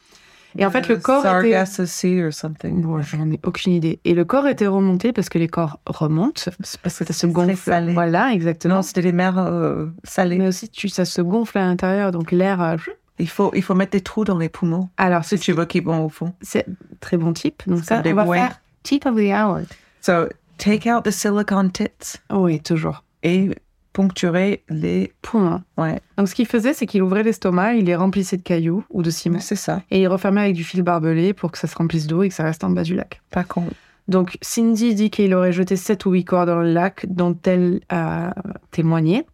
Et 0.56 0.64
en 0.64 0.70
fait, 0.70 0.88
le 0.88 0.96
corps 0.96 1.20
était... 1.20 1.52
Sargasso 1.52 1.84
Sea 1.84 2.24
or 2.24 2.32
something. 2.32 2.80
Bon, 2.80 3.02
j'en 3.02 3.30
ai 3.30 3.38
aucune 3.44 3.74
idée. 3.74 4.00
Et 4.04 4.14
le 4.14 4.24
corps 4.24 4.48
était 4.48 4.66
remonté 4.66 5.12
parce 5.12 5.28
que 5.28 5.38
les 5.38 5.46
corps 5.46 5.78
remontent, 5.84 6.40
c'est 6.62 6.80
parce 6.80 6.98
que 6.98 7.04
ça 7.04 7.12
se 7.12 7.26
gonfle. 7.26 7.54
salé. 7.54 7.92
Voilà, 7.92 8.32
exactement. 8.32 8.76
Non, 8.76 8.82
c'était 8.82 9.02
les 9.02 9.12
mers 9.12 9.38
euh, 9.38 9.86
salées. 10.04 10.38
Mais 10.38 10.48
aussi, 10.48 10.70
tu, 10.70 10.88
ça 10.88 11.04
se 11.04 11.20
gonfle 11.20 11.58
à 11.58 11.66
l'intérieur, 11.66 12.12
donc 12.12 12.32
l'air. 12.32 12.76
Il 13.18 13.28
faut, 13.28 13.50
il 13.54 13.62
faut 13.62 13.74
mettre 13.74 13.92
des 13.92 14.00
trous 14.00 14.24
dans 14.24 14.38
les 14.38 14.48
poumons 14.48 14.88
Alors, 14.96 15.24
si 15.24 15.38
tu 15.38 15.52
veux 15.52 15.64
qu'ils 15.64 15.84
vont 15.84 16.04
au 16.04 16.08
fond. 16.08 16.32
c'est 16.40 16.66
très 17.00 17.16
bon 17.16 17.32
type. 17.32 17.62
Donc 17.66 17.84
ça, 17.84 18.02
on 18.04 18.14
va 18.14 18.24
bouées. 18.24 18.38
faire 18.38 18.60
tip 18.82 19.06
of 19.06 19.16
the 19.16 19.30
hour. 19.32 19.60
So, 20.00 20.28
take 20.56 20.88
out 20.90 21.04
the 21.04 21.10
silicone 21.10 21.70
tits 21.72 22.18
Oui, 22.30 22.60
toujours. 22.60 23.02
et 23.22 23.50
poncturer 23.92 24.62
les. 24.68 25.12
Point. 25.22 25.64
Ouais, 25.76 26.00
Donc 26.16 26.28
ce 26.28 26.34
qu'il 26.36 26.46
faisait, 26.46 26.72
c'est 26.72 26.86
qu'il 26.86 27.02
ouvrait 27.02 27.24
l'estomac, 27.24 27.74
il 27.74 27.86
les 27.86 27.96
remplissait 27.96 28.36
de 28.36 28.42
cailloux 28.42 28.84
ou 28.90 29.02
de 29.02 29.10
ciment, 29.10 29.40
c'est 29.40 29.56
ça. 29.56 29.82
et 29.90 30.00
il 30.00 30.06
refermait 30.06 30.42
avec 30.42 30.54
du 30.54 30.62
fil 30.62 30.82
barbelé 30.82 31.32
pour 31.32 31.50
que 31.50 31.58
ça 31.58 31.66
se 31.66 31.74
remplisse 31.76 32.06
d'eau 32.06 32.22
et 32.22 32.28
que 32.28 32.34
ça 32.34 32.44
reste 32.44 32.62
en 32.62 32.70
bas 32.70 32.84
du 32.84 32.94
lac. 32.94 33.20
Pas 33.30 33.42
con. 33.44 33.64
Donc 34.06 34.38
Cindy 34.40 34.94
dit 34.94 35.10
qu'il 35.10 35.34
aurait 35.34 35.52
jeté 35.52 35.74
sept 35.76 36.06
ou 36.06 36.12
huit 36.12 36.24
corps 36.24 36.46
dans 36.46 36.60
le 36.60 36.72
lac 36.72 37.06
dont 37.08 37.36
elle 37.44 37.80
a 37.88 38.34
témoigné. 38.70 39.26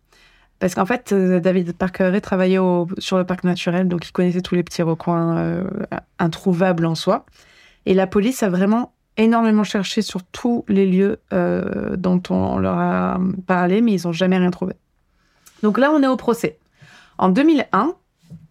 Parce 0.65 0.75
qu'en 0.75 0.87
fait, 0.87 1.13
euh, 1.13 1.41
David 1.41 1.75
Parker 1.75 2.19
travaillait 2.23 2.59
sur 2.97 3.19
le 3.19 3.25
parc 3.25 3.45
naturel, 3.45 3.87
donc 3.87 4.09
il 4.09 4.13
connaissait 4.13 4.41
tous 4.41 4.55
les 4.55 4.63
petits 4.63 4.81
recoins 4.81 5.37
euh, 5.37 5.65
introuvables 6.19 6.87
en 6.87 6.95
soi. 6.95 7.27
Et 7.85 7.93
la 7.93 8.07
police 8.07 8.43
a 8.43 8.49
vraiment 8.49 8.95
énormément 9.19 9.63
cherché 9.63 10.01
sur 10.01 10.23
tous 10.23 10.65
les 10.69 10.87
lieux 10.87 11.21
euh, 11.35 11.97
dont 11.97 12.23
on 12.31 12.57
leur 12.57 12.79
a 12.79 13.21
parlé, 13.47 13.83
mais 13.83 13.93
ils 13.93 14.07
n'ont 14.07 14.15
jamais 14.15 14.39
rien 14.39 14.51
trouvé. 14.51 14.73
Donc 15.63 15.77
là, 15.77 15.93
on 15.93 16.03
est 16.03 16.07
au 16.07 16.17
procès. 16.17 16.59
En 17.19 17.29
2001, 17.29 17.93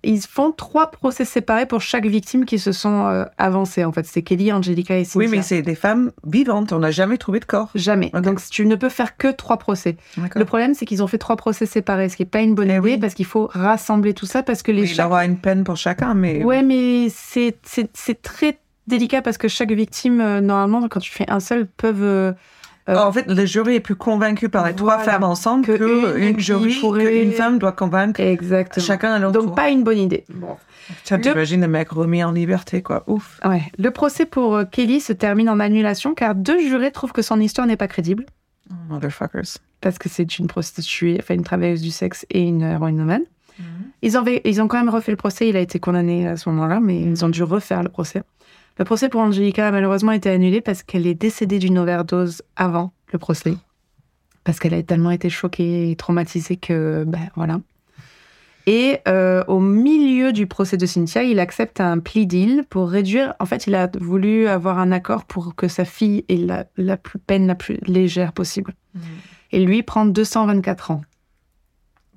ils 0.04 0.22
font 0.22 0.52
trois 0.52 0.92
procès 0.92 1.26
séparés 1.26 1.66
pour 1.66 1.82
chaque 1.82 2.06
victime 2.06 2.46
qui 2.46 2.60
se 2.60 2.72
sont 2.72 3.08
euh, 3.08 3.26
avancés. 3.38 3.86
En 3.86 3.92
fait, 3.92 4.06
c'est 4.06 4.22
Kelly, 4.22 4.52
Angelica 4.52 4.98
et 4.98 5.04
Cynthia. 5.06 5.20
Oui, 5.20 5.28
mais 5.36 5.42
c'est 5.42 5.62
des 5.62 5.76
femmes 5.76 6.12
vivantes. 6.26 6.74
On 6.74 6.80
n'a 6.80 6.92
jamais 6.92 7.18
trouvé 7.18 7.40
de 7.40 7.46
corps. 7.46 7.70
Jamais. 7.76 8.12
Donc, 8.14 8.40
tu 8.50 8.66
ne 8.66 8.76
peux 8.76 8.90
faire 8.90 9.16
que 9.18 9.30
trois 9.32 9.58
procès. 9.58 9.96
Le 10.36 10.46
problème, 10.46 10.74
c'est 10.74 10.86
qu'ils 10.86 11.02
ont 11.04 11.08
fait 11.08 11.18
trois 11.18 11.36
procès 11.38 11.66
séparés, 11.66 12.10
ce 12.10 12.18
qui 12.18 12.24
n'est 12.24 12.30
pas 12.30 12.42
une 12.42 12.54
bonne 12.56 12.70
Eh 12.70 12.74
idée 12.78 12.80
oui. 12.82 12.98
parce 12.98 13.14
qu'il 13.14 13.26
faut 13.26 13.50
rassembler 13.54 14.14
tout 14.14 14.26
ça 14.26 14.44
parce 14.44 14.62
que 14.64 14.72
les 14.72 14.90
Il 14.92 14.98
y 14.98 15.02
aura 15.02 15.26
une 15.26 15.38
peine 15.38 15.64
pour 15.64 15.78
chacun, 15.78 16.14
mais. 16.14 16.44
Ouais, 16.44 16.64
mais 16.64 17.08
c'est 17.10 17.56
c'est- 17.64 17.90
c'est 17.94 18.22
très 18.22 18.60
délicat 18.88 19.22
parce 19.22 19.38
que 19.38 19.48
chaque 19.48 19.72
victime, 19.72 20.20
euh, 20.20 20.42
normalement, 20.42 20.88
quand 20.90 21.00
tu 21.00 21.12
fais 21.12 21.30
un 21.30 21.40
seul, 21.40 21.66
peuvent. 21.68 22.04
euh, 22.04 22.34
euh, 22.90 22.98
En 22.98 23.12
fait, 23.12 23.26
le 23.28 23.46
jury 23.46 23.76
est 23.76 23.80
plus 23.80 23.96
convaincu 23.96 24.50
par 24.50 24.66
les 24.68 24.74
trois 24.74 25.00
femmes 25.00 25.24
ensemble 25.24 25.66
Que 25.66 25.78
que, 25.78 26.18
une- 26.18 26.24
une 26.36 26.40
jury, 26.40 26.72
il 26.72 26.74
faudrait- 26.80 27.22
qu'une 27.22 27.32
femme 27.32 27.60
doit 27.60 27.72
convaincre 27.72 28.20
Exactement. 28.20 28.86
chacun 28.86 29.14
à 29.14 29.20
leur 29.20 29.32
Donc, 29.32 29.44
tour. 29.46 29.56
pas 29.56 29.70
une 29.70 29.84
bonne 29.84 29.98
idée. 30.00 30.26
Tiens, 31.06 31.18
Le- 31.18 31.24
T'imagines 31.24 31.62
le 31.62 31.68
mec 31.70 31.90
remis 31.92 32.24
en 32.24 32.32
liberté, 32.34 32.82
quoi. 32.82 33.04
Ouf. 33.08 33.40
Ouais. 33.46 33.62
Le 33.78 33.90
procès 33.92 34.26
pour 34.26 34.56
euh, 34.56 34.66
Kelly 34.66 35.00
se 35.00 35.14
termine 35.14 35.50
en 35.50 35.60
annulation 35.62 36.14
car 36.14 36.36
deux 36.36 36.60
jurés 36.60 36.92
trouvent 36.92 37.14
que 37.14 37.22
son 37.22 37.40
histoire 37.40 37.66
n'est 37.68 37.78
pas 37.78 37.88
crédible 37.88 38.26
Motherfuckers. 38.90 39.58
parce 39.82 39.98
que 39.98 40.10
c'est 40.10 40.40
une 40.40 40.48
prostituée, 40.48 41.18
enfin 41.22 41.36
une 41.36 41.44
travailleuse 41.44 41.82
du 41.82 41.92
sexe 41.92 42.26
et 42.30 42.42
une 42.42 42.62
héroïnomane. 42.64 43.24
Ils 44.02 44.18
ont, 44.18 44.26
ils 44.44 44.62
ont 44.62 44.68
quand 44.68 44.78
même 44.78 44.90
refait 44.90 45.12
le 45.12 45.18
procès, 45.18 45.48
il 45.48 45.56
a 45.56 45.60
été 45.62 45.80
condamné 45.80 46.28
à 46.28 46.36
ce 46.38 46.50
moment-là, 46.50 46.80
mais 46.82 47.00
ils 47.00 47.24
ont 47.24 47.30
dû 47.30 47.44
refaire 47.44 47.84
le 47.84 47.90
procès. 47.90 48.24
Le 48.78 48.86
procès 48.86 49.10
pour 49.10 49.22
Angelica 49.22 49.68
a 49.68 49.72
malheureusement 49.72 50.12
été 50.12 50.30
annulé 50.30 50.62
parce 50.62 50.82
qu'elle 50.82 51.06
est 51.06 51.14
décédée 51.14 51.60
d'une 51.60 51.78
overdose 51.78 52.42
avant 52.56 52.92
le 53.12 53.20
procès. 53.20 53.54
Parce 54.44 54.60
qu'elle 54.60 54.74
a 54.74 54.82
tellement 54.82 55.12
été 55.12 55.30
choquée 55.30 55.92
et 55.92 55.96
traumatisée 55.96 56.58
que, 56.58 57.04
ben 57.06 57.30
voilà. 57.36 57.60
Et 58.66 59.00
euh, 59.08 59.44
au 59.48 59.60
milieu 59.60 60.32
du 60.32 60.48
procès 60.48 60.78
de 60.78 60.86
Cynthia, 60.86 61.24
il 61.24 61.40
accepte 61.40 61.82
un 61.82 62.00
plea 62.00 62.26
deal 62.26 62.64
pour 62.70 62.90
réduire. 62.90 63.36
En 63.40 63.46
fait, 63.46 63.68
il 63.68 63.76
a 63.76 63.90
voulu 64.00 64.48
avoir 64.48 64.80
un 64.80 64.92
accord 64.92 65.26
pour 65.26 65.56
que 65.56 65.68
sa 65.68 65.86
fille 65.86 66.24
ait 66.30 66.38
la, 66.38 66.66
la 66.78 66.98
plus 66.98 67.20
peine 67.20 67.46
la 67.46 67.56
plus 67.56 67.78
légère 67.86 68.32
possible. 68.32 68.74
Et 69.52 69.64
lui 69.64 69.84
prend 69.84 70.06
224 70.06 70.92
ans. 70.92 71.02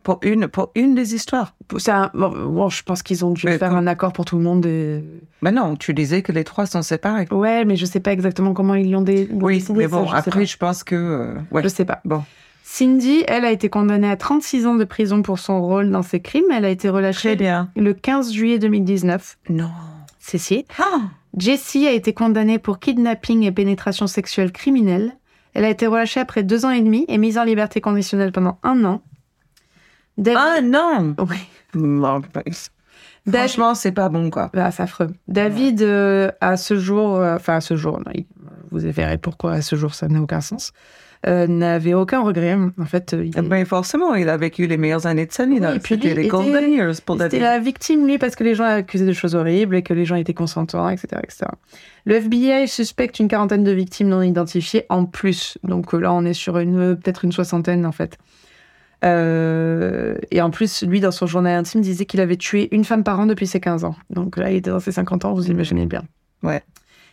Pour 0.06 0.20
une, 0.22 0.46
pour 0.46 0.70
une 0.76 0.94
des 0.94 1.16
histoires. 1.16 1.56
C'est 1.78 1.90
un- 1.90 2.12
bon, 2.14 2.28
bon, 2.28 2.68
je 2.68 2.84
pense 2.84 3.02
qu'ils 3.02 3.24
ont 3.24 3.32
dû 3.32 3.44
Mais 3.44 3.58
faire 3.58 3.74
un 3.74 3.88
accord 3.88 4.12
pour 4.12 4.24
tout 4.24 4.36
le 4.38 4.44
monde. 4.44 4.64
et- 4.64 5.02
Mais 5.42 5.50
non, 5.50 5.74
tu 5.74 5.92
disais 5.94 6.22
que 6.22 6.30
les 6.30 6.44
trois 6.44 6.64
sont 6.64 6.82
séparés. 6.82 7.26
Ouais, 7.32 7.64
mais 7.64 7.74
je 7.74 7.86
sais 7.86 7.98
pas 7.98 8.12
exactement 8.12 8.54
comment 8.54 8.76
ils 8.76 8.88
l'ont 8.88 9.02
dé... 9.02 9.28
Oui, 9.32 9.54
décidé, 9.54 9.78
mais 9.80 9.88
ça, 9.88 9.96
bon, 9.96 10.06
je 10.06 10.14
après, 10.14 10.46
je 10.46 10.56
pense 10.58 10.84
que. 10.84 10.94
euh, 10.94 11.34
ouais. 11.50 11.60
Je 11.64 11.66
sais 11.68 11.84
pas. 11.84 12.00
Bon. 12.04 12.22
Cindy, 12.62 13.24
elle 13.26 13.44
a 13.44 13.50
été 13.50 13.68
condamnée 13.68 14.08
à 14.08 14.16
36 14.16 14.66
ans 14.66 14.76
de 14.76 14.84
prison 14.84 15.22
pour 15.22 15.40
son 15.40 15.60
rôle 15.60 15.90
dans 15.90 16.02
ces 16.02 16.20
crimes. 16.20 16.44
Elle 16.52 16.64
a 16.64 16.70
été 16.70 16.88
relâchée 16.88 17.30
Très 17.30 17.36
bien. 17.36 17.68
le 17.74 17.92
15 17.92 18.32
juillet 18.32 18.60
2019. 18.60 19.38
Non. 19.50 19.70
Cécile. 20.20 20.62
Ah 20.78 21.00
Jessie 21.36 21.86
a 21.88 21.92
été 21.92 22.12
condamnée 22.14 22.58
pour 22.60 22.78
kidnapping 22.78 23.42
et 23.42 23.50
pénétration 23.50 24.06
sexuelle 24.06 24.52
criminelle. 24.52 25.16
Elle 25.54 25.64
a 25.64 25.68
été 25.70 25.88
relâchée 25.88 26.20
après 26.20 26.44
deux 26.44 26.64
ans 26.64 26.70
et 26.70 26.80
demi 26.80 27.04
et 27.08 27.18
mise 27.18 27.38
en 27.38 27.44
liberté 27.44 27.80
conditionnelle 27.80 28.30
pendant 28.30 28.58
un 28.62 28.84
an. 28.84 29.02
David... 30.18 30.38
Ah 30.40 30.60
non 30.62 31.14
Oui. 31.28 31.36
Non, 31.74 32.20
David- 32.34 32.54
Franchement, 33.28 33.74
c'est 33.74 33.92
pas 33.92 34.08
bon, 34.08 34.30
quoi. 34.30 34.50
Ah, 34.56 34.70
c'est 34.70 34.84
affreux. 34.84 35.08
David, 35.26 35.82
euh, 35.82 36.30
à 36.40 36.56
ce 36.56 36.78
jour, 36.78 37.16
euh, 37.16 37.34
enfin 37.36 37.56
à 37.56 37.60
ce 37.60 37.74
jour, 37.76 37.98
non, 37.98 38.12
il- 38.14 38.26
vous 38.70 38.78
verrez 38.78 39.18
pourquoi 39.18 39.52
à 39.54 39.62
ce 39.62 39.74
jour 39.76 39.94
ça 39.94 40.06
n'a 40.06 40.20
aucun 40.22 40.40
sens, 40.40 40.72
euh, 41.26 41.46
n'avait 41.48 41.94
aucun 41.94 42.20
regret. 42.20 42.56
En 42.80 42.84
fait, 42.84 43.16
il, 43.20 43.32
Mais 43.42 43.64
forcément, 43.64 44.14
il 44.14 44.28
a 44.28 44.36
vécu 44.36 44.66
les 44.68 44.76
meilleures 44.76 45.06
années 45.06 45.26
de 45.26 45.32
sa 45.32 45.44
vie. 45.44 45.58
Oui, 45.60 45.80
C'était 45.84 46.14
les 46.14 46.28
golden 46.28 46.56
était- 46.64 46.70
years 46.70 47.00
pour 47.04 47.16
c'était 47.16 47.40
David. 47.40 47.42
la 47.42 47.58
victime, 47.58 48.06
lui, 48.06 48.18
parce 48.18 48.36
que 48.36 48.44
les 48.44 48.54
gens 48.54 48.64
accusaient 48.64 49.06
de 49.06 49.12
choses 49.12 49.34
horribles 49.34 49.74
et 49.74 49.82
que 49.82 49.92
les 49.94 50.04
gens 50.04 50.16
étaient 50.16 50.34
consentants, 50.34 50.88
etc. 50.88 51.08
etc. 51.24 51.46
Le 52.04 52.14
FBI 52.16 52.68
suspecte 52.68 53.18
une 53.18 53.26
quarantaine 53.28 53.64
de 53.64 53.72
victimes 53.72 54.08
non 54.08 54.22
identifiées 54.22 54.84
en 54.88 55.04
plus. 55.04 55.58
Donc 55.64 55.92
là, 55.94 56.12
on 56.12 56.24
est 56.24 56.32
sur 56.34 56.58
une 56.58 56.94
peut-être 56.96 57.24
une 57.24 57.32
soixantaine, 57.32 57.84
en 57.86 57.92
fait. 57.92 58.18
Euh, 59.06 60.16
et 60.30 60.42
en 60.42 60.50
plus, 60.50 60.82
lui, 60.82 61.00
dans 61.00 61.10
son 61.10 61.26
journal 61.26 61.56
intime, 61.56 61.80
disait 61.80 62.06
qu'il 62.06 62.20
avait 62.20 62.36
tué 62.36 62.68
une 62.72 62.84
femme 62.84 63.04
par 63.04 63.20
an 63.20 63.26
depuis 63.26 63.46
ses 63.46 63.60
15 63.60 63.84
ans. 63.84 63.94
Donc 64.10 64.36
là, 64.36 64.50
il 64.50 64.56
était 64.56 64.70
dans 64.70 64.80
ses 64.80 64.92
50 64.92 65.24
ans, 65.24 65.32
vous 65.32 65.48
imaginez 65.48 65.86
bien. 65.86 66.02
Ouais. 66.42 66.62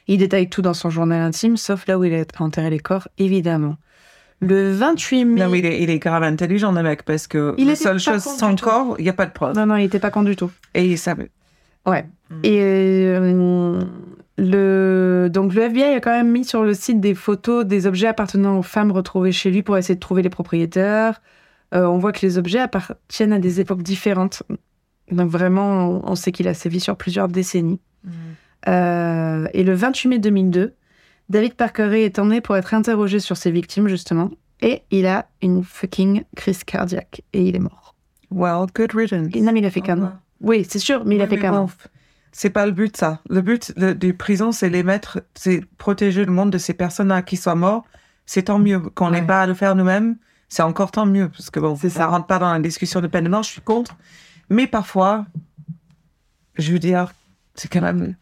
Il 0.07 0.17
détaille 0.17 0.49
tout 0.49 0.61
dans 0.61 0.73
son 0.73 0.89
journal 0.89 1.21
intime, 1.21 1.55
sauf 1.55 1.87
là 1.87 1.97
où 1.97 2.03
il 2.03 2.13
a 2.13 2.23
enterré 2.39 2.69
les 2.69 2.79
corps, 2.79 3.07
évidemment. 3.17 3.77
Le 4.41 4.73
28 4.73 5.25
mai... 5.25 5.41
Non, 5.41 5.49
mais 5.49 5.59
il 5.59 5.65
est, 5.65 5.81
il 5.81 5.89
est 5.89 5.99
grave 5.99 6.23
intelligent, 6.23 6.71
le 6.71 6.83
mec, 6.83 7.03
parce 7.03 7.27
que 7.27 7.55
Il 7.57 7.67
la 7.67 7.75
seule 7.75 7.99
chose, 7.99 8.23
sans 8.23 8.59
corps, 8.59 8.95
il 8.99 9.03
n'y 9.03 9.09
a 9.09 9.13
pas 9.13 9.25
de 9.25 9.31
preuve. 9.31 9.55
Non, 9.55 9.65
non, 9.65 9.77
il 9.77 9.85
était 9.85 9.99
pas 9.99 10.11
con 10.11 10.23
du 10.23 10.35
tout. 10.35 10.51
Et 10.73 10.85
il 10.85 10.97
savait. 10.97 11.29
Ouais. 11.85 12.05
Mm. 12.29 12.39
Et 12.43 12.59
euh, 12.59 13.81
le 14.37 15.29
donc 15.31 15.53
le 15.53 15.61
FBI 15.63 15.95
a 15.95 15.99
quand 15.99 16.11
même 16.11 16.31
mis 16.31 16.43
sur 16.43 16.63
le 16.63 16.73
site 16.73 16.99
des 16.99 17.13
photos 17.13 17.65
des 17.65 17.85
objets 17.87 18.07
appartenant 18.07 18.57
aux 18.57 18.63
femmes 18.63 18.91
retrouvées 18.91 19.31
chez 19.31 19.51
lui 19.51 19.61
pour 19.61 19.77
essayer 19.77 19.95
de 19.95 19.99
trouver 19.99 20.21
les 20.21 20.29
propriétaires. 20.29 21.21
Euh, 21.74 21.86
on 21.88 21.97
voit 21.97 22.11
que 22.11 22.26
les 22.26 22.38
objets 22.38 22.59
appartiennent 22.59 23.34
à 23.34 23.39
des 23.39 23.59
époques 23.59 23.82
différentes. 23.84 24.43
Donc 25.11 25.30
vraiment, 25.30 25.89
on- 25.89 26.11
on 26.11 26.15
sait 26.15 26.32
qu'il 26.32 26.47
a 26.47 26.53
sévi 26.53 26.80
sur 26.80 26.95
plusieurs 26.97 27.28
décennies. 27.28 27.80
Euh, 28.67 29.47
et 29.53 29.63
le 29.63 29.74
28 29.74 30.07
mai 30.09 30.19
2002, 30.19 30.74
David 31.30 31.55
Parker 31.55 32.03
est 32.03 32.19
emmené 32.19 32.41
pour 32.41 32.55
être 32.55 32.74
interrogé 32.74 33.19
sur 33.19 33.36
ses 33.38 33.51
victimes 33.51 33.88
justement, 33.88 34.30
et 34.61 34.84
il 34.91 35.05
a 35.05 35.28
une 35.41 35.63
fucking 35.63 36.24
crise 36.36 36.63
cardiaque 36.63 37.21
et 37.34 37.41
il 37.43 37.55
est 37.55 37.59
mort. 37.59 37.95
Well, 38.32 38.65
good 38.74 38.93
riddance. 38.93 39.34
Non 39.36 39.51
mais 39.51 39.59
il 39.59 39.65
a 39.65 39.69
fait 39.69 39.82
qu'un 39.82 40.01
an. 40.01 40.13
Oui, 40.41 40.65
c'est 40.67 40.80
sûr, 40.80 41.03
mais 41.05 41.15
il 41.15 41.21
a 41.21 41.28
fait 41.28 41.38
qu'un 41.39 41.65
C'est 42.32 42.49
pas 42.49 42.65
le 42.65 42.71
but, 42.71 42.95
ça. 42.97 43.21
Le 43.30 43.41
but 43.41 43.78
de- 43.78 43.93
des 43.93 44.11
prisons, 44.13 44.51
c'est 44.51 44.69
les 44.69 44.82
mettre, 44.84 45.21
c'est 45.36 45.61
protéger 45.78 46.26
le 46.26 46.32
monde 46.32 46.49
de 46.49 46.57
ces 46.57 46.74
personnes-là 46.74 47.21
qui 47.21 47.38
soient 47.38 47.53
mortes. 47.55 47.86
C'est 48.26 48.43
tant 48.43 48.57
mieux. 48.59 48.80
Qu'on 48.80 49.11
n'ait 49.11 49.19
Ouais. 49.21 49.28
pas 49.28 49.41
à 49.41 49.45
le 49.47 49.53
faire 49.53 49.76
nous-mêmes, 49.76 50.15
c'est 50.49 50.63
encore 50.63 50.91
tant 50.91 51.05
mieux. 51.05 51.29
Parce 51.29 51.49
que 51.49 51.59
bon, 51.59 51.75
ça. 51.75 52.07
rentre 52.07 52.27
pas 52.27 52.39
dans 52.39 52.51
la 52.51 52.59
discussion 52.59 53.01
de 53.01 53.07
peine 53.07 53.23
de 53.23 53.29
mort, 53.29 53.43
je 53.43 53.49
suis 53.49 53.61
contre. 53.61 53.95
Mais 54.49 54.67
parfois, 54.67 55.25
je 56.57 56.71
veux 56.71 56.79
dire, 56.79 57.13
c'est 57.55 57.71
quand 57.71 57.81
même, 57.81 58.15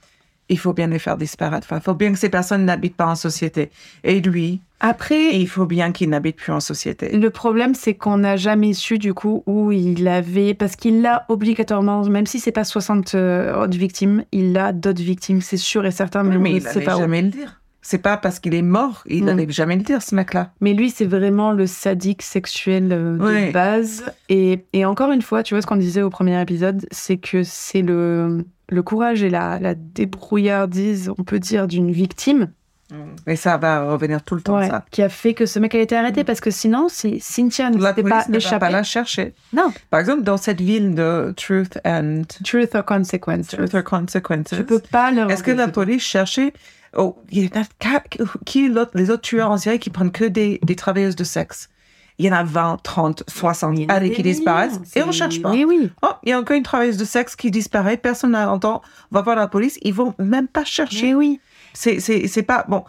il 0.49 0.59
faut 0.59 0.73
bien 0.73 0.87
les 0.87 0.99
faire 0.99 1.17
disparaître. 1.17 1.67
Enfin, 1.67 1.77
il 1.77 1.83
faut 1.83 1.93
bien 1.93 2.11
que 2.11 2.19
ces 2.19 2.29
personnes 2.29 2.65
n'habitent 2.65 2.95
pas 2.95 3.07
en 3.07 3.15
société. 3.15 3.71
Et 4.03 4.21
lui, 4.21 4.61
Après, 4.83 5.35
il 5.35 5.47
faut 5.47 5.67
bien 5.67 5.91
qu'il 5.91 6.09
n'habite 6.09 6.37
plus 6.37 6.51
en 6.51 6.59
société. 6.59 7.15
Le 7.15 7.29
problème, 7.29 7.75
c'est 7.75 7.93
qu'on 7.93 8.17
n'a 8.17 8.35
jamais 8.35 8.73
su 8.73 8.97
du 8.97 9.13
coup 9.13 9.43
où 9.45 9.71
il 9.71 10.07
avait, 10.07 10.55
parce 10.55 10.75
qu'il 10.75 11.05
a 11.05 11.25
obligatoirement, 11.29 12.03
même 12.05 12.25
si 12.25 12.39
c'est 12.39 12.51
pas 12.51 12.63
60 12.63 13.13
euh, 13.13 13.63
autres 13.63 13.77
victimes, 13.77 14.23
il 14.31 14.57
a 14.57 14.73
d'autres 14.73 15.03
victimes, 15.03 15.41
c'est 15.41 15.57
sûr 15.57 15.85
et 15.85 15.91
certain, 15.91 16.23
mais, 16.23 16.37
mais 16.39 16.49
on 16.49 16.53
ne 16.53 16.57
il 16.57 16.61
sait 16.63 16.81
pas 16.81 16.95
où. 16.97 16.99
jamais 16.99 17.21
le 17.21 17.29
dire. 17.29 17.60
C'est 17.83 17.97
pas 17.97 18.15
parce 18.17 18.39
qu'il 18.39 18.53
est 18.53 18.61
mort, 18.61 19.03
il 19.07 19.25
n'allait 19.25 19.49
jamais 19.49 19.75
le 19.75 19.81
dire, 19.81 20.01
ce 20.03 20.13
mec-là. 20.13 20.51
Mais 20.61 20.73
lui, 20.73 20.91
c'est 20.91 21.05
vraiment 21.05 21.51
le 21.51 21.65
sadique 21.65 22.21
sexuel 22.21 22.89
euh, 22.91 23.17
de 23.17 23.23
Ouais. 23.23 23.51
base. 23.51 24.03
Et, 24.29 24.65
et 24.73 24.85
encore 24.85 25.11
une 25.11 25.23
fois, 25.23 25.41
tu 25.41 25.55
vois 25.55 25.61
ce 25.61 25.67
qu'on 25.67 25.77
disait 25.77 26.03
au 26.03 26.09
premier 26.11 26.39
épisode, 26.41 26.85
c'est 26.91 27.17
que 27.17 27.43
c'est 27.43 27.81
le 27.81 28.45
le 28.69 28.83
courage 28.83 29.21
et 29.21 29.29
la, 29.29 29.59
la 29.59 29.73
débrouillardise, 29.75 31.11
on 31.17 31.23
peut 31.23 31.39
dire, 31.39 31.67
d'une 31.67 31.91
victime. 31.91 32.51
Et 33.25 33.37
ça 33.37 33.57
va 33.57 33.89
revenir 33.89 34.21
tout 34.21 34.35
le 34.35 34.41
temps, 34.41 34.57
Ouais, 34.57 34.67
ça. 34.67 34.83
qui 34.91 35.01
a 35.01 35.07
fait 35.07 35.33
que 35.33 35.45
ce 35.45 35.59
mec 35.59 35.73
a 35.75 35.79
été 35.79 35.95
arrêté 35.95 36.25
parce 36.25 36.41
que 36.41 36.51
sinon, 36.51 36.87
si 36.89 37.21
Cynthia 37.21 37.69
ne 37.69 37.79
s'était 37.79 38.03
pas 38.03 38.09
ne 38.09 38.09
va 38.09 38.23
pas 38.25 38.37
échappée. 38.37 38.69
la 38.71 38.83
chercher. 38.83 39.33
Non, 39.53 39.71
Par 39.89 40.01
exemple, 40.01 40.23
dans 40.23 40.35
cette 40.37 40.59
ville 40.59 40.93
de 40.93 41.33
Truth 41.37 41.79
and 41.85 42.23
truth 42.43 42.75
or 42.75 42.83
consequence. 42.85 43.47
Truth 43.47 43.73
or 43.75 43.83
Consequences, 43.85 44.49
Tu 44.55 44.63
peux 44.65 44.79
pas 44.91 45.11
le. 45.11 45.29
est-ce 45.31 45.41
que 45.43 45.51
la 45.51 45.69
police 45.69 46.03
cherchait 46.03 46.51
oh, 46.95 47.17
il 47.31 47.45
y 47.45 47.51
en 47.57 47.61
a 47.61 47.99
qui 48.45 48.67
l'autre- 48.69 48.91
les 48.95 49.09
autres 49.09 49.21
tueurs 49.21 49.51
en 49.51 49.57
série 49.57 49.79
qui 49.79 49.89
prennent 49.89 50.11
que 50.11 50.25
des, 50.25 50.59
des 50.63 50.75
travailleuses 50.75 51.15
de 51.15 51.23
sexe 51.23 51.69
Il 52.17 52.25
y 52.25 52.29
en 52.29 52.33
a 52.33 52.43
20, 52.43 52.77
30, 52.83 53.23
60 53.27 53.77
Il 53.77 53.81
y 53.81 53.85
en 53.85 53.89
a 53.89 53.93
allez, 53.93 54.09
des 54.09 54.15
qui 54.15 54.23
disparaissent 54.23 54.79
et 54.95 55.03
on 55.03 55.11
cherche 55.11 55.41
pas. 55.41 55.51
Oui, 55.51 55.65
oui. 55.67 55.89
Oh, 56.03 56.09
il 56.23 56.29
y 56.29 56.33
a 56.33 56.39
encore 56.39 56.55
une 56.57 56.63
travailleuse 56.63 56.97
de 56.97 57.05
sexe 57.05 57.35
qui 57.35 57.49
disparaît, 57.51 57.97
personne 57.97 58.31
n'entend, 58.31 58.81
on 59.11 59.15
va 59.15 59.21
voir 59.21 59.35
la 59.35 59.47
police, 59.47 59.77
ils 59.81 59.93
vont 59.93 60.13
même 60.19 60.47
pas 60.47 60.63
chercher. 60.65 61.07
Mais 61.07 61.13
oui. 61.15 61.39
C'est, 61.73 61.99
c'est, 61.99 62.27
c'est 62.27 62.43
pas 62.43 62.65
bon. 62.67 62.83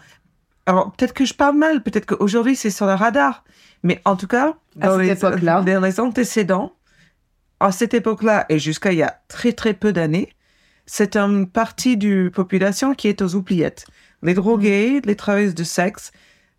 Alors 0.67 0.93
peut-être 0.93 1.13
que 1.15 1.25
je 1.25 1.35
parle 1.35 1.57
mal, 1.57 1.83
peut-être 1.83 2.07
qu'aujourd'hui 2.07 2.57
c'est 2.57 2.71
sur 2.71 2.87
le 2.87 2.95
radar, 2.95 3.45
mais 3.83 4.01
en 4.05 4.17
tout 4.17 4.27
cas, 4.29 4.55
À 4.81 4.89
dans 4.89 4.97
cette 4.99 5.01
les, 5.07 5.11
époque-là. 5.13 5.63
dans 5.63 5.81
les 5.85 6.01
antécédents, 6.01 6.73
à 7.61 7.71
cette 7.73 7.95
époque-là 7.95 8.47
et 8.49 8.59
jusqu'à 8.59 8.93
il 8.93 8.99
y 8.99 9.03
a 9.03 9.21
très 9.29 9.53
très 9.53 9.73
peu 9.75 9.93
d'années, 9.93 10.29
c'est 10.87 11.17
une 11.17 11.47
partie 11.49 11.97
du 11.97 12.31
population 12.35 12.95
qui 12.95 13.07
est 13.09 13.23
aux 13.23 13.35
oubliettes. 13.37 13.87
Les 14.23 14.35
drogués, 14.35 15.01
les 15.05 15.17
travailleuses 15.17 15.55
de 15.55 15.65
sexe, 15.65 16.13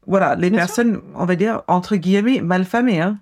voilà, 0.05 0.35
les 0.35 0.49
Bien 0.49 0.59
personnes, 0.59 1.01
on 1.15 1.23
va 1.25 1.35
dire 1.35 1.61
entre 1.67 1.95
guillemets 1.95 2.41
malfamées, 2.41 2.99
hein, 2.99 3.17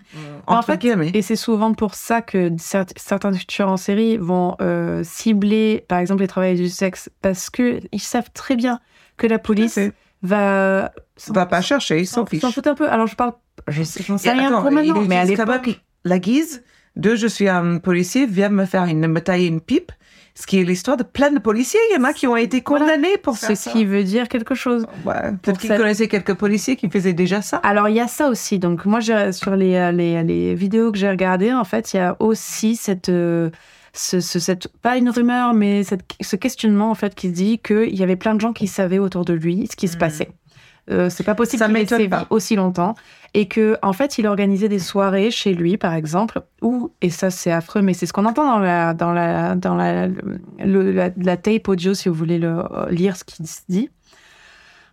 En 0.48 0.56
entre 0.58 0.66
fait, 0.68 0.78
guillemets. 0.80 1.12
Et 1.14 1.22
c'est 1.22 1.36
souvent 1.36 1.74
pour 1.74 1.94
ça 1.94 2.22
que 2.24 2.50
cer- 2.58 2.90
certains 2.96 3.32
tueurs 3.34 3.70
en 3.70 3.78
série 3.78 4.18
vont 4.18 4.56
euh, 4.62 5.04
cibler, 5.04 5.86
par 5.88 6.00
exemple, 6.00 6.22
les 6.22 6.28
travailleurs 6.28 6.58
du 6.58 6.70
sexe, 6.70 7.10
parce 7.22 7.50
que 7.52 7.80
ils 7.92 8.00
savent 8.02 8.32
très 8.34 8.56
bien 8.56 8.80
que 9.18 9.28
la 9.28 9.38
police 9.38 9.78
va 10.24 10.92
va 11.28 11.46
pas 11.46 11.62
chercher, 11.62 12.00
ils 12.00 12.08
s'en 12.08 12.26
fichent. 12.26 12.42
s'en 12.42 12.52
fout 12.52 12.66
un 12.68 12.76
peu. 12.76 12.90
Alors 12.90 13.08
je 13.08 13.16
parle, 13.16 13.34
je 13.68 13.84
sais, 13.84 14.02
j'en 14.04 14.18
sais 14.18 14.32
rien 14.32 14.48
attends, 14.50 14.62
pour 14.64 14.72
maintenant, 14.72 15.02
mais 15.02 15.18
à 15.18 15.26
l'époque, 15.26 15.82
la 16.04 16.20
guise 16.20 16.64
de 16.96 17.16
je 17.16 17.28
suis 17.28 17.48
un 17.48 17.78
policier, 17.78 18.26
viens 18.26 18.50
me 18.50 18.66
faire 18.66 18.86
une, 18.86 19.06
me 19.08 19.22
tailler 19.22 19.48
une 19.48 19.62
pipe. 19.62 19.92
Ce 20.34 20.48
qui 20.48 20.60
est 20.60 20.64
l'histoire 20.64 20.96
de 20.98 21.04
plein 21.04 21.30
de 21.32 21.40
policiers. 21.40 21.80
Il 21.92 21.96
y 21.98 22.00
en 22.00 22.04
a 22.06 22.14
qui 22.14 22.26
ont 22.26 22.38
été 22.38 22.64
Voilà. 22.66 22.86
condamnés 22.86 23.18
pour 23.18 23.36
c'est 23.38 23.48
faire 23.48 23.58
ce 23.58 23.64
ça. 23.66 23.72
qui 23.72 23.86
veut 23.86 24.04
dire 24.04 24.28
quelque 24.30 24.56
chose. 24.56 24.86
Ouais, 25.06 25.14
pour 25.22 25.38
Peut-être 25.42 25.60
qu'ils 25.60 25.70
ça- 25.70 25.78
connaissaient 25.78 26.08
quelques 26.08 26.34
policiers 26.36 26.76
qui 26.78 26.90
faisaient 26.90 27.14
déjà 27.14 27.42
ça. 27.42 27.58
Alors 27.58 27.90
il 27.90 27.96
y 27.96 28.00
a 28.00 28.08
ça 28.08 28.30
aussi. 28.30 28.58
Donc 28.58 28.86
moi, 28.86 29.00
sur 29.02 29.56
les, 29.56 29.76
euh, 29.76 29.92
les, 29.92 30.24
les 30.24 30.56
vidéos 30.56 30.92
que 30.92 30.98
j'ai 30.98 31.10
regardées, 31.10 31.54
en 31.54 31.66
fait, 31.66 31.94
il 31.94 31.98
y 31.98 32.00
a 32.00 32.16
aussi 32.20 32.76
cette, 32.78 33.10
euh, 33.10 33.50
ce, 33.94 34.22
ce- 34.22 34.40
cette 34.40 34.70
pas 34.82 34.96
une 34.98 35.10
rumeur, 35.10 35.54
mais 35.54 35.84
cette, 35.84 36.02
ce 36.22 36.38
questionnement 36.38 36.90
en 36.92 36.96
fait 36.96 37.14
qui 37.14 37.28
se 37.28 37.34
dit 37.34 37.60
qu'il 37.60 37.94
y 37.96 38.02
avait 38.04 38.16
plein 38.16 38.34
de 38.34 38.40
gens 38.42 38.54
qui 38.54 38.68
savaient 38.68 39.00
autour 39.00 39.26
de 39.26 39.34
lui 39.34 39.68
ce 39.70 39.76
qui 39.76 39.88
se 39.90 39.96
Mhm. 39.96 40.00
passait. 40.00 40.30
Euh, 40.90 41.10
c'est 41.12 41.24
pas 41.24 41.36
possible 41.36 41.60
Ça 41.60 41.68
qu'il 41.68 42.02
ait 42.02 42.10
aussi 42.32 42.56
longtemps 42.56 42.96
et 43.34 43.48
que 43.48 43.78
en 43.82 43.94
fait 43.94 44.18
il 44.18 44.28
organisait 44.28 44.70
des 44.70 44.80
soirées 44.80 45.32
chez 45.32 45.54
lui 45.54 45.78
par 45.78 45.94
exemple 45.94 46.42
où 46.62 46.92
et 47.02 47.10
ça 47.10 47.30
c'est 47.30 47.52
affreux 47.52 47.82
mais 47.82 47.94
c'est 47.94 48.06
ce 48.06 48.14
qu'on 48.14 48.26
entend 48.26 48.46
dans 48.46 48.60
la 48.60 48.94
dans 48.94 49.14
la 49.14 49.56
dans 49.56 49.76
la, 49.76 50.10
la, 50.60 51.38
tape 51.38 51.68
audio 51.68 51.94
si 51.94 52.10
vous 52.10 52.16
voulez 52.16 52.40
le, 52.40 52.60
euh, 52.60 52.90
lire 52.90 53.16
ce 53.16 53.24
qui 53.24 53.46
se 53.46 53.62
dit 53.70 53.90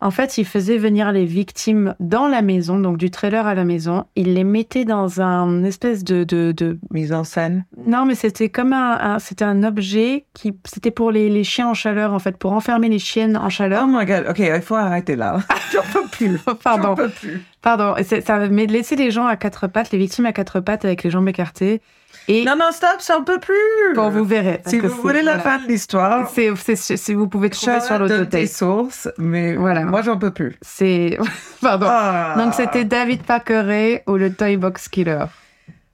en 0.00 0.10
fait, 0.10 0.38
il 0.38 0.44
faisait 0.44 0.78
venir 0.78 1.10
les 1.12 1.24
victimes 1.24 1.94
dans 2.00 2.28
la 2.28 2.42
maison, 2.42 2.78
donc 2.78 2.98
du 2.98 3.10
trailer 3.10 3.46
à 3.46 3.54
la 3.54 3.64
maison. 3.64 4.04
Il 4.16 4.34
les 4.34 4.44
mettait 4.44 4.84
dans 4.84 5.20
un 5.20 5.64
espèce 5.64 6.04
de, 6.04 6.24
de, 6.24 6.52
de... 6.56 6.78
Mise 6.90 7.12
en 7.12 7.24
scène. 7.24 7.64
non, 7.86 8.04
mais 8.04 8.14
c'était 8.14 8.48
comme 8.48 8.72
un, 8.72 8.98
un- 9.14 9.18
c'était 9.18 9.44
un 9.44 9.62
objet 9.64 10.26
qui, 10.34 10.52
c'était 10.64 10.90
pour 10.90 11.10
les, 11.10 11.28
les 11.28 11.44
chiens 11.44 11.68
en 11.68 11.74
chaleur 11.74 12.14
en 12.14 12.18
fait, 12.18 12.36
pour 12.36 12.52
enfermer 12.52 12.88
les 12.88 12.98
chiennes 12.98 13.36
en 13.36 13.46
Oh 13.46 13.50
chaleur. 13.50 13.86
my 13.88 14.04
god, 14.06 14.26
ok, 14.30 14.38
il 14.38 14.60
faut 14.62 14.74
arrêter 14.76 15.16
là. 15.16 15.38
J'en 15.72 15.82
peux 15.92 16.06
plus. 16.08 16.38
Pardon, 16.62 16.94
peux 16.94 17.08
plus. 17.08 17.42
pardon. 17.60 17.94
Et 17.96 18.04
Ça 18.04 18.38
mais 18.48 18.66
laisser 18.66 18.96
les 18.96 19.10
gens 19.10 19.26
à 19.26 19.36
quatre 19.36 19.66
pattes, 19.66 19.90
les 19.90 19.98
victimes 19.98 20.26
à 20.26 20.32
quatre 20.32 20.60
pattes 20.60 20.84
avec 20.84 21.02
les 21.02 21.10
jambes 21.10 21.28
écartées. 21.28 21.80
Et 22.30 22.44
Non, 22.44 22.56
non, 22.58 22.70
stop, 22.72 22.98
j'en 23.06 23.24
peux 23.24 23.38
plus. 23.40 23.54
bon, 23.94 24.10
vous 24.10 24.24
verrez. 24.24 24.60
si 24.66 24.78
vous 24.78 24.88
voulez 24.90 25.22
la 25.22 25.38
voilà. 25.38 25.58
fin 25.58 25.64
de 25.64 25.68
l'histoire, 25.68 26.28
c'est, 26.28 26.54
c'est- 26.76 27.14
vous 27.14 27.26
pouvez 27.26 27.48
trouver 27.48 27.80
sur 27.80 27.98
l'autotape. 27.98 28.46
sources, 28.46 29.08
mais 29.16 29.56
Voilà. 29.56 29.84
moi 29.86 30.02
j'en 30.02 30.18
peux 30.18 30.30
plus. 30.30 30.56
C'est, 30.60 31.18
pardon. 31.62 31.86
Ah. 31.88 32.34
Donc 32.36 32.52
c'était 32.54 32.84
David 32.84 33.22
Packeray 33.22 34.02
ou 34.06 34.16
le 34.16 34.32
Toy 34.32 34.56
Box 34.58 34.88
Killer. 34.88 35.24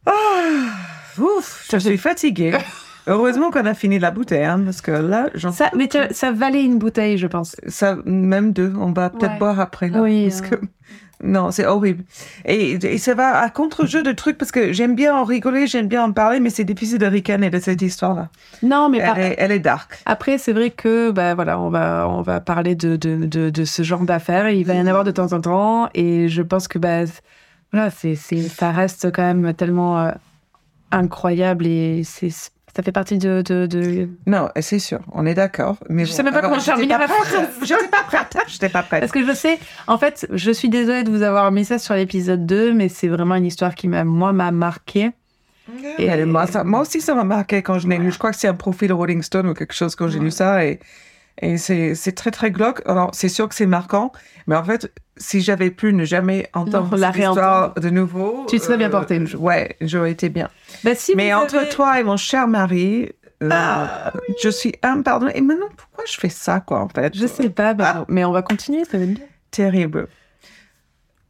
Ah, 0.06 0.12
ouf, 1.18 1.66
je 1.70 1.78
suis 1.78 1.98
fatiguée. 1.98 2.52
Heureusement 3.06 3.50
qu'on 3.50 3.66
a 3.66 3.74
fini 3.74 3.98
la 3.98 4.10
bouteille, 4.10 4.44
hein, 4.44 4.60
parce 4.64 4.80
que 4.80 4.90
là, 4.90 5.28
j'en 5.34 5.52
Ça, 5.52 5.70
mais 5.76 5.88
ça 6.10 6.32
valait 6.32 6.64
une 6.64 6.78
bouteille, 6.78 7.18
je 7.18 7.26
pense. 7.26 7.54
ça, 7.68 7.96
même 8.06 8.52
deux, 8.54 8.72
on 8.78 8.92
va 8.92 9.10
peut-être 9.10 9.32
Ouais. 9.34 9.38
boire 9.38 9.60
après. 9.60 9.88
Là, 9.90 10.00
Oui, 10.00 10.28
parce 10.30 10.40
hein. 10.40 10.46
que... 10.50 10.56
Non, 11.26 11.50
c'est 11.50 11.64
horrible. 11.64 12.04
Et, 12.44 12.72
et 12.72 12.98
ça 12.98 13.14
va 13.14 13.38
à 13.38 13.48
contre-jeu 13.48 14.02
de 14.02 14.12
trucs, 14.12 14.36
parce 14.36 14.52
que 14.52 14.72
j'aime 14.74 14.94
bien 14.94 15.16
en 15.16 15.24
rigoler, 15.24 15.66
j'aime 15.66 15.88
bien 15.88 16.04
en 16.04 16.12
parler, 16.12 16.38
mais 16.38 16.50
c'est 16.50 16.64
difficile 16.64 16.98
de 16.98 17.06
ricaner 17.06 17.48
de 17.48 17.58
cette 17.58 17.80
histoire-là. 17.80 18.28
Non, 18.62 18.90
mais 18.90 19.00
par- 19.00 19.18
Elle, 19.18 19.32
est, 19.32 19.34
elle 19.38 19.52
est 19.52 19.58
dark. 19.58 19.98
après, 20.04 20.36
c'est 20.36 20.52
vrai 20.52 20.68
que 20.70 21.10
bah, 21.12 21.34
voilà, 21.34 21.58
on, 21.58 21.70
va, 21.70 22.06
on 22.10 22.20
va 22.20 22.40
parler 22.40 22.74
de, 22.74 22.96
de, 22.96 23.24
de, 23.24 23.48
de 23.48 23.64
ce 23.64 23.82
genre 23.82 24.02
d'affaires. 24.02 24.50
Il 24.50 24.64
va 24.66 24.74
y 24.74 24.80
en 24.80 24.86
avoir 24.86 25.04
de 25.04 25.10
temps 25.12 25.32
en 25.32 25.40
temps. 25.40 25.88
Et 25.94 26.28
je 26.28 26.42
pense 26.42 26.68
que 26.68 26.78
bah, 26.78 27.04
voilà, 27.72 27.90
c'est, 27.90 28.16
ça 28.16 28.70
reste 28.70 29.10
quand 29.10 29.22
même 29.22 29.54
tellement 29.54 30.00
euh, 30.02 30.10
incroyable. 30.90 31.66
Et 31.66 32.02
c'est, 32.04 32.28
ça 32.76 32.82
fait 32.82 32.92
partie 32.92 33.18
de. 33.18 33.42
de, 33.42 33.66
de- 33.66 34.08
Non, 34.26 34.48
c'est 34.60 34.78
sûr, 34.78 35.00
on 35.12 35.24
est 35.26 35.34
d'accord. 35.34 35.76
Mais 35.88 36.04
Je 36.04 36.10
bon, 36.10 36.16
sais 36.16 36.22
même 36.22 36.32
pas 36.34 36.40
comment 36.42 36.58
terminer 36.58 36.94
prête. 36.94 37.08
phrase. 37.10 37.48
J'étais 37.62 37.88
pas 37.88 38.02
prête. 38.06 38.36
J'étais 38.48 38.68
pas 38.68 38.82
prête. 38.82 39.00
Parce 39.00 39.12
que 39.12 39.24
je 39.26 39.32
sais, 39.32 39.58
en 39.86 39.98
fait, 39.98 40.26
je 40.32 40.50
suis 40.50 40.68
désolée 40.68 41.04
de 41.04 41.10
vous 41.10 41.22
avoir 41.22 41.50
mis 41.52 41.64
ça 41.64 41.78
sur 41.78 41.94
l'épisode 41.94 42.46
2, 42.46 42.72
mais 42.74 42.88
c'est 42.88 43.08
vraiment 43.08 43.36
une 43.36 43.46
histoire 43.46 43.74
qui, 43.74 43.86
m'a, 43.88 44.04
moi, 44.04 44.32
m'a 44.32 44.50
marqué. 44.50 45.10
Et 45.98 46.04
elle- 46.06 46.26
moi, 46.26 46.46
ça- 46.46 46.64
moi 46.64 46.80
aussi, 46.80 47.00
ça 47.00 47.14
m'a 47.14 47.24
marqué 47.24 47.62
quand 47.62 47.78
je 47.78 47.88
l'ai 47.88 47.96
lu. 47.98 48.10
Je 48.12 48.18
crois 48.18 48.30
que 48.32 48.36
c'est 48.36 48.48
un 48.48 48.54
profil 48.54 48.92
Rolling 48.92 49.22
Stone 49.22 49.48
ou 49.48 49.54
quelque 49.54 49.72
chose 49.74 49.94
quand 49.96 50.08
j'ai 50.08 50.18
lu 50.18 50.30
ça. 50.30 50.64
Et, 50.66 50.78
et 51.40 51.56
c'est 51.58 52.12
très, 52.14 52.30
très 52.30 52.50
glauque. 52.50 52.82
Alors, 52.86 53.10
c'est 53.12 53.28
sûr 53.28 53.48
que 53.48 53.54
c'est 53.54 53.66
marquant. 53.66 54.12
Mais 54.46 54.56
en 54.56 54.64
fait, 54.64 54.92
si 55.16 55.40
j'avais 55.40 55.70
pu 55.70 55.92
ne 55.92 56.04
jamais 56.04 56.48
entendre 56.54 56.96
la 56.96 57.12
cette 57.12 57.22
histoire 57.24 57.74
de 57.74 57.90
nouveau... 57.90 58.42
euh, 58.42 58.46
Tu 58.48 58.58
te 58.58 58.64
serais 58.64 58.76
bien 58.76 58.90
porté 58.90 59.16
une 59.16 59.26
jour. 59.26 59.42
Ouais, 59.42 59.76
j'aurais 59.80 60.12
été 60.12 60.28
bien. 60.28 60.48
Bah, 60.84 60.94
si 60.94 61.14
mais 61.16 61.32
entre 61.34 61.56
avez- 61.56 61.68
toi 61.68 61.98
et 62.00 62.04
mon 62.04 62.16
cher 62.16 62.46
mari, 62.46 63.10
euh, 63.42 63.48
Ah, 63.52 64.12
je 64.42 64.48
suis 64.48 64.72
impardonnée. 64.82 65.36
Et 65.36 65.40
maintenant, 65.40 65.68
pourquoi 65.76 66.04
je 66.06 66.14
fais 66.18 66.28
ça, 66.28 66.60
quoi, 66.60 66.80
en 66.80 66.88
fait? 66.88 67.16
Je 67.16 67.26
sais 67.26 67.50
pas, 67.50 67.74
bah, 67.74 67.92
Ah. 67.98 68.04
mais 68.08 68.24
on 68.24 68.32
va 68.32 68.42
continuer, 68.42 68.84
ça 68.84 68.98
va 68.98 69.04
être 69.04 69.14
bien. 69.14 69.24
Terrible. 69.50 70.08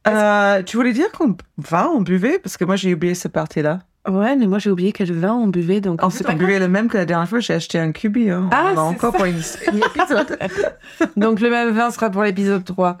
Euh, 0.07 0.61
tu 0.63 0.77
voulais 0.77 0.93
dire 0.93 1.11
qu'on 1.11 1.35
vin, 1.57 1.87
on 1.93 2.01
buvait 2.01 2.37
Parce 2.39 2.57
que 2.57 2.65
moi, 2.65 2.75
j'ai 2.75 2.93
oublié 2.93 3.15
cette 3.15 3.31
partie-là. 3.31 3.79
Ouais, 4.07 4.35
mais 4.35 4.45
moi 4.47 4.59
j'ai 4.59 4.69
oublié 4.69 4.91
quel 4.91 5.11
vin 5.13 5.33
on 5.33 5.47
buvait, 5.47 5.81
donc 5.81 5.99
pas 5.99 6.07
on 6.07 6.33
buvait 6.35 6.59
le 6.59 6.67
même 6.67 6.87
que 6.89 6.97
la 6.97 7.05
dernière 7.05 7.27
fois, 7.27 7.39
j'ai 7.39 7.53
acheté 7.55 7.79
un 7.79 7.91
cubi. 7.91 8.29
Hein. 8.29 8.49
Ah, 8.51 8.71
on 8.75 8.77
a 8.77 8.81
encore 8.81 9.11
ça. 9.13 9.17
pour 9.17 9.25
une, 9.25 9.41
une 9.73 9.79
épisode. 9.83 10.37
Donc 11.17 11.39
le 11.39 11.49
même 11.49 11.69
vin 11.71 11.89
sera 11.91 12.09
pour 12.09 12.23
l'épisode 12.23 12.63
3. 12.63 12.97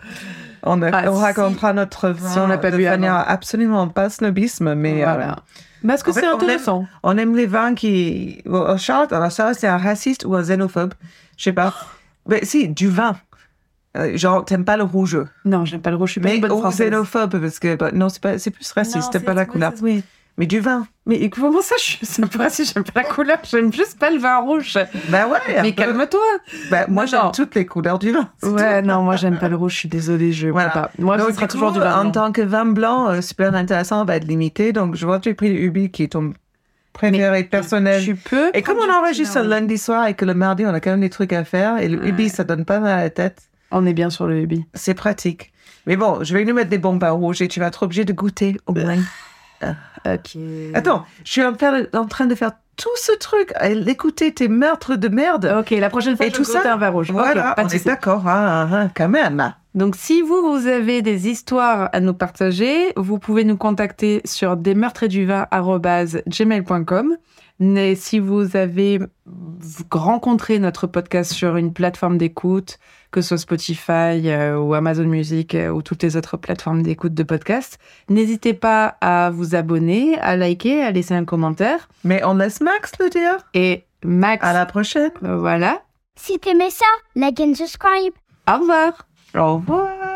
On, 0.63 0.81
a- 0.81 0.89
Ah, 0.91 1.03
on 1.11 1.15
si- 1.17 1.21
racontera 1.21 1.73
notre 1.73 2.09
vin 2.09 2.29
si 2.29 2.39
on 2.39 2.47
n'a 2.47 2.57
pas 2.57 2.71
de 2.71 2.77
bu 2.77 2.85
manière 2.85 3.13
avant. 3.15 3.27
absolument 3.29 3.87
pas 3.87 4.09
snobisme, 4.09 4.73
mais 4.73 5.03
euh, 5.03 5.05
voilà. 5.05 5.35
Parce 5.87 6.01
que 6.01 6.11
c'est 6.11 6.25
on 6.25 6.29
aime- 6.31 6.35
intéressant. 6.37 6.87
on 7.03 7.17
aime 7.19 7.35
les 7.35 7.45
vins 7.45 7.75
qui... 7.75 8.41
Bon, 8.47 8.75
Charlotte, 8.77 9.13
alors 9.13 9.31
ça, 9.31 9.53
c'est 9.53 9.67
un 9.67 9.77
raciste 9.77 10.25
ou 10.25 10.33
un 10.33 10.41
xénophobe? 10.41 10.93
Je 11.37 11.43
sais 11.43 11.53
pas. 11.53 11.71
Mais 12.27 12.43
si, 12.43 12.67
du 12.67 12.87
vin. 12.87 13.15
Euh, 13.95 14.17
genre, 14.17 14.43
t'aimes 14.43 14.65
pas 14.65 14.75
le 14.77 14.83
rouge. 14.83 15.19
Non, 15.45 15.63
j'aime 15.65 15.81
pas 15.81 15.91
le 15.91 15.97
rouge, 15.97 16.09
je 16.09 16.11
suis 16.13 16.21
pas 16.21 16.29
Mais 16.29 16.35
une 16.37 16.41
bonne 16.41 16.51
ou 16.51 16.59
française. 16.59 16.87
xénophobe, 16.87 17.39
parce 17.39 17.59
que 17.59 17.75
bah, 17.75 17.91
non, 17.93 18.09
c'est 18.09 18.21
pas- 18.21 18.39
c'est 18.39 18.49
plus 18.49 18.69
raciste, 18.71 19.11
t'aimes 19.11 19.21
pas 19.23 19.35
la 19.35 19.45
couleur. 19.45 19.71
Oui. 19.83 20.03
Mais 20.37 20.47
du 20.47 20.59
vin. 20.59 20.85
Mais 21.05 21.29
comment 21.29 21.61
ça, 21.61 21.75
je 21.81 22.21
un 22.21 22.27
peu 22.27 22.39
raciste, 22.39 22.73
j'aime 22.73 22.83
pas 22.83 23.03
la 23.03 23.07
couleur, 23.07 23.37
j'aime 23.43 23.71
juste 23.71 23.97
pas 23.97 24.09
le 24.11 24.17
vin 24.17 24.37
rouge. 24.39 24.77
Ben 25.09 25.27
ouais. 25.27 25.61
Mais 25.61 25.71
calme-toi. 25.73 26.19
Ben, 26.69 26.85
moi, 26.89 27.05
j'aime 27.05 27.31
toutes 27.33 27.55
les 27.55 27.65
couleurs 27.65 27.99
du 27.99 28.11
vin. 28.11 28.29
Ouais, 28.43 28.81
non, 28.81 29.01
moi 29.03 29.15
j'aime 29.15 29.37
pas 29.39 29.47
le 29.47 29.55
rouge, 29.55 29.73
je 29.73 29.77
suis 29.79 29.87
désolée, 29.89 30.33
je 30.33 30.49
Voilà. 30.49 30.69
pas. 30.71 30.91
Moi, 30.99 31.15
Donc, 31.17 31.29
ce 31.29 31.35
sera 31.35 31.47
toujours 31.47 31.71
du 31.71 31.79
vin. 31.79 31.95
En 31.99 32.01
blanc. 32.03 32.11
tant 32.11 32.31
que 32.33 32.41
vin 32.41 32.65
blanc, 32.65 33.07
euh, 33.09 33.21
super 33.21 33.55
intéressant, 33.55 34.03
va 34.03 34.17
être 34.17 34.25
limité. 34.27 34.73
Donc, 34.73 34.95
je 34.95 35.05
vois 35.05 35.19
que 35.19 35.23
j'ai 35.25 35.33
pris 35.35 35.53
le 35.53 35.59
Ubi 35.61 35.89
qui 35.89 36.03
est 36.03 36.07
ton 36.11 36.33
préféré 36.91 37.43
personnel. 37.45 38.03
Tu 38.03 38.15
peux. 38.15 38.49
Et 38.53 38.61
comme 38.61 38.77
on 38.77 38.91
enregistre 38.91 39.39
le 39.41 39.47
lundi 39.47 39.77
soir 39.77 40.07
et 40.07 40.15
que 40.15 40.25
le 40.25 40.33
mardi, 40.33 40.65
on 40.65 40.73
a 40.73 40.79
quand 40.81 40.91
même 40.91 41.01
des 41.01 41.09
trucs 41.09 41.31
à 41.33 41.43
faire, 41.45 41.77
et 41.77 41.87
le 41.87 41.99
Ouais. 41.99 42.09
Ubi, 42.09 42.27
ça 42.29 42.43
donne 42.43 42.65
pas 42.65 42.79
mal 42.79 42.91
à 42.99 43.03
la 43.03 43.09
tête, 43.09 43.43
On 43.71 43.85
est 43.85 43.93
bien 43.93 44.09
sur 44.09 44.27
le 44.27 44.39
Ubi. 44.41 44.65
c'est 44.73 44.95
pratique. 44.95 45.53
Mais 45.87 45.95
bon, 45.97 46.23
je 46.23 46.33
vais 46.33 46.43
nous 46.45 46.53
mettre 46.55 46.69
des 46.71 46.77
bons 46.79 46.97
pains 46.99 47.11
rouges 47.11 47.41
et 47.41 47.47
tu 47.47 47.59
vas 47.59 47.67
être 47.67 47.83
obligé 47.83 48.03
de 48.05 48.11
goûter 48.13 48.57
au 48.65 48.73
moins. 48.73 48.97
Ok. 49.63 50.37
Attends, 50.73 51.05
je 51.23 51.31
suis 51.31 51.43
en, 51.43 51.53
faire- 51.55 51.87
en 51.93 52.05
train 52.05 52.25
de 52.27 52.35
faire 52.35 52.51
tout 52.77 52.89
ce 52.97 53.13
truc, 53.17 53.53
écouter 53.87 54.33
tes 54.33 54.47
meurtres 54.49 54.95
de 54.95 55.07
merde. 55.07 55.49
Ok, 55.59 55.69
la 55.71 55.89
prochaine 55.89 56.17
fois, 56.17 56.25
Et 56.25 56.29
je 56.29 56.35
tout 56.35 56.43
ça, 56.43 56.73
un 56.73 56.77
vin 56.77 56.89
rouge. 56.89 57.09
Voilà, 57.11 57.53
pas 57.55 57.63
on 57.63 57.67
est 57.69 57.85
d'accord, 57.85 58.27
hein, 58.27 58.69
hein, 58.71 58.89
quand 58.95 59.07
même. 59.09 59.53
Donc, 59.75 59.95
si 59.95 60.21
vous, 60.21 60.41
vous 60.41 60.67
avez 60.67 61.01
des 61.01 61.29
histoires 61.29 61.89
à 61.93 61.99
nous 62.01 62.13
partager, 62.13 62.91
vous 62.97 63.17
pouvez 63.17 63.45
nous 63.45 63.55
contacter 63.57 64.21
sur 64.25 64.57
desmeurtresduvin.gmail.com. 64.57 67.17
Mais 67.59 67.95
si 67.95 68.19
vous 68.19 68.57
avez 68.57 68.99
rencontré 69.91 70.59
notre 70.59 70.87
podcast 70.87 71.31
sur 71.31 71.55
une 71.55 71.71
plateforme 71.73 72.17
d'écoute, 72.17 72.79
que 73.15 73.21
ce 73.21 73.29
soit 73.29 73.37
Spotify 73.37 74.27
euh, 74.29 74.57
ou 74.57 74.73
Amazon 74.73 75.05
Music 75.05 75.55
euh, 75.55 75.69
ou 75.69 75.81
toutes 75.81 76.03
les 76.03 76.17
autres 76.17 76.35
plateformes 76.35 76.83
d'écoute 76.83 77.13
de 77.13 77.23
podcast, 77.23 77.79
n'hésitez 78.09 78.53
pas 78.53 78.97
à 78.99 79.29
vous 79.31 79.55
abonner, 79.55 80.19
à 80.19 80.35
liker, 80.35 80.83
à 80.83 80.91
laisser 80.91 81.13
un 81.13 81.23
commentaire. 81.23 81.87
Mais 82.03 82.21
on 82.25 82.35
laisse 82.35 82.59
Max 82.59 82.91
le 82.99 83.09
dire. 83.09 83.37
Et 83.53 83.85
Max. 84.03 84.45
À 84.45 84.51
la 84.51 84.65
prochaine. 84.65 85.11
Voilà. 85.21 85.81
Si 86.17 86.37
t'aimais 86.39 86.69
ça, 86.69 86.85
like 87.15 87.39
and 87.39 87.53
subscribe. 87.55 88.13
Au 88.49 88.59
revoir. 88.59 89.07
Au 89.33 89.55
revoir. 89.55 90.14